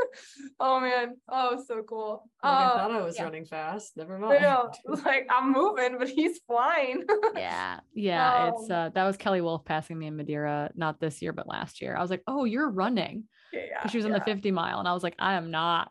oh 0.60 0.80
man. 0.80 1.14
Oh, 1.30 1.64
so 1.66 1.82
cool. 1.82 2.28
Like, 2.42 2.52
uh, 2.52 2.56
I 2.56 2.76
thought 2.76 2.90
I 2.90 3.02
was 3.02 3.16
yeah. 3.16 3.24
running 3.24 3.46
fast. 3.46 3.96
Never 3.96 4.18
mind. 4.18 4.42
Know, 4.42 4.70
like 5.06 5.26
I'm 5.30 5.50
moving, 5.50 5.96
but 5.98 6.10
he's 6.10 6.40
flying. 6.46 7.02
yeah. 7.34 7.80
Yeah. 7.94 8.44
Um, 8.44 8.52
it's 8.54 8.70
uh 8.70 8.90
that 8.94 9.04
was 9.04 9.16
Kelly 9.16 9.40
Wolf 9.40 9.64
passing 9.64 9.98
me 9.98 10.08
in 10.08 10.16
Madeira, 10.16 10.72
not 10.74 11.00
this 11.00 11.22
year, 11.22 11.32
but 11.32 11.48
last 11.48 11.80
year. 11.80 11.96
I 11.96 12.02
was 12.02 12.10
like, 12.10 12.22
oh, 12.26 12.44
you're 12.44 12.70
running. 12.70 13.24
Yeah, 13.50 13.60
yeah. 13.70 13.88
She 13.88 13.96
was 13.96 14.04
on 14.04 14.12
the 14.12 14.20
50 14.20 14.50
mile, 14.50 14.78
and 14.78 14.86
I 14.86 14.92
was 14.92 15.02
like, 15.02 15.14
I 15.18 15.34
am 15.34 15.50
not. 15.50 15.90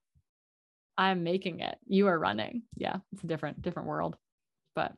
I'm 0.98 1.24
making 1.24 1.60
it. 1.60 1.76
You 1.86 2.08
are 2.08 2.18
running. 2.18 2.64
Yeah, 2.76 2.98
it's 3.12 3.24
a 3.24 3.28
different, 3.28 3.62
different 3.62 3.88
world. 3.88 4.16
But 4.76 4.94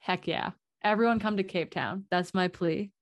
heck 0.00 0.26
yeah. 0.26 0.50
Everyone 0.82 1.18
come 1.18 1.36
to 1.38 1.42
Cape 1.42 1.70
Town. 1.70 2.04
That's 2.10 2.34
my 2.34 2.48
plea. 2.48 2.92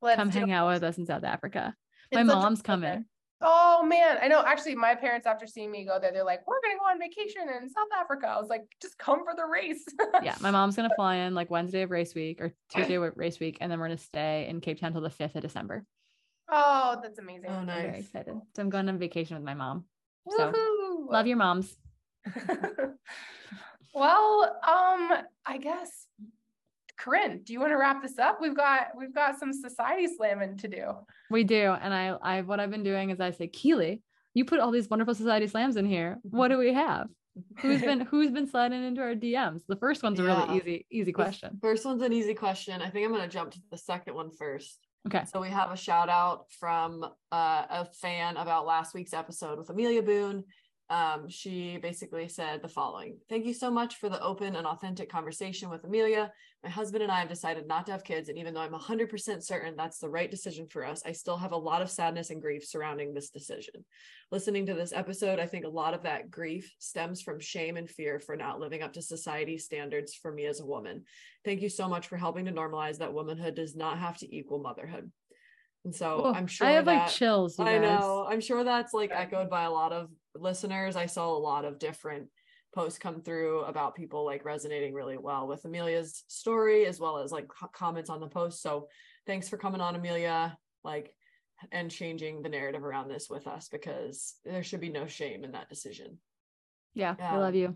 Let's 0.00 0.16
come 0.16 0.30
hang 0.30 0.52
out 0.52 0.72
with 0.72 0.82
us 0.82 0.98
in 0.98 1.06
South 1.06 1.24
Africa. 1.24 1.74
My 2.12 2.22
mom's 2.22 2.62
coming. 2.62 3.04
Oh 3.42 3.84
man, 3.84 4.16
I 4.22 4.28
know. 4.28 4.42
Actually, 4.46 4.76
my 4.76 4.94
parents, 4.94 5.26
after 5.26 5.46
seeing 5.46 5.70
me 5.70 5.84
go 5.84 5.98
there, 6.00 6.10
they're 6.10 6.24
like, 6.24 6.46
"We're 6.46 6.60
gonna 6.62 6.78
go 6.78 6.86
on 6.86 6.98
vacation 6.98 7.42
in 7.42 7.68
South 7.68 7.88
Africa." 7.94 8.28
I 8.28 8.40
was 8.40 8.48
like, 8.48 8.64
"Just 8.80 8.96
come 8.96 9.24
for 9.24 9.34
the 9.34 9.44
race." 9.44 9.84
yeah, 10.22 10.36
my 10.40 10.50
mom's 10.50 10.74
gonna 10.74 10.94
fly 10.96 11.16
in 11.16 11.34
like 11.34 11.50
Wednesday 11.50 11.82
of 11.82 11.90
race 11.90 12.14
week 12.14 12.40
or 12.40 12.54
Tuesday 12.70 12.94
of 12.94 13.12
race 13.14 13.38
week, 13.38 13.58
and 13.60 13.70
then 13.70 13.78
we're 13.78 13.88
gonna 13.88 13.98
stay 13.98 14.46
in 14.48 14.60
Cape 14.62 14.80
Town 14.80 14.92
till 14.92 15.02
the 15.02 15.10
fifth 15.10 15.36
of 15.36 15.42
December. 15.42 15.84
Oh, 16.50 16.98
that's 17.02 17.18
amazing! 17.18 17.50
Oh, 17.50 17.62
nice. 17.62 17.76
I'm 17.76 17.82
very 17.82 17.98
excited. 17.98 18.34
So 18.54 18.62
I'm 18.62 18.70
going 18.70 18.88
on 18.88 18.98
vacation 18.98 19.36
with 19.36 19.44
my 19.44 19.54
mom. 19.54 19.84
So 20.28 21.06
love 21.08 21.26
your 21.26 21.36
moms. 21.36 21.76
well, 23.94 24.58
um, 24.66 25.12
I 25.44 25.58
guess 25.60 26.06
Corrine, 26.98 27.44
do 27.44 27.52
you 27.52 27.60
want 27.60 27.72
to 27.72 27.76
wrap 27.76 28.02
this 28.02 28.18
up? 28.18 28.40
We've 28.40 28.56
got 28.56 28.88
we've 28.96 29.14
got 29.14 29.38
some 29.38 29.52
society 29.52 30.08
slamming 30.08 30.56
to 30.58 30.68
do. 30.68 30.92
We 31.30 31.44
do. 31.44 31.76
And 31.80 31.94
I 31.94 32.16
I 32.22 32.40
what 32.42 32.60
I've 32.60 32.70
been 32.70 32.82
doing 32.82 33.10
is 33.10 33.20
I 33.20 33.30
say, 33.30 33.46
Keely, 33.46 34.02
you 34.34 34.44
put 34.44 34.60
all 34.60 34.70
these 34.70 34.88
wonderful 34.88 35.14
society 35.14 35.46
slams 35.46 35.76
in 35.76 35.86
here. 35.86 36.18
What 36.22 36.48
do 36.48 36.58
we 36.58 36.72
have? 36.74 37.08
who's 37.58 37.80
been 37.82 38.00
who's 38.00 38.30
been 38.30 38.48
sliding 38.48 38.84
into 38.84 39.00
our 39.00 39.14
DMs? 39.14 39.62
The 39.68 39.76
first 39.76 40.02
one's 40.02 40.20
a 40.20 40.22
yeah. 40.22 40.46
really 40.46 40.58
easy, 40.58 40.86
easy 40.90 41.12
question. 41.12 41.58
First 41.60 41.84
one's 41.84 42.02
an 42.02 42.12
easy 42.12 42.34
question. 42.34 42.80
I 42.80 42.90
think 42.90 43.06
I'm 43.06 43.12
gonna 43.12 43.28
jump 43.28 43.52
to 43.52 43.60
the 43.70 43.78
second 43.78 44.14
one 44.14 44.30
first. 44.30 44.85
Okay. 45.06 45.24
So 45.32 45.40
we 45.40 45.48
have 45.50 45.70
a 45.70 45.76
shout 45.76 46.08
out 46.08 46.50
from 46.58 47.04
uh, 47.30 47.64
a 47.70 47.86
fan 48.00 48.36
about 48.36 48.66
last 48.66 48.92
week's 48.92 49.12
episode 49.12 49.58
with 49.58 49.70
Amelia 49.70 50.02
Boone 50.02 50.44
um, 50.88 51.28
she 51.28 51.78
basically 51.78 52.28
said 52.28 52.62
the 52.62 52.68
following 52.68 53.18
Thank 53.28 53.44
you 53.44 53.54
so 53.54 53.70
much 53.70 53.96
for 53.96 54.08
the 54.08 54.22
open 54.22 54.54
and 54.54 54.66
authentic 54.66 55.10
conversation 55.10 55.68
with 55.68 55.82
Amelia. 55.84 56.30
My 56.62 56.70
husband 56.70 57.02
and 57.02 57.10
I 57.10 57.18
have 57.18 57.28
decided 57.28 57.66
not 57.66 57.86
to 57.86 57.92
have 57.92 58.04
kids. 58.04 58.28
And 58.28 58.38
even 58.38 58.54
though 58.54 58.60
I'm 58.60 58.72
100% 58.72 59.42
certain 59.42 59.74
that's 59.76 59.98
the 59.98 60.08
right 60.08 60.30
decision 60.30 60.68
for 60.68 60.84
us, 60.84 61.02
I 61.04 61.12
still 61.12 61.36
have 61.36 61.52
a 61.52 61.56
lot 61.56 61.82
of 61.82 61.90
sadness 61.90 62.30
and 62.30 62.40
grief 62.40 62.64
surrounding 62.64 63.14
this 63.14 63.30
decision. 63.30 63.84
Listening 64.30 64.66
to 64.66 64.74
this 64.74 64.92
episode, 64.92 65.40
I 65.40 65.46
think 65.46 65.64
a 65.64 65.68
lot 65.68 65.94
of 65.94 66.04
that 66.04 66.30
grief 66.30 66.72
stems 66.78 67.20
from 67.20 67.40
shame 67.40 67.76
and 67.76 67.90
fear 67.90 68.20
for 68.20 68.36
not 68.36 68.60
living 68.60 68.82
up 68.82 68.92
to 68.92 69.02
society's 69.02 69.64
standards 69.64 70.14
for 70.14 70.32
me 70.32 70.46
as 70.46 70.60
a 70.60 70.66
woman. 70.66 71.04
Thank 71.44 71.62
you 71.62 71.68
so 71.68 71.88
much 71.88 72.06
for 72.06 72.16
helping 72.16 72.44
to 72.44 72.52
normalize 72.52 72.98
that 72.98 73.12
womanhood 73.12 73.56
does 73.56 73.74
not 73.74 73.98
have 73.98 74.18
to 74.18 74.36
equal 74.36 74.60
motherhood. 74.60 75.10
And 75.86 75.94
so 75.94 76.22
oh, 76.24 76.34
I'm 76.34 76.48
sure 76.48 76.66
I 76.66 76.72
have 76.72 76.84
that, 76.86 77.04
like 77.04 77.10
chills. 77.12 77.60
I 77.60 77.78
know. 77.78 78.26
I'm 78.28 78.40
sure 78.40 78.64
that's 78.64 78.92
like 78.92 79.12
echoed 79.12 79.48
by 79.48 79.62
a 79.62 79.70
lot 79.70 79.92
of 79.92 80.10
listeners. 80.40 80.96
I 80.96 81.06
saw 81.06 81.28
a 81.28 81.38
lot 81.38 81.64
of 81.64 81.78
different 81.78 82.28
posts 82.74 82.98
come 82.98 83.22
through 83.22 83.60
about 83.60 83.94
people 83.94 84.24
like 84.24 84.44
resonating 84.44 84.92
really 84.92 85.16
well 85.16 85.46
with 85.46 85.64
Amelia's 85.64 86.24
story 86.28 86.86
as 86.86 87.00
well 87.00 87.18
as 87.18 87.32
like 87.32 87.48
comments 87.72 88.10
on 88.10 88.20
the 88.20 88.28
post. 88.28 88.62
So 88.62 88.88
thanks 89.26 89.48
for 89.48 89.56
coming 89.56 89.80
on, 89.80 89.96
Amelia. 89.96 90.58
Like 90.84 91.14
and 91.72 91.90
changing 91.90 92.42
the 92.42 92.48
narrative 92.48 92.84
around 92.84 93.08
this 93.08 93.28
with 93.30 93.46
us 93.46 93.68
because 93.68 94.34
there 94.44 94.62
should 94.62 94.80
be 94.80 94.88
no 94.88 95.06
shame 95.06 95.44
in 95.44 95.52
that 95.52 95.68
decision. 95.68 96.18
Yeah, 96.94 97.14
yeah. 97.18 97.34
I 97.34 97.38
love 97.38 97.54
you. 97.54 97.68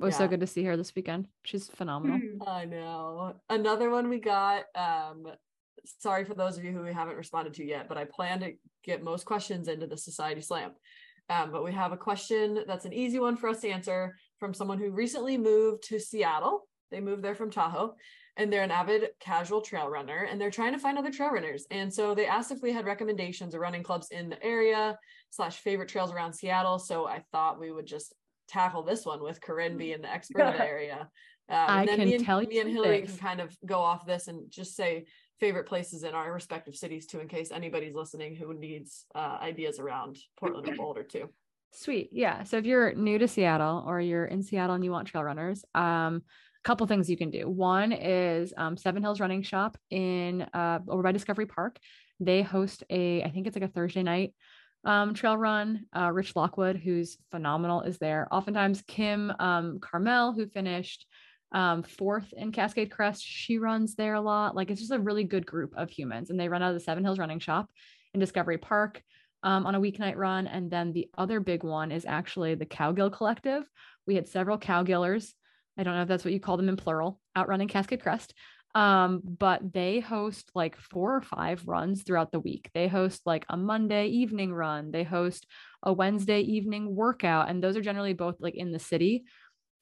It 0.00 0.04
was 0.04 0.14
yeah. 0.14 0.18
so 0.18 0.28
good 0.28 0.40
to 0.40 0.46
see 0.46 0.64
her 0.64 0.76
this 0.76 0.94
weekend. 0.94 1.26
She's 1.44 1.68
phenomenal. 1.68 2.20
I 2.46 2.64
know. 2.64 3.34
Another 3.50 3.90
one 3.90 4.08
we 4.08 4.18
got 4.18 4.64
um 4.74 5.26
sorry 5.98 6.24
for 6.24 6.34
those 6.34 6.58
of 6.58 6.64
you 6.64 6.72
who 6.72 6.82
we 6.82 6.92
haven't 6.92 7.16
responded 7.16 7.54
to 7.54 7.64
yet, 7.64 7.88
but 7.88 7.98
I 7.98 8.04
plan 8.04 8.40
to 8.40 8.52
get 8.84 9.02
most 9.02 9.24
questions 9.24 9.68
into 9.68 9.86
the 9.86 9.96
Society 9.96 10.40
Slam. 10.40 10.72
Um, 11.30 11.52
but 11.52 11.64
we 11.64 11.72
have 11.72 11.92
a 11.92 11.96
question 11.96 12.64
that's 12.66 12.84
an 12.84 12.92
easy 12.92 13.20
one 13.20 13.36
for 13.36 13.48
us 13.48 13.60
to 13.60 13.70
answer 13.70 14.16
from 14.40 14.52
someone 14.52 14.78
who 14.78 14.90
recently 14.90 15.38
moved 15.38 15.84
to 15.84 16.00
Seattle. 16.00 16.66
They 16.90 17.00
moved 17.00 17.22
there 17.22 17.36
from 17.36 17.52
Tahoe 17.52 17.94
and 18.36 18.52
they're 18.52 18.64
an 18.64 18.72
avid 18.72 19.10
casual 19.20 19.60
trail 19.60 19.88
runner 19.88 20.26
and 20.28 20.40
they're 20.40 20.50
trying 20.50 20.72
to 20.72 20.78
find 20.78 20.98
other 20.98 21.12
trail 21.12 21.30
runners. 21.30 21.66
And 21.70 21.92
so 21.92 22.16
they 22.16 22.26
asked 22.26 22.50
if 22.50 22.62
we 22.62 22.72
had 22.72 22.84
recommendations 22.84 23.54
or 23.54 23.60
running 23.60 23.84
clubs 23.84 24.08
in 24.10 24.30
the 24.30 24.42
area 24.42 24.98
slash 25.30 25.58
favorite 25.58 25.88
trails 25.88 26.12
around 26.12 26.32
Seattle. 26.32 26.80
So 26.80 27.06
I 27.06 27.22
thought 27.30 27.60
we 27.60 27.70
would 27.70 27.86
just 27.86 28.12
tackle 28.48 28.82
this 28.82 29.06
one 29.06 29.22
with 29.22 29.40
Corrine 29.40 29.78
being 29.78 30.02
the 30.02 30.12
expert 30.12 30.40
in 30.40 30.52
the 30.54 30.64
area. 30.66 31.08
Um, 31.48 31.58
I 31.68 31.86
can 31.86 32.08
me 32.08 32.14
and, 32.16 32.24
tell 32.24 32.42
you. 32.42 32.48
Me 32.48 32.58
and 32.58 32.70
Hillary 32.70 32.98
things. 32.98 33.10
can 33.10 33.18
kind 33.18 33.40
of 33.40 33.56
go 33.64 33.78
off 33.78 34.04
this 34.04 34.26
and 34.26 34.50
just 34.50 34.74
say 34.74 35.06
favorite 35.40 35.66
places 35.66 36.04
in 36.04 36.14
our 36.14 36.32
respective 36.32 36.76
cities 36.76 37.06
too, 37.06 37.18
in 37.18 37.28
case 37.28 37.50
anybody's 37.50 37.94
listening 37.94 38.36
who 38.36 38.54
needs 38.54 39.06
uh, 39.14 39.38
ideas 39.40 39.78
around 39.78 40.18
Portland 40.38 40.68
or 40.68 40.76
Boulder 40.76 41.02
too. 41.02 41.30
Sweet. 41.72 42.10
Yeah. 42.12 42.44
So 42.44 42.58
if 42.58 42.66
you're 42.66 42.92
new 42.94 43.18
to 43.18 43.28
Seattle 43.28 43.84
or 43.86 44.00
you're 44.00 44.26
in 44.26 44.42
Seattle 44.42 44.74
and 44.74 44.84
you 44.84 44.90
want 44.90 45.08
trail 45.08 45.24
runners, 45.24 45.64
um, 45.74 46.22
a 46.62 46.62
couple 46.64 46.86
things 46.86 47.08
you 47.08 47.16
can 47.16 47.30
do. 47.30 47.48
One 47.48 47.92
is 47.92 48.52
um, 48.56 48.76
Seven 48.76 49.02
Hills 49.02 49.20
Running 49.20 49.42
Shop 49.42 49.78
in 49.90 50.42
uh, 50.52 50.80
over 50.88 51.02
by 51.02 51.12
Discovery 51.12 51.46
Park. 51.46 51.78
They 52.18 52.42
host 52.42 52.84
a, 52.90 53.22
I 53.22 53.30
think 53.30 53.46
it's 53.46 53.56
like 53.56 53.64
a 53.64 53.72
Thursday 53.72 54.02
night 54.02 54.34
um, 54.84 55.14
trail 55.14 55.36
run. 55.36 55.86
Uh, 55.96 56.10
Rich 56.12 56.36
Lockwood, 56.36 56.76
who's 56.76 57.18
phenomenal, 57.30 57.82
is 57.82 57.98
there. 57.98 58.28
Oftentimes, 58.30 58.82
Kim 58.86 59.32
um, 59.38 59.78
Carmel, 59.80 60.32
who 60.32 60.46
finished 60.46 61.06
um, 61.52 61.82
fourth 61.82 62.32
in 62.36 62.52
Cascade 62.52 62.90
Crest. 62.90 63.24
She 63.24 63.58
runs 63.58 63.94
there 63.94 64.14
a 64.14 64.20
lot. 64.20 64.54
Like 64.54 64.70
it's 64.70 64.80
just 64.80 64.92
a 64.92 64.98
really 64.98 65.24
good 65.24 65.46
group 65.46 65.72
of 65.76 65.90
humans, 65.90 66.30
and 66.30 66.38
they 66.38 66.48
run 66.48 66.62
out 66.62 66.70
of 66.70 66.74
the 66.74 66.84
Seven 66.84 67.04
Hills 67.04 67.18
Running 67.18 67.40
Shop 67.40 67.68
in 68.14 68.20
Discovery 68.20 68.58
Park 68.58 69.02
um, 69.42 69.66
on 69.66 69.74
a 69.74 69.80
weeknight 69.80 70.16
run. 70.16 70.46
And 70.46 70.70
then 70.70 70.92
the 70.92 71.08
other 71.16 71.40
big 71.40 71.64
one 71.64 71.92
is 71.92 72.04
actually 72.06 72.54
the 72.54 72.66
Cowgill 72.66 73.12
Collective. 73.12 73.64
We 74.06 74.14
had 74.14 74.28
several 74.28 74.58
cowgillers. 74.58 75.32
I 75.78 75.82
don't 75.82 75.94
know 75.94 76.02
if 76.02 76.08
that's 76.08 76.24
what 76.24 76.34
you 76.34 76.40
call 76.40 76.56
them 76.56 76.68
in 76.68 76.76
plural, 76.76 77.20
outrunning 77.36 77.68
Cascade 77.68 78.02
Crest. 78.02 78.34
Um, 78.74 79.20
but 79.24 79.72
they 79.72 79.98
host 79.98 80.50
like 80.54 80.76
four 80.76 81.16
or 81.16 81.22
five 81.22 81.66
runs 81.66 82.02
throughout 82.02 82.30
the 82.30 82.38
week. 82.38 82.70
They 82.72 82.86
host 82.86 83.22
like 83.26 83.44
a 83.48 83.56
Monday 83.56 84.06
evening 84.06 84.52
run, 84.52 84.92
they 84.92 85.02
host 85.02 85.46
a 85.82 85.92
Wednesday 85.92 86.40
evening 86.40 86.94
workout, 86.94 87.48
and 87.48 87.62
those 87.62 87.76
are 87.76 87.82
generally 87.82 88.12
both 88.12 88.36
like 88.38 88.54
in 88.54 88.70
the 88.70 88.78
city. 88.78 89.24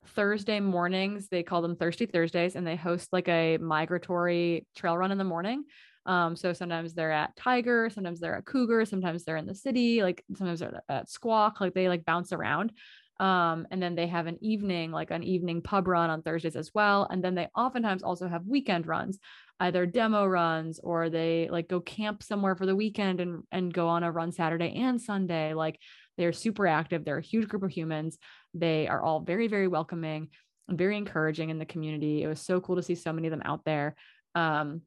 Thursday 0.06 0.60
mornings, 0.60 1.28
they 1.28 1.42
call 1.42 1.62
them 1.62 1.76
Thirsty 1.76 2.06
Thursdays, 2.06 2.56
and 2.56 2.66
they 2.66 2.76
host 2.76 3.12
like 3.12 3.28
a 3.28 3.58
migratory 3.58 4.66
trail 4.76 4.96
run 4.96 5.12
in 5.12 5.18
the 5.18 5.24
morning. 5.24 5.64
Um, 6.06 6.36
so 6.36 6.52
sometimes 6.52 6.94
they're 6.94 7.12
at 7.12 7.36
Tiger, 7.36 7.90
sometimes 7.90 8.18
they're 8.18 8.36
at 8.36 8.46
Cougar, 8.46 8.86
sometimes 8.86 9.24
they're 9.24 9.36
in 9.36 9.46
the 9.46 9.54
city, 9.54 10.02
like 10.02 10.24
sometimes 10.36 10.60
they're 10.60 10.82
at 10.88 11.10
Squak, 11.10 11.60
like 11.60 11.74
they 11.74 11.88
like 11.88 12.04
bounce 12.04 12.32
around. 12.32 12.72
Um, 13.20 13.66
and 13.70 13.82
then 13.82 13.94
they 13.94 14.06
have 14.06 14.26
an 14.26 14.38
evening, 14.40 14.92
like 14.92 15.10
an 15.10 15.24
evening 15.24 15.60
pub 15.60 15.88
run 15.88 16.08
on 16.08 16.22
Thursdays 16.22 16.56
as 16.56 16.70
well. 16.72 17.06
And 17.10 17.22
then 17.22 17.34
they 17.34 17.48
oftentimes 17.56 18.02
also 18.02 18.28
have 18.28 18.46
weekend 18.46 18.86
runs, 18.86 19.18
either 19.60 19.86
demo 19.86 20.24
runs 20.24 20.78
or 20.78 21.10
they 21.10 21.48
like 21.50 21.68
go 21.68 21.80
camp 21.80 22.22
somewhere 22.22 22.54
for 22.54 22.64
the 22.64 22.76
weekend 22.76 23.20
and 23.20 23.42
and 23.50 23.74
go 23.74 23.88
on 23.88 24.04
a 24.04 24.12
run 24.12 24.30
Saturday 24.30 24.72
and 24.76 25.00
Sunday. 25.00 25.52
Like 25.52 25.80
they're 26.16 26.32
super 26.32 26.66
active. 26.66 27.04
They're 27.04 27.18
a 27.18 27.22
huge 27.22 27.48
group 27.48 27.64
of 27.64 27.70
humans. 27.70 28.18
They 28.58 28.88
are 28.88 29.02
all 29.02 29.20
very, 29.20 29.48
very 29.48 29.68
welcoming 29.68 30.28
and 30.68 30.78
very 30.78 30.96
encouraging 30.96 31.50
in 31.50 31.58
the 31.58 31.64
community. 31.64 32.22
It 32.22 32.26
was 32.26 32.40
so 32.40 32.60
cool 32.60 32.76
to 32.76 32.82
see 32.82 32.94
so 32.94 33.12
many 33.12 33.28
of 33.28 33.32
them 33.32 33.42
out 33.44 33.64
there. 33.64 33.94
Um, 34.34 34.82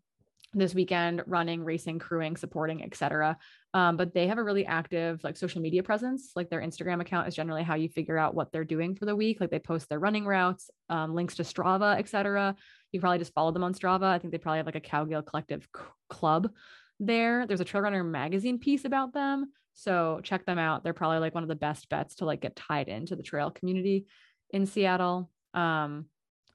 this 0.53 0.76
weekend 0.76 1.24
running 1.28 1.63
racing 1.63 1.97
crewing 1.97 2.36
supporting 2.36 2.84
etc 2.84 3.38
um, 3.74 3.95
but 3.95 4.13
they 4.13 4.28
have 4.28 4.38
a 4.38 4.43
really 4.43 4.65
active 4.65 5.24
like 5.24 5.38
social 5.38 5.61
media 5.61 5.82
presence. 5.82 6.34
Like 6.36 6.49
their 6.49 6.59
instagram 6.59 6.99
account 6.99 7.30
is 7.30 7.36
generally 7.36 7.63
how 7.63 7.76
you 7.76 7.88
figure 7.88 8.17
out 8.17 8.36
what 8.36 8.51
they're 8.51 8.65
doing 8.65 8.93
for 8.95 9.05
the 9.05 9.15
week. 9.15 9.39
Like 9.39 9.49
they 9.49 9.59
post 9.59 9.88
their 9.88 9.99
running 9.99 10.26
routes 10.26 10.69
um, 10.89 11.15
links 11.15 11.36
to 11.36 11.43
strava 11.43 11.97
etc 11.97 12.53
you 12.91 12.99
probably 12.99 13.19
just 13.19 13.34
follow 13.34 13.51
them 13.51 13.63
on 13.63 13.74
strava. 13.74 14.03
I 14.03 14.19
think 14.19 14.32
they 14.32 14.38
probably 14.38 14.57
have 14.57 14.65
like 14.65 14.76
a 14.76 14.82
cowgill 14.82 15.26
collective 15.26 15.67
c- 15.76 15.82
club 16.09 16.51
there. 16.99 17.47
There's 17.47 17.61
a 17.61 17.65
trail 17.65 17.84
runner 17.84 18.03
magazine 18.03 18.59
piece 18.59 18.86
about 18.86 19.13
them 19.13 19.51
so 19.74 20.19
check 20.24 20.45
them 20.45 20.57
out 20.59 20.84
they're 20.84 20.93
probably 20.93 21.19
like 21.19 21.34
one 21.34 21.43
of 21.43 21.49
the 21.49 21.55
best 21.55 21.89
bets 21.89 22.15
to 22.15 22.26
like 22.26 22.41
get 22.41 22.55
tied 22.55 22.88
into 22.88 23.15
the 23.15 23.24
trail 23.24 23.49
community 23.51 24.05
in 24.51 24.65
seattle 24.65 25.30
um, 25.53 26.05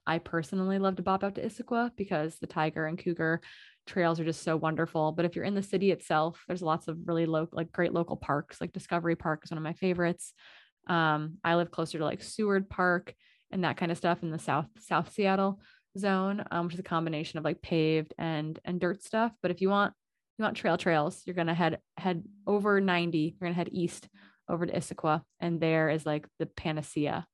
I 0.06 0.18
personally 0.18 0.78
love 0.78 0.96
to 0.96 1.02
bop 1.02 1.24
out 1.24 1.34
to 1.34 1.44
Issaquah 1.44 1.90
because 1.96 2.36
the 2.36 2.46
tiger 2.46 2.86
and 2.86 2.96
cougar 2.96 3.40
trails 3.86 4.20
are 4.20 4.24
just 4.24 4.42
so 4.42 4.56
wonderful. 4.56 5.12
But 5.12 5.24
if 5.24 5.34
you're 5.34 5.44
in 5.44 5.54
the 5.54 5.62
city 5.62 5.90
itself, 5.90 6.44
there's 6.46 6.62
lots 6.62 6.86
of 6.86 6.98
really 7.06 7.26
like 7.26 7.72
great 7.72 7.92
local 7.92 8.16
parks. 8.16 8.60
Like 8.60 8.72
Discovery 8.72 9.16
Park 9.16 9.42
is 9.44 9.50
one 9.50 9.58
of 9.58 9.64
my 9.64 9.72
favorites. 9.72 10.32
Um, 10.86 11.38
I 11.42 11.56
live 11.56 11.72
closer 11.72 11.98
to 11.98 12.04
like 12.04 12.22
Seward 12.22 12.70
Park 12.70 13.14
and 13.50 13.64
that 13.64 13.76
kind 13.76 13.90
of 13.90 13.98
stuff 13.98 14.22
in 14.22 14.30
the 14.30 14.38
South 14.38 14.66
South 14.78 15.12
Seattle 15.12 15.60
zone, 15.98 16.44
um, 16.50 16.66
which 16.66 16.74
is 16.74 16.80
a 16.80 16.84
combination 16.84 17.38
of 17.38 17.44
like 17.44 17.60
paved 17.60 18.14
and 18.16 18.58
and 18.64 18.80
dirt 18.80 19.02
stuff. 19.02 19.32
But 19.42 19.50
if 19.50 19.60
you 19.60 19.70
want 19.70 19.92
you 20.38 20.42
want 20.42 20.56
trail 20.56 20.76
trails, 20.76 21.22
you're 21.24 21.34
gonna 21.34 21.54
head 21.54 21.78
head 21.96 22.24
over 22.46 22.80
90. 22.80 23.36
You're 23.40 23.48
gonna 23.48 23.54
head 23.54 23.70
east 23.72 24.08
over 24.48 24.66
to 24.66 24.72
Issaquah, 24.72 25.22
and 25.40 25.60
there 25.60 25.88
is 25.88 26.06
like 26.06 26.26
the 26.38 26.46
panacea 26.46 27.26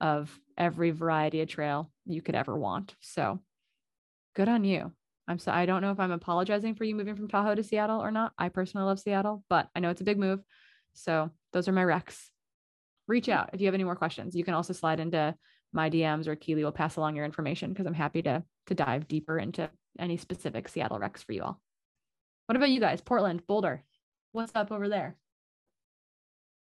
of 0.00 0.38
every 0.56 0.90
variety 0.90 1.40
of 1.40 1.48
trail 1.48 1.90
you 2.06 2.22
could 2.22 2.34
ever 2.34 2.56
want. 2.56 2.94
So 3.00 3.40
good 4.34 4.48
on 4.48 4.64
you. 4.64 4.92
I'm 5.26 5.38
so 5.38 5.52
I 5.52 5.66
don't 5.66 5.82
know 5.82 5.90
if 5.90 6.00
I'm 6.00 6.10
apologizing 6.10 6.74
for 6.74 6.84
you 6.84 6.94
moving 6.94 7.16
from 7.16 7.28
Tahoe 7.28 7.54
to 7.54 7.62
Seattle 7.62 8.00
or 8.00 8.10
not. 8.10 8.32
I 8.38 8.48
personally 8.48 8.86
love 8.86 9.00
Seattle, 9.00 9.44
but 9.50 9.68
I 9.74 9.80
know 9.80 9.90
it's 9.90 10.00
a 10.00 10.04
big 10.04 10.18
move. 10.18 10.40
So 10.94 11.30
those 11.52 11.68
are 11.68 11.72
my 11.72 11.84
recs. 11.84 12.18
Reach 13.06 13.28
out 13.28 13.50
if 13.52 13.60
you 13.60 13.66
have 13.66 13.74
any 13.74 13.84
more 13.84 13.96
questions. 13.96 14.34
You 14.34 14.44
can 14.44 14.54
also 14.54 14.72
slide 14.72 15.00
into 15.00 15.34
my 15.72 15.90
DMs 15.90 16.26
or 16.26 16.36
Keely 16.36 16.64
will 16.64 16.72
pass 16.72 16.96
along 16.96 17.14
your 17.14 17.26
information 17.26 17.70
because 17.70 17.86
I'm 17.86 17.94
happy 17.94 18.22
to 18.22 18.42
to 18.68 18.74
dive 18.74 19.08
deeper 19.08 19.38
into 19.38 19.68
any 19.98 20.16
specific 20.16 20.68
Seattle 20.68 20.98
recs 20.98 21.24
for 21.24 21.32
you 21.32 21.42
all. 21.42 21.60
What 22.48 22.56
about 22.56 22.70
you 22.70 22.80
guys? 22.80 23.02
Portland, 23.02 23.46
Boulder. 23.46 23.84
What's 24.32 24.52
up 24.54 24.72
over 24.72 24.88
there? 24.88 25.18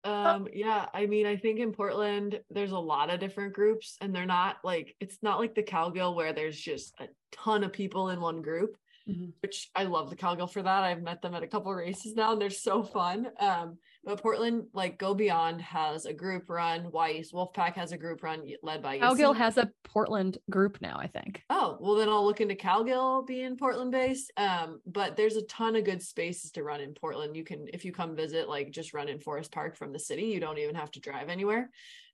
Um, 0.02 0.48
yeah, 0.52 0.86
I 0.92 1.06
mean, 1.06 1.26
I 1.26 1.36
think 1.36 1.60
in 1.60 1.70
Portland 1.70 2.40
there's 2.50 2.72
a 2.72 2.78
lot 2.78 3.08
of 3.08 3.20
different 3.20 3.52
groups, 3.52 3.96
and 4.00 4.12
they're 4.12 4.26
not 4.26 4.56
like 4.64 4.96
it's 4.98 5.18
not 5.22 5.38
like 5.38 5.54
the 5.54 5.62
Cowgill 5.62 6.16
where 6.16 6.32
there's 6.32 6.58
just 6.58 6.94
a 6.98 7.06
ton 7.30 7.62
of 7.62 7.72
people 7.72 8.08
in 8.08 8.20
one 8.20 8.42
group, 8.42 8.76
mm-hmm. 9.10 9.30
which 9.42 9.70
I 9.74 9.84
love 9.84 10.10
the 10.10 10.16
Cowgill 10.16 10.50
for 10.50 10.62
that. 10.62 10.82
I've 10.82 11.02
met 11.02 11.22
them 11.22 11.34
at 11.34 11.42
a 11.42 11.46
couple 11.46 11.74
races 11.74 12.14
now, 12.14 12.32
and 12.32 12.40
they're 12.40 12.50
so 12.50 12.82
fun. 12.82 13.28
Um, 13.38 13.78
but 14.04 14.22
Portland, 14.22 14.66
like 14.72 14.98
Go 14.98 15.14
Beyond, 15.14 15.60
has 15.60 16.06
a 16.06 16.12
group 16.12 16.48
run. 16.48 16.90
Wy'east 16.90 17.34
Wolfpack 17.34 17.74
has 17.74 17.92
a 17.92 17.98
group 17.98 18.22
run 18.22 18.46
led 18.62 18.82
by 18.82 18.98
Cowgill 18.98 19.36
has 19.36 19.58
a 19.58 19.70
Portland 19.84 20.38
group 20.48 20.80
now, 20.80 20.96
I 20.98 21.06
think. 21.06 21.42
Oh 21.50 21.76
well, 21.80 21.96
then 21.96 22.08
I'll 22.08 22.24
look 22.24 22.40
into 22.40 22.54
Cowgill 22.54 23.26
being 23.26 23.56
Portland 23.56 23.92
based. 23.92 24.32
Um, 24.36 24.80
but 24.86 25.16
there's 25.16 25.36
a 25.36 25.42
ton 25.42 25.76
of 25.76 25.84
good 25.84 26.02
spaces 26.02 26.50
to 26.52 26.62
run 26.62 26.80
in 26.80 26.94
Portland. 26.94 27.36
You 27.36 27.44
can, 27.44 27.66
if 27.72 27.84
you 27.84 27.92
come 27.92 28.16
visit, 28.16 28.48
like 28.48 28.70
just 28.70 28.94
run 28.94 29.08
in 29.08 29.20
Forest 29.20 29.52
Park 29.52 29.76
from 29.76 29.92
the 29.92 29.98
city. 29.98 30.24
You 30.24 30.40
don't 30.40 30.58
even 30.58 30.74
have 30.74 30.90
to 30.92 31.00
drive 31.00 31.28
anywhere 31.28 31.70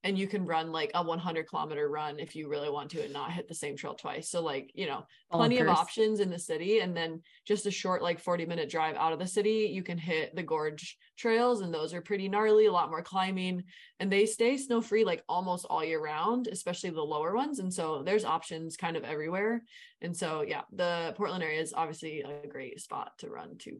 and 0.06 0.16
you 0.16 0.28
can 0.28 0.46
run 0.46 0.70
like 0.70 0.92
a 0.94 1.02
100 1.02 1.48
kilometer 1.48 1.88
run 1.88 2.20
if 2.20 2.36
you 2.36 2.48
really 2.48 2.70
want 2.70 2.88
to 2.92 3.02
and 3.02 3.12
not 3.12 3.32
hit 3.32 3.48
the 3.48 3.54
same 3.54 3.76
trail 3.76 3.94
twice. 3.94 4.30
So 4.30 4.40
like 4.40 4.70
you 4.74 4.86
know 4.86 5.04
plenty 5.32 5.58
of 5.58 5.68
options 5.68 6.20
in 6.20 6.30
the 6.30 6.38
city 6.38 6.78
and 6.78 6.96
then 6.96 7.20
just 7.44 7.66
a 7.66 7.72
short 7.72 8.02
like 8.02 8.20
40 8.20 8.46
minute 8.46 8.70
drive 8.70 8.94
out 8.94 9.12
of 9.12 9.18
the 9.18 9.26
city 9.26 9.68
you 9.72 9.82
can 9.82 9.98
hit 9.98 10.34
the 10.36 10.44
gorge 10.44 10.96
trails 11.18 11.60
and 11.60 11.74
those 11.74 11.92
are 11.92 12.00
pretty 12.00 12.28
gnarly 12.28 12.66
a 12.66 12.72
lot 12.72 12.88
more 12.88 13.02
climbing 13.02 13.64
and 13.98 14.10
they 14.10 14.26
stay 14.26 14.56
snow 14.56 14.80
free 14.80 15.04
like 15.04 15.24
almost 15.28 15.66
all 15.68 15.84
year 15.84 16.00
round 16.00 16.46
especially 16.46 16.90
the 16.90 17.02
lower 17.02 17.34
ones 17.34 17.58
and 17.58 17.74
so 17.74 18.04
there's 18.04 18.24
options 18.24 18.76
kind 18.76 18.96
of 18.96 19.02
everywhere. 19.02 19.62
And 20.00 20.16
so 20.16 20.42
yeah 20.42 20.62
the 20.72 21.14
portland 21.16 21.42
area 21.42 21.60
is 21.60 21.74
obviously 21.76 22.22
a 22.22 22.46
great 22.46 22.80
spot 22.80 23.10
to 23.18 23.28
run 23.28 23.58
to. 23.58 23.78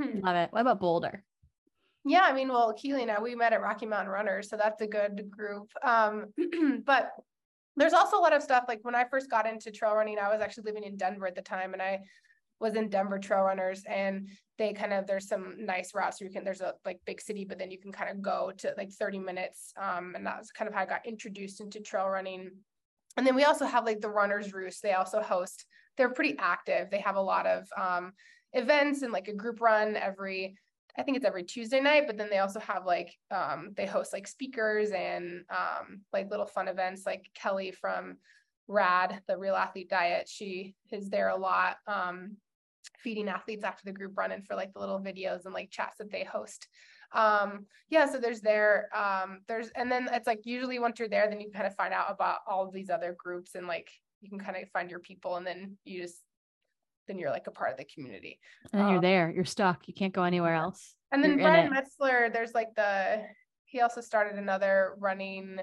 Hmm. 0.00 0.20
love 0.20 0.36
it. 0.36 0.52
What 0.52 0.60
about 0.60 0.78
boulder 0.78 1.24
yeah, 2.04 2.22
I 2.22 2.32
mean, 2.32 2.48
well, 2.48 2.74
Keely 2.74 3.02
and 3.02 3.10
I, 3.10 3.20
we 3.20 3.34
met 3.34 3.52
at 3.52 3.62
Rocky 3.62 3.86
Mountain 3.86 4.12
Runners, 4.12 4.50
so 4.50 4.56
that's 4.56 4.82
a 4.82 4.86
good 4.86 5.30
group. 5.30 5.70
Um, 5.82 6.26
but 6.84 7.12
there's 7.76 7.94
also 7.94 8.18
a 8.18 8.20
lot 8.20 8.34
of 8.34 8.42
stuff 8.42 8.64
like 8.68 8.80
when 8.82 8.94
I 8.94 9.04
first 9.04 9.30
got 9.30 9.46
into 9.46 9.70
trail 9.70 9.94
running, 9.94 10.18
I 10.18 10.28
was 10.28 10.42
actually 10.42 10.64
living 10.64 10.84
in 10.84 10.96
Denver 10.96 11.26
at 11.26 11.34
the 11.34 11.42
time, 11.42 11.72
and 11.72 11.80
I 11.80 12.00
was 12.60 12.74
in 12.74 12.88
Denver 12.90 13.18
Trail 13.18 13.40
Runners, 13.40 13.82
and 13.88 14.28
they 14.58 14.74
kind 14.74 14.92
of 14.92 15.06
there's 15.06 15.28
some 15.28 15.54
nice 15.58 15.94
routes 15.94 16.20
you 16.20 16.30
can 16.30 16.44
there's 16.44 16.60
a 16.60 16.74
like 16.84 17.00
big 17.06 17.20
city, 17.20 17.44
but 17.44 17.58
then 17.58 17.70
you 17.70 17.78
can 17.78 17.90
kind 17.90 18.10
of 18.10 18.20
go 18.22 18.52
to 18.58 18.74
like 18.76 18.92
30 18.92 19.18
minutes, 19.20 19.72
um, 19.80 20.12
and 20.14 20.26
that 20.26 20.38
was 20.38 20.50
kind 20.50 20.68
of 20.68 20.74
how 20.74 20.82
I 20.82 20.86
got 20.86 21.06
introduced 21.06 21.60
into 21.60 21.80
trail 21.80 22.08
running. 22.08 22.50
And 23.16 23.26
then 23.26 23.34
we 23.34 23.44
also 23.44 23.64
have 23.64 23.86
like 23.86 24.00
the 24.00 24.10
Runners 24.10 24.52
Roost. 24.52 24.82
They 24.82 24.92
also 24.92 25.22
host. 25.22 25.64
They're 25.96 26.12
pretty 26.12 26.36
active. 26.38 26.90
They 26.90 26.98
have 26.98 27.16
a 27.16 27.22
lot 27.22 27.46
of 27.46 27.66
um, 27.78 28.12
events 28.52 29.02
and 29.02 29.12
like 29.12 29.28
a 29.28 29.34
group 29.34 29.60
run 29.60 29.96
every 29.96 30.56
I 30.96 31.02
think 31.02 31.16
it's 31.16 31.26
every 31.26 31.42
Tuesday 31.42 31.80
night, 31.80 32.04
but 32.06 32.16
then 32.16 32.28
they 32.30 32.38
also 32.38 32.60
have 32.60 32.86
like 32.86 33.16
um, 33.30 33.72
they 33.76 33.86
host 33.86 34.12
like 34.12 34.28
speakers 34.28 34.90
and 34.90 35.44
um, 35.50 36.02
like 36.12 36.30
little 36.30 36.46
fun 36.46 36.68
events. 36.68 37.04
Like 37.04 37.28
Kelly 37.34 37.72
from 37.72 38.16
Rad, 38.68 39.20
the 39.26 39.36
Real 39.36 39.56
Athlete 39.56 39.90
Diet, 39.90 40.28
she 40.28 40.74
is 40.90 41.10
there 41.10 41.28
a 41.28 41.36
lot, 41.36 41.76
um, 41.86 42.36
feeding 42.98 43.28
athletes 43.28 43.64
after 43.64 43.82
the 43.84 43.92
group 43.92 44.16
run 44.16 44.32
and 44.32 44.46
for 44.46 44.54
like 44.54 44.72
the 44.72 44.80
little 44.80 45.00
videos 45.00 45.44
and 45.44 45.54
like 45.54 45.70
chats 45.70 45.98
that 45.98 46.10
they 46.10 46.24
host. 46.24 46.68
Um, 47.12 47.66
yeah, 47.90 48.10
so 48.10 48.18
there's 48.18 48.40
there, 48.40 48.88
um, 48.96 49.40
there's 49.46 49.70
and 49.76 49.90
then 49.90 50.08
it's 50.12 50.26
like 50.26 50.40
usually 50.44 50.78
once 50.78 50.98
you're 50.98 51.08
there, 51.08 51.28
then 51.28 51.40
you 51.40 51.50
kind 51.50 51.66
of 51.66 51.74
find 51.76 51.92
out 51.92 52.06
about 52.10 52.38
all 52.46 52.66
of 52.66 52.72
these 52.72 52.90
other 52.90 53.14
groups 53.18 53.54
and 53.54 53.66
like 53.66 53.90
you 54.20 54.30
can 54.30 54.40
kind 54.40 54.56
of 54.56 54.68
find 54.70 54.90
your 54.90 55.00
people 55.00 55.36
and 55.36 55.46
then 55.46 55.76
you 55.84 56.02
just 56.02 56.22
then 57.06 57.18
you're 57.18 57.30
like 57.30 57.46
a 57.46 57.50
part 57.50 57.70
of 57.70 57.76
the 57.76 57.84
community. 57.84 58.38
And 58.72 58.80
then 58.80 58.86
um, 58.86 58.92
you're 58.92 59.02
there, 59.02 59.32
you're 59.34 59.44
stuck. 59.44 59.86
You 59.88 59.94
can't 59.94 60.12
go 60.12 60.22
anywhere 60.22 60.54
else. 60.54 60.94
And 61.12 61.22
then 61.22 61.38
you're 61.38 61.48
Brian 61.48 61.72
Metzler, 61.72 62.32
there's 62.32 62.54
like 62.54 62.74
the 62.74 63.22
he 63.66 63.80
also 63.80 64.00
started 64.00 64.38
another 64.38 64.94
running 64.98 65.58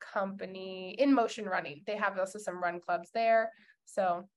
company 0.00 0.96
in 0.98 1.12
motion 1.12 1.44
running. 1.44 1.82
They 1.86 1.96
have 1.96 2.18
also 2.18 2.38
some 2.38 2.62
run 2.62 2.80
clubs 2.80 3.10
there. 3.12 3.50
So 3.84 4.28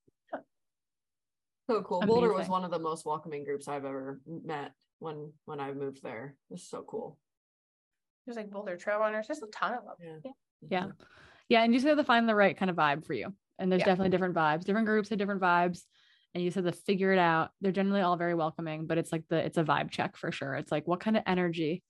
so 1.68 1.82
cool. 1.82 1.98
Amazing. 1.98 2.14
Boulder 2.14 2.32
was 2.32 2.48
one 2.48 2.64
of 2.64 2.70
the 2.70 2.78
most 2.78 3.04
welcoming 3.04 3.44
groups 3.44 3.66
I've 3.66 3.84
ever 3.84 4.20
met 4.26 4.72
when 5.00 5.32
when 5.46 5.60
I 5.60 5.72
moved 5.72 6.02
there. 6.02 6.36
It's 6.50 6.68
so 6.68 6.84
cool. 6.86 7.18
There's 8.24 8.36
like 8.36 8.50
Boulder 8.50 8.76
Trail 8.76 8.98
Runners. 8.98 9.26
There's 9.26 9.42
a 9.42 9.46
ton 9.48 9.74
of 9.74 9.84
them. 9.84 10.20
Yeah. 10.24 10.30
Yeah. 10.68 10.86
Yeah. 11.48 11.62
And 11.62 11.72
you 11.72 11.78
just 11.78 11.88
have 11.88 11.98
to 11.98 12.04
find 12.04 12.28
the 12.28 12.34
right 12.34 12.56
kind 12.56 12.70
of 12.70 12.76
vibe 12.76 13.04
for 13.04 13.14
you. 13.14 13.32
And 13.58 13.70
there's 13.70 13.80
yeah. 13.80 13.86
definitely 13.86 14.10
different 14.10 14.34
vibes. 14.34 14.64
Different 14.64 14.86
groups 14.86 15.08
have 15.08 15.18
different 15.18 15.40
vibes 15.40 15.82
and 16.36 16.44
you 16.44 16.50
said 16.50 16.64
to 16.64 16.72
figure 16.72 17.12
it 17.12 17.18
out 17.18 17.48
they're 17.62 17.72
generally 17.72 18.02
all 18.02 18.18
very 18.18 18.34
welcoming 18.34 18.86
but 18.86 18.98
it's 18.98 19.10
like 19.10 19.24
the 19.30 19.36
it's 19.36 19.56
a 19.56 19.64
vibe 19.64 19.90
check 19.90 20.16
for 20.18 20.30
sure. 20.30 20.54
It's 20.54 20.70
like 20.70 20.86
what 20.86 21.00
kind 21.00 21.16
of 21.16 21.22
energy 21.26 21.82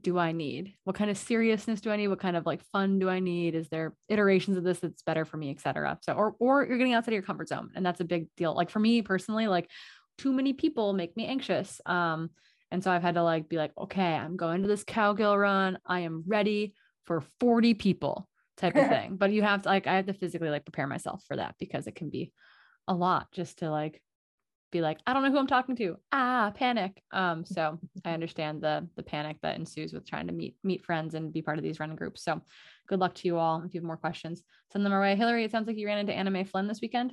do 0.00 0.18
i 0.18 0.32
need? 0.32 0.72
What 0.84 0.96
kind 0.96 1.10
of 1.10 1.18
seriousness 1.18 1.82
do 1.82 1.90
i 1.90 1.96
need? 1.96 2.08
What 2.08 2.18
kind 2.18 2.34
of 2.34 2.46
like 2.46 2.62
fun 2.72 2.98
do 2.98 3.10
i 3.10 3.20
need? 3.20 3.54
Is 3.54 3.68
there 3.68 3.94
iterations 4.08 4.56
of 4.56 4.64
this 4.64 4.78
that's 4.80 5.02
better 5.02 5.26
for 5.26 5.36
me 5.36 5.50
etc 5.50 5.98
so 6.00 6.14
or 6.14 6.34
or 6.38 6.64
you're 6.64 6.78
getting 6.78 6.94
outside 6.94 7.10
of 7.10 7.14
your 7.14 7.22
comfort 7.22 7.48
zone 7.48 7.70
and 7.74 7.84
that's 7.84 8.00
a 8.00 8.04
big 8.04 8.26
deal. 8.38 8.54
Like 8.54 8.70
for 8.70 8.78
me 8.78 9.02
personally 9.02 9.46
like 9.46 9.70
too 10.16 10.32
many 10.32 10.54
people 10.54 10.94
make 10.94 11.14
me 11.14 11.26
anxious 11.26 11.80
um 11.84 12.30
and 12.70 12.82
so 12.82 12.90
i've 12.90 13.02
had 13.02 13.16
to 13.16 13.22
like 13.22 13.48
be 13.48 13.56
like 13.56 13.72
okay 13.76 14.14
i'm 14.14 14.36
going 14.36 14.62
to 14.62 14.68
this 14.68 14.84
cowgill 14.84 15.38
run. 15.38 15.76
I 15.84 16.00
am 16.00 16.24
ready 16.26 16.74
for 17.04 17.22
40 17.38 17.74
people 17.74 18.30
type 18.56 18.76
of 18.76 18.88
thing. 18.96 19.16
But 19.16 19.32
you 19.32 19.42
have 19.42 19.62
to 19.62 19.68
like 19.68 19.86
I 19.86 19.96
have 19.96 20.06
to 20.06 20.14
physically 20.14 20.48
like 20.48 20.64
prepare 20.64 20.86
myself 20.86 21.22
for 21.28 21.36
that 21.36 21.56
because 21.58 21.86
it 21.86 21.94
can 21.94 22.08
be 22.08 22.32
a 22.88 22.94
lot 22.94 23.30
just 23.32 23.58
to 23.58 23.70
like 23.70 24.00
be 24.74 24.80
like, 24.80 24.98
I 25.06 25.14
don't 25.14 25.22
know 25.22 25.30
who 25.30 25.38
I'm 25.38 25.46
talking 25.46 25.76
to. 25.76 25.96
Ah, 26.12 26.52
panic. 26.54 27.00
Um, 27.12 27.44
so 27.46 27.78
I 28.04 28.10
understand 28.10 28.60
the 28.60 28.86
the 28.96 29.02
panic 29.02 29.38
that 29.42 29.56
ensues 29.56 29.92
with 29.92 30.06
trying 30.06 30.26
to 30.26 30.32
meet 30.32 30.56
meet 30.62 30.84
friends 30.84 31.14
and 31.14 31.32
be 31.32 31.42
part 31.42 31.58
of 31.58 31.64
these 31.64 31.80
running 31.80 31.96
groups. 31.96 32.22
So 32.22 32.42
good 32.88 33.00
luck 33.00 33.14
to 33.14 33.28
you 33.28 33.38
all. 33.38 33.62
If 33.64 33.72
you 33.72 33.80
have 33.80 33.86
more 33.86 33.96
questions, 33.96 34.42
send 34.72 34.84
them 34.84 34.92
our 34.92 35.00
way. 35.00 35.16
Hillary, 35.16 35.44
it 35.44 35.50
sounds 35.50 35.66
like 35.66 35.76
you 35.76 35.86
ran 35.86 35.98
into 35.98 36.12
Anna 36.12 36.30
Mae 36.30 36.44
Flynn 36.44 36.66
this 36.66 36.80
weekend. 36.82 37.12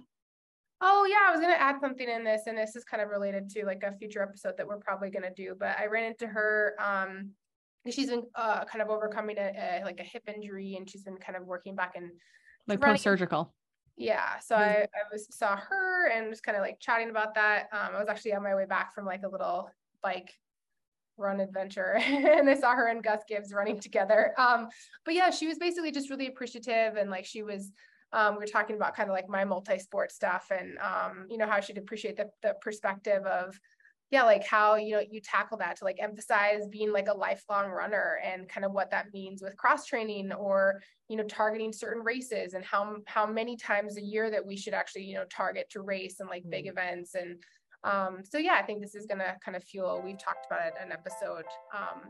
Oh 0.82 1.06
yeah, 1.06 1.28
I 1.28 1.32
was 1.32 1.40
gonna 1.40 1.54
add 1.54 1.76
something 1.80 2.10
in 2.10 2.24
this, 2.24 2.42
and 2.48 2.58
this 2.58 2.76
is 2.76 2.84
kind 2.84 3.04
of 3.04 3.10
related 3.10 3.50
to 3.52 3.66
like 3.66 3.84
a 3.84 3.96
future 3.98 4.24
episode 4.24 4.56
that 4.58 4.68
we're 4.68 4.80
probably 4.80 5.12
gonna 5.12 5.34
do. 5.34 5.56
But 5.58 5.78
I 5.78 5.86
ran 5.86 6.06
into 6.06 6.26
her. 6.26 6.74
Um, 6.80 7.32
she's 7.90 8.10
been 8.10 8.24
uh, 8.34 8.66
kind 8.66 8.82
of 8.82 8.90
overcoming 8.90 9.38
a, 9.38 9.82
a, 9.82 9.86
like 9.86 10.00
a 10.00 10.04
hip 10.04 10.24
injury, 10.28 10.76
and 10.78 10.90
she's 10.90 11.04
been 11.04 11.18
kind 11.18 11.38
of 11.38 11.46
working 11.46 11.76
back 11.76 11.94
and 11.96 12.10
like 12.68 12.82
post 12.82 13.04
surgical. 13.04 13.54
Yeah, 13.98 14.40
so. 14.40 14.56
I, 14.56 14.86
I 14.86 15.12
was 15.12 15.28
saw 15.36 15.56
her 15.56 16.10
and 16.10 16.30
was 16.30 16.42
kind 16.42 16.58
of 16.58 16.62
like 16.62 16.80
chatting 16.80 17.10
about 17.10 17.36
that. 17.36 17.68
Um, 17.72 17.96
I 17.96 18.00
was 18.00 18.08
actually 18.10 18.34
on 18.34 18.44
my 18.44 18.56
way 18.56 18.66
back 18.66 18.94
from 18.96 19.06
like 19.06 19.24
a 19.24 19.28
little 19.28 19.70
bike 20.02 20.34
run 21.18 21.40
adventure 21.40 21.96
and 22.04 22.50
I 22.50 22.56
saw 22.56 22.74
her 22.74 22.88
and 22.88 23.04
Gus 23.04 23.22
Gibbs 23.28 23.54
running 23.54 23.80
together. 23.80 24.34
Um, 24.38 24.70
but 25.06 25.14
yeah, 25.14 25.30
she 25.30 25.48
was 25.48 25.58
basically 25.58 25.92
just 25.92 26.10
really 26.10 26.28
appreciative 26.28 26.96
and 26.96 27.10
like 27.10 27.26
she 27.26 27.44
was 27.44 27.72
um, 28.14 28.34
we 28.36 28.40
were 28.40 28.48
talking 28.48 28.76
about 28.76 28.96
kind 28.96 29.10
of 29.10 29.14
like 29.14 29.30
my 29.30 29.46
multi-sport 29.46 30.12
stuff 30.12 30.52
and 30.52 30.78
um, 30.80 31.28
you 31.30 31.38
know 31.38 31.48
how 31.48 31.62
she'd 31.62 31.78
appreciate 31.78 32.18
the, 32.18 32.30
the 32.42 32.56
perspective 32.60 33.24
of 33.26 33.58
yeah 34.12 34.24
like 34.24 34.46
how 34.46 34.76
you 34.76 34.96
know 34.96 35.02
you 35.10 35.20
tackle 35.22 35.58
that 35.58 35.78
to 35.78 35.86
like 35.86 35.98
emphasize 36.00 36.68
being 36.70 36.92
like 36.92 37.08
a 37.08 37.14
lifelong 37.14 37.70
runner 37.70 38.20
and 38.24 38.48
kind 38.48 38.66
of 38.66 38.74
what 38.74 38.92
that 38.92 39.12
means 39.14 39.42
with 39.42 39.58
cross 39.58 39.86
training 39.86 40.32
or 40.34 40.82
you 41.08 41.16
know 41.16 41.24
targeting 41.24 41.74
certain 41.74 42.04
races 42.04 42.54
and 42.54 42.64
how 42.64 42.98
how 43.08 43.26
many 43.26 43.56
times 43.56 43.98
a 43.98 44.02
year 44.02 44.30
that 44.30 44.46
we 44.46 44.56
should 44.56 44.74
actually 44.74 45.04
you 45.04 45.16
know 45.16 45.26
target 45.30 45.68
to 45.70 45.82
race 45.82 46.20
and 46.20 46.30
like 46.30 46.44
big 46.50 46.66
mm-hmm. 46.66 46.78
events 46.78 47.16
and 47.16 47.38
um 47.84 48.20
so 48.24 48.38
yeah 48.38 48.54
i 48.54 48.62
think 48.62 48.82
this 48.82 48.96
is 48.96 49.08
gonna 49.08 49.36
kind 49.44 49.56
of 49.56 49.64
fuel 49.64 50.02
we've 50.06 50.20
talked 50.20 50.46
about 50.46 50.68
it 50.68 50.74
an 50.84 50.92
episode 50.92 51.46
um 51.74 52.02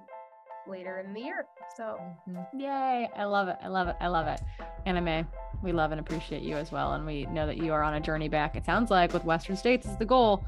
later 0.68 1.00
in 1.00 1.14
the 1.14 1.22
year 1.22 1.46
so 1.78 1.98
mm-hmm. 2.30 2.60
yay 2.60 3.10
i 3.16 3.24
love 3.24 3.48
it 3.48 3.58
i 3.64 3.68
love 3.68 3.88
it 3.88 3.96
i 4.00 4.08
love 4.08 4.28
it 4.28 4.42
Anna 4.86 5.02
Mae 5.02 5.26
we 5.62 5.72
love 5.72 5.92
and 5.92 6.00
appreciate 6.00 6.42
you 6.42 6.56
as 6.56 6.72
well. 6.72 6.94
And 6.94 7.06
we 7.06 7.26
know 7.28 7.46
that 7.46 7.58
you 7.58 7.74
are 7.74 7.84
on 7.84 7.94
a 7.96 8.00
journey 8.00 8.30
back. 8.30 8.56
It 8.56 8.66
sounds 8.66 8.90
like 8.92 9.14
with 9.14 9.24
Western 9.26 9.56
States 9.56 9.86
is 9.86 9.98
the 9.98 10.06
goal. 10.06 10.46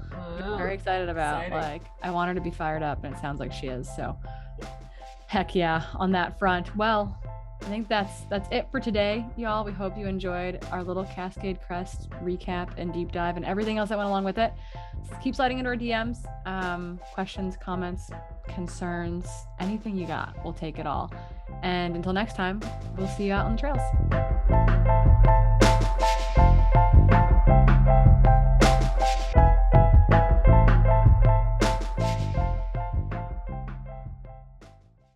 Very 0.57 0.73
excited 0.73 1.10
about 1.10 1.44
exciting. 1.44 1.72
like 1.72 1.84
I 2.02 2.11
want 2.11 2.30
her 2.30 2.35
to 2.35 2.41
be 2.41 2.52
fired 2.52 2.84
up, 2.84 3.03
and 3.03 3.14
it 3.15 3.19
sounds 3.19 3.40
like 3.40 3.52
she 3.52 3.68
is. 3.68 3.90
So 3.95 4.18
heck 5.27 5.56
yeah 5.56 5.85
on 5.95 6.11
that 6.11 6.38
front. 6.38 6.76
Well, 6.76 7.18
I 7.61 7.65
think 7.68 7.88
that's 7.88 8.22
that's 8.30 8.48
it 8.52 8.68
for 8.72 8.81
today, 8.81 9.26
y'all. 9.38 9.64
We 9.64 9.72
hope 9.72 9.98
you 9.98 10.06
enjoyed 10.06 10.65
our 10.72 10.84
little 10.84 11.06
Cascade 11.06 11.60
Crest 11.65 12.10
recap 12.22 12.72
and 12.77 12.94
deep 12.94 13.14
dive 13.14 13.38
and 13.38 13.45
everything 13.45 13.77
else 13.77 13.90
that 13.90 13.98
went 13.98 14.10
along 14.10 14.26
with 14.26 14.38
it. 14.38 14.52
keep 15.22 15.34
sliding 15.34 15.60
into 15.60 15.69
our 15.69 15.77
DMs. 15.77 16.18
Um, 16.45 16.99
questions, 17.14 17.56
comments, 17.56 18.11
concerns, 18.49 19.27
anything 19.60 19.95
you 19.95 20.06
got, 20.06 20.35
we'll 20.44 20.53
take 20.53 20.77
it 20.77 20.85
all. 20.85 21.11
And 21.62 21.96
until 21.96 22.14
next 22.14 22.36
time, 22.36 22.62
we'll 22.98 23.08
see 23.08 23.26
you 23.26 23.34
out 23.34 23.46
on 23.46 23.56
the 23.56 23.62
trails. 23.62 25.34